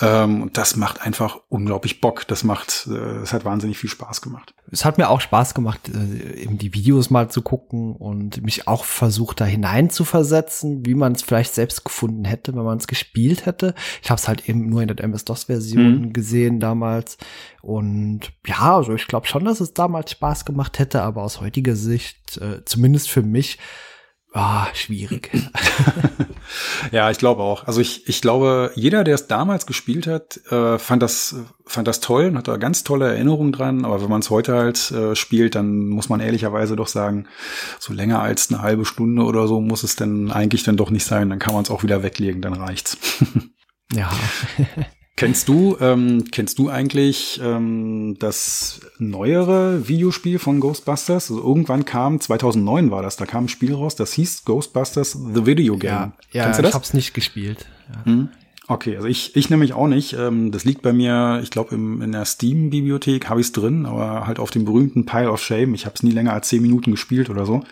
Ähm, 0.00 0.42
und 0.42 0.56
das 0.56 0.76
macht 0.76 1.02
einfach 1.02 1.38
unglaublich 1.48 2.00
Bock. 2.00 2.26
Das 2.28 2.44
macht, 2.44 2.88
äh, 2.90 3.22
es 3.22 3.32
hat 3.32 3.44
wahnsinnig 3.44 3.78
viel 3.78 3.90
Spaß 3.90 4.20
gemacht. 4.20 4.54
Es 4.70 4.84
hat 4.84 4.98
mir 4.98 5.08
auch 5.08 5.20
Spaß 5.20 5.54
gemacht, 5.54 5.80
äh, 5.88 6.42
eben 6.42 6.58
die 6.58 6.74
Videos 6.74 7.10
mal 7.10 7.30
zu 7.30 7.42
gucken 7.42 7.96
und 7.96 8.42
mich 8.42 8.68
auch 8.68 8.84
versucht, 8.84 9.40
da 9.40 9.44
hinein 9.44 9.90
zu 9.90 10.04
versetzen, 10.04 10.84
wie 10.84 10.94
man 10.94 11.12
es 11.12 11.22
vielleicht 11.22 11.54
selbst 11.54 11.84
gefunden 11.84 12.24
hätte, 12.24 12.54
wenn 12.54 12.64
man 12.64 12.78
es 12.78 12.86
gespielt 12.86 13.46
hätte. 13.46 13.74
Ich 14.02 14.10
habe 14.10 14.18
es 14.18 14.28
halt 14.28 14.48
eben 14.48 14.68
nur 14.68 14.82
in 14.82 14.88
der 14.88 15.02
MS-DOS-Version 15.02 16.00
mhm. 16.00 16.12
gesehen 16.12 16.60
damals 16.60 16.83
damals. 16.84 17.16
Und 17.62 18.32
ja, 18.46 18.76
also 18.76 18.94
ich 18.94 19.06
glaube 19.06 19.26
schon, 19.26 19.44
dass 19.44 19.60
es 19.60 19.74
damals 19.74 20.10
Spaß 20.12 20.44
gemacht 20.44 20.78
hätte, 20.78 21.02
aber 21.02 21.22
aus 21.22 21.40
heutiger 21.40 21.76
Sicht, 21.76 22.36
äh, 22.38 22.64
zumindest 22.64 23.10
für 23.10 23.22
mich, 23.22 23.58
Ah, 24.36 24.66
schwierig. 24.74 25.30
ja, 26.90 27.08
ich 27.08 27.18
glaube 27.18 27.44
auch. 27.44 27.68
Also 27.68 27.80
ich, 27.80 28.08
ich 28.08 28.20
glaube, 28.20 28.72
jeder, 28.74 29.04
der 29.04 29.14
es 29.14 29.28
damals 29.28 29.64
gespielt 29.64 30.08
hat, 30.08 30.40
äh, 30.50 30.76
fand 30.76 31.04
das 31.04 31.36
fand 31.64 31.86
das 31.86 32.00
toll 32.00 32.26
und 32.26 32.38
hat 32.38 32.48
da 32.48 32.56
ganz 32.56 32.82
tolle 32.82 33.06
Erinnerungen 33.06 33.52
dran. 33.52 33.84
Aber 33.84 34.02
wenn 34.02 34.10
man 34.10 34.22
es 34.22 34.30
heute 34.30 34.54
halt 34.54 34.90
äh, 34.90 35.14
spielt, 35.14 35.54
dann 35.54 35.86
muss 35.86 36.08
man 36.08 36.18
ehrlicherweise 36.18 36.74
doch 36.74 36.88
sagen, 36.88 37.28
so 37.78 37.92
länger 37.92 38.22
als 38.22 38.52
eine 38.52 38.60
halbe 38.60 38.84
Stunde 38.84 39.22
oder 39.22 39.46
so 39.46 39.60
muss 39.60 39.84
es 39.84 39.94
dann 39.94 40.32
eigentlich 40.32 40.64
dann 40.64 40.76
doch 40.76 40.90
nicht 40.90 41.04
sein. 41.04 41.30
Dann 41.30 41.38
kann 41.38 41.54
man 41.54 41.62
es 41.62 41.70
auch 41.70 41.84
wieder 41.84 42.02
weglegen, 42.02 42.42
dann 42.42 42.54
reicht's. 42.54 42.98
ja. 43.92 44.10
Kennst 45.16 45.48
du, 45.48 45.76
ähm, 45.80 46.24
kennst 46.32 46.58
du 46.58 46.68
eigentlich 46.68 47.40
ähm, 47.42 48.16
das 48.18 48.80
neuere 48.98 49.86
Videospiel 49.88 50.40
von 50.40 50.58
Ghostbusters? 50.58 51.30
Also 51.30 51.40
irgendwann 51.40 51.84
kam, 51.84 52.20
2009 52.20 52.90
war 52.90 53.02
das, 53.02 53.16
da 53.16 53.24
kam 53.24 53.44
ein 53.44 53.48
Spiel 53.48 53.74
raus, 53.74 53.94
das 53.94 54.12
hieß 54.14 54.44
Ghostbusters 54.44 55.12
The 55.12 55.46
Video 55.46 55.76
Game. 55.76 55.92
Ja, 55.92 56.12
ja 56.32 56.44
Kennst 56.44 56.58
du 56.58 56.62
das? 56.62 56.70
ich 56.70 56.74
hab's 56.74 56.94
nicht 56.94 57.14
gespielt. 57.14 57.66
Ja. 57.88 58.04
Hm? 58.06 58.28
Okay, 58.66 58.96
also 58.96 59.06
ich, 59.06 59.36
ich 59.36 59.50
nämlich 59.50 59.74
auch 59.74 59.88
nicht. 59.88 60.14
Ähm, 60.14 60.50
das 60.50 60.64
liegt 60.64 60.80
bei 60.80 60.94
mir, 60.94 61.40
ich 61.42 61.50
glaube, 61.50 61.74
in 61.74 62.12
der 62.12 62.24
Steam-Bibliothek 62.24 63.28
habe 63.28 63.40
ich 63.40 63.48
es 63.48 63.52
drin, 63.52 63.84
aber 63.84 64.26
halt 64.26 64.38
auf 64.38 64.50
dem 64.50 64.64
berühmten 64.64 65.04
Pile 65.04 65.30
of 65.30 65.42
Shame. 65.42 65.74
Ich 65.74 65.84
habe 65.84 65.94
es 65.94 66.02
nie 66.02 66.12
länger 66.12 66.32
als 66.32 66.48
zehn 66.48 66.62
Minuten 66.62 66.90
gespielt 66.90 67.28
oder 67.28 67.44
so. 67.44 67.62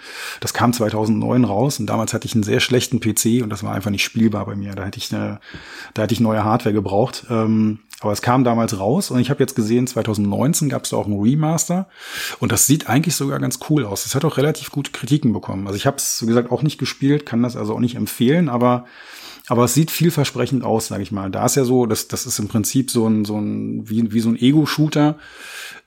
Das 0.40 0.52
kam 0.52 0.74
2009 0.74 1.44
raus 1.44 1.80
und 1.80 1.86
damals 1.86 2.12
hatte 2.12 2.26
ich 2.26 2.34
einen 2.34 2.42
sehr 2.42 2.60
schlechten 2.60 3.00
PC 3.00 3.42
und 3.42 3.48
das 3.48 3.62
war 3.62 3.72
einfach 3.72 3.90
nicht 3.90 4.04
spielbar 4.04 4.44
bei 4.44 4.54
mir. 4.54 4.74
Da 4.74 4.84
hätte 4.84 4.98
ich 4.98 5.14
eine, 5.14 5.40
da 5.94 6.02
hätte 6.02 6.12
ich 6.12 6.20
neue 6.20 6.44
Hardware 6.44 6.74
gebraucht. 6.74 7.24
Ähm, 7.30 7.78
aber 8.02 8.12
es 8.12 8.20
kam 8.20 8.44
damals 8.44 8.78
raus 8.78 9.10
und 9.10 9.20
ich 9.20 9.30
habe 9.30 9.40
jetzt 9.40 9.54
gesehen, 9.54 9.86
2019 9.86 10.68
gab 10.68 10.84
es 10.84 10.90
da 10.90 10.96
auch 10.96 11.06
ein 11.06 11.18
Remaster 11.18 11.88
und 12.40 12.52
das 12.52 12.66
sieht 12.66 12.88
eigentlich 12.88 13.14
sogar 13.14 13.38
ganz 13.38 13.60
cool 13.70 13.86
aus. 13.86 14.04
Es 14.04 14.14
hat 14.14 14.24
auch 14.24 14.36
relativ 14.36 14.70
gute 14.72 14.90
Kritiken 14.90 15.32
bekommen. 15.32 15.66
Also 15.68 15.76
ich 15.76 15.86
habe 15.86 15.96
es, 15.96 16.20
wie 16.22 16.26
gesagt, 16.26 16.50
auch 16.50 16.62
nicht 16.62 16.78
gespielt, 16.78 17.24
kann 17.24 17.42
das 17.42 17.56
also 17.56 17.74
auch 17.74 17.80
nicht 17.80 17.94
empfehlen, 17.94 18.48
aber 18.48 18.86
aber 19.48 19.64
es 19.64 19.74
sieht 19.74 19.90
vielversprechend 19.90 20.64
aus, 20.64 20.86
sage 20.86 21.02
ich 21.02 21.12
mal. 21.12 21.30
Da 21.30 21.44
ist 21.44 21.56
ja 21.56 21.64
so, 21.64 21.86
das, 21.86 22.08
das 22.08 22.26
ist 22.26 22.38
im 22.38 22.48
Prinzip 22.48 22.90
so 22.90 23.06
ein, 23.06 23.24
so 23.24 23.38
ein 23.38 23.88
wie, 23.88 24.12
wie 24.12 24.20
so 24.20 24.28
ein 24.28 24.36
Ego-Shooter, 24.36 25.18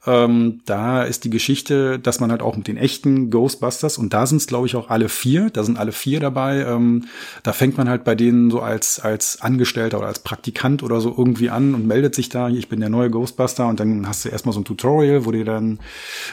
ähm, 0.05 0.61
da 0.65 1.03
ist 1.03 1.23
die 1.23 1.29
Geschichte, 1.29 1.99
dass 1.99 2.19
man 2.19 2.31
halt 2.31 2.41
auch 2.41 2.55
mit 2.57 2.67
den 2.67 2.77
echten 2.77 3.29
Ghostbusters, 3.29 3.97
und 3.97 4.13
da 4.13 4.25
sind 4.25 4.37
es, 4.37 4.47
glaube 4.47 4.67
ich, 4.67 4.75
auch 4.75 4.89
alle 4.89 5.09
vier, 5.09 5.49
da 5.49 5.63
sind 5.63 5.77
alle 5.77 5.91
vier 5.91 6.19
dabei, 6.19 6.61
ähm, 6.61 7.05
da 7.43 7.53
fängt 7.53 7.77
man 7.77 7.89
halt 7.89 8.03
bei 8.03 8.15
denen 8.15 8.51
so 8.51 8.59
als, 8.59 8.99
als 8.99 9.41
Angestellter 9.41 9.97
oder 9.97 10.07
als 10.07 10.19
Praktikant 10.19 10.83
oder 10.83 11.01
so 11.01 11.13
irgendwie 11.17 11.49
an 11.49 11.75
und 11.75 11.87
meldet 11.87 12.15
sich 12.15 12.29
da, 12.29 12.49
ich 12.49 12.69
bin 12.69 12.79
der 12.79 12.89
neue 12.89 13.09
Ghostbuster, 13.09 13.67
und 13.67 13.79
dann 13.79 14.07
hast 14.07 14.25
du 14.25 14.29
erstmal 14.29 14.53
so 14.53 14.61
ein 14.61 14.65
Tutorial, 14.65 15.25
wo 15.25 15.31
dir 15.31 15.45
dann 15.45 15.79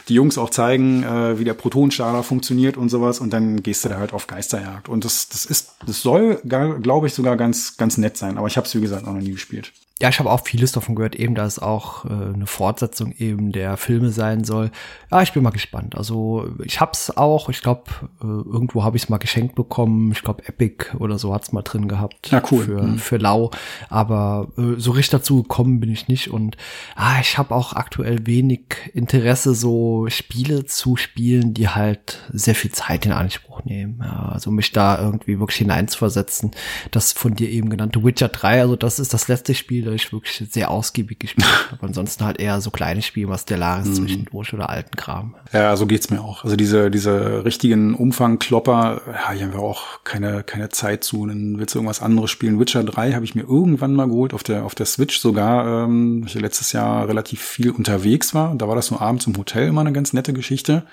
die 0.08 0.14
Jungs 0.14 0.38
auch 0.38 0.50
zeigen, 0.50 1.02
äh, 1.02 1.38
wie 1.38 1.44
der 1.44 1.54
Protonenstrahler 1.54 2.22
funktioniert 2.22 2.76
und 2.76 2.88
sowas, 2.88 3.20
und 3.20 3.32
dann 3.32 3.62
gehst 3.62 3.84
du 3.84 3.88
da 3.88 3.98
halt 3.98 4.12
auf 4.12 4.26
Geisterjagd. 4.26 4.88
Und 4.88 5.04
das, 5.04 5.28
das 5.28 5.44
ist, 5.44 5.76
das 5.86 6.02
soll, 6.02 6.40
glaube 6.44 7.06
ich, 7.06 7.14
sogar 7.14 7.36
ganz, 7.36 7.76
ganz 7.76 7.98
nett 7.98 8.16
sein, 8.16 8.38
aber 8.38 8.46
ich 8.46 8.56
habe 8.56 8.66
es, 8.66 8.74
wie 8.74 8.80
gesagt, 8.80 9.06
noch 9.06 9.14
nie 9.14 9.32
gespielt. 9.32 9.72
Ja, 10.02 10.08
ich 10.08 10.18
habe 10.18 10.32
auch 10.32 10.44
vieles 10.44 10.72
davon 10.72 10.96
gehört, 10.96 11.14
eben, 11.14 11.36
dass 11.36 11.52
es 11.52 11.58
auch 11.60 12.04
äh, 12.06 12.08
eine 12.08 12.48
Fortsetzung 12.48 13.12
eben 13.18 13.52
der 13.52 13.76
Filme 13.76 14.10
sein 14.10 14.42
soll. 14.42 14.72
Ja, 15.12 15.22
ich 15.22 15.32
bin 15.32 15.44
mal 15.44 15.50
gespannt. 15.50 15.96
Also 15.96 16.48
ich 16.64 16.80
hab's 16.80 17.16
auch, 17.16 17.48
ich 17.48 17.62
glaube, 17.62 17.84
äh, 18.20 18.26
irgendwo 18.26 18.82
habe 18.82 18.96
ich 18.96 19.04
es 19.04 19.08
mal 19.08 19.18
geschenkt 19.18 19.54
bekommen. 19.54 20.10
Ich 20.10 20.24
glaube, 20.24 20.42
Epic 20.48 20.86
oder 20.98 21.20
so 21.20 21.32
hat's 21.32 21.52
mal 21.52 21.62
drin 21.62 21.86
gehabt. 21.86 22.32
Ja, 22.32 22.42
cool. 22.50 22.64
Für, 22.64 22.82
mhm. 22.82 22.98
für 22.98 23.18
Lau. 23.18 23.52
Aber 23.90 24.48
äh, 24.58 24.74
so 24.76 24.90
richtig 24.90 25.10
dazu 25.10 25.44
gekommen 25.44 25.78
bin 25.78 25.92
ich 25.92 26.08
nicht. 26.08 26.32
Und 26.32 26.56
ah, 26.96 27.20
ich 27.20 27.38
habe 27.38 27.54
auch 27.54 27.74
aktuell 27.74 28.26
wenig 28.26 28.90
Interesse, 28.94 29.54
so 29.54 30.06
Spiele 30.08 30.64
zu 30.64 30.96
spielen, 30.96 31.54
die 31.54 31.68
halt 31.68 32.18
sehr 32.32 32.56
viel 32.56 32.72
Zeit 32.72 33.06
in 33.06 33.12
Anspruch 33.12 33.64
nehmen. 33.64 34.00
Ja, 34.02 34.30
also 34.32 34.50
mich 34.50 34.72
da 34.72 35.00
irgendwie 35.00 35.38
wirklich 35.38 35.58
hineinzuversetzen. 35.58 36.50
Das 36.90 37.12
von 37.12 37.36
dir 37.36 37.48
eben 37.48 37.70
genannte 37.70 38.02
Witcher 38.02 38.30
3, 38.30 38.62
also 38.62 38.74
das 38.74 38.98
ist 38.98 39.14
das 39.14 39.28
letzte 39.28 39.54
Spiel, 39.54 39.91
ich 39.94 40.12
wirklich 40.12 40.42
sehr 40.50 40.70
ausgiebig 40.70 41.18
gespielt 41.18 41.46
habe. 41.70 41.86
Ansonsten 41.86 42.24
halt 42.24 42.40
eher 42.40 42.60
so 42.60 42.70
kleine 42.70 43.02
Spiele, 43.02 43.28
was 43.28 43.42
Stellaris 43.42 43.86
mhm. 43.86 43.94
zwischendurch 43.94 44.52
oder 44.54 44.70
alten 44.70 44.96
Kram. 44.96 45.34
Ja, 45.52 45.76
so 45.76 45.86
geht's 45.86 46.10
mir 46.10 46.20
auch. 46.20 46.44
Also 46.44 46.56
diese, 46.56 46.90
diese 46.90 47.44
richtigen 47.44 47.94
Umfangklopper, 47.94 49.02
ja, 49.06 49.32
hier 49.32 49.46
haben 49.46 49.52
wir 49.52 49.60
auch 49.60 50.04
keine, 50.04 50.42
keine 50.42 50.68
Zeit 50.68 51.04
zu. 51.04 51.26
Dann 51.26 51.58
willst 51.58 51.74
du 51.74 51.78
irgendwas 51.78 52.02
anderes 52.02 52.30
spielen. 52.30 52.58
Witcher 52.58 52.84
3 52.84 53.12
habe 53.12 53.24
ich 53.24 53.34
mir 53.34 53.42
irgendwann 53.42 53.94
mal 53.94 54.08
geholt, 54.08 54.34
auf 54.34 54.42
der, 54.42 54.64
auf 54.64 54.74
der 54.74 54.86
Switch 54.86 55.18
sogar, 55.18 55.84
ähm, 55.84 56.24
ich 56.26 56.34
letztes 56.34 56.72
Jahr 56.72 57.08
relativ 57.08 57.40
viel 57.40 57.70
unterwegs 57.70 58.34
war. 58.34 58.54
Da 58.54 58.68
war 58.68 58.76
das 58.76 58.90
nur 58.90 59.00
abends 59.00 59.26
im 59.26 59.36
Hotel 59.36 59.68
immer 59.68 59.80
eine 59.80 59.92
ganz 59.92 60.12
nette 60.12 60.32
Geschichte. 60.32 60.84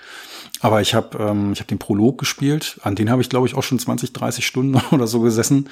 Aber 0.62 0.80
ich 0.82 0.94
habe 0.94 1.18
ähm, 1.18 1.52
ich 1.52 1.60
hab 1.60 1.68
den 1.68 1.78
Prolog 1.78 2.18
gespielt, 2.18 2.78
an 2.82 2.94
den 2.94 3.10
habe 3.10 3.22
ich 3.22 3.30
glaube 3.30 3.46
ich 3.46 3.54
auch 3.54 3.62
schon 3.62 3.78
20, 3.78 4.12
30 4.12 4.46
Stunden 4.46 4.80
oder 4.90 5.06
so 5.06 5.20
gesessen. 5.20 5.70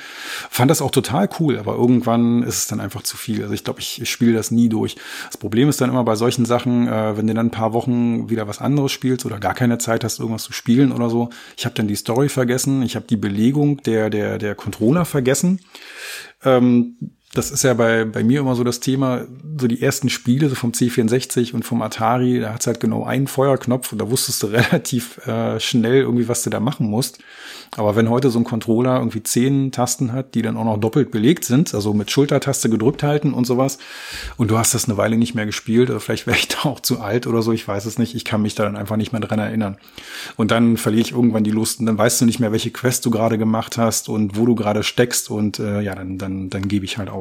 Fand 0.50 0.70
das 0.70 0.80
auch 0.80 0.90
total 0.90 1.28
cool, 1.38 1.58
aber 1.58 1.74
irgendwann 1.74 2.42
ist 2.42 2.56
es 2.56 2.66
dann 2.68 2.80
einfach 2.80 3.02
zu 3.02 3.16
viel. 3.16 3.42
Also 3.42 3.52
ich 3.52 3.64
glaube, 3.64 3.80
ich, 3.80 4.00
ich 4.00 4.10
spiele 4.10 4.32
das 4.32 4.50
nie 4.50 4.68
durch. 4.68 4.96
Das 5.26 5.36
Problem 5.36 5.68
ist 5.68 5.80
dann 5.80 5.90
immer 5.90 6.04
bei 6.04 6.16
solchen 6.16 6.46
Sachen, 6.46 6.88
äh, 6.88 7.16
wenn 7.16 7.26
du 7.26 7.34
dann 7.34 7.48
ein 7.48 7.50
paar 7.50 7.74
Wochen 7.74 8.30
wieder 8.30 8.48
was 8.48 8.60
anderes 8.60 8.92
spielst 8.92 9.26
oder 9.26 9.38
gar 9.38 9.54
keine 9.54 9.78
Zeit 9.78 10.04
hast, 10.04 10.20
irgendwas 10.20 10.44
zu 10.44 10.52
spielen 10.52 10.92
oder 10.92 11.10
so. 11.10 11.28
Ich 11.56 11.66
habe 11.66 11.74
dann 11.74 11.88
die 11.88 11.96
Story 11.96 12.30
vergessen, 12.30 12.82
ich 12.82 12.96
habe 12.96 13.06
die 13.06 13.16
Belegung 13.16 13.82
der, 13.82 14.08
der, 14.08 14.38
der 14.38 14.54
Controller 14.54 15.04
vergessen. 15.04 15.60
Ähm, 16.44 16.96
das 17.34 17.50
ist 17.50 17.62
ja 17.62 17.74
bei, 17.74 18.06
bei 18.06 18.24
mir 18.24 18.40
immer 18.40 18.54
so 18.54 18.64
das 18.64 18.80
Thema, 18.80 19.26
so 19.60 19.66
die 19.66 19.82
ersten 19.82 20.08
Spiele 20.08 20.48
so 20.48 20.54
vom 20.54 20.72
C64 20.72 21.52
und 21.52 21.62
vom 21.62 21.82
Atari, 21.82 22.40
da 22.40 22.54
hat's 22.54 22.66
halt 22.66 22.80
genau 22.80 23.04
einen 23.04 23.26
Feuerknopf 23.26 23.92
und 23.92 23.98
da 23.98 24.10
wusstest 24.10 24.42
du 24.42 24.46
relativ 24.48 25.18
äh, 25.26 25.60
schnell 25.60 26.00
irgendwie, 26.02 26.28
was 26.28 26.42
du 26.42 26.50
da 26.50 26.58
machen 26.58 26.88
musst. 26.88 27.18
Aber 27.76 27.96
wenn 27.96 28.08
heute 28.08 28.30
so 28.30 28.38
ein 28.38 28.44
Controller 28.44 28.96
irgendwie 28.96 29.22
zehn 29.22 29.72
Tasten 29.72 30.12
hat, 30.12 30.34
die 30.34 30.42
dann 30.42 30.56
auch 30.56 30.64
noch 30.64 30.78
doppelt 30.78 31.10
belegt 31.10 31.44
sind, 31.44 31.74
also 31.74 31.92
mit 31.92 32.10
Schultertaste 32.10 32.70
gedrückt 32.70 33.02
halten 33.02 33.34
und 33.34 33.46
sowas, 33.46 33.78
und 34.38 34.50
du 34.50 34.56
hast 34.56 34.74
das 34.74 34.86
eine 34.86 34.96
Weile 34.96 35.18
nicht 35.18 35.34
mehr 35.34 35.44
gespielt, 35.44 35.90
oder 35.90 36.00
vielleicht 36.00 36.26
wäre 36.26 36.38
ich 36.38 36.48
da 36.62 36.68
auch 36.68 36.80
zu 36.80 37.00
alt 37.00 37.26
oder 37.26 37.42
so, 37.42 37.52
ich 37.52 37.68
weiß 37.68 37.84
es 37.84 37.98
nicht, 37.98 38.14
ich 38.14 38.24
kann 38.24 38.40
mich 38.40 38.54
da 38.54 38.64
dann 38.64 38.76
einfach 38.76 38.96
nicht 38.96 39.12
mehr 39.12 39.20
dran 39.20 39.38
erinnern. 39.38 39.76
Und 40.36 40.50
dann 40.50 40.78
verliere 40.78 41.02
ich 41.02 41.12
irgendwann 41.12 41.44
die 41.44 41.50
Lust 41.50 41.80
und 41.80 41.86
dann 41.86 41.98
weißt 41.98 42.22
du 42.22 42.24
nicht 42.24 42.40
mehr, 42.40 42.52
welche 42.52 42.70
Quest 42.70 43.04
du 43.04 43.10
gerade 43.10 43.36
gemacht 43.36 43.76
hast 43.76 44.08
und 44.08 44.38
wo 44.38 44.46
du 44.46 44.54
gerade 44.54 44.82
steckst 44.82 45.30
und 45.30 45.58
äh, 45.58 45.82
ja, 45.82 45.94
dann, 45.94 46.16
dann, 46.16 46.48
dann 46.48 46.68
gebe 46.68 46.86
ich 46.86 46.96
halt 46.96 47.10
auf. 47.10 47.17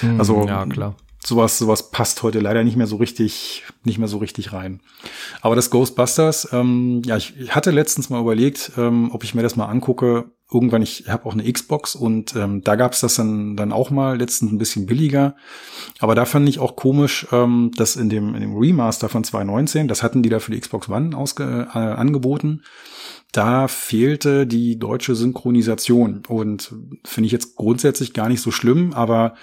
Hm, 0.00 0.18
also 0.18 0.46
ja, 0.46 0.66
klar. 0.66 0.94
Sowas, 1.24 1.58
sowas 1.58 1.90
passt 1.90 2.22
heute 2.22 2.38
leider 2.38 2.62
nicht 2.62 2.76
mehr 2.76 2.86
so 2.86 2.96
richtig, 2.96 3.64
nicht 3.84 3.98
mehr 3.98 4.08
so 4.08 4.18
richtig 4.18 4.52
rein. 4.52 4.80
Aber 5.40 5.56
das 5.56 5.68
Ghostbusters, 5.68 6.48
ähm, 6.52 7.02
ja, 7.04 7.16
ich, 7.16 7.36
ich 7.38 7.54
hatte 7.54 7.70
letztens 7.70 8.08
mal 8.08 8.20
überlegt, 8.20 8.72
ähm, 8.78 9.10
ob 9.12 9.24
ich 9.24 9.34
mir 9.34 9.42
das 9.42 9.56
mal 9.56 9.66
angucke. 9.66 10.30
Irgendwann, 10.50 10.80
ich 10.80 11.08
habe 11.08 11.26
auch 11.26 11.34
eine 11.34 11.52
Xbox 11.52 11.94
und 11.94 12.34
ähm, 12.34 12.62
da 12.62 12.76
gab's 12.76 13.00
das 13.00 13.16
dann, 13.16 13.56
dann 13.56 13.72
auch 13.72 13.90
mal 13.90 14.16
letztens 14.16 14.52
ein 14.52 14.58
bisschen 14.58 14.86
billiger. 14.86 15.34
Aber 15.98 16.14
da 16.14 16.24
fand 16.24 16.48
ich 16.48 16.60
auch 16.60 16.76
komisch, 16.76 17.26
ähm, 17.32 17.72
dass 17.76 17.96
in 17.96 18.08
dem, 18.08 18.34
in 18.34 18.40
dem 18.40 18.56
Remaster 18.56 19.10
von 19.10 19.24
2019, 19.24 19.88
das 19.88 20.02
hatten 20.02 20.22
die 20.22 20.30
da 20.30 20.38
für 20.38 20.52
die 20.52 20.60
Xbox 20.60 20.88
One 20.88 21.14
ausge, 21.14 21.68
äh, 21.74 21.78
angeboten 21.78 22.62
da 23.32 23.68
fehlte 23.68 24.46
die 24.46 24.78
deutsche 24.78 25.14
Synchronisation 25.14 26.22
und 26.28 26.74
finde 27.04 27.26
ich 27.26 27.32
jetzt 27.32 27.56
grundsätzlich 27.56 28.14
gar 28.14 28.28
nicht 28.28 28.40
so 28.40 28.50
schlimm, 28.50 28.94
aber 28.94 29.34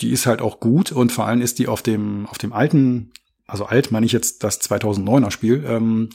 die 0.00 0.10
ist 0.10 0.26
halt 0.26 0.42
auch 0.42 0.60
gut 0.60 0.92
und 0.92 1.10
vor 1.10 1.26
allem 1.26 1.40
ist 1.40 1.58
die 1.58 1.66
auf 1.66 1.82
dem 1.82 2.26
auf 2.26 2.38
dem 2.38 2.52
alten 2.52 3.12
also 3.50 3.66
alt 3.66 3.90
meine 3.90 4.06
ich 4.06 4.12
jetzt 4.12 4.44
das 4.44 4.60
2009er 4.60 5.30
Spiel, 5.30 5.64
ähm, 5.66 6.10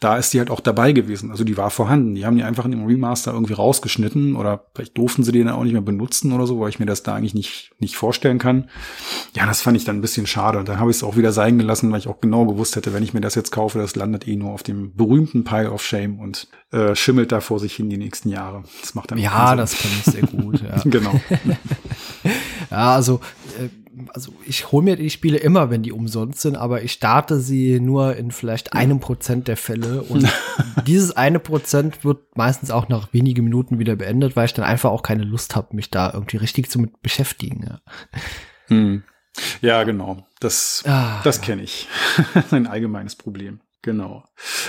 da 0.00 0.16
ist 0.16 0.32
die 0.32 0.38
halt 0.38 0.50
auch 0.50 0.60
dabei 0.60 0.92
gewesen. 0.92 1.30
Also 1.30 1.44
die 1.44 1.56
war 1.56 1.70
vorhanden. 1.70 2.14
Die 2.14 2.26
haben 2.26 2.36
die 2.36 2.42
einfach 2.42 2.64
in 2.64 2.72
dem 2.72 2.84
Remaster 2.84 3.32
irgendwie 3.32 3.54
rausgeschnitten 3.54 4.36
oder 4.36 4.66
vielleicht 4.74 4.98
durften 4.98 5.22
sie 5.22 5.32
die 5.32 5.42
dann 5.42 5.54
auch 5.54 5.64
nicht 5.64 5.72
mehr 5.72 5.82
benutzen 5.82 6.32
oder 6.32 6.46
so, 6.46 6.60
weil 6.60 6.68
ich 6.68 6.78
mir 6.78 6.86
das 6.86 7.02
da 7.02 7.14
eigentlich 7.14 7.34
nicht, 7.34 7.72
nicht 7.78 7.96
vorstellen 7.96 8.38
kann. 8.38 8.68
Ja, 9.34 9.46
das 9.46 9.62
fand 9.62 9.76
ich 9.76 9.84
dann 9.84 9.98
ein 9.98 10.00
bisschen 10.02 10.26
schade. 10.26 10.58
Und 10.58 10.68
dann 10.68 10.80
habe 10.80 10.90
ich 10.90 10.96
es 10.96 11.02
auch 11.02 11.16
wieder 11.16 11.32
sein 11.32 11.58
gelassen, 11.58 11.90
weil 11.92 11.98
ich 11.98 12.08
auch 12.08 12.20
genau 12.20 12.44
gewusst 12.46 12.76
hätte, 12.76 12.92
wenn 12.92 13.02
ich 13.02 13.14
mir 13.14 13.20
das 13.20 13.34
jetzt 13.34 13.52
kaufe, 13.52 13.78
das 13.78 13.96
landet 13.96 14.26
eh 14.26 14.36
nur 14.36 14.50
auf 14.50 14.62
dem 14.62 14.94
berühmten 14.94 15.44
Pile 15.44 15.70
of 15.70 15.82
Shame 15.84 16.18
und 16.18 16.48
äh, 16.72 16.94
schimmelt 16.94 17.32
da 17.32 17.40
vor 17.40 17.60
sich 17.60 17.74
hin 17.74 17.90
die 17.90 17.98
nächsten 17.98 18.28
Jahre. 18.28 18.64
Das 18.80 18.94
macht 18.94 19.10
dann 19.10 19.18
Ja, 19.18 19.54
das 19.56 19.76
kann 19.76 19.90
ich 19.98 20.12
sehr 20.12 20.22
gut. 20.22 20.52
Ja. 20.62 20.80
genau. 20.84 21.20
ja, 22.70 22.94
also 22.94 23.20
äh, 23.58 23.68
also 24.12 24.32
ich 24.46 24.72
hole 24.72 24.84
mir 24.84 24.96
die 24.96 25.10
Spiele 25.10 25.38
immer, 25.38 25.70
wenn 25.70 25.82
die 25.82 25.92
umsonst 25.92 26.40
sind, 26.40 26.56
aber 26.56 26.82
ich 26.82 26.92
starte 26.92 27.40
sie 27.40 27.80
nur 27.80 28.16
in 28.16 28.30
vielleicht 28.30 28.72
einem 28.72 29.00
Prozent 29.00 29.48
der 29.48 29.56
Fälle 29.56 30.02
und 30.02 30.28
dieses 30.86 31.14
eine 31.16 31.38
Prozent 31.38 32.04
wird 32.04 32.36
meistens 32.36 32.70
auch 32.70 32.88
nach 32.88 33.12
wenigen 33.12 33.44
Minuten 33.44 33.78
wieder 33.78 33.96
beendet, 33.96 34.36
weil 34.36 34.46
ich 34.46 34.54
dann 34.54 34.64
einfach 34.64 34.90
auch 34.90 35.02
keine 35.02 35.24
Lust 35.24 35.56
habe, 35.56 35.76
mich 35.76 35.90
da 35.90 36.12
irgendwie 36.12 36.38
richtig 36.38 36.70
zu 36.70 36.78
mit 36.78 37.02
beschäftigen. 37.02 37.66
Ja, 37.68 37.80
hm. 38.68 39.02
ja 39.60 39.82
genau. 39.84 40.26
Das, 40.40 40.82
ah, 40.86 41.20
das 41.22 41.38
ja. 41.38 41.42
kenne 41.42 41.62
ich. 41.62 41.88
Ein 42.50 42.66
allgemeines 42.66 43.16
Problem. 43.16 43.60
Genau. 43.82 44.24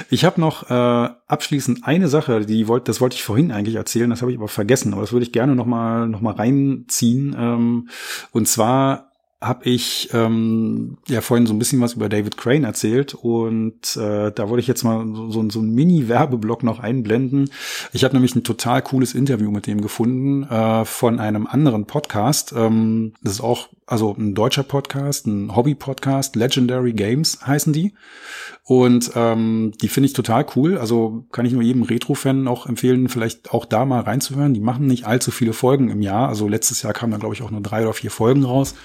Ich 0.09 0.25
habe 0.25 0.41
noch 0.41 0.71
äh, 0.71 1.09
abschließend 1.27 1.85
eine 1.85 2.07
Sache, 2.07 2.47
die 2.47 2.67
wollte, 2.67 2.85
das 2.85 2.99
wollte 2.99 3.15
ich 3.15 3.23
vorhin 3.23 3.51
eigentlich 3.51 3.75
erzählen, 3.75 4.09
das 4.09 4.23
habe 4.23 4.31
ich 4.31 4.39
aber 4.39 4.47
vergessen, 4.47 4.91
aber 4.91 5.01
das 5.01 5.11
würde 5.11 5.23
ich 5.23 5.31
gerne 5.31 5.55
noch 5.55 5.67
mal 5.67 6.07
noch 6.07 6.21
mal 6.21 6.33
reinziehen. 6.33 7.35
Ähm, 7.37 7.89
und 8.31 8.47
zwar 8.47 9.12
habe 9.43 9.69
ich 9.69 10.09
ähm, 10.13 10.97
ja 11.07 11.21
vorhin 11.21 11.45
so 11.45 11.53
ein 11.53 11.59
bisschen 11.59 11.81
was 11.81 11.93
über 11.93 12.09
David 12.09 12.37
Crane 12.37 12.63
erzählt 12.63 13.13
und 13.13 13.95
äh, 13.97 14.31
da 14.31 14.49
wollte 14.49 14.61
ich 14.61 14.67
jetzt 14.67 14.83
mal 14.83 15.05
so, 15.05 15.29
so, 15.29 15.49
so 15.49 15.59
einen 15.59 15.75
Mini-Werbeblock 15.75 16.63
noch 16.63 16.79
einblenden. 16.79 17.49
Ich 17.91 18.03
habe 18.03 18.13
nämlich 18.13 18.35
ein 18.35 18.43
total 18.43 18.81
cooles 18.81 19.13
Interview 19.13 19.51
mit 19.51 19.67
dem 19.67 19.81
gefunden 19.81 20.43
äh, 20.43 20.85
von 20.85 21.19
einem 21.19 21.45
anderen 21.45 21.85
Podcast. 21.85 22.53
Ähm, 22.55 23.13
das 23.21 23.33
ist 23.33 23.41
auch 23.41 23.67
also 23.85 24.15
ein 24.17 24.33
deutscher 24.33 24.63
Podcast, 24.63 25.27
ein 25.27 25.55
Hobby-Podcast, 25.55 26.35
Legendary 26.35 26.93
Games 26.93 27.45
heißen 27.45 27.73
die. 27.73 27.93
Und 28.65 29.11
ähm, 29.15 29.73
die 29.81 29.89
finde 29.89 30.07
ich 30.07 30.13
total 30.13 30.45
cool. 30.55 30.77
Also 30.77 31.25
kann 31.33 31.45
ich 31.45 31.51
nur 31.51 31.61
jedem 31.61 31.83
Retro-Fan 31.83 32.47
auch 32.47 32.65
empfehlen, 32.65 33.09
vielleicht 33.09 33.51
auch 33.51 33.65
da 33.65 33.83
mal 33.83 34.01
reinzuhören. 34.01 34.53
Die 34.53 34.61
machen 34.61 34.87
nicht 34.87 35.05
allzu 35.05 35.31
viele 35.31 35.51
Folgen 35.51 35.89
im 35.89 36.01
Jahr. 36.01 36.29
Also 36.29 36.47
letztes 36.47 36.81
Jahr 36.81 36.93
kamen 36.93 37.11
da, 37.11 37.17
glaube 37.17 37.35
ich, 37.35 37.41
auch 37.41 37.51
nur 37.51 37.59
drei 37.59 37.81
oder 37.83 37.93
vier 37.93 38.09
Folgen 38.09 38.45
raus, 38.45 38.75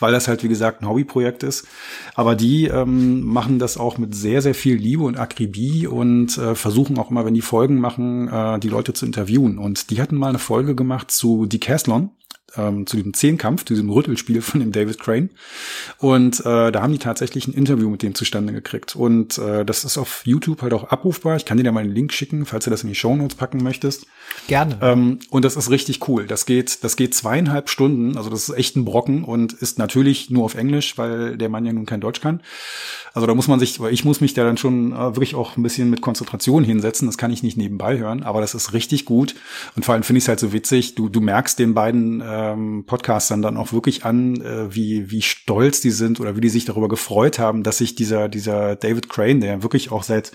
weil 0.00 0.10
das 0.10 0.26
halt, 0.26 0.42
wie 0.42 0.48
gesagt, 0.48 0.82
ein 0.82 0.88
Hobbyprojekt 0.88 1.44
ist. 1.44 1.68
Aber 2.16 2.34
die 2.34 2.66
ähm, 2.66 3.22
machen 3.22 3.60
das 3.60 3.78
auch 3.78 3.96
mit 3.96 4.14
sehr, 4.14 4.42
sehr 4.42 4.54
viel 4.54 4.74
Liebe 4.74 5.04
und 5.04 5.18
Akribie 5.18 5.86
und 5.86 6.36
äh, 6.36 6.56
versuchen 6.56 6.98
auch 6.98 7.12
immer, 7.12 7.24
wenn 7.24 7.34
die 7.34 7.40
Folgen 7.40 7.78
machen, 7.78 8.26
äh, 8.26 8.58
die 8.58 8.68
Leute 8.68 8.92
zu 8.92 9.06
interviewen. 9.06 9.58
Und 9.58 9.90
die 9.90 10.02
hatten 10.02 10.16
mal 10.16 10.30
eine 10.30 10.40
Folge 10.40 10.74
gemacht 10.74 11.12
zu 11.12 11.46
Decathlon 11.46 12.10
ähm, 12.56 12.86
zu 12.86 12.96
diesem 12.96 13.14
Zehnkampf, 13.14 13.64
diesem 13.64 13.90
Rüttelspiel 13.90 14.42
von 14.42 14.60
dem 14.60 14.72
David 14.72 14.98
Crane. 14.98 15.30
Und 15.98 16.40
äh, 16.40 16.72
da 16.72 16.82
haben 16.82 16.92
die 16.92 16.98
tatsächlich 16.98 17.46
ein 17.46 17.54
Interview 17.54 17.88
mit 17.90 18.02
dem 18.02 18.14
zustande 18.14 18.52
gekriegt. 18.52 18.96
Und 18.96 19.38
äh, 19.38 19.64
das 19.64 19.84
ist 19.84 19.98
auf 19.98 20.22
YouTube 20.24 20.62
halt 20.62 20.72
auch 20.72 20.84
abrufbar. 20.84 21.36
Ich 21.36 21.44
kann 21.44 21.58
dir 21.58 21.64
da 21.64 21.72
mal 21.72 21.80
einen 21.80 21.94
Link 21.94 22.12
schicken, 22.12 22.46
falls 22.46 22.64
du 22.64 22.70
das 22.70 22.82
in 22.82 22.88
die 22.88 22.94
Show 22.94 23.14
Notes 23.14 23.36
packen 23.36 23.62
möchtest. 23.62 24.06
Gerne. 24.46 24.78
Ähm, 24.80 25.18
und 25.30 25.44
das 25.44 25.56
ist 25.56 25.70
richtig 25.70 26.08
cool. 26.08 26.26
Das 26.26 26.46
geht, 26.46 26.84
das 26.84 26.96
geht 26.96 27.14
zweieinhalb 27.14 27.68
Stunden. 27.68 28.16
Also 28.16 28.30
das 28.30 28.48
ist 28.48 28.56
echt 28.56 28.76
ein 28.76 28.84
Brocken 28.84 29.24
und 29.24 29.52
ist 29.52 29.78
natürlich 29.78 30.30
nur 30.30 30.44
auf 30.44 30.54
Englisch, 30.54 30.96
weil 30.96 31.36
der 31.36 31.48
Mann 31.48 31.66
ja 31.66 31.72
nun 31.72 31.86
kein 31.86 32.00
Deutsch 32.00 32.20
kann. 32.20 32.40
Also 33.12 33.26
da 33.26 33.34
muss 33.34 33.48
man 33.48 33.58
sich, 33.58 33.80
weil 33.80 33.92
ich 33.92 34.04
muss 34.04 34.20
mich 34.20 34.34
da 34.34 34.44
dann 34.44 34.56
schon 34.56 34.92
äh, 34.92 34.96
wirklich 35.16 35.34
auch 35.34 35.56
ein 35.56 35.62
bisschen 35.62 35.90
mit 35.90 36.00
Konzentration 36.00 36.64
hinsetzen. 36.64 37.06
Das 37.06 37.18
kann 37.18 37.30
ich 37.30 37.42
nicht 37.42 37.56
nebenbei 37.56 37.98
hören, 37.98 38.22
aber 38.22 38.40
das 38.40 38.54
ist 38.54 38.72
richtig 38.72 39.04
gut. 39.04 39.34
Und 39.76 39.84
vor 39.84 39.94
allem 39.94 40.02
finde 40.02 40.18
ich 40.18 40.24
es 40.24 40.28
halt 40.28 40.40
so 40.40 40.52
witzig. 40.52 40.94
Du, 40.94 41.08
du 41.08 41.20
merkst 41.20 41.58
den 41.58 41.74
beiden 41.74 42.22
ähm, 42.52 42.84
Podcastern 42.86 43.42
dann 43.42 43.56
auch 43.56 43.72
wirklich 43.72 44.04
an, 44.04 44.40
äh, 44.40 44.74
wie, 44.74 45.10
wie 45.10 45.22
stolz 45.22 45.80
die 45.80 45.90
sind 45.90 46.20
oder 46.20 46.36
wie 46.36 46.40
die 46.40 46.48
sich 46.48 46.64
darüber 46.64 46.88
gefreut 46.88 47.38
haben, 47.38 47.62
dass 47.62 47.78
sich 47.78 47.94
dieser, 47.94 48.28
dieser 48.28 48.76
David 48.76 49.08
Crane, 49.08 49.40
der 49.40 49.62
wirklich 49.62 49.92
auch 49.92 50.02
seit 50.02 50.32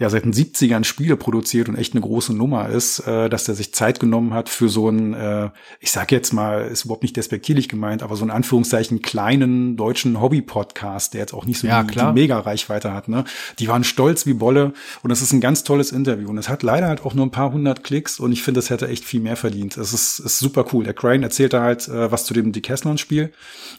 ja 0.00 0.08
seit 0.08 0.24
den 0.24 0.32
70ern 0.32 0.82
Spiele 0.82 1.14
produziert 1.14 1.68
und 1.68 1.76
echt 1.76 1.92
eine 1.92 2.00
große 2.00 2.34
Nummer 2.34 2.70
ist, 2.70 3.00
äh, 3.00 3.28
dass 3.28 3.44
der 3.44 3.54
sich 3.54 3.74
Zeit 3.74 4.00
genommen 4.00 4.32
hat 4.32 4.48
für 4.48 4.70
so 4.70 4.88
einen, 4.88 5.12
äh, 5.12 5.50
ich 5.78 5.92
sag 5.92 6.10
jetzt 6.10 6.32
mal, 6.32 6.62
ist 6.62 6.86
überhaupt 6.86 7.02
nicht 7.02 7.18
despektierlich 7.18 7.68
gemeint, 7.68 8.02
aber 8.02 8.16
so 8.16 8.22
einen 8.22 8.30
Anführungszeichen 8.30 9.02
kleinen 9.02 9.76
deutschen 9.76 10.18
Hobby-Podcast, 10.18 11.12
der 11.12 11.20
jetzt 11.20 11.34
auch 11.34 11.44
nicht 11.44 11.58
so 11.58 11.66
ja, 11.66 11.82
die, 11.82 11.94
die 11.94 12.12
Mega-Reichweite 12.14 12.94
hat. 12.94 13.08
Ne? 13.08 13.24
Die 13.58 13.68
waren 13.68 13.84
stolz 13.84 14.24
wie 14.24 14.32
Bolle 14.32 14.72
und 15.02 15.10
das 15.10 15.20
ist 15.20 15.34
ein 15.34 15.40
ganz 15.42 15.64
tolles 15.64 15.92
Interview 15.92 16.30
und 16.30 16.38
es 16.38 16.48
hat 16.48 16.62
leider 16.62 16.88
halt 16.88 17.04
auch 17.04 17.12
nur 17.12 17.26
ein 17.26 17.30
paar 17.30 17.52
hundert 17.52 17.84
Klicks 17.84 18.18
und 18.18 18.32
ich 18.32 18.42
finde, 18.42 18.60
das 18.60 18.70
hätte 18.70 18.88
echt 18.88 19.04
viel 19.04 19.20
mehr 19.20 19.36
verdient. 19.36 19.76
Es 19.76 19.92
ist, 19.92 20.18
ist 20.18 20.38
super 20.38 20.64
cool. 20.72 20.84
Der 20.84 20.94
Crane 20.94 21.22
erzählt 21.22 21.52
da 21.52 21.60
halt 21.60 21.88
äh, 21.88 22.10
was 22.10 22.24
zu 22.24 22.32
dem 22.32 22.52
Decathlon-Spiel, 22.52 23.34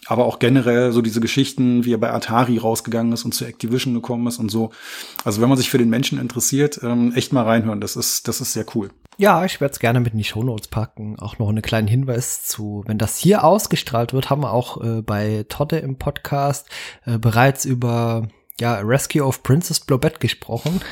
aber 0.06 0.26
auch 0.26 0.38
generell 0.38 0.92
so 0.92 1.02
diese 1.02 1.20
Geschichten, 1.20 1.84
wie 1.84 1.96
er 1.96 1.98
bei 1.98 2.12
Atari 2.12 2.60
rausgegangen 2.60 3.12
ist 3.12 3.26
und 3.26 3.34
zu 3.34 3.44
Activision 3.44 3.96
gekommen 3.96 4.28
ist 4.28 4.38
und 4.38 4.52
so. 4.52 4.70
Also 5.24 5.42
wenn 5.42 5.50
man 5.50 5.58
sich 5.58 5.72
für 5.72 5.80
den 5.80 5.90
Menschen 5.90 6.11
Menschen 6.12 6.22
interessiert, 6.22 6.80
ähm, 6.84 7.14
echt 7.16 7.34
mal 7.34 7.43
reinhören. 7.43 7.82
Das 7.82 7.95
ist, 7.95 8.28
das 8.28 8.41
ist 8.41 8.53
sehr 8.53 8.66
cool. 8.76 8.89
Ja, 9.18 9.45
ich 9.45 9.62
werde 9.62 9.74
es 9.74 9.80
gerne 9.80 9.99
mit 9.99 10.14
in 10.14 10.18
die 10.18 10.24
Shownotes 10.24 10.68
packen. 10.68 11.20
Auch 11.20 11.38
noch 11.38 11.49
einen 11.49 11.62
kleinen 11.62 11.88
Hinweis 11.88 12.43
zu, 12.43 12.84
wenn 12.88 12.97
das 12.97 13.18
hier 13.18 13.43
ausgestrahlt 13.43 14.14
wird, 14.14 14.30
haben 14.30 14.41
wir 14.41 14.51
auch 14.51 14.82
äh, 14.82 15.01
bei 15.01 15.45
Totte 15.47 15.78
im 15.78 15.97
Podcast 15.97 16.70
äh, 17.05 17.18
bereits 17.18 17.66
über 17.66 18.28
ja, 18.60 18.80
Rescue 18.80 19.24
of 19.24 19.43
Princess 19.43 19.80
Blobette 19.80 20.20
gesprochen. 20.20 20.82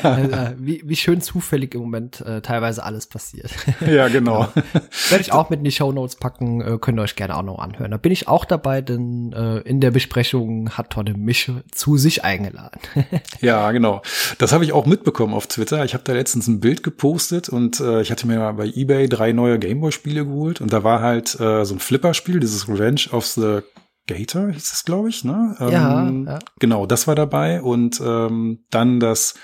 Äh, 0.00 0.54
wie, 0.58 0.82
wie 0.84 0.96
schön 0.96 1.20
zufällig 1.20 1.74
im 1.74 1.80
Moment 1.80 2.20
äh, 2.20 2.40
teilweise 2.40 2.82
alles 2.82 3.06
passiert. 3.06 3.50
ja, 3.80 4.08
genau. 4.08 4.48
genau. 4.54 4.66
Werde 5.08 5.22
ich 5.22 5.32
auch 5.32 5.50
mit 5.50 5.60
in 5.60 5.64
die 5.64 5.72
Show 5.72 5.92
Notes 5.92 6.16
packen, 6.16 6.60
äh, 6.60 6.78
könnt 6.78 6.98
ihr 6.98 7.02
euch 7.02 7.16
gerne 7.16 7.36
auch 7.36 7.42
noch 7.42 7.58
anhören. 7.58 7.90
Da 7.90 7.96
bin 7.96 8.12
ich 8.12 8.28
auch 8.28 8.44
dabei, 8.44 8.80
denn 8.80 9.32
äh, 9.32 9.58
in 9.60 9.80
der 9.80 9.90
Besprechung 9.90 10.70
hat 10.70 10.90
Tonne 10.90 11.14
mich 11.14 11.50
zu 11.72 11.96
sich 11.96 12.24
eingeladen. 12.24 12.80
ja, 13.40 13.70
genau. 13.72 14.02
Das 14.38 14.52
habe 14.52 14.64
ich 14.64 14.72
auch 14.72 14.86
mitbekommen 14.86 15.34
auf 15.34 15.46
Twitter. 15.46 15.84
Ich 15.84 15.94
habe 15.94 16.04
da 16.04 16.12
letztens 16.12 16.46
ein 16.48 16.60
Bild 16.60 16.82
gepostet 16.82 17.48
und 17.48 17.80
äh, 17.80 18.00
ich 18.00 18.10
hatte 18.10 18.26
mir 18.26 18.52
bei 18.52 18.66
eBay 18.66 19.08
drei 19.08 19.32
neue 19.32 19.58
Gameboy-Spiele 19.58 20.24
geholt 20.26 20.60
und 20.60 20.72
da 20.72 20.84
war 20.84 21.00
halt 21.00 21.38
äh, 21.40 21.64
so 21.64 21.74
ein 21.74 21.80
Flipper-Spiel, 21.80 22.40
dieses 22.40 22.68
Revenge 22.68 23.06
of 23.12 23.26
the 23.26 23.60
Gator 24.06 24.50
hieß 24.50 24.72
es, 24.72 24.84
glaube 24.84 25.08
ich, 25.08 25.24
ne? 25.24 25.56
Ja, 25.60 26.08
ähm, 26.08 26.26
ja, 26.26 26.38
Genau, 26.58 26.86
das 26.86 27.06
war 27.06 27.14
dabei 27.14 27.62
und 27.62 28.00
ähm, 28.00 28.64
dann 28.70 29.00
das 29.00 29.34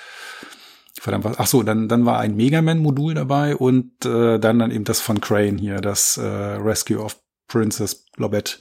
verdammt 1.00 1.24
was. 1.24 1.38
Ach 1.38 1.46
so, 1.46 1.62
dann 1.62 1.88
dann 1.88 2.04
war 2.06 2.18
ein 2.18 2.34
Mega 2.36 2.62
Man 2.62 2.78
Modul 2.78 3.14
dabei 3.14 3.54
und 3.56 4.04
äh, 4.04 4.38
dann 4.38 4.58
dann 4.58 4.70
eben 4.70 4.84
das 4.84 5.00
von 5.00 5.20
Crane 5.20 5.58
hier, 5.58 5.76
das 5.76 6.16
äh, 6.16 6.22
Rescue 6.24 6.98
of 6.98 7.16
Princess 7.48 8.06
Lobet. 8.16 8.58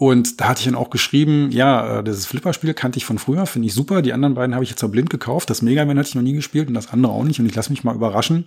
Und 0.00 0.40
da 0.40 0.46
hatte 0.46 0.60
ich 0.60 0.66
dann 0.66 0.76
auch 0.76 0.90
geschrieben, 0.90 1.50
ja, 1.50 1.98
äh, 1.98 2.04
dieses 2.04 2.24
Flipperspiel 2.24 2.72
kannte 2.72 2.98
ich 2.98 3.04
von 3.04 3.18
früher, 3.18 3.46
finde 3.46 3.66
ich 3.66 3.74
super. 3.74 4.00
Die 4.00 4.12
anderen 4.12 4.34
beiden 4.34 4.54
habe 4.54 4.62
ich 4.62 4.70
jetzt 4.70 4.82
auch 4.84 4.88
blind 4.88 5.10
gekauft. 5.10 5.50
Das 5.50 5.60
Mega 5.60 5.84
Man 5.84 5.98
hatte 5.98 6.08
ich 6.08 6.14
noch 6.14 6.22
nie 6.22 6.34
gespielt 6.34 6.68
und 6.68 6.74
das 6.74 6.92
andere 6.92 7.10
auch 7.12 7.24
nicht. 7.24 7.40
Und 7.40 7.46
ich 7.46 7.54
lasse 7.56 7.70
mich 7.70 7.82
mal 7.82 7.96
überraschen. 7.96 8.44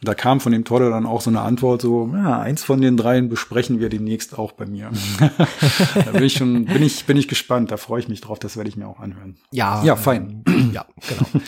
Und 0.00 0.08
da 0.08 0.14
kam 0.14 0.38
von 0.38 0.52
dem 0.52 0.64
Tolle 0.64 0.90
dann 0.90 1.04
auch 1.04 1.20
so 1.20 1.30
eine 1.30 1.40
Antwort, 1.40 1.82
so, 1.82 2.08
ja, 2.14 2.38
eins 2.38 2.62
von 2.62 2.80
den 2.80 2.96
dreien 2.96 3.28
besprechen 3.28 3.80
wir 3.80 3.88
demnächst 3.88 4.38
auch 4.38 4.52
bei 4.52 4.66
mir. 4.66 4.92
da 5.96 6.12
bin 6.12 6.22
ich 6.22 6.34
schon, 6.34 6.64
bin 6.66 6.82
ich, 6.84 7.04
bin 7.06 7.16
ich 7.16 7.26
gespannt. 7.26 7.72
Da 7.72 7.76
freue 7.76 7.98
ich 7.98 8.08
mich 8.08 8.20
drauf. 8.20 8.38
Das 8.38 8.56
werde 8.56 8.70
ich 8.70 8.76
mir 8.76 8.86
auch 8.86 9.00
anhören. 9.00 9.34
Ja. 9.50 9.82
Ja, 9.82 9.96
fein. 9.96 10.44
Ja, 10.72 10.86
genau. 11.08 11.44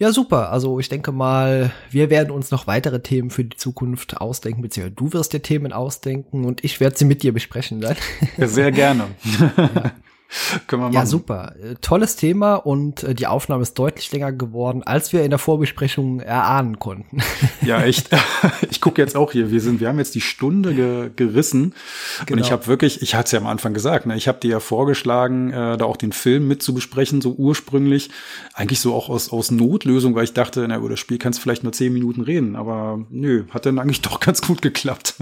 Ja, 0.00 0.12
super. 0.12 0.50
Also 0.50 0.80
ich 0.80 0.88
denke 0.88 1.12
mal, 1.12 1.72
wir 1.90 2.08
werden 2.08 2.30
uns 2.30 2.50
noch 2.50 2.66
weitere 2.66 3.00
Themen 3.00 3.28
für 3.28 3.44
die 3.44 3.58
Zukunft 3.58 4.16
ausdenken, 4.16 4.62
beziehungsweise 4.62 4.96
du 4.96 5.12
wirst 5.12 5.34
dir 5.34 5.42
Themen 5.42 5.74
ausdenken 5.74 6.46
und 6.46 6.64
ich 6.64 6.80
werde 6.80 6.96
sie 6.96 7.04
mit 7.04 7.22
dir 7.22 7.34
besprechen 7.34 7.82
dann. 7.82 7.96
Sehr 8.38 8.72
gerne. 8.72 9.08
ja. 9.38 9.92
Können 10.66 10.82
wir 10.82 10.86
machen. 10.86 10.94
Ja, 10.94 11.06
super. 11.06 11.54
Äh, 11.62 11.74
tolles 11.80 12.16
Thema 12.16 12.54
und 12.54 13.02
äh, 13.02 13.14
die 13.14 13.26
Aufnahme 13.26 13.62
ist 13.62 13.78
deutlich 13.78 14.10
länger 14.12 14.32
geworden, 14.32 14.82
als 14.82 15.12
wir 15.12 15.24
in 15.24 15.30
der 15.30 15.38
Vorbesprechung 15.38 16.20
erahnen 16.20 16.78
konnten. 16.78 17.18
Ja, 17.62 17.82
echt. 17.82 18.08
Ich 18.70 18.80
gucke 18.80 19.02
jetzt 19.02 19.16
auch 19.16 19.32
hier. 19.32 19.50
Wir 19.50 19.60
sind, 19.60 19.80
wir 19.80 19.88
haben 19.88 19.98
jetzt 19.98 20.14
die 20.14 20.20
Stunde 20.20 20.74
ge 20.74 21.10
gerissen 21.14 21.74
genau. 22.24 22.32
und 22.32 22.38
ich 22.38 22.46
genau. 22.46 22.50
habe 22.50 22.66
wirklich, 22.68 23.02
ich 23.02 23.14
hatte 23.14 23.26
es 23.26 23.32
ja 23.32 23.38
am 23.38 23.46
Anfang 23.46 23.74
gesagt, 23.74 24.06
ne, 24.06 24.16
ich 24.16 24.28
habe 24.28 24.38
dir 24.40 24.50
ja 24.50 24.60
vorgeschlagen, 24.60 25.50
äh, 25.50 25.76
da 25.76 25.84
auch 25.84 25.96
den 25.96 26.12
Film 26.12 26.48
mit 26.48 26.62
zu 26.62 26.72
besprechen, 26.72 27.20
so 27.20 27.32
ursprünglich. 27.32 28.10
Eigentlich 28.54 28.80
so 28.80 28.94
auch 28.94 29.08
aus, 29.08 29.30
aus 29.32 29.50
Notlösung, 29.50 30.14
weil 30.14 30.24
ich 30.24 30.32
dachte, 30.32 30.66
na, 30.68 30.76
über 30.76 30.88
das 30.88 31.00
Spiel 31.00 31.18
kannst 31.18 31.38
du 31.38 31.42
vielleicht 31.42 31.62
nur 31.62 31.72
zehn 31.72 31.92
Minuten 31.92 32.22
reden, 32.22 32.56
aber 32.56 33.04
nö, 33.10 33.44
hat 33.50 33.66
dann 33.66 33.78
eigentlich 33.78 34.02
doch 34.02 34.20
ganz 34.20 34.40
gut 34.40 34.62
geklappt. 34.62 35.16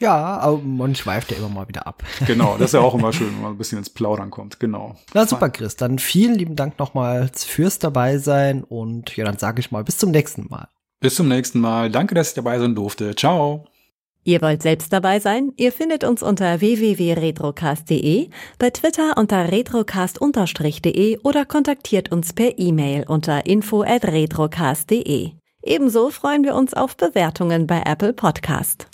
Ja, 0.00 0.38
aber 0.38 0.58
man 0.58 0.94
schweift 0.94 1.30
ja 1.30 1.38
immer 1.38 1.48
mal 1.48 1.68
wieder 1.68 1.86
ab. 1.86 2.02
Genau, 2.26 2.56
das 2.58 2.70
ist 2.70 2.74
ja 2.74 2.80
auch 2.80 2.94
immer 2.94 3.12
schön, 3.12 3.28
wenn 3.28 3.42
man 3.42 3.52
ein 3.52 3.58
bisschen 3.58 3.78
ins 3.78 3.90
Plaudern 3.90 4.30
kommt. 4.30 4.58
Genau. 4.58 4.96
Na 5.12 5.26
super, 5.26 5.50
Chris. 5.50 5.76
Dann 5.76 5.98
vielen 5.98 6.34
lieben 6.34 6.56
Dank 6.56 6.78
nochmals 6.78 7.44
fürs 7.44 7.78
dabei 7.78 8.18
sein 8.18 8.64
und 8.64 9.16
ja, 9.16 9.24
dann 9.24 9.38
sage 9.38 9.60
ich 9.60 9.70
mal 9.70 9.84
bis 9.84 9.98
zum 9.98 10.10
nächsten 10.10 10.48
Mal. 10.48 10.68
Bis 11.00 11.14
zum 11.16 11.28
nächsten 11.28 11.60
Mal. 11.60 11.90
Danke, 11.90 12.14
dass 12.14 12.28
ich 12.30 12.34
dabei 12.34 12.58
sein 12.58 12.74
durfte. 12.74 13.14
Ciao. 13.14 13.66
Ihr 14.24 14.40
wollt 14.40 14.62
selbst 14.62 14.90
dabei 14.92 15.20
sein? 15.20 15.52
Ihr 15.56 15.70
findet 15.70 16.02
uns 16.02 16.22
unter 16.22 16.60
www.retrocast.de, 16.60 18.30
bei 18.58 18.70
Twitter 18.70 19.18
unter 19.18 19.52
retrocast-de 19.52 21.18
oder 21.22 21.44
kontaktiert 21.44 22.10
uns 22.10 22.32
per 22.32 22.58
E-Mail 22.58 23.04
unter 23.06 23.44
info@retrocast.de. 23.44 25.32
Ebenso 25.62 26.10
freuen 26.10 26.42
wir 26.42 26.54
uns 26.54 26.72
auf 26.72 26.96
Bewertungen 26.96 27.66
bei 27.66 27.82
Apple 27.84 28.14
Podcast. 28.14 28.88